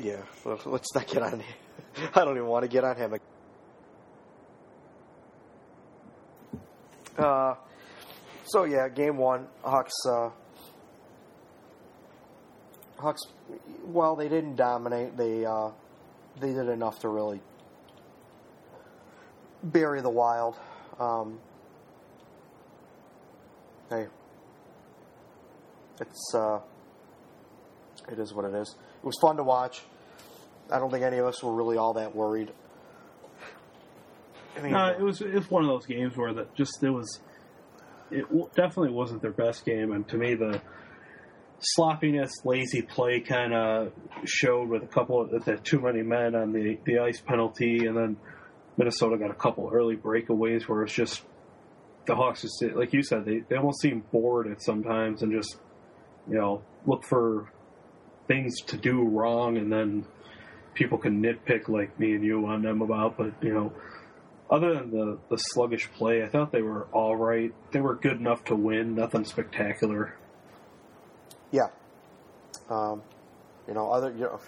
yeah. 0.00 0.16
Let's 0.44 0.92
not 0.92 1.06
get 1.06 1.22
on. 1.22 1.38
Him. 1.38 1.46
I 2.16 2.24
don't 2.24 2.36
even 2.36 2.48
want 2.48 2.64
to 2.64 2.68
get 2.68 2.82
on 2.82 2.96
him. 2.96 3.14
Uh, 7.18 7.54
so 8.44 8.64
yeah, 8.64 8.88
game 8.88 9.16
one, 9.16 9.48
Hawks. 9.62 9.92
Uh, 10.06 10.30
Hawks. 12.96 13.22
Well, 13.84 14.14
they 14.14 14.28
didn't 14.28 14.56
dominate. 14.56 15.16
They 15.16 15.44
uh, 15.44 15.70
they 16.40 16.52
did 16.52 16.68
enough 16.68 17.00
to 17.00 17.08
really 17.08 17.40
bury 19.62 20.00
the 20.00 20.10
Wild. 20.10 20.56
Um, 21.00 21.40
hey, 23.90 24.06
it's 26.00 26.34
uh, 26.34 26.60
it 28.10 28.18
is 28.18 28.32
what 28.32 28.44
it 28.44 28.54
is. 28.54 28.76
It 29.02 29.06
was 29.06 29.16
fun 29.20 29.36
to 29.36 29.42
watch. 29.42 29.82
I 30.70 30.78
don't 30.78 30.90
think 30.90 31.04
any 31.04 31.18
of 31.18 31.26
us 31.26 31.42
were 31.42 31.52
really 31.52 31.78
all 31.78 31.94
that 31.94 32.14
worried. 32.14 32.52
I 34.58 34.62
mean, 34.62 34.72
No, 34.72 34.86
it 34.88 35.00
was 35.00 35.20
it 35.20 35.32
was 35.32 35.50
one 35.50 35.62
of 35.62 35.68
those 35.68 35.86
games 35.86 36.16
where 36.16 36.32
that 36.34 36.54
just 36.54 36.82
it 36.82 36.90
was 36.90 37.20
it 38.10 38.24
definitely 38.54 38.92
wasn't 38.92 39.22
their 39.22 39.32
best 39.32 39.64
game, 39.64 39.92
and 39.92 40.06
to 40.08 40.16
me 40.16 40.34
the 40.34 40.60
sloppiness, 41.60 42.30
lazy 42.44 42.82
play 42.82 43.20
kind 43.20 43.52
of 43.52 43.92
showed 44.24 44.68
with 44.68 44.82
a 44.82 44.86
couple 44.86 45.20
of 45.20 45.44
the 45.44 45.56
too 45.58 45.80
many 45.80 46.02
men 46.02 46.34
on 46.34 46.52
the 46.52 46.78
the 46.84 46.98
ice 46.98 47.20
penalty, 47.20 47.86
and 47.86 47.96
then 47.96 48.16
Minnesota 48.76 49.18
got 49.18 49.30
a 49.30 49.34
couple 49.34 49.70
early 49.72 49.96
breakaways 49.96 50.62
where 50.68 50.82
it's 50.82 50.94
just 50.94 51.22
the 52.06 52.14
Hawks 52.14 52.42
just 52.42 52.62
like 52.74 52.92
you 52.92 53.02
said 53.02 53.24
they 53.24 53.40
they 53.48 53.56
almost 53.56 53.80
seem 53.80 54.02
bored 54.12 54.46
at 54.50 54.62
sometimes 54.62 55.22
and 55.22 55.30
just 55.32 55.58
you 56.28 56.38
know 56.38 56.62
look 56.86 57.04
for 57.04 57.52
things 58.28 58.60
to 58.62 58.76
do 58.78 59.04
wrong 59.04 59.58
and 59.58 59.70
then 59.70 60.06
people 60.74 60.96
can 60.96 61.22
nitpick 61.22 61.68
like 61.68 61.98
me 61.98 62.14
and 62.14 62.24
you 62.24 62.46
on 62.46 62.62
them 62.62 62.80
about 62.80 63.18
but 63.18 63.32
you 63.42 63.52
know 63.52 63.72
other 64.50 64.74
than 64.74 64.90
the 64.90 65.18
the 65.28 65.36
sluggish 65.36 65.90
play 65.92 66.22
I 66.22 66.28
thought 66.28 66.52
they 66.52 66.62
were 66.62 66.84
all 66.92 67.16
right 67.16 67.52
they 67.72 67.80
were 67.80 67.94
good 67.94 68.18
enough 68.18 68.44
to 68.46 68.56
win 68.56 68.94
nothing 68.94 69.24
spectacular 69.24 70.14
Yeah. 71.50 71.68
Um, 72.70 73.02
you 73.66 73.74
know, 73.74 73.90
other 73.90 74.10
you 74.12 74.20
know, 74.24 74.40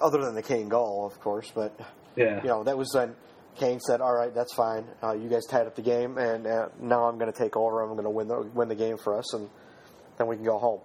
other 0.00 0.22
than 0.24 0.34
the 0.34 0.42
Kane 0.42 0.68
goal, 0.68 1.06
of 1.06 1.18
course, 1.20 1.50
but 1.54 1.78
yeah 2.16 2.42
you 2.42 2.48
know 2.48 2.64
that 2.64 2.76
was 2.78 2.92
when 2.94 3.14
Kane 3.56 3.80
said, 3.80 4.00
"All 4.00 4.14
right, 4.14 4.32
that's 4.32 4.54
fine. 4.54 4.84
Uh, 5.02 5.12
you 5.14 5.28
guys 5.28 5.44
tied 5.46 5.66
up 5.66 5.74
the 5.74 5.82
game, 5.82 6.16
and 6.16 6.46
uh, 6.46 6.68
now 6.80 7.04
I'm 7.08 7.18
going 7.18 7.32
to 7.32 7.36
take 7.36 7.56
over. 7.56 7.82
I'm 7.82 7.90
going 7.94 8.04
to 8.04 8.10
win 8.10 8.28
the 8.28 8.40
win 8.54 8.68
the 8.68 8.76
game 8.76 8.96
for 8.96 9.18
us, 9.18 9.34
and 9.34 9.50
then 10.16 10.28
we 10.28 10.36
can 10.36 10.44
go 10.44 10.58
home." 10.58 10.80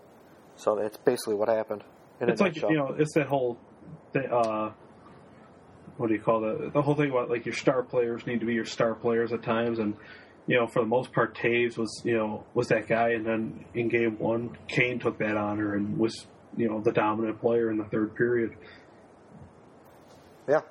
So 0.55 0.75
that's 0.75 0.97
basically 0.97 1.35
what 1.35 1.49
happened. 1.49 1.83
It's 2.19 2.41
like 2.41 2.53
nutshell. 2.53 2.71
you 2.71 2.77
know 2.77 2.95
it's 2.97 3.13
that 3.13 3.27
whole 3.27 3.59
th- 4.13 4.25
uh 4.29 4.71
what 5.97 6.07
do 6.07 6.13
you 6.13 6.21
call 6.21 6.41
that 6.41 6.71
the 6.73 6.81
whole 6.81 6.95
thing 6.95 7.09
about 7.11 7.29
like 7.29 7.45
your 7.45 7.55
star 7.55 7.83
players 7.83 8.25
need 8.25 8.39
to 8.39 8.45
be 8.45 8.53
your 8.53 8.65
star 8.65 8.95
players 8.95 9.31
at 9.31 9.43
times 9.43 9.79
and 9.79 9.95
you 10.47 10.57
know 10.57 10.67
for 10.67 10.81
the 10.81 10.87
most 10.87 11.11
part 11.13 11.35
Toews 11.37 11.77
was 11.77 12.01
you 12.03 12.17
know 12.17 12.43
was 12.53 12.67
that 12.69 12.87
guy 12.87 13.11
and 13.11 13.25
then 13.25 13.65
in 13.73 13.89
game 13.89 14.17
one 14.17 14.57
Kane 14.67 14.99
took 14.99 15.19
that 15.19 15.37
honor 15.37 15.75
and 15.75 15.97
was 15.97 16.25
you 16.57 16.67
know 16.67 16.81
the 16.81 16.91
dominant 16.91 17.39
player 17.39 17.69
in 17.69 17.77
the 17.77 17.85
third 17.85 18.15
period 18.15 18.55
Yeah. 20.47 20.61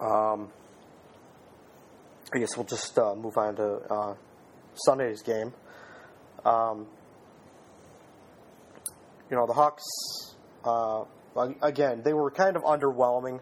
Um, 0.00 0.50
I 2.34 2.38
guess 2.38 2.56
we'll 2.56 2.66
just 2.66 2.98
uh, 2.98 3.14
move 3.14 3.36
on 3.36 3.56
to 3.56 3.74
uh, 3.88 4.14
Sunday's 4.74 5.22
game. 5.22 5.52
Um, 6.44 6.86
you 9.30 9.36
know, 9.36 9.46
the 9.46 9.52
Hawks, 9.52 9.84
uh, 10.64 11.04
again, 11.62 12.02
they 12.04 12.12
were 12.12 12.30
kind 12.30 12.56
of 12.56 12.62
underwhelming. 12.62 13.40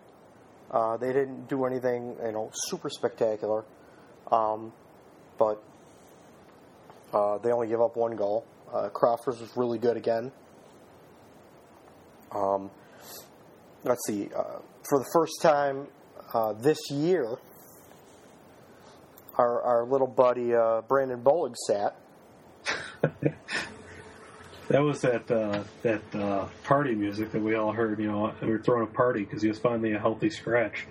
Uh, 0.71 0.97
they 0.97 1.13
didn't 1.13 1.49
do 1.49 1.65
anything, 1.65 2.17
you 2.25 2.33
know, 2.33 2.51
super 2.53 2.89
spectacular. 2.89 3.65
Um, 4.31 4.73
but 5.39 5.63
uh, 7.13 7.39
they 7.39 7.51
only 7.51 7.69
gave 7.69 7.81
up 7.81 7.97
one 7.97 8.15
goal. 8.15 8.45
Uh, 8.73 8.89
Crawford 8.89 9.41
was 9.41 9.57
really 9.57 9.79
good 9.79 9.97
again. 9.97 10.31
Um, 12.33 12.71
let's 13.83 14.07
see, 14.07 14.29
uh, 14.37 14.61
for 14.89 14.99
the 15.01 15.09
first 15.13 15.33
time 15.43 15.89
uh, 16.33 16.53
this 16.53 16.79
year, 16.91 17.39
our, 19.37 19.63
our 19.63 19.85
little 19.85 20.07
buddy 20.07 20.55
uh, 20.55 20.83
Brandon 20.83 21.21
Bollig 21.21 21.57
sat. 21.57 21.97
that 24.71 24.81
was 24.83 25.01
that 25.03 25.31
uh, 25.31 25.63
that 25.83 26.03
uh, 26.15 26.47
party 26.65 26.95
music 26.95 27.31
that 27.33 27.43
we 27.43 27.55
all 27.57 27.73
heard 27.73 27.99
you 28.01 28.11
know 28.11 28.33
we 28.41 28.49
were 28.49 28.59
throwing 28.63 28.85
a 28.85 28.87
party 28.87 29.25
because 29.25 29.43
he 29.43 29.49
was 29.49 29.59
finally 29.59 29.93
a 29.93 29.99
healthy 29.99 30.31
scratch 30.31 30.87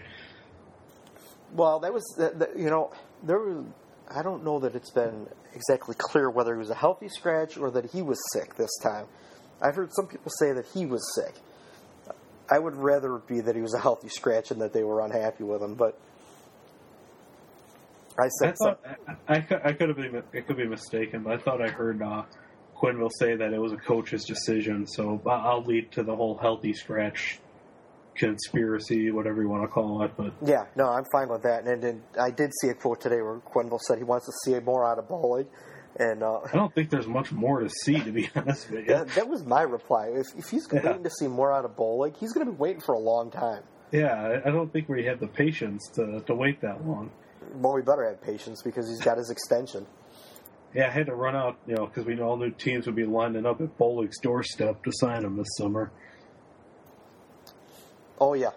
Well, 1.53 1.79
that 1.79 1.91
was, 1.93 2.03
that, 2.19 2.37
that, 2.39 2.57
you 2.57 2.69
know, 2.69 2.91
there 3.23 3.39
was, 3.39 3.65
I 4.15 4.21
don't 4.21 4.43
know 4.43 4.59
that 4.59 4.75
it's 4.75 4.91
been 4.91 5.27
exactly 5.55 5.95
clear 5.97 6.29
whether 6.29 6.53
he 6.53 6.59
was 6.59 6.69
a 6.69 6.75
healthy 6.75 7.09
scratch 7.09 7.57
or 7.57 7.71
that 7.71 7.85
he 7.91 8.03
was 8.03 8.19
sick 8.33 8.55
this 8.55 8.69
time. 8.83 9.07
I've 9.61 9.75
heard 9.75 9.91
some 9.93 10.05
people 10.07 10.31
say 10.39 10.53
that 10.53 10.65
he 10.75 10.85
was 10.85 11.01
sick. 11.15 11.33
I 12.51 12.59
would 12.59 12.75
rather 12.75 13.17
be 13.17 13.41
that 13.41 13.55
he 13.55 13.61
was 13.63 13.73
a 13.73 13.79
healthy 13.79 14.09
scratch 14.09 14.51
and 14.51 14.61
that 14.61 14.73
they 14.73 14.83
were 14.83 15.01
unhappy 15.01 15.43
with 15.43 15.61
him, 15.61 15.73
but 15.75 15.97
I 18.19 18.29
I 18.43 18.53
said 18.53 18.55
thought 18.57 18.79
I, 19.27 19.35
I, 19.37 19.41
could- 19.41 19.61
I 19.63 19.73
could 19.73 19.87
have 19.89 19.97
been 19.97 20.23
I 20.35 20.41
could 20.41 20.57
be 20.57 20.67
mistaken, 20.67 21.23
but 21.23 21.33
I 21.33 21.37
thought 21.37 21.61
I 21.61 21.69
heard 21.69 22.01
uh, 22.01 22.23
Quenneville 22.81 23.11
say 23.19 23.35
that 23.35 23.53
it 23.53 23.59
was 23.59 23.71
a 23.73 23.77
coach's 23.77 24.25
decision. 24.25 24.87
So 24.87 25.21
I'll 25.27 25.63
lead 25.63 25.91
to 25.93 26.03
the 26.03 26.15
whole 26.15 26.37
healthy 26.37 26.73
scratch 26.73 27.39
conspiracy, 28.15 29.11
whatever 29.11 29.41
you 29.41 29.49
want 29.49 29.63
to 29.63 29.67
call 29.67 30.03
it. 30.03 30.11
But 30.17 30.33
Yeah, 30.45 30.65
no, 30.75 30.89
I'm 30.89 31.05
fine 31.11 31.29
with 31.29 31.43
that. 31.43 31.65
And, 31.65 31.83
and 31.83 32.01
I 32.19 32.31
did 32.31 32.51
see 32.61 32.69
a 32.69 32.73
quote 32.73 33.01
today 33.01 33.21
where 33.21 33.39
Quenneville 33.39 33.79
said 33.79 33.97
he 33.97 34.03
wants 34.03 34.25
to 34.25 34.31
see 34.43 34.59
more 34.59 34.85
out 34.85 34.99
of 34.99 35.05
Bollig, 35.07 35.47
and 35.97 36.21
uh, 36.21 36.39
I 36.45 36.51
don't 36.53 36.73
think 36.73 36.89
there's 36.89 37.07
much 37.07 37.31
more 37.31 37.61
to 37.61 37.69
see, 37.69 37.99
to 37.99 38.11
be 38.11 38.29
honest 38.35 38.69
with 38.69 38.81
you. 38.81 38.87
that, 38.87 39.07
that 39.09 39.27
was 39.29 39.43
my 39.45 39.61
reply. 39.61 40.07
If, 40.13 40.27
if 40.37 40.49
he's 40.49 40.67
Yeah. 40.71 40.81
waiting 40.85 41.03
to 41.03 41.09
see 41.09 41.27
more 41.27 41.53
out 41.53 41.65
of 41.65 41.75
Bollig, 41.75 42.17
he's 42.17 42.33
going 42.33 42.45
to 42.45 42.51
be 42.51 42.57
waiting 42.57 42.81
for 42.81 42.93
a 42.93 42.99
long 42.99 43.31
time. 43.31 43.63
Yeah, 43.91 44.13
I- 44.43 44.49
I 44.49 44.51
don't 44.51 44.71
think 44.71 44.87
we 44.89 45.05
have 45.05 45.19
the 45.19 45.27
patience 45.27 45.89
to 45.95 46.21
to 46.27 46.35
wait 46.35 46.61
that 46.61 46.85
long. 46.85 47.11
Well, 47.55 47.73
we 47.73 47.81
better 47.81 48.07
have 48.07 48.21
patience 48.21 48.61
because 48.61 48.87
he's 48.89 49.01
got 49.01 49.17
his 49.17 49.29
extension. 49.31 49.87
Yeah, 50.73 50.87
I 50.87 50.91
had 50.91 51.07
to 51.07 51.15
run 51.15 51.35
out, 51.35 51.57
you 51.65 51.75
know, 51.75 51.87
because 51.87 52.05
we 52.05 52.19
all 52.21 52.37
knew 52.37 52.51
teams 52.51 52.85
would 52.85 52.95
be 52.95 53.05
lining 53.05 53.45
up 53.45 53.59
at 53.59 53.75
Bollig's 53.77 54.19
doorstep 54.19 54.83
to 54.83 54.91
sign 54.93 55.23
him 55.25 55.35
this 55.35 55.47
summer. 55.57 55.91
Oh 58.21 58.33
yeah, 58.33 58.51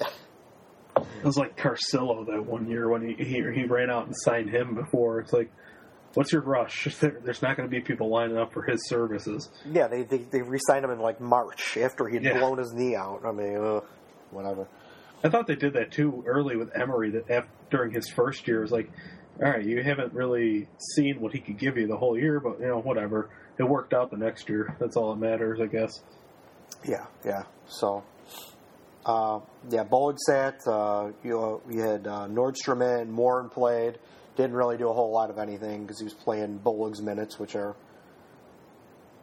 It 0.00 1.24
was 1.24 1.36
like 1.36 1.56
Carcillo 1.56 2.24
that 2.26 2.46
one 2.46 2.68
year 2.70 2.88
when 2.88 3.02
he 3.06 3.14
he, 3.22 3.42
he 3.52 3.64
ran 3.64 3.90
out 3.90 4.06
and 4.06 4.14
signed 4.16 4.48
him 4.50 4.74
before. 4.76 5.18
It's 5.20 5.32
like, 5.32 5.50
what's 6.14 6.32
your 6.32 6.42
rush? 6.42 6.86
There, 7.00 7.20
there's 7.24 7.42
not 7.42 7.56
going 7.56 7.68
to 7.68 7.70
be 7.70 7.80
people 7.80 8.08
lining 8.08 8.38
up 8.38 8.52
for 8.52 8.62
his 8.62 8.88
services. 8.88 9.50
yeah. 9.70 9.88
They 9.88 10.04
they, 10.04 10.18
they 10.18 10.42
re-signed 10.42 10.84
him 10.84 10.92
in 10.92 11.00
like 11.00 11.20
March 11.20 11.76
after 11.76 12.06
he'd 12.08 12.22
Yeah. 12.22 12.38
blown 12.38 12.58
his 12.58 12.72
knee 12.72 12.94
out. 12.94 13.22
I 13.26 13.32
mean, 13.32 13.56
ugh, 13.56 13.84
whatever. 14.30 14.68
I 15.24 15.28
thought 15.28 15.46
they 15.48 15.56
did 15.56 15.74
that 15.74 15.90
too 15.92 16.22
early 16.26 16.56
with 16.56 16.70
Emery. 16.76 17.10
That 17.10 17.28
af 17.28 17.44
during 17.70 17.92
his 17.92 18.08
first 18.08 18.46
year, 18.46 18.58
it 18.58 18.62
was 18.62 18.72
like, 18.72 18.90
all 19.42 19.50
right, 19.50 19.64
you 19.64 19.82
haven't 19.82 20.12
really 20.12 20.68
seen 20.94 21.20
what 21.20 21.32
he 21.32 21.40
could 21.40 21.58
give 21.58 21.76
you 21.76 21.88
the 21.88 21.96
whole 21.96 22.16
year, 22.16 22.38
but 22.38 22.60
you 22.60 22.68
know, 22.68 22.78
whatever. 22.78 23.28
It 23.58 23.64
worked 23.64 23.92
out 23.92 24.10
the 24.10 24.16
next 24.16 24.48
year. 24.48 24.76
That's 24.78 24.96
all 24.96 25.14
that 25.14 25.20
matters, 25.20 25.60
I 25.60 25.66
guess. 25.66 26.00
Yeah, 26.88 27.06
yeah. 27.24 27.42
So, 27.66 28.04
uh, 29.04 29.40
yeah, 29.68 29.84
Bollig 29.84 30.18
sat. 30.18 30.60
Uh, 30.66 31.10
you 31.24 31.60
we 31.66 31.76
had 31.76 32.06
uh, 32.06 32.28
Nordstrom 32.28 33.02
in, 33.02 33.10
Morin 33.10 33.48
played. 33.48 33.98
Didn't 34.36 34.54
really 34.54 34.78
do 34.78 34.88
a 34.88 34.92
whole 34.92 35.10
lot 35.12 35.28
of 35.28 35.38
anything 35.38 35.82
because 35.82 35.98
he 35.98 36.04
was 36.04 36.14
playing 36.14 36.60
Bollig's 36.64 37.02
minutes, 37.02 37.38
which 37.38 37.54
are 37.56 37.76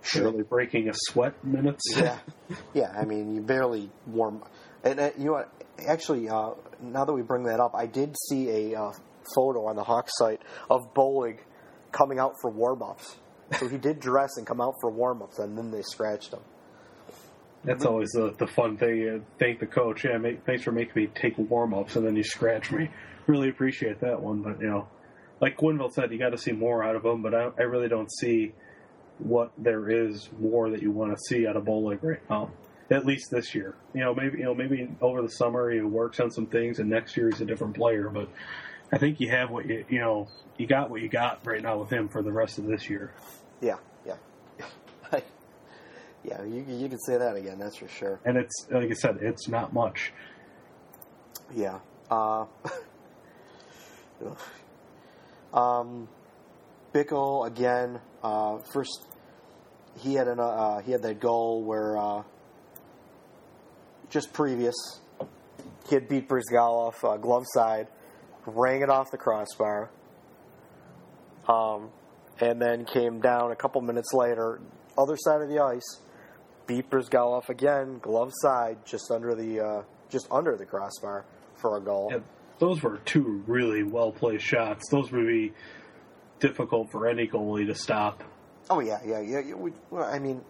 Surely 0.02 0.44
breaking 0.44 0.90
a 0.90 0.94
sweat 0.94 1.34
minutes. 1.44 1.84
yeah, 1.98 2.20
yeah. 2.74 2.94
I 2.96 3.06
mean, 3.06 3.36
you 3.36 3.42
barely 3.42 3.90
warm. 4.06 4.44
And 4.84 5.00
uh, 5.00 5.12
you 5.18 5.26
know 5.26 5.32
what? 5.34 5.52
Actually, 5.88 6.30
uh, 6.30 6.52
now 6.82 7.06
that 7.06 7.14
we 7.14 7.22
bring 7.22 7.44
that 7.44 7.60
up, 7.60 7.74
I 7.74 7.86
did 7.86 8.16
see 8.28 8.74
a 8.74 8.80
uh, 8.80 8.94
photo 9.36 9.68
on 9.68 9.76
the 9.76 9.84
Hawks 9.84 10.12
site 10.16 10.42
of 10.70 10.94
Bollig 10.94 11.40
coming 11.92 12.20
out 12.20 12.34
for 12.42 12.50
warm 12.50 12.82
ups. 12.82 13.18
So 13.60 13.68
he 13.68 13.78
did 13.78 14.00
dress 14.00 14.38
and 14.38 14.46
come 14.46 14.62
out 14.62 14.76
for 14.80 14.92
warm 14.92 15.22
ups, 15.22 15.40
and 15.40 15.58
then 15.58 15.72
they 15.72 15.82
scratched 15.82 16.34
him. 16.34 16.42
That's 17.64 17.84
always 17.84 18.10
the, 18.12 18.34
the 18.38 18.48
fun 18.48 18.78
thing. 18.78 18.98
You 18.98 19.26
thank 19.38 19.60
the 19.60 19.66
coach. 19.66 20.06
Yeah, 20.06 20.18
make, 20.18 20.46
thanks 20.46 20.64
for 20.64 20.72
making 20.72 20.94
me 20.96 21.08
take 21.14 21.38
warm 21.38 21.74
ups, 21.74 21.96
and 21.96 22.06
then 22.06 22.16
you 22.16 22.24
scratch 22.24 22.72
me. 22.72 22.90
Really 23.28 23.50
appreciate 23.50 24.00
that 24.02 24.22
one. 24.22 24.42
But 24.42 24.62
you 24.62 24.68
know, 24.68 24.88
like 25.42 25.58
Quenneville 25.58 25.92
said, 25.92 26.12
you 26.12 26.20
got 26.20 26.30
to 26.30 26.38
see 26.38 26.52
more 26.52 26.84
out 26.84 26.96
of 26.96 27.04
him. 27.04 27.22
But 27.22 27.34
I, 27.34 27.50
I 27.58 27.64
really 27.64 27.90
don't 27.90 28.10
see 28.12 28.54
what 29.18 29.52
there 29.58 29.90
is 29.90 30.30
more 30.40 30.70
that 30.70 30.82
you 30.82 30.92
want 30.92 31.12
to 31.12 31.18
see 31.28 31.46
out 31.46 31.58
of 31.58 31.66
Bollig 31.66 32.02
right 32.02 32.30
now. 32.30 32.52
At 32.92 33.06
least 33.06 33.30
this 33.30 33.54
year. 33.54 33.76
You 33.94 34.02
know, 34.02 34.16
maybe 34.16 34.40
you 34.40 34.46
know 34.46 34.56
maybe 34.56 34.90
over 35.02 35.22
the 35.22 35.30
summer 35.30 35.70
he 35.70 35.82
works 35.82 36.20
on 36.20 36.32
some 36.32 36.46
things, 36.46 36.80
and 36.80 36.90
next 36.90 37.18
year 37.18 37.30
he's 37.30 37.42
a 37.42 37.46
different 37.46 37.76
player. 37.76 38.10
But 38.10 38.30
I 38.92 38.98
think 38.98 39.20
you 39.20 39.30
have 39.30 39.50
what 39.50 39.68
you 39.68 39.86
you 39.90 40.00
know 40.00 40.28
you 40.58 40.68
got 40.68 40.90
what 40.90 41.02
you 41.02 41.10
got 41.10 41.46
right 41.46 41.62
now 41.62 41.78
with 41.78 41.90
him 41.90 42.08
for 42.10 42.22
the 42.22 42.32
rest 42.32 42.58
of 42.58 42.66
this 42.66 42.90
year. 42.90 43.14
Yeah, 43.62 43.78
yeah, 44.06 44.16
yeah. 46.24 46.44
You 46.44 46.66
you 46.68 46.90
can 46.90 47.00
say 47.00 47.18
that 47.18 47.36
again. 47.36 47.60
That's 47.60 47.78
for 47.78 47.88
sure. 47.88 48.20
And 48.26 48.38
it's 48.38 48.68
like 48.72 48.90
I 48.90 48.94
said, 48.94 49.20
it's 49.22 49.48
not 49.48 49.74
much. 49.74 50.12
Yeah. 51.54 51.80
Uh, 52.10 52.46
um, 55.54 56.08
Bickell 56.94 57.48
again. 57.48 58.00
Uh, 58.24 58.58
first, 58.74 59.06
he 60.00 60.16
had 60.16 60.28
an 60.28 60.40
uh, 60.40 60.80
he 60.80 60.92
had 60.92 61.02
that 61.04 61.20
goal 61.20 61.64
where 61.64 61.98
uh, 61.98 62.24
just 64.10 64.34
previous 64.34 64.76
he 65.88 65.96
had 65.96 66.08
beat 66.08 66.28
Bryzgalov 66.30 67.04
uh, 67.04 67.18
glove 67.18 67.46
side, 67.48 67.88
rang 68.46 68.82
it 68.82 68.90
off 68.90 69.12
the 69.12 69.18
crossbar, 69.18 69.90
um, 71.48 71.90
and 72.40 72.62
then 72.62 72.86
came 72.86 73.20
down 73.20 73.52
a 73.52 73.56
couple 73.56 73.82
minutes 73.82 74.14
later, 74.14 74.62
other 74.98 75.16
side 75.18 75.42
of 75.42 75.50
the 75.50 75.60
ice, 75.60 76.02
beat 76.68 76.90
Bryzgalov 76.90 77.50
again, 77.50 78.00
glove 78.00 78.32
side, 78.42 78.78
just 78.86 79.12
under 79.12 79.36
the 79.36 79.60
uh, 79.60 79.84
just 80.10 80.28
under 80.32 80.56
the 80.56 80.66
crossbar 80.66 81.26
for 81.56 81.78
a 81.78 81.82
goal. 81.82 82.10
Yeah, 82.12 82.20
those 82.60 82.82
were 82.82 82.98
two 83.06 83.44
really 83.48 83.84
well 83.84 84.12
placed 84.12 84.46
shots. 84.46 84.90
Those 84.90 85.12
would 85.12 85.28
be 85.28 85.54
difficult 86.40 86.92
for 86.92 87.08
any 87.08 87.28
goalie 87.28 87.68
to 87.68 87.76
stop. 87.76 88.24
Oh 88.70 88.80
yeah, 88.80 89.00
yeah, 89.06 89.20
yeah. 89.20 89.40
yeah, 89.40 89.56
We, 89.56 89.72
well, 89.90 90.04
I 90.04 90.20
mean, 90.20 90.42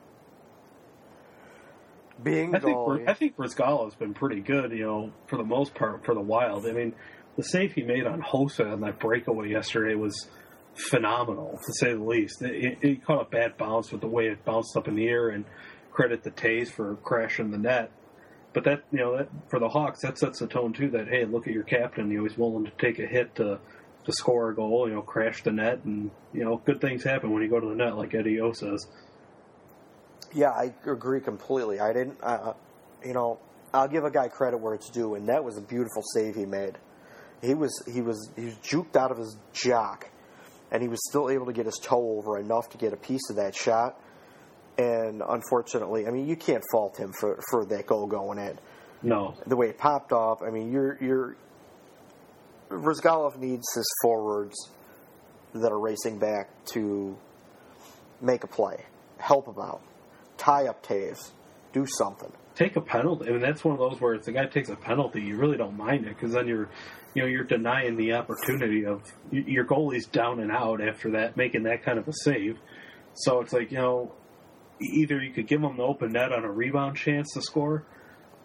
being 2.22 2.56
I 2.56 2.60
think. 2.60 2.78
I 3.08 3.14
think 3.14 3.38
Brizgalo's 3.38 3.96
been 3.96 4.14
pretty 4.14 4.42
good, 4.42 4.72
you 4.72 4.86
know, 4.86 5.12
for 5.28 5.38
the 5.38 5.44
most 5.44 5.74
part 5.74 6.06
for 6.06 6.14
the 6.14 6.22
Wild. 6.22 6.66
I 6.66 6.74
mean, 6.74 6.94
the 7.38 7.44
save 7.44 7.74
he 7.74 7.84
made 7.84 8.06
on 8.06 8.22
Hossa 8.22 8.72
on 8.72 8.82
that 8.82 9.00
breakaway 9.00 9.50
yesterday 9.50 9.96
was 9.96 10.28
phenomenal, 10.74 11.60
to 11.66 11.74
say 11.74 11.94
the 11.94 12.04
least. 12.04 12.42
It, 12.42 12.56
it, 12.64 12.78
it 12.82 13.06
caught 13.06 13.22
a 13.22 13.30
bad 13.30 13.58
bounce 13.58 13.92
with 13.92 14.02
the 14.02 14.08
way 14.08 14.28
it 14.28 14.44
bounced 14.46 14.76
up 14.76 14.88
in 14.88 14.96
the 14.96 15.08
air, 15.08 15.30
and 15.30 15.46
credit 15.92 16.24
the 16.24 16.32
Toews 16.32 16.70
for 16.72 16.96
crashing 16.98 17.52
the 17.52 17.58
net. 17.58 17.92
But 18.54 18.64
that, 18.64 18.84
you 18.92 19.00
know, 19.00 19.18
that 19.18 19.30
for 19.50 19.60
the 19.60 19.70
Hawks, 19.70 20.02
that 20.02 20.18
sets 20.18 20.40
the 20.40 20.48
tone 20.48 20.74
too. 20.74 20.90
That 20.90 21.08
hey, 21.08 21.26
look 21.26 21.48
at 21.48 21.54
your 21.54 21.64
captain; 21.64 22.10
you 22.12 22.20
know, 22.20 22.24
he's 22.26 22.38
willing 22.38 22.66
to 22.66 22.72
take 22.80 23.00
a 23.00 23.06
hit 23.06 23.36
to 23.36 23.60
to 24.06 24.12
score 24.12 24.50
a 24.50 24.56
goal. 24.56 24.88
You 24.88 24.96
know, 24.96 25.02
crash 25.02 25.44
the 25.44 25.52
net, 25.52 25.84
and 25.86 26.10
you 26.34 26.44
know, 26.44 26.58
good 26.66 26.82
things 26.82 27.04
happen 27.04 27.32
when 27.32 27.44
you 27.44 27.50
go 27.50 27.60
to 27.60 27.68
the 27.68 27.76
net, 27.76 27.96
like 27.96 28.16
Eddie 28.16 28.40
O 28.40 28.52
says. 28.54 28.88
Yeah, 30.34 30.50
I 30.50 30.74
agree 30.86 31.22
completely. 31.22 31.80
I 31.80 31.92
didn't, 31.92 32.18
uh, 32.22 32.54
you 33.04 33.14
know, 33.14 33.40
I'll 33.74 33.88
give 33.88 34.04
a 34.04 34.12
guy 34.12 34.28
credit 34.28 34.58
where 34.58 34.74
it's 34.74 34.90
due, 34.90 35.16
and 35.16 35.28
that 35.28 35.44
was 35.44 35.58
a 35.58 35.62
beautiful 35.62 36.04
save 36.14 36.36
he 36.36 36.46
made. 36.46 36.78
He 37.42 37.54
was 37.54 37.72
he 37.92 38.02
was 38.02 38.32
he 38.36 38.46
was 38.46 38.56
juked 38.56 38.96
out 38.96 39.12
of 39.12 39.18
his 39.18 39.38
jock, 39.54 40.10
and 40.72 40.82
he 40.82 40.88
was 40.88 41.00
still 41.10 41.30
able 41.30 41.46
to 41.46 41.54
get 41.54 41.66
his 41.66 41.80
toe 41.82 42.18
over 42.18 42.38
enough 42.38 42.70
to 42.72 42.78
get 42.78 42.94
a 42.94 42.98
piece 42.98 43.30
of 43.30 43.38
that 43.38 43.56
shot. 43.56 44.00
And 44.78 45.22
unfortunately, 45.28 46.08
I 46.08 46.12
mean, 46.12 46.28
you 46.28 46.36
can't 46.36 46.64
fault 46.72 46.98
him 46.98 47.14
for 47.14 47.40
for 47.50 47.66
that 47.66 47.86
goal 47.86 48.08
going 48.08 48.40
in. 48.40 48.60
No, 49.02 49.36
The 49.48 49.56
way 49.56 49.70
it 49.70 49.78
popped 49.78 50.12
off, 50.12 50.42
I 50.42 50.50
mean, 50.50 50.72
you're 50.72 50.98
you're 51.02 51.36
Rizgalov 52.70 53.38
needs 53.38 53.66
his 53.74 53.90
forwards 54.02 54.70
that 55.54 55.72
are 55.72 55.80
racing 55.80 56.20
back 56.20 56.50
to 56.74 57.18
make 58.22 58.44
a 58.44 58.48
play, 58.48 58.86
help 59.18 59.48
him 59.48 59.60
out, 59.60 59.82
tie 60.38 60.68
up 60.68 60.86
Toews, 60.86 61.32
do 61.74 61.86
something. 61.88 62.32
Take 62.60 62.76
a 62.76 62.82
penalty. 62.82 63.30
I 63.30 63.32
mean, 63.32 63.40
that's 63.40 63.64
one 63.64 63.74
of 63.74 63.80
those 63.80 64.02
where 64.02 64.14
if 64.14 64.26
the 64.26 64.34
guy 64.34 64.46
takes 64.46 64.68
a 64.68 64.76
penalty, 64.76 65.22
you 65.22 65.38
really 65.38 65.56
don't 65.56 65.78
mind 65.78 66.06
it 66.06 66.10
because 66.10 66.34
then 66.34 66.46
you're, 66.46 66.70
you 67.14 67.22
know, 67.22 67.28
you're 67.28 67.46
denying 67.46 67.96
the 67.96 68.14
opportunity 68.14 68.86
of 68.86 69.02
your 69.32 69.64
goalie's 69.64 70.06
down 70.06 70.42
and 70.42 70.52
out 70.52 70.82
after 70.82 71.12
that, 71.12 71.38
making 71.38 71.64
that 71.64 71.84
kind 71.84 71.98
of 71.98 72.08
a 72.08 72.14
save. 72.14 72.60
So 73.14 73.40
it's 73.40 73.54
like 73.54 73.72
you 73.72 73.78
know, 73.78 74.12
either 74.82 75.22
you 75.22 75.32
could 75.32 75.48
give 75.48 75.64
him 75.64 75.78
the 75.78 75.84
open 75.84 76.12
net 76.12 76.34
on 76.34 76.44
a 76.44 76.52
rebound 76.52 76.98
chance 76.98 77.34
to 77.34 77.42
score, 77.42 77.86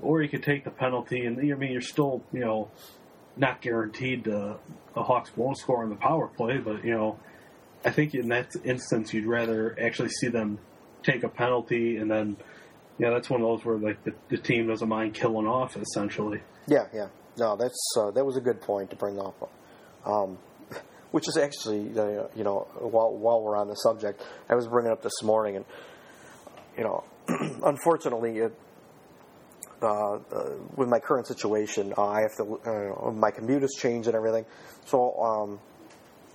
or 0.00 0.22
you 0.22 0.28
could 0.28 0.44
take 0.44 0.62
the 0.62 0.70
penalty, 0.70 1.26
and 1.26 1.38
I 1.38 1.56
mean, 1.56 1.72
you're 1.72 1.80
still, 1.80 2.22
you 2.32 2.40
know, 2.40 2.70
not 3.36 3.60
guaranteed 3.60 4.28
uh, 4.28 4.54
the 4.94 5.02
Hawks 5.02 5.36
won't 5.36 5.58
score 5.58 5.82
on 5.82 5.90
the 5.90 5.96
power 5.96 6.28
play, 6.28 6.58
but 6.58 6.84
you 6.84 6.94
know, 6.94 7.18
I 7.84 7.90
think 7.90 8.14
in 8.14 8.28
that 8.28 8.52
instance, 8.64 9.12
you'd 9.12 9.26
rather 9.26 9.76
actually 9.80 10.10
see 10.10 10.28
them 10.28 10.60
take 11.02 11.24
a 11.24 11.28
penalty 11.28 11.96
and 11.96 12.08
then. 12.08 12.36
Yeah, 12.98 13.10
that's 13.10 13.28
one 13.28 13.40
of 13.40 13.48
those 13.48 13.64
where 13.64 13.76
like 13.76 14.02
the, 14.04 14.12
the 14.28 14.38
team 14.38 14.68
doesn't 14.68 14.88
mind 14.88 15.14
killing 15.14 15.46
off 15.46 15.76
essentially. 15.76 16.40
Yeah, 16.66 16.86
yeah. 16.92 17.08
No, 17.36 17.56
that's 17.56 17.94
uh, 17.98 18.10
that 18.12 18.24
was 18.24 18.36
a 18.36 18.40
good 18.40 18.60
point 18.60 18.90
to 18.90 18.96
bring 18.96 19.18
up. 19.18 19.50
Um, 20.06 20.38
which 21.10 21.28
is 21.28 21.36
actually, 21.36 21.98
uh, 21.98 22.28
you 22.36 22.44
know, 22.44 22.68
while 22.78 23.12
while 23.16 23.42
we're 23.42 23.56
on 23.56 23.68
the 23.68 23.74
subject, 23.74 24.22
I 24.48 24.54
was 24.54 24.68
bringing 24.68 24.92
up 24.92 25.02
this 25.02 25.22
morning, 25.22 25.56
and 25.56 25.64
you 26.78 26.84
know, 26.84 27.04
unfortunately, 27.64 28.38
it, 28.38 28.58
uh, 29.82 30.14
uh, 30.14 30.18
with 30.76 30.88
my 30.88 31.00
current 31.00 31.26
situation, 31.26 31.92
uh, 31.98 32.06
I 32.06 32.20
have 32.20 32.36
to. 32.36 32.60
Uh, 32.64 33.10
my 33.10 33.30
commute 33.32 33.62
has 33.62 33.72
changed 33.72 34.06
and 34.06 34.16
everything, 34.16 34.44
so 34.84 35.14
um, 35.20 35.60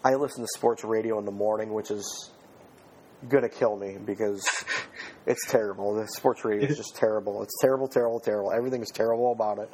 I 0.04 0.16
listen 0.16 0.44
to 0.44 0.48
sports 0.56 0.84
radio 0.84 1.20
in 1.20 1.26
the 1.26 1.32
morning, 1.32 1.74
which 1.74 1.90
is 1.90 2.32
gonna 3.28 3.50
kill 3.50 3.76
me 3.76 3.98
because 4.04 4.42
it's 5.26 5.46
terrible. 5.50 5.94
The 5.96 6.08
sports 6.08 6.46
radio 6.46 6.68
is 6.70 6.78
just 6.84 6.96
terrible. 6.96 7.44
It's 7.44 7.58
terrible, 7.62 7.88
terrible, 7.88 8.20
terrible. 8.20 8.52
Everything 8.52 8.82
is 8.82 8.90
terrible 8.94 9.32
about 9.32 9.60
it. 9.60 9.70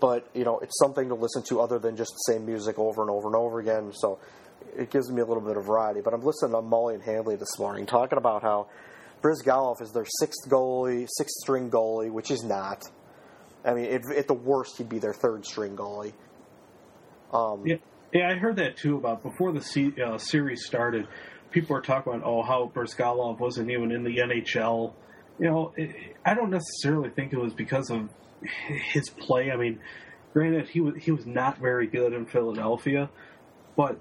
But 0.00 0.28
you 0.34 0.44
know, 0.44 0.58
it's 0.60 0.78
something 0.78 1.08
to 1.08 1.14
listen 1.14 1.42
to 1.48 1.60
other 1.60 1.78
than 1.78 1.96
just 1.96 2.12
the 2.12 2.32
same 2.32 2.46
music 2.46 2.78
over 2.78 3.02
and 3.02 3.10
over 3.10 3.26
and 3.28 3.36
over 3.36 3.58
again. 3.58 3.92
So 3.94 4.18
it 4.76 4.90
gives 4.90 5.10
me 5.10 5.20
a 5.22 5.24
little 5.24 5.42
bit 5.42 5.56
of 5.56 5.64
variety. 5.64 6.00
But 6.02 6.14
I'm 6.14 6.22
listening 6.22 6.52
to 6.52 6.58
Mully 6.58 6.94
and 6.94 7.02
Hanley 7.02 7.36
this 7.36 7.58
morning 7.58 7.86
talking 7.86 8.18
about 8.18 8.42
how 8.42 8.68
Bryzgalov 9.22 9.82
is 9.82 9.90
their 9.92 10.06
sixth 10.20 10.48
goalie, 10.48 11.06
sixth 11.16 11.34
string 11.40 11.70
goalie, 11.70 12.10
which 12.12 12.30
is 12.30 12.44
not. 12.44 12.84
I 13.64 13.74
mean, 13.74 13.86
at 14.16 14.28
the 14.28 14.34
worst, 14.34 14.78
he'd 14.78 14.88
be 14.88 15.00
their 15.00 15.12
third 15.14 15.44
string 15.44 15.76
goalie. 15.76 16.12
Um, 17.32 17.66
Yeah, 17.66 17.76
yeah, 18.12 18.30
I 18.30 18.34
heard 18.36 18.56
that 18.56 18.76
too 18.76 18.96
about 18.96 19.22
before 19.22 19.52
the 19.52 19.60
se- 19.60 19.94
uh, 20.02 20.16
series 20.18 20.64
started. 20.64 21.08
People 21.50 21.74
were 21.74 21.82
talking 21.82 22.12
about 22.12 22.26
oh 22.26 22.42
how 22.42 22.70
Bryzgalov 22.74 23.38
wasn't 23.38 23.70
even 23.70 23.90
in 23.92 24.04
the 24.04 24.18
NHL. 24.18 24.92
You 25.38 25.46
know, 25.46 25.72
it, 25.76 26.16
I 26.24 26.34
don't 26.34 26.50
necessarily 26.50 27.10
think 27.10 27.32
it 27.32 27.38
was 27.38 27.54
because 27.54 27.90
of 27.90 28.08
his 28.92 29.08
play. 29.08 29.50
I 29.50 29.56
mean, 29.56 29.80
granted 30.32 30.68
he 30.68 30.80
was 30.80 30.94
he 30.96 31.10
was 31.10 31.26
not 31.26 31.58
very 31.58 31.86
good 31.86 32.12
in 32.12 32.26
Philadelphia, 32.26 33.10
but 33.76 33.98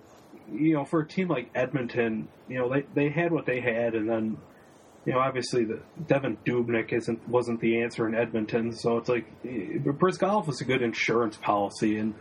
you 0.52 0.74
know 0.74 0.86
for 0.86 1.02
a 1.02 1.08
team 1.08 1.28
like 1.28 1.50
Edmonton, 1.56 2.28
you 2.48 2.60
know 2.60 2.70
they 2.70 2.86
they 2.94 3.10
had 3.10 3.32
what 3.32 3.46
they 3.46 3.60
had, 3.60 3.96
and 3.96 4.10
then 4.10 4.38
you 5.06 5.14
know 5.14 5.20
obviously 5.20 5.66
the 5.66 5.82
Devan 6.06 6.38
Dubnyk 6.46 6.94
isn't 6.94 7.28
wasn't 7.28 7.62
the 7.62 7.82
answer 7.82 8.08
in 8.08 8.16
Edmonton, 8.16 8.74
so 8.74 8.98
it's 8.98 9.10
like 9.10 9.26
Bryzgalov 9.44 10.48
was 10.48 10.62
a 10.62 10.66
good 10.66 10.82
insurance 10.82 11.38
policy 11.38 11.98
and 11.98 12.14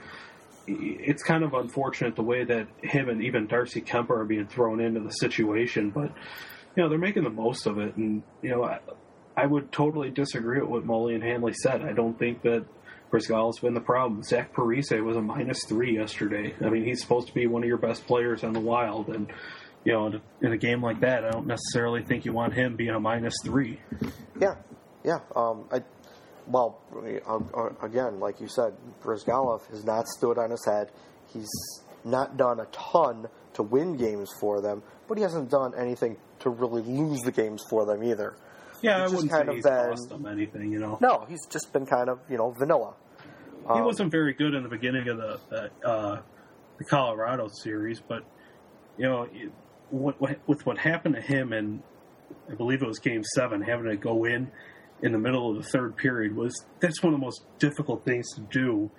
it's 0.66 1.22
kind 1.22 1.44
of 1.44 1.54
unfortunate 1.54 2.16
the 2.16 2.22
way 2.22 2.44
that 2.44 2.66
him 2.82 3.08
and 3.08 3.22
even 3.22 3.46
Darcy 3.46 3.80
Kuemper 3.80 4.10
are 4.10 4.24
being 4.24 4.46
thrown 4.46 4.80
into 4.80 5.00
the 5.00 5.10
situation, 5.10 5.90
but 5.90 6.12
you 6.76 6.82
know 6.82 6.88
they're 6.88 6.98
making 6.98 7.24
the 7.24 7.30
most 7.30 7.66
of 7.66 7.78
it, 7.78 7.96
and 7.96 8.22
you 8.42 8.50
know 8.50 8.64
I, 8.64 8.80
I 9.36 9.46
would 9.46 9.70
totally 9.72 10.10
disagree 10.10 10.60
with 10.60 10.68
what 10.68 10.86
Mully 10.86 11.14
and 11.14 11.22
Hanley 11.22 11.52
said. 11.54 11.82
I 11.82 11.92
don't 11.92 12.18
think 12.18 12.42
that 12.42 12.64
Brizgal's 13.10 13.60
been 13.60 13.74
the 13.74 13.80
problem. 13.80 14.22
Zach 14.22 14.52
Parise 14.52 15.02
was 15.02 15.16
a 15.16 15.22
minus 15.22 15.64
three 15.66 15.94
yesterday. 15.94 16.54
I 16.60 16.68
mean, 16.68 16.84
he's 16.84 17.00
supposed 17.00 17.28
to 17.28 17.34
be 17.34 17.46
one 17.46 17.62
of 17.62 17.68
your 17.68 17.78
best 17.78 18.06
players 18.06 18.42
on 18.44 18.52
the 18.52 18.60
Wild, 18.60 19.08
and 19.08 19.32
you 19.84 19.92
know, 19.92 20.06
in 20.06 20.14
a, 20.14 20.20
in 20.46 20.52
a 20.52 20.56
game 20.56 20.82
like 20.82 21.00
that, 21.00 21.24
I 21.24 21.30
don't 21.30 21.46
necessarily 21.46 22.02
think 22.02 22.24
you 22.24 22.32
want 22.32 22.54
him 22.54 22.74
being 22.74 22.90
a 22.90 23.00
minus 23.00 23.34
three. 23.44 23.78
Yeah, 24.40 24.56
yeah. 25.04 25.20
Um, 25.34 25.66
I, 25.70 25.82
well, 26.48 26.80
uh, 26.94 27.38
uh, 27.54 27.70
again, 27.86 28.20
like 28.20 28.40
you 28.40 28.48
said, 28.48 28.74
Bryzgalov 29.02 29.66
has 29.70 29.84
not 29.84 30.06
stood 30.08 30.38
on 30.38 30.50
his 30.50 30.64
head. 30.64 30.90
He's 31.32 31.48
not 32.04 32.36
done 32.36 32.60
a 32.60 32.66
ton 32.66 33.26
to 33.54 33.62
win 33.62 33.96
games 33.96 34.30
for 34.40 34.60
them, 34.60 34.82
but 35.08 35.16
he 35.18 35.22
hasn't 35.22 35.50
done 35.50 35.72
anything 35.76 36.16
to 36.40 36.50
really 36.50 36.82
lose 36.82 37.20
the 37.22 37.32
games 37.32 37.64
for 37.68 37.84
them 37.84 38.02
either. 38.04 38.36
Yeah, 38.82 39.02
It's 39.04 39.12
I 39.12 39.14
wouldn't 39.16 39.32
kind 39.32 39.44
say 39.46 39.48
of 39.50 39.54
he's 39.56 39.64
been- 39.64 39.90
cost 39.90 40.08
them 40.10 40.26
anything. 40.26 40.72
You 40.72 40.78
know, 40.78 40.98
No, 41.00 41.24
he's 41.28 41.44
just 41.46 41.72
been 41.72 41.86
kind 41.86 42.08
of 42.08 42.20
you 42.30 42.36
know 42.36 42.50
vanilla. 42.58 42.94
he 43.62 43.68
Um, 43.68 43.84
wasn't 43.84 44.12
very 44.12 44.34
good 44.34 44.54
in 44.54 44.62
the 44.62 44.68
beginning 44.68 45.08
of 45.08 45.16
the 45.16 45.40
the, 45.50 45.88
uh, 45.88 46.20
the 46.78 46.84
Colorado 46.84 47.48
series, 47.48 48.00
but 48.00 48.22
you 48.98 49.06
know, 49.08 49.26
what, 49.90 50.20
what, 50.20 50.38
with 50.46 50.64
what 50.66 50.78
happened 50.78 51.14
to 51.14 51.20
him, 51.20 51.52
and 51.52 51.82
I 52.50 52.54
believe 52.54 52.82
it 52.82 52.86
was 52.86 52.98
Game 52.98 53.22
Seven, 53.34 53.62
having 53.62 53.86
to 53.86 53.96
go 53.96 54.24
in 54.24 54.50
in 55.02 55.12
the 55.12 55.18
middle 55.18 55.50
of 55.50 55.62
the 55.62 55.68
third 55.70 55.96
period 55.96 56.34
was 56.34 56.64
that's 56.80 57.02
one 57.02 57.12
of 57.12 57.20
the 57.20 57.24
most 57.24 57.44
difficult 57.58 58.04
things 58.04 58.26
to 58.34 58.40
do 58.40 58.90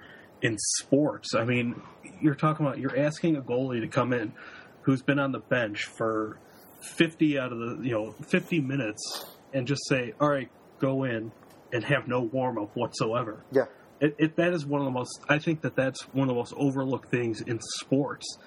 in 0.41 0.55
sports. 0.57 1.33
I 1.35 1.43
mean, 1.43 1.81
you're 2.21 2.35
talking 2.35 2.65
about 2.65 2.79
you're 2.79 2.97
asking 2.97 3.35
a 3.35 3.41
goalie 3.41 3.81
to 3.81 3.87
come 3.87 4.13
in 4.13 4.33
who's 4.81 5.01
been 5.01 5.19
on 5.19 5.31
the 5.31 5.39
bench 5.39 5.85
for 5.85 6.37
50 6.81 7.39
out 7.39 7.51
of 7.51 7.59
the 7.59 7.79
you 7.83 7.91
know 7.91 8.15
50 8.27 8.61
minutes 8.61 9.25
and 9.53 9.67
just 9.67 9.87
say, 9.87 10.13
"All 10.19 10.29
right, 10.29 10.49
go 10.79 11.03
in," 11.03 11.31
and 11.73 11.83
have 11.83 12.07
no 12.07 12.21
warm 12.21 12.57
up 12.57 12.75
whatsoever 12.75 13.43
Yeah, 13.51 13.65
it, 13.99 14.15
it, 14.17 14.35
that 14.37 14.53
is 14.53 14.65
one 14.65 14.81
of 14.81 14.85
the 14.85 14.91
most. 14.91 15.19
I 15.27 15.39
think 15.39 15.61
that 15.61 15.75
that's 15.75 16.01
one 16.13 16.23
of 16.23 16.27
the 16.29 16.35
most 16.35 16.53
overlooked 16.55 17.09
things 17.09 17.41
in 17.41 17.59
sports. 17.79 18.37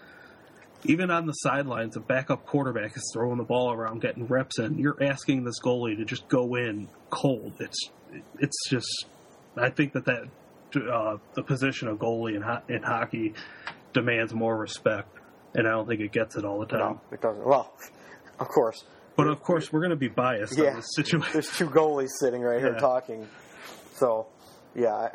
Even 0.85 1.11
on 1.11 1.27
the 1.27 1.33
sidelines, 1.33 1.97
a 1.97 2.01
backup 2.01 2.47
quarterback 2.47 2.97
is 2.97 3.11
throwing 3.13 3.37
the 3.37 3.45
ball 3.45 3.71
around, 3.73 4.01
getting 4.01 4.27
reps 4.27 4.59
in. 4.59 4.79
You're 4.79 5.03
asking 5.03 5.45
this 5.45 5.61
goalie 5.61 5.97
to 5.99 6.05
just 6.05 6.27
go 6.29 6.55
in 6.55 6.89
cold. 7.11 7.53
It's 7.61 7.79
it's 8.39 8.57
just. 8.69 9.07
I 9.57 9.69
think 9.71 9.93
that 9.93 10.07
that 10.07 10.23
uh, 10.91 11.19
the 11.35 11.43
position 11.43 11.89
of 11.89 11.99
goalie 11.99 12.35
in, 12.37 12.43
ho- 12.43 12.63
in 12.69 12.83
hockey 12.83 13.35
demands 13.93 14.33
more 14.33 14.57
respect, 14.57 15.09
and 15.55 15.67
I 15.67 15.73
don't 15.73 15.87
think 15.87 16.01
it 16.01 16.13
gets 16.13 16.37
it 16.37 16.45
all 16.45 16.61
the 16.61 16.67
time. 16.67 16.81
no, 16.81 17.01
it 17.13 17.21
doesn't. 17.21 17.45
Well, 17.47 17.71
of 18.39 18.49
course, 18.49 18.85
But 19.17 19.27
of 19.27 19.43
course, 19.43 19.71
we're 19.73 19.81
going 19.81 19.91
to 19.91 19.97
be 19.97 20.09
biased 20.09 20.57
Yeah. 20.57 20.77
this 20.77 20.89
situation. 20.95 21.29
there's 21.33 21.51
two 21.57 21.67
goalies 21.69 22.09
sitting 22.21 22.41
right 22.41 22.61
here 22.61 22.77
talking. 22.79 23.29
So, 23.97 24.29
yeah, 24.75 25.09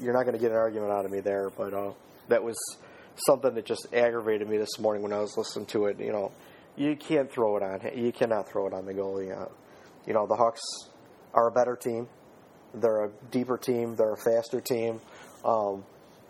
you're 0.00 0.14
not 0.14 0.22
going 0.22 0.32
to 0.34 0.38
get 0.40 0.52
an 0.52 0.56
argument 0.56 0.90
out 0.92 1.04
of 1.04 1.10
me 1.10 1.20
there. 1.20 1.50
But 1.50 1.74
uh, 1.74 1.92
that 2.28 2.42
was 2.42 2.56
something 3.16 3.54
that 3.54 3.66
just 3.66 3.86
aggravated 3.92 4.48
me 4.48 4.56
this 4.56 4.78
morning 4.78 5.02
when 5.02 5.12
I 5.12 5.20
was 5.20 5.36
listening 5.36 5.66
to 5.66 5.86
it. 5.86 6.00
You 6.00 6.12
know, 6.12 6.32
you 6.76 6.96
can't 6.96 7.30
throw 7.30 7.56
it 7.56 7.62
on. 7.62 7.80
You 7.96 8.12
cannot 8.12 8.48
throw 8.48 8.66
it 8.66 8.74
on 8.74 8.86
the 8.86 8.94
goalie. 8.94 9.36
Uh, 9.36 9.48
you 10.06 10.14
know, 10.14 10.26
the 10.26 10.36
Hawks 10.36 10.62
are 11.34 11.48
a 11.48 11.52
better 11.52 11.76
team. 11.76 12.08
They're 12.74 13.04
a 13.04 13.10
deeper 13.30 13.58
team. 13.58 13.96
They're 13.96 14.14
a 14.14 14.16
faster 14.16 14.60
team. 14.60 15.00
Um, 15.44 15.84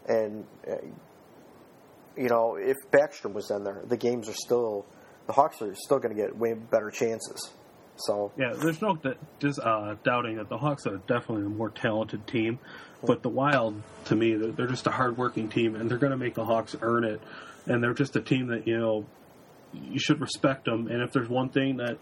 and 0.09 0.45
uh, 0.69 0.77
you 2.17 2.29
know, 2.29 2.57
if 2.57 2.77
Backstrom 2.91 3.33
was 3.33 3.51
in 3.51 3.65
there, 3.65 3.83
the 3.87 3.97
games 3.97 4.29
are 4.29 4.35
still 4.35 4.85
the 5.27 5.33
Hawks 5.33 5.63
are 5.63 5.75
still 5.75 5.99
going 5.99 6.15
to 6.15 6.21
get 6.21 6.37
way 6.37 6.55
better 6.55 6.91
chances. 6.91 7.53
So 7.97 8.33
Yeah, 8.37 8.53
there's 8.57 8.81
no 8.81 8.99
uh, 9.03 9.95
doubting 10.03 10.37
that 10.37 10.49
the 10.49 10.59
Hawks 10.59 10.87
are 10.87 10.97
definitely 11.07 11.47
a 11.47 11.49
more 11.49 11.71
talented 11.71 12.27
team, 12.27 12.59
but 13.05 13.23
the 13.23 13.29
Wild, 13.29 13.83
to 14.07 14.17
me, 14.17 14.35
they're, 14.35 14.67
just 14.67 14.87
a 14.87 14.91
hardworking 14.91 15.49
team, 15.49 15.75
and 15.75 15.91
they're 15.91 15.99
going 15.99 16.13
to 16.13 16.17
make 16.17 16.35
the 16.35 16.45
Hawks 16.45 16.77
earn 16.81 17.05
it. 17.05 17.21
And 17.67 17.83
they're 17.83 17.95
just 17.95 18.17
a 18.17 18.21
team 18.21 18.49
that 18.49 18.67
you 18.67 18.79
know 18.79 19.07
you 19.73 19.99
should 19.99 20.21
respect 20.21 20.65
them. 20.65 20.89
And 20.89 21.03
if 21.03 21.13
there's 21.13 21.29
one 21.29 21.49
thing 21.49 21.77
that 21.77 21.99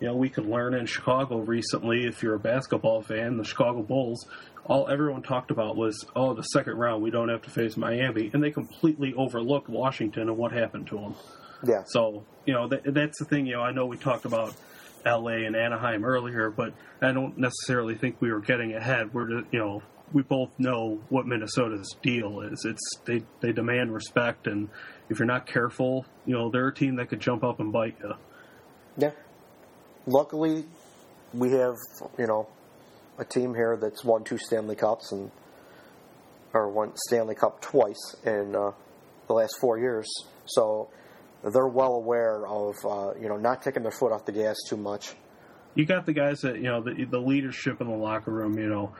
you 0.00 0.06
know 0.06 0.14
we 0.14 0.28
could 0.28 0.46
learn 0.46 0.74
in 0.74 0.86
Chicago 0.86 1.38
recently, 1.38 2.06
if 2.06 2.22
you're 2.22 2.34
a 2.34 2.40
basketball 2.40 3.02
fan, 3.02 3.36
the 3.36 3.44
Chicago 3.44 3.82
Bulls, 3.82 4.26
all 4.64 4.88
everyone 4.88 5.22
talked 5.22 5.50
about 5.50 5.76
was, 5.76 6.04
oh, 6.14 6.34
the 6.34 6.42
second 6.42 6.76
round 6.76 7.02
we 7.02 7.10
don't 7.10 7.28
have 7.28 7.42
to 7.42 7.50
face 7.50 7.76
Miami, 7.76 8.30
and 8.32 8.42
they 8.42 8.50
completely 8.50 9.14
overlooked 9.16 9.68
Washington 9.68 10.28
and 10.28 10.36
what 10.36 10.52
happened 10.52 10.86
to 10.88 10.96
them. 10.96 11.14
yeah, 11.66 11.82
So 11.86 12.24
you 12.46 12.54
know 12.54 12.68
that, 12.68 12.94
that's 12.94 13.18
the 13.18 13.24
thing. 13.24 13.46
You 13.46 13.54
know, 13.54 13.62
I 13.62 13.72
know 13.72 13.86
we 13.86 13.96
talked 13.96 14.24
about 14.24 14.54
L.A. 15.04 15.44
and 15.44 15.56
Anaheim 15.56 16.04
earlier, 16.04 16.50
but 16.50 16.72
I 17.02 17.12
don't 17.12 17.36
necessarily 17.38 17.96
think 17.96 18.20
we 18.20 18.30
were 18.30 18.40
getting 18.40 18.74
ahead. 18.74 19.12
We're 19.12 19.40
just, 19.40 19.52
you 19.52 19.58
know 19.58 19.82
we 20.12 20.22
both 20.22 20.50
know 20.58 20.98
what 21.08 21.26
Minnesota's 21.26 21.94
deal 22.02 22.40
is. 22.40 22.64
It's 22.64 22.98
they 23.04 23.22
they 23.40 23.52
demand 23.52 23.92
respect, 23.92 24.46
and 24.46 24.68
if 25.08 25.18
you're 25.18 25.26
not 25.26 25.46
careful, 25.46 26.04
you 26.26 26.34
know 26.34 26.50
they're 26.50 26.68
a 26.68 26.74
team 26.74 26.96
that 26.96 27.08
could 27.08 27.20
jump 27.20 27.44
up 27.44 27.60
and 27.60 27.72
bite 27.72 27.96
you. 28.02 28.14
yeah. 28.96 29.10
Luckily, 30.06 30.64
we 31.32 31.52
have 31.52 31.76
you 32.18 32.26
know 32.26 32.48
a 33.18 33.24
team 33.24 33.54
here 33.54 33.76
that's 33.80 34.04
won 34.04 34.24
two 34.24 34.38
Stanley 34.38 34.76
Cups 34.76 35.12
and 35.12 35.30
or 36.52 36.68
won 36.68 36.92
Stanley 37.08 37.34
Cup 37.34 37.60
twice 37.60 38.16
in 38.24 38.56
uh, 38.56 38.72
the 39.28 39.34
last 39.34 39.54
four 39.60 39.78
years. 39.78 40.08
So 40.46 40.90
they're 41.44 41.68
well 41.68 41.94
aware 41.94 42.46
of 42.46 42.74
uh, 42.84 43.12
you 43.20 43.28
know 43.28 43.36
not 43.36 43.62
taking 43.62 43.82
their 43.82 43.92
foot 43.92 44.12
off 44.12 44.24
the 44.24 44.32
gas 44.32 44.56
too 44.68 44.76
much. 44.76 45.14
You 45.76 45.86
got 45.86 46.04
the 46.04 46.12
guys 46.12 46.40
that 46.40 46.56
you 46.56 46.64
know 46.64 46.82
the 46.82 47.04
the 47.04 47.20
leadership 47.20 47.80
in 47.80 47.88
the 47.88 47.96
locker 47.96 48.32
room. 48.32 48.58
You 48.58 48.68
know 48.68 48.92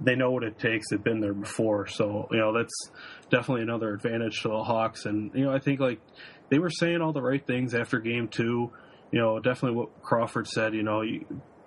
they 0.00 0.14
know 0.14 0.30
what 0.30 0.44
it 0.44 0.58
takes. 0.58 0.90
They've 0.90 1.02
been 1.02 1.20
there 1.20 1.34
before, 1.34 1.86
so 1.86 2.28
you 2.30 2.38
know 2.38 2.52
that's 2.56 2.90
definitely 3.30 3.62
another 3.62 3.92
advantage 3.92 4.42
to 4.42 4.48
the 4.48 4.62
Hawks. 4.62 5.06
And 5.06 5.30
you 5.34 5.44
know 5.44 5.52
I 5.52 5.58
think 5.58 5.80
like 5.80 6.00
they 6.50 6.58
were 6.58 6.70
saying 6.70 7.00
all 7.00 7.12
the 7.12 7.22
right 7.22 7.44
things 7.44 7.74
after 7.74 7.98
game 7.98 8.28
two. 8.28 8.70
You 9.10 9.20
know 9.20 9.38
definitely 9.40 9.78
what 9.78 10.02
Crawford 10.02 10.46
said. 10.46 10.74
You 10.74 10.82
know 10.82 11.02
you 11.02 11.24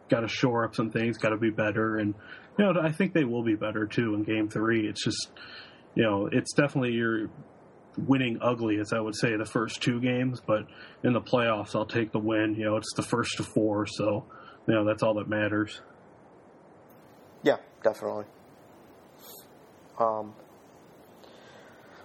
got 0.10 0.22
to 0.22 0.28
shore 0.28 0.66
up 0.66 0.76
some 0.76 0.92
things, 0.92 1.18
got 1.18 1.30
to 1.30 1.38
be 1.38 1.50
better, 1.50 1.98
and 1.98 2.14
you 2.58 2.66
know 2.66 2.80
I 2.82 2.92
think 2.92 3.14
they 3.14 3.24
will 3.24 3.44
be 3.44 3.56
better 3.56 3.86
too 3.86 4.14
in 4.16 4.24
game 4.24 4.50
three. 4.50 4.88
It's 4.88 5.04
just 5.04 5.30
you 5.96 6.04
know 6.04 6.30
it's 6.32 6.54
definitely 6.54 6.94
your 6.94 7.30
winning 7.98 8.40
ugly, 8.42 8.80
as 8.80 8.94
I 8.94 9.00
would 9.00 9.16
say, 9.16 9.36
the 9.36 9.46
first 9.46 9.82
two 9.82 10.00
games, 10.00 10.42
but 10.46 10.66
in 11.04 11.14
the 11.14 11.22
playoffs, 11.22 11.76
I'll 11.76 11.86
take 11.86 12.12
the 12.12 12.20
win. 12.20 12.56
You 12.56 12.66
know, 12.66 12.78
it's 12.78 12.94
the 12.96 13.04
first 13.04 13.38
to 13.38 13.44
four, 13.44 13.86
so 13.86 14.26
you 14.68 14.74
know 14.74 14.86
that's 14.86 15.04
all 15.04 15.16
that 15.16 15.28
matters. 15.28 15.82
Yeah, 17.44 17.58
definitely. 17.84 18.26
Um, 20.00 20.34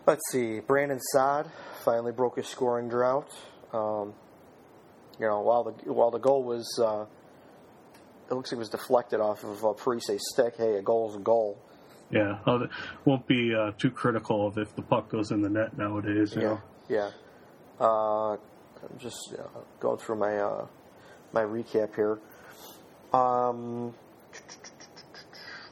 let's 0.07 0.23
see. 0.31 0.61
Brandon 0.61 1.01
Saad 1.13 1.51
finally 1.85 2.13
broke 2.13 2.37
his 2.37 2.47
scoring 2.47 2.89
drought. 2.89 3.29
Um, 3.73 4.15
you 5.19 5.27
know, 5.27 5.41
while 5.41 5.65
the 5.65 5.93
while 5.93 6.11
the 6.11 6.19
goal 6.19 6.43
was, 6.43 6.79
uh, 6.83 7.05
it 8.31 8.35
looks 8.35 8.51
like 8.53 8.57
it 8.57 8.59
was 8.59 8.69
deflected 8.69 9.21
off 9.21 9.45
of 9.45 9.65
uh, 9.65 9.73
Parise's 9.73 10.23
stick. 10.33 10.55
Hey, 10.57 10.77
a 10.77 10.83
goal 10.83 11.11
is 11.11 11.17
a 11.17 11.21
goal. 11.21 11.59
Yeah, 12.11 12.39
I 12.47 12.67
won't 13.05 13.27
be 13.27 13.53
uh, 13.55 13.73
too 13.73 13.91
critical 13.91 14.47
of 14.47 14.59
if 14.59 14.75
the 14.77 14.83
puck 14.83 15.09
goes 15.09 15.33
in 15.33 15.43
the 15.43 15.49
net 15.49 15.77
nowadays. 15.77 16.35
You 16.37 16.43
Yeah, 16.43 16.49
know? 16.49 16.61
yeah. 16.89 17.11
Uh, 17.81 18.33
I'm 18.35 18.99
just 18.99 19.35
uh, 19.39 19.43
going 19.81 19.99
through 19.99 20.17
my 20.17 20.39
uh, 20.39 20.67
my 21.33 21.43
recap 21.43 21.95
here. 21.95 22.19
Um, 23.13 23.95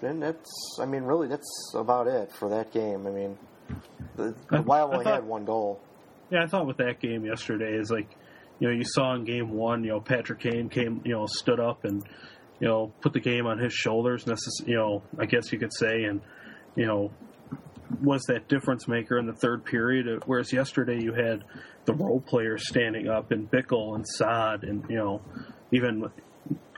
and 0.05 0.23
that's, 0.23 0.79
I 0.81 0.87
mean, 0.87 1.03
really, 1.05 1.29
that's 1.29 1.73
about 1.75 2.07
it 2.07 2.33
for 2.33 2.49
that 2.51 2.73
game. 2.73 3.07
I 3.07 3.11
mean, 3.11 3.39
the, 4.17 4.35
I- 4.51 4.57
the 4.59 4.63
Wild 4.63 4.93
only 4.93 5.05
thought- 5.05 5.15
had 5.15 5.25
one 5.25 5.45
goal. 5.45 5.81
Yeah, 6.31 6.43
I 6.43 6.47
thought 6.47 6.67
with 6.67 6.79
that 6.79 7.01
game 7.01 7.25
yesterday 7.25 7.75
is 7.75 7.91
like, 7.91 8.09
you 8.59 8.69
know, 8.69 8.75
you 8.75 8.85
saw 8.85 9.15
in 9.15 9.25
game 9.25 9.51
one, 9.53 9.85
you 9.85 9.91
know, 9.91 10.01
Patrick 10.01 10.41
Kane 10.41 10.69
came, 10.69 11.03
you 11.05 11.13
know, 11.13 11.27
stood 11.27 11.61
up 11.61 11.85
and, 11.85 12.03
you 12.61 12.67
know, 12.69 12.93
put 13.03 13.13
the 13.13 13.21
game 13.21 13.47
on 13.47 13.59
his 13.59 13.73
shoulders. 13.73 14.25
Necess- 14.25 14.67
you 14.67 14.75
know, 14.77 15.03
I 15.19 15.27
guess 15.27 15.53
you 15.53 15.59
could 15.59 15.73
say, 15.75 16.05
and 16.05 16.21
you 16.77 16.87
know, 16.87 17.11
was 18.03 18.23
that 18.29 18.49
difference 18.49 18.89
maker 18.89 19.19
in 19.19 19.27
the 19.27 19.35
third 19.35 19.65
period. 19.65 20.09
Uh, 20.09 20.21
whereas 20.27 20.53
yesterday 20.53 20.99
you 21.01 21.13
had 21.13 21.45
the 21.85 21.93
role 21.93 22.21
players 22.21 22.67
standing 22.69 23.07
up 23.09 23.31
and 23.31 23.51
Bickell 23.51 23.95
and 23.95 24.07
Saad 24.07 24.65
and 24.65 24.85
you 24.89 24.97
know, 24.97 25.21
even 25.73 26.11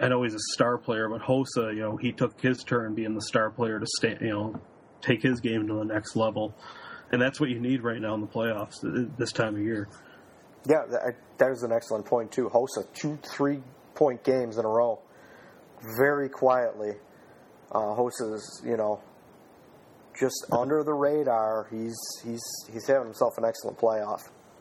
I 0.01 0.09
know 0.09 0.23
he's 0.23 0.35
a 0.35 0.53
star 0.55 0.79
player, 0.79 1.09
but 1.09 1.23
Hossa, 1.23 1.75
you 1.75 1.81
know, 1.81 1.97
he 1.97 2.13
took 2.13 2.41
his 2.41 2.63
turn 2.63 2.95
being 2.95 3.15
the 3.15 3.23
star 3.23 3.51
player 3.51 3.81
to 3.81 3.87
stand, 3.99 4.21
you 4.21 4.31
know, 4.31 4.61
take 5.01 5.23
his 5.23 5.41
game 5.41 5.67
to 5.69 5.75
the 5.75 5.85
next 5.85 6.17
level. 6.17 6.55
And 7.11 7.21
that's 7.23 7.41
what 7.41 7.51
you 7.51 7.61
need 7.61 7.83
right 7.83 8.01
now 8.01 8.15
in 8.15 8.21
the 8.21 8.27
playoffs 8.27 8.75
this 9.17 9.33
time 9.33 9.55
of 9.55 9.63
year. 9.63 9.89
Yeah, 10.69 10.85
that, 10.91 11.17
that 11.39 11.51
is 11.53 11.63
an 11.63 11.73
excellent 11.73 12.05
point 12.05 12.33
too. 12.33 12.49
Hossa 12.49 12.85
two 12.95 13.19
three 13.37 13.61
point 13.95 14.25
games 14.25 14.59
in 14.59 14.65
a 14.65 14.69
row, 14.69 14.99
very 15.97 16.29
quietly. 16.29 16.95
Uh, 17.71 17.95
Hossa's 17.95 18.63
you 18.65 18.77
know 18.77 19.01
just 20.19 20.47
under 20.51 20.83
the 20.83 20.93
radar. 20.93 21.69
He's 21.71 21.97
he's 22.25 22.43
he's 22.73 22.87
having 22.87 23.05
himself 23.05 23.39
an 23.39 23.45
excellent 23.45 23.79
playoff. 23.79 24.21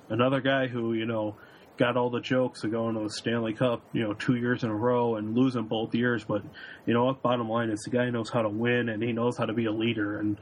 Another 0.10 0.40
guy 0.40 0.68
who, 0.68 0.94
you 0.94 1.06
know, 1.06 1.36
got 1.78 1.98
all 1.98 2.10
the 2.10 2.22
jokes 2.22 2.64
of 2.64 2.72
going 2.72 2.96
to 2.96 3.04
the 3.04 3.10
Stanley 3.10 3.54
Cup, 3.54 3.82
you 3.94 4.04
know, 4.04 4.14
two 4.14 4.36
years 4.36 4.64
in 4.64 4.70
a 4.70 4.76
row 4.76 5.16
and 5.16 5.36
losing 5.36 5.64
both 5.64 5.94
years. 5.94 6.24
But, 6.24 6.44
you 6.86 6.94
know 6.94 7.06
what? 7.06 7.22
Bottom 7.22 7.50
line 7.50 7.70
is 7.70 7.82
the 7.82 7.92
guy 7.92 8.10
knows 8.10 8.30
how 8.30 8.42
to 8.42 8.50
win 8.50 8.90
and 8.90 9.04
he 9.04 9.12
knows 9.12 9.38
how 9.38 9.46
to 9.46 9.54
be 9.54 9.66
a 9.66 9.72
leader. 9.72 10.20
And, 10.20 10.38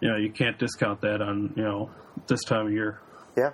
you 0.00 0.08
know, 0.08 0.16
you 0.16 0.30
can't 0.30 0.58
discount 0.58 1.00
that 1.00 1.20
on, 1.22 1.54
you 1.56 1.62
know, 1.62 1.90
this 2.26 2.44
time 2.44 2.66
of 2.66 2.72
year. 2.72 3.00
Yeah, 3.36 3.50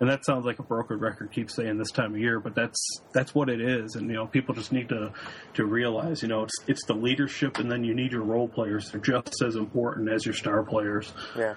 And 0.00 0.08
that 0.08 0.24
sounds 0.24 0.44
like 0.44 0.58
a 0.60 0.62
broken 0.62 0.98
record. 1.00 1.32
Keep 1.32 1.50
saying 1.50 1.76
this 1.78 1.90
time 1.90 2.14
of 2.14 2.20
year, 2.20 2.38
but 2.40 2.54
that's 2.54 2.78
that's 3.12 3.34
what 3.34 3.48
it 3.48 3.60
is. 3.60 3.96
And 3.96 4.08
you 4.08 4.14
know, 4.14 4.26
people 4.26 4.54
just 4.54 4.70
need 4.72 4.88
to 4.90 5.12
to 5.54 5.64
realize, 5.64 6.22
you 6.22 6.28
know, 6.28 6.44
it's 6.44 6.54
it's 6.68 6.84
the 6.86 6.94
leadership, 6.94 7.58
and 7.58 7.70
then 7.70 7.82
you 7.82 7.94
need 7.94 8.12
your 8.12 8.22
role 8.22 8.48
players. 8.48 8.90
They're 8.90 9.00
just 9.00 9.42
as 9.44 9.56
important 9.56 10.10
as 10.10 10.24
your 10.24 10.34
star 10.34 10.62
players. 10.62 11.12
yeah, 11.36 11.54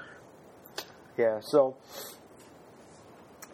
yeah. 1.18 1.40
So 1.42 1.78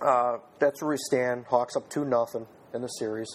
uh, 0.02 0.38
that's 0.60 0.82
where 0.82 0.92
we 0.92 0.98
stand. 0.98 1.46
Hawks 1.50 1.76
up 1.76 1.90
two 1.90 2.06
nothing 2.06 2.46
in 2.74 2.82
the 2.82 2.88
series. 2.88 3.28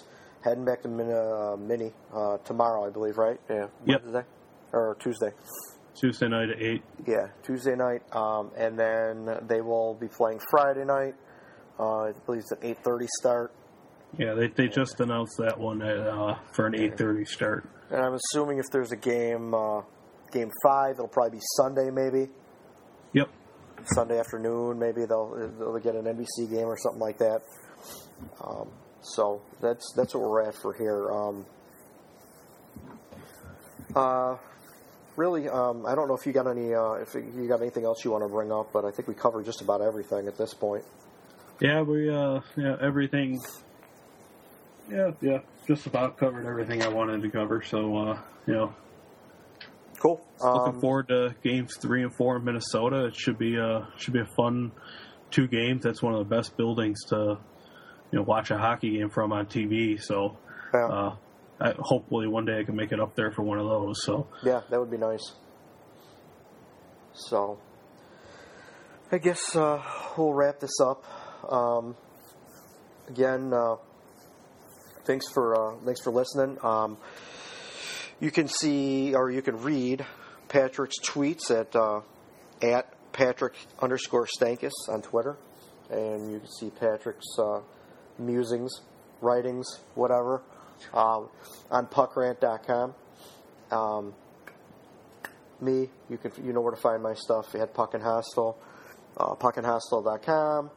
Heading 0.42 0.64
back 0.64 0.82
to 0.82 0.88
Min- 0.88 1.10
uh, 1.10 1.56
Mini 1.56 1.92
uh, 2.14 2.36
tomorrow, 2.44 2.86
I 2.86 2.90
believe. 2.90 3.16
Right? 3.16 3.38
Yeah. 3.48 3.66
Yep. 3.86 4.02
Wednesday 4.04 4.24
or 4.72 4.96
Tuesday. 5.00 5.30
Tuesday 5.94 6.28
night 6.28 6.50
at 6.50 6.60
eight. 6.60 6.82
Yeah, 7.06 7.28
Tuesday 7.44 7.76
night, 7.76 8.02
um, 8.12 8.50
and 8.56 8.76
then 8.78 9.46
they 9.46 9.60
will 9.60 9.94
be 9.94 10.08
playing 10.08 10.40
Friday 10.50 10.84
night. 10.84 11.14
Uh, 11.78 12.06
I 12.08 12.12
believe 12.26 12.40
it's 12.40 12.50
an 12.52 12.58
eight 12.62 12.78
thirty 12.84 13.06
start, 13.20 13.52
Yeah, 14.18 14.34
they 14.34 14.48
they 14.48 14.66
just 14.68 15.00
announced 15.00 15.36
that 15.38 15.58
one 15.58 15.82
uh, 15.82 16.36
for 16.52 16.66
an 16.66 16.74
eight 16.74 16.96
thirty 16.98 17.24
start. 17.24 17.64
and 17.90 18.00
I'm 18.04 18.14
assuming 18.14 18.58
if 18.58 18.64
there's 18.72 18.90
a 18.92 18.96
game, 18.96 19.54
uh, 19.54 19.82
game 20.32 20.50
five, 20.64 20.94
it'll 20.96 21.08
probably 21.08 21.38
be 21.38 21.42
Sunday, 21.56 21.90
maybe 21.90 22.20
Yep. 22.20 22.30
Sunday 23.94 24.18
afternoon. 24.18 24.78
Maybe 24.78 25.04
they'll 25.04 25.34
they'll 25.58 25.78
get 25.78 25.94
an 25.94 26.04
NBC 26.04 26.50
game 26.50 26.66
or 26.66 26.78
something 26.78 27.00
like 27.00 27.18
that. 27.18 27.42
Um, 28.42 28.68
so 29.02 29.42
that's 29.60 29.92
that's 29.96 30.14
what 30.14 30.22
we're 30.28 30.42
at 30.42 30.54
for 30.54 30.72
here. 30.72 31.10
Um, 31.10 31.46
uh, 33.94 34.36
really, 35.16 35.48
um, 35.48 35.86
I 35.86 35.94
don't 35.94 36.08
know 36.08 36.16
if 36.16 36.26
you 36.26 36.32
got 36.32 36.46
any 36.46 36.74
uh, 36.74 36.94
if 36.94 37.14
you 37.14 37.46
got 37.48 37.60
anything 37.60 37.84
else 37.84 38.04
you 38.04 38.10
want 38.10 38.24
to 38.24 38.28
bring 38.28 38.50
up, 38.50 38.72
but 38.72 38.84
I 38.84 38.90
think 38.90 39.08
we 39.08 39.14
covered 39.14 39.44
just 39.44 39.60
about 39.60 39.80
everything 39.80 40.26
at 40.26 40.36
this 40.36 40.54
point. 40.54 40.84
Yeah, 41.60 41.82
we 41.82 42.10
uh 42.10 42.40
yeah 42.56 42.76
everything. 42.80 43.40
Yeah, 44.90 45.12
yeah, 45.20 45.38
just 45.66 45.86
about 45.86 46.18
covered 46.18 46.46
everything 46.46 46.82
I 46.82 46.88
wanted 46.88 47.22
to 47.22 47.30
cover. 47.30 47.62
So 47.62 47.96
uh, 47.96 48.18
you 48.46 48.54
know, 48.54 48.74
Cool. 50.04 50.20
looking 50.42 50.74
Um, 50.74 50.80
forward 50.80 51.08
to 51.08 51.34
games 51.42 51.78
three 51.80 52.02
and 52.02 52.14
four 52.14 52.36
in 52.36 52.44
Minnesota. 52.44 53.06
It 53.06 53.16
should 53.16 53.38
be 53.38 53.56
a 53.56 53.88
should 53.96 54.12
be 54.12 54.20
a 54.20 54.28
fun 54.36 54.72
two 55.30 55.48
games. 55.48 55.82
That's 55.82 56.02
one 56.02 56.12
of 56.12 56.18
the 56.18 56.36
best 56.36 56.58
buildings 56.58 57.02
to 57.08 57.38
you 58.10 58.18
know 58.18 58.22
watch 58.22 58.50
a 58.50 58.58
hockey 58.58 58.98
game 58.98 59.08
from 59.08 59.32
on 59.32 59.46
TV. 59.46 59.98
So 59.98 60.36
yeah. 60.74 60.86
uh, 60.86 61.16
I, 61.58 61.72
hopefully 61.78 62.26
one 62.26 62.44
day 62.44 62.58
I 62.60 62.64
can 62.64 62.76
make 62.76 62.92
it 62.92 63.00
up 63.00 63.16
there 63.16 63.30
for 63.32 63.42
one 63.42 63.58
of 63.58 63.66
those. 63.66 64.04
So 64.04 64.26
Yeah, 64.42 64.60
that 64.68 64.78
would 64.78 64.90
be 64.90 64.98
nice. 64.98 65.32
So, 67.14 67.58
I 69.10 69.18
guess 69.18 69.56
uh, 69.56 69.80
we'll 70.18 70.34
wrap 70.34 70.60
this 70.60 70.80
up. 70.80 71.04
Um, 71.50 71.96
again, 73.08 73.54
uh, 73.54 73.76
thanks 75.06 75.24
for 75.32 75.54
uh, 75.54 75.76
thanks 75.84 76.02
for 76.02 76.10
listening. 76.10 76.58
Um, 76.62 76.98
you 78.24 78.30
can 78.30 78.48
see 78.48 79.14
or 79.14 79.30
you 79.30 79.42
can 79.42 79.60
read 79.60 80.04
Patrick's 80.48 80.98
tweets 80.98 81.50
at 81.50 81.76
uh, 81.76 82.00
at 82.62 82.86
Patrick 83.12 83.52
underscore 83.80 84.26
Stankus 84.26 84.72
on 84.88 85.02
Twitter, 85.02 85.36
and 85.90 86.32
you 86.32 86.38
can 86.38 86.48
see 86.48 86.70
Patrick's 86.70 87.26
uh, 87.38 87.60
musings, 88.18 88.80
writings, 89.20 89.66
whatever 89.94 90.42
um, 90.94 91.28
on 91.70 91.86
puckrant.com. 91.86 92.94
Um, 93.70 94.14
me, 95.60 95.90
you 96.08 96.16
can 96.16 96.32
you 96.42 96.54
know 96.54 96.62
where 96.62 96.74
to 96.74 96.80
find 96.80 97.02
my 97.02 97.12
stuff 97.12 97.54
at 97.54 97.74
Puckin 97.74 98.00
Hostile, 98.00 98.58
uh, 99.18 99.34
puckinhostile.com. 99.34 100.70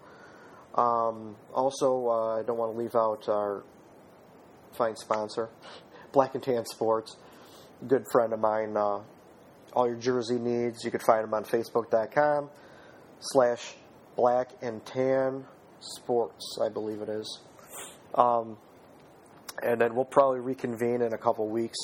Um, 0.75 1.37
also, 1.53 2.09
uh, 2.09 2.39
I 2.39 2.43
don't 2.43 2.57
want 2.57 2.73
to 2.73 2.77
leave 2.77 2.95
out 2.95 3.29
our 3.29 3.63
fine 4.73 4.97
sponsor, 4.97 5.47
Black 6.11 6.35
and 6.35 6.43
Tan 6.43 6.65
Sports. 6.65 7.15
Good 7.85 8.05
friend 8.11 8.33
of 8.33 8.39
mine. 8.39 8.75
Uh, 8.75 9.01
all 9.73 9.87
your 9.87 9.97
jersey 9.97 10.39
needs, 10.39 10.83
you 10.83 10.91
can 10.91 10.99
find 11.01 11.23
them 11.23 11.33
on 11.33 11.43
Facebook.com 11.43 12.49
slash 13.19 13.75
Black 14.15 14.49
and 14.61 14.83
Tan 14.85 15.45
Sports, 15.79 16.57
I 16.63 16.69
believe 16.69 17.01
it 17.01 17.09
is. 17.09 17.39
Um, 18.15 18.57
and 19.61 19.79
then 19.79 19.95
we'll 19.95 20.05
probably 20.05 20.39
reconvene 20.39 21.01
in 21.01 21.13
a 21.13 21.17
couple 21.17 21.47
weeks. 21.49 21.77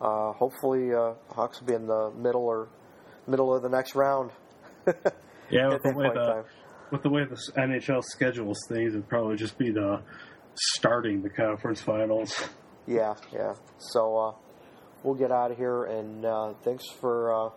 Uh, 0.00 0.32
hopefully, 0.32 0.92
uh, 0.94 1.14
Hawks 1.30 1.60
will 1.60 1.66
be 1.66 1.74
in 1.74 1.86
the 1.86 2.12
middle 2.16 2.44
or 2.44 2.68
middle 3.26 3.54
of 3.54 3.62
the 3.62 3.68
next 3.68 3.94
round. 3.94 4.30
Yeah, 5.50 5.68
with 5.68 5.82
the 5.82 5.92
way 5.92 6.08
the 6.08 6.44
with 6.90 7.02
the 7.02 7.10
way 7.10 7.24
the 7.24 7.36
NHL 7.56 8.02
schedules 8.02 8.58
things, 8.68 8.94
it'd 8.94 9.08
probably 9.08 9.36
just 9.36 9.58
be 9.58 9.70
the 9.70 10.00
starting 10.54 11.22
the 11.22 11.28
conference 11.28 11.80
finals. 11.80 12.48
Yeah, 12.86 13.14
yeah. 13.32 13.54
So 13.78 14.16
uh, 14.16 14.32
we'll 15.04 15.14
get 15.14 15.30
out 15.30 15.52
of 15.52 15.56
here, 15.56 15.84
and 15.84 16.24
uh, 16.24 16.54
thanks 16.64 16.84
for 17.00 17.32
uh, 17.32 17.50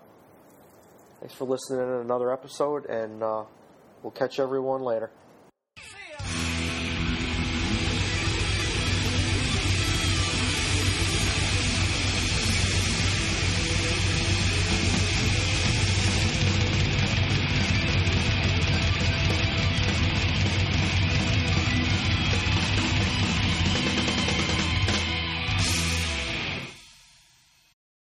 thanks 1.20 1.34
for 1.34 1.46
listening 1.46 1.80
to 1.80 2.00
another 2.02 2.32
episode, 2.32 2.86
and 2.86 3.24
uh, 3.24 3.44
we'll 4.04 4.12
catch 4.12 4.40
everyone 4.40 4.82
later. 4.82 5.10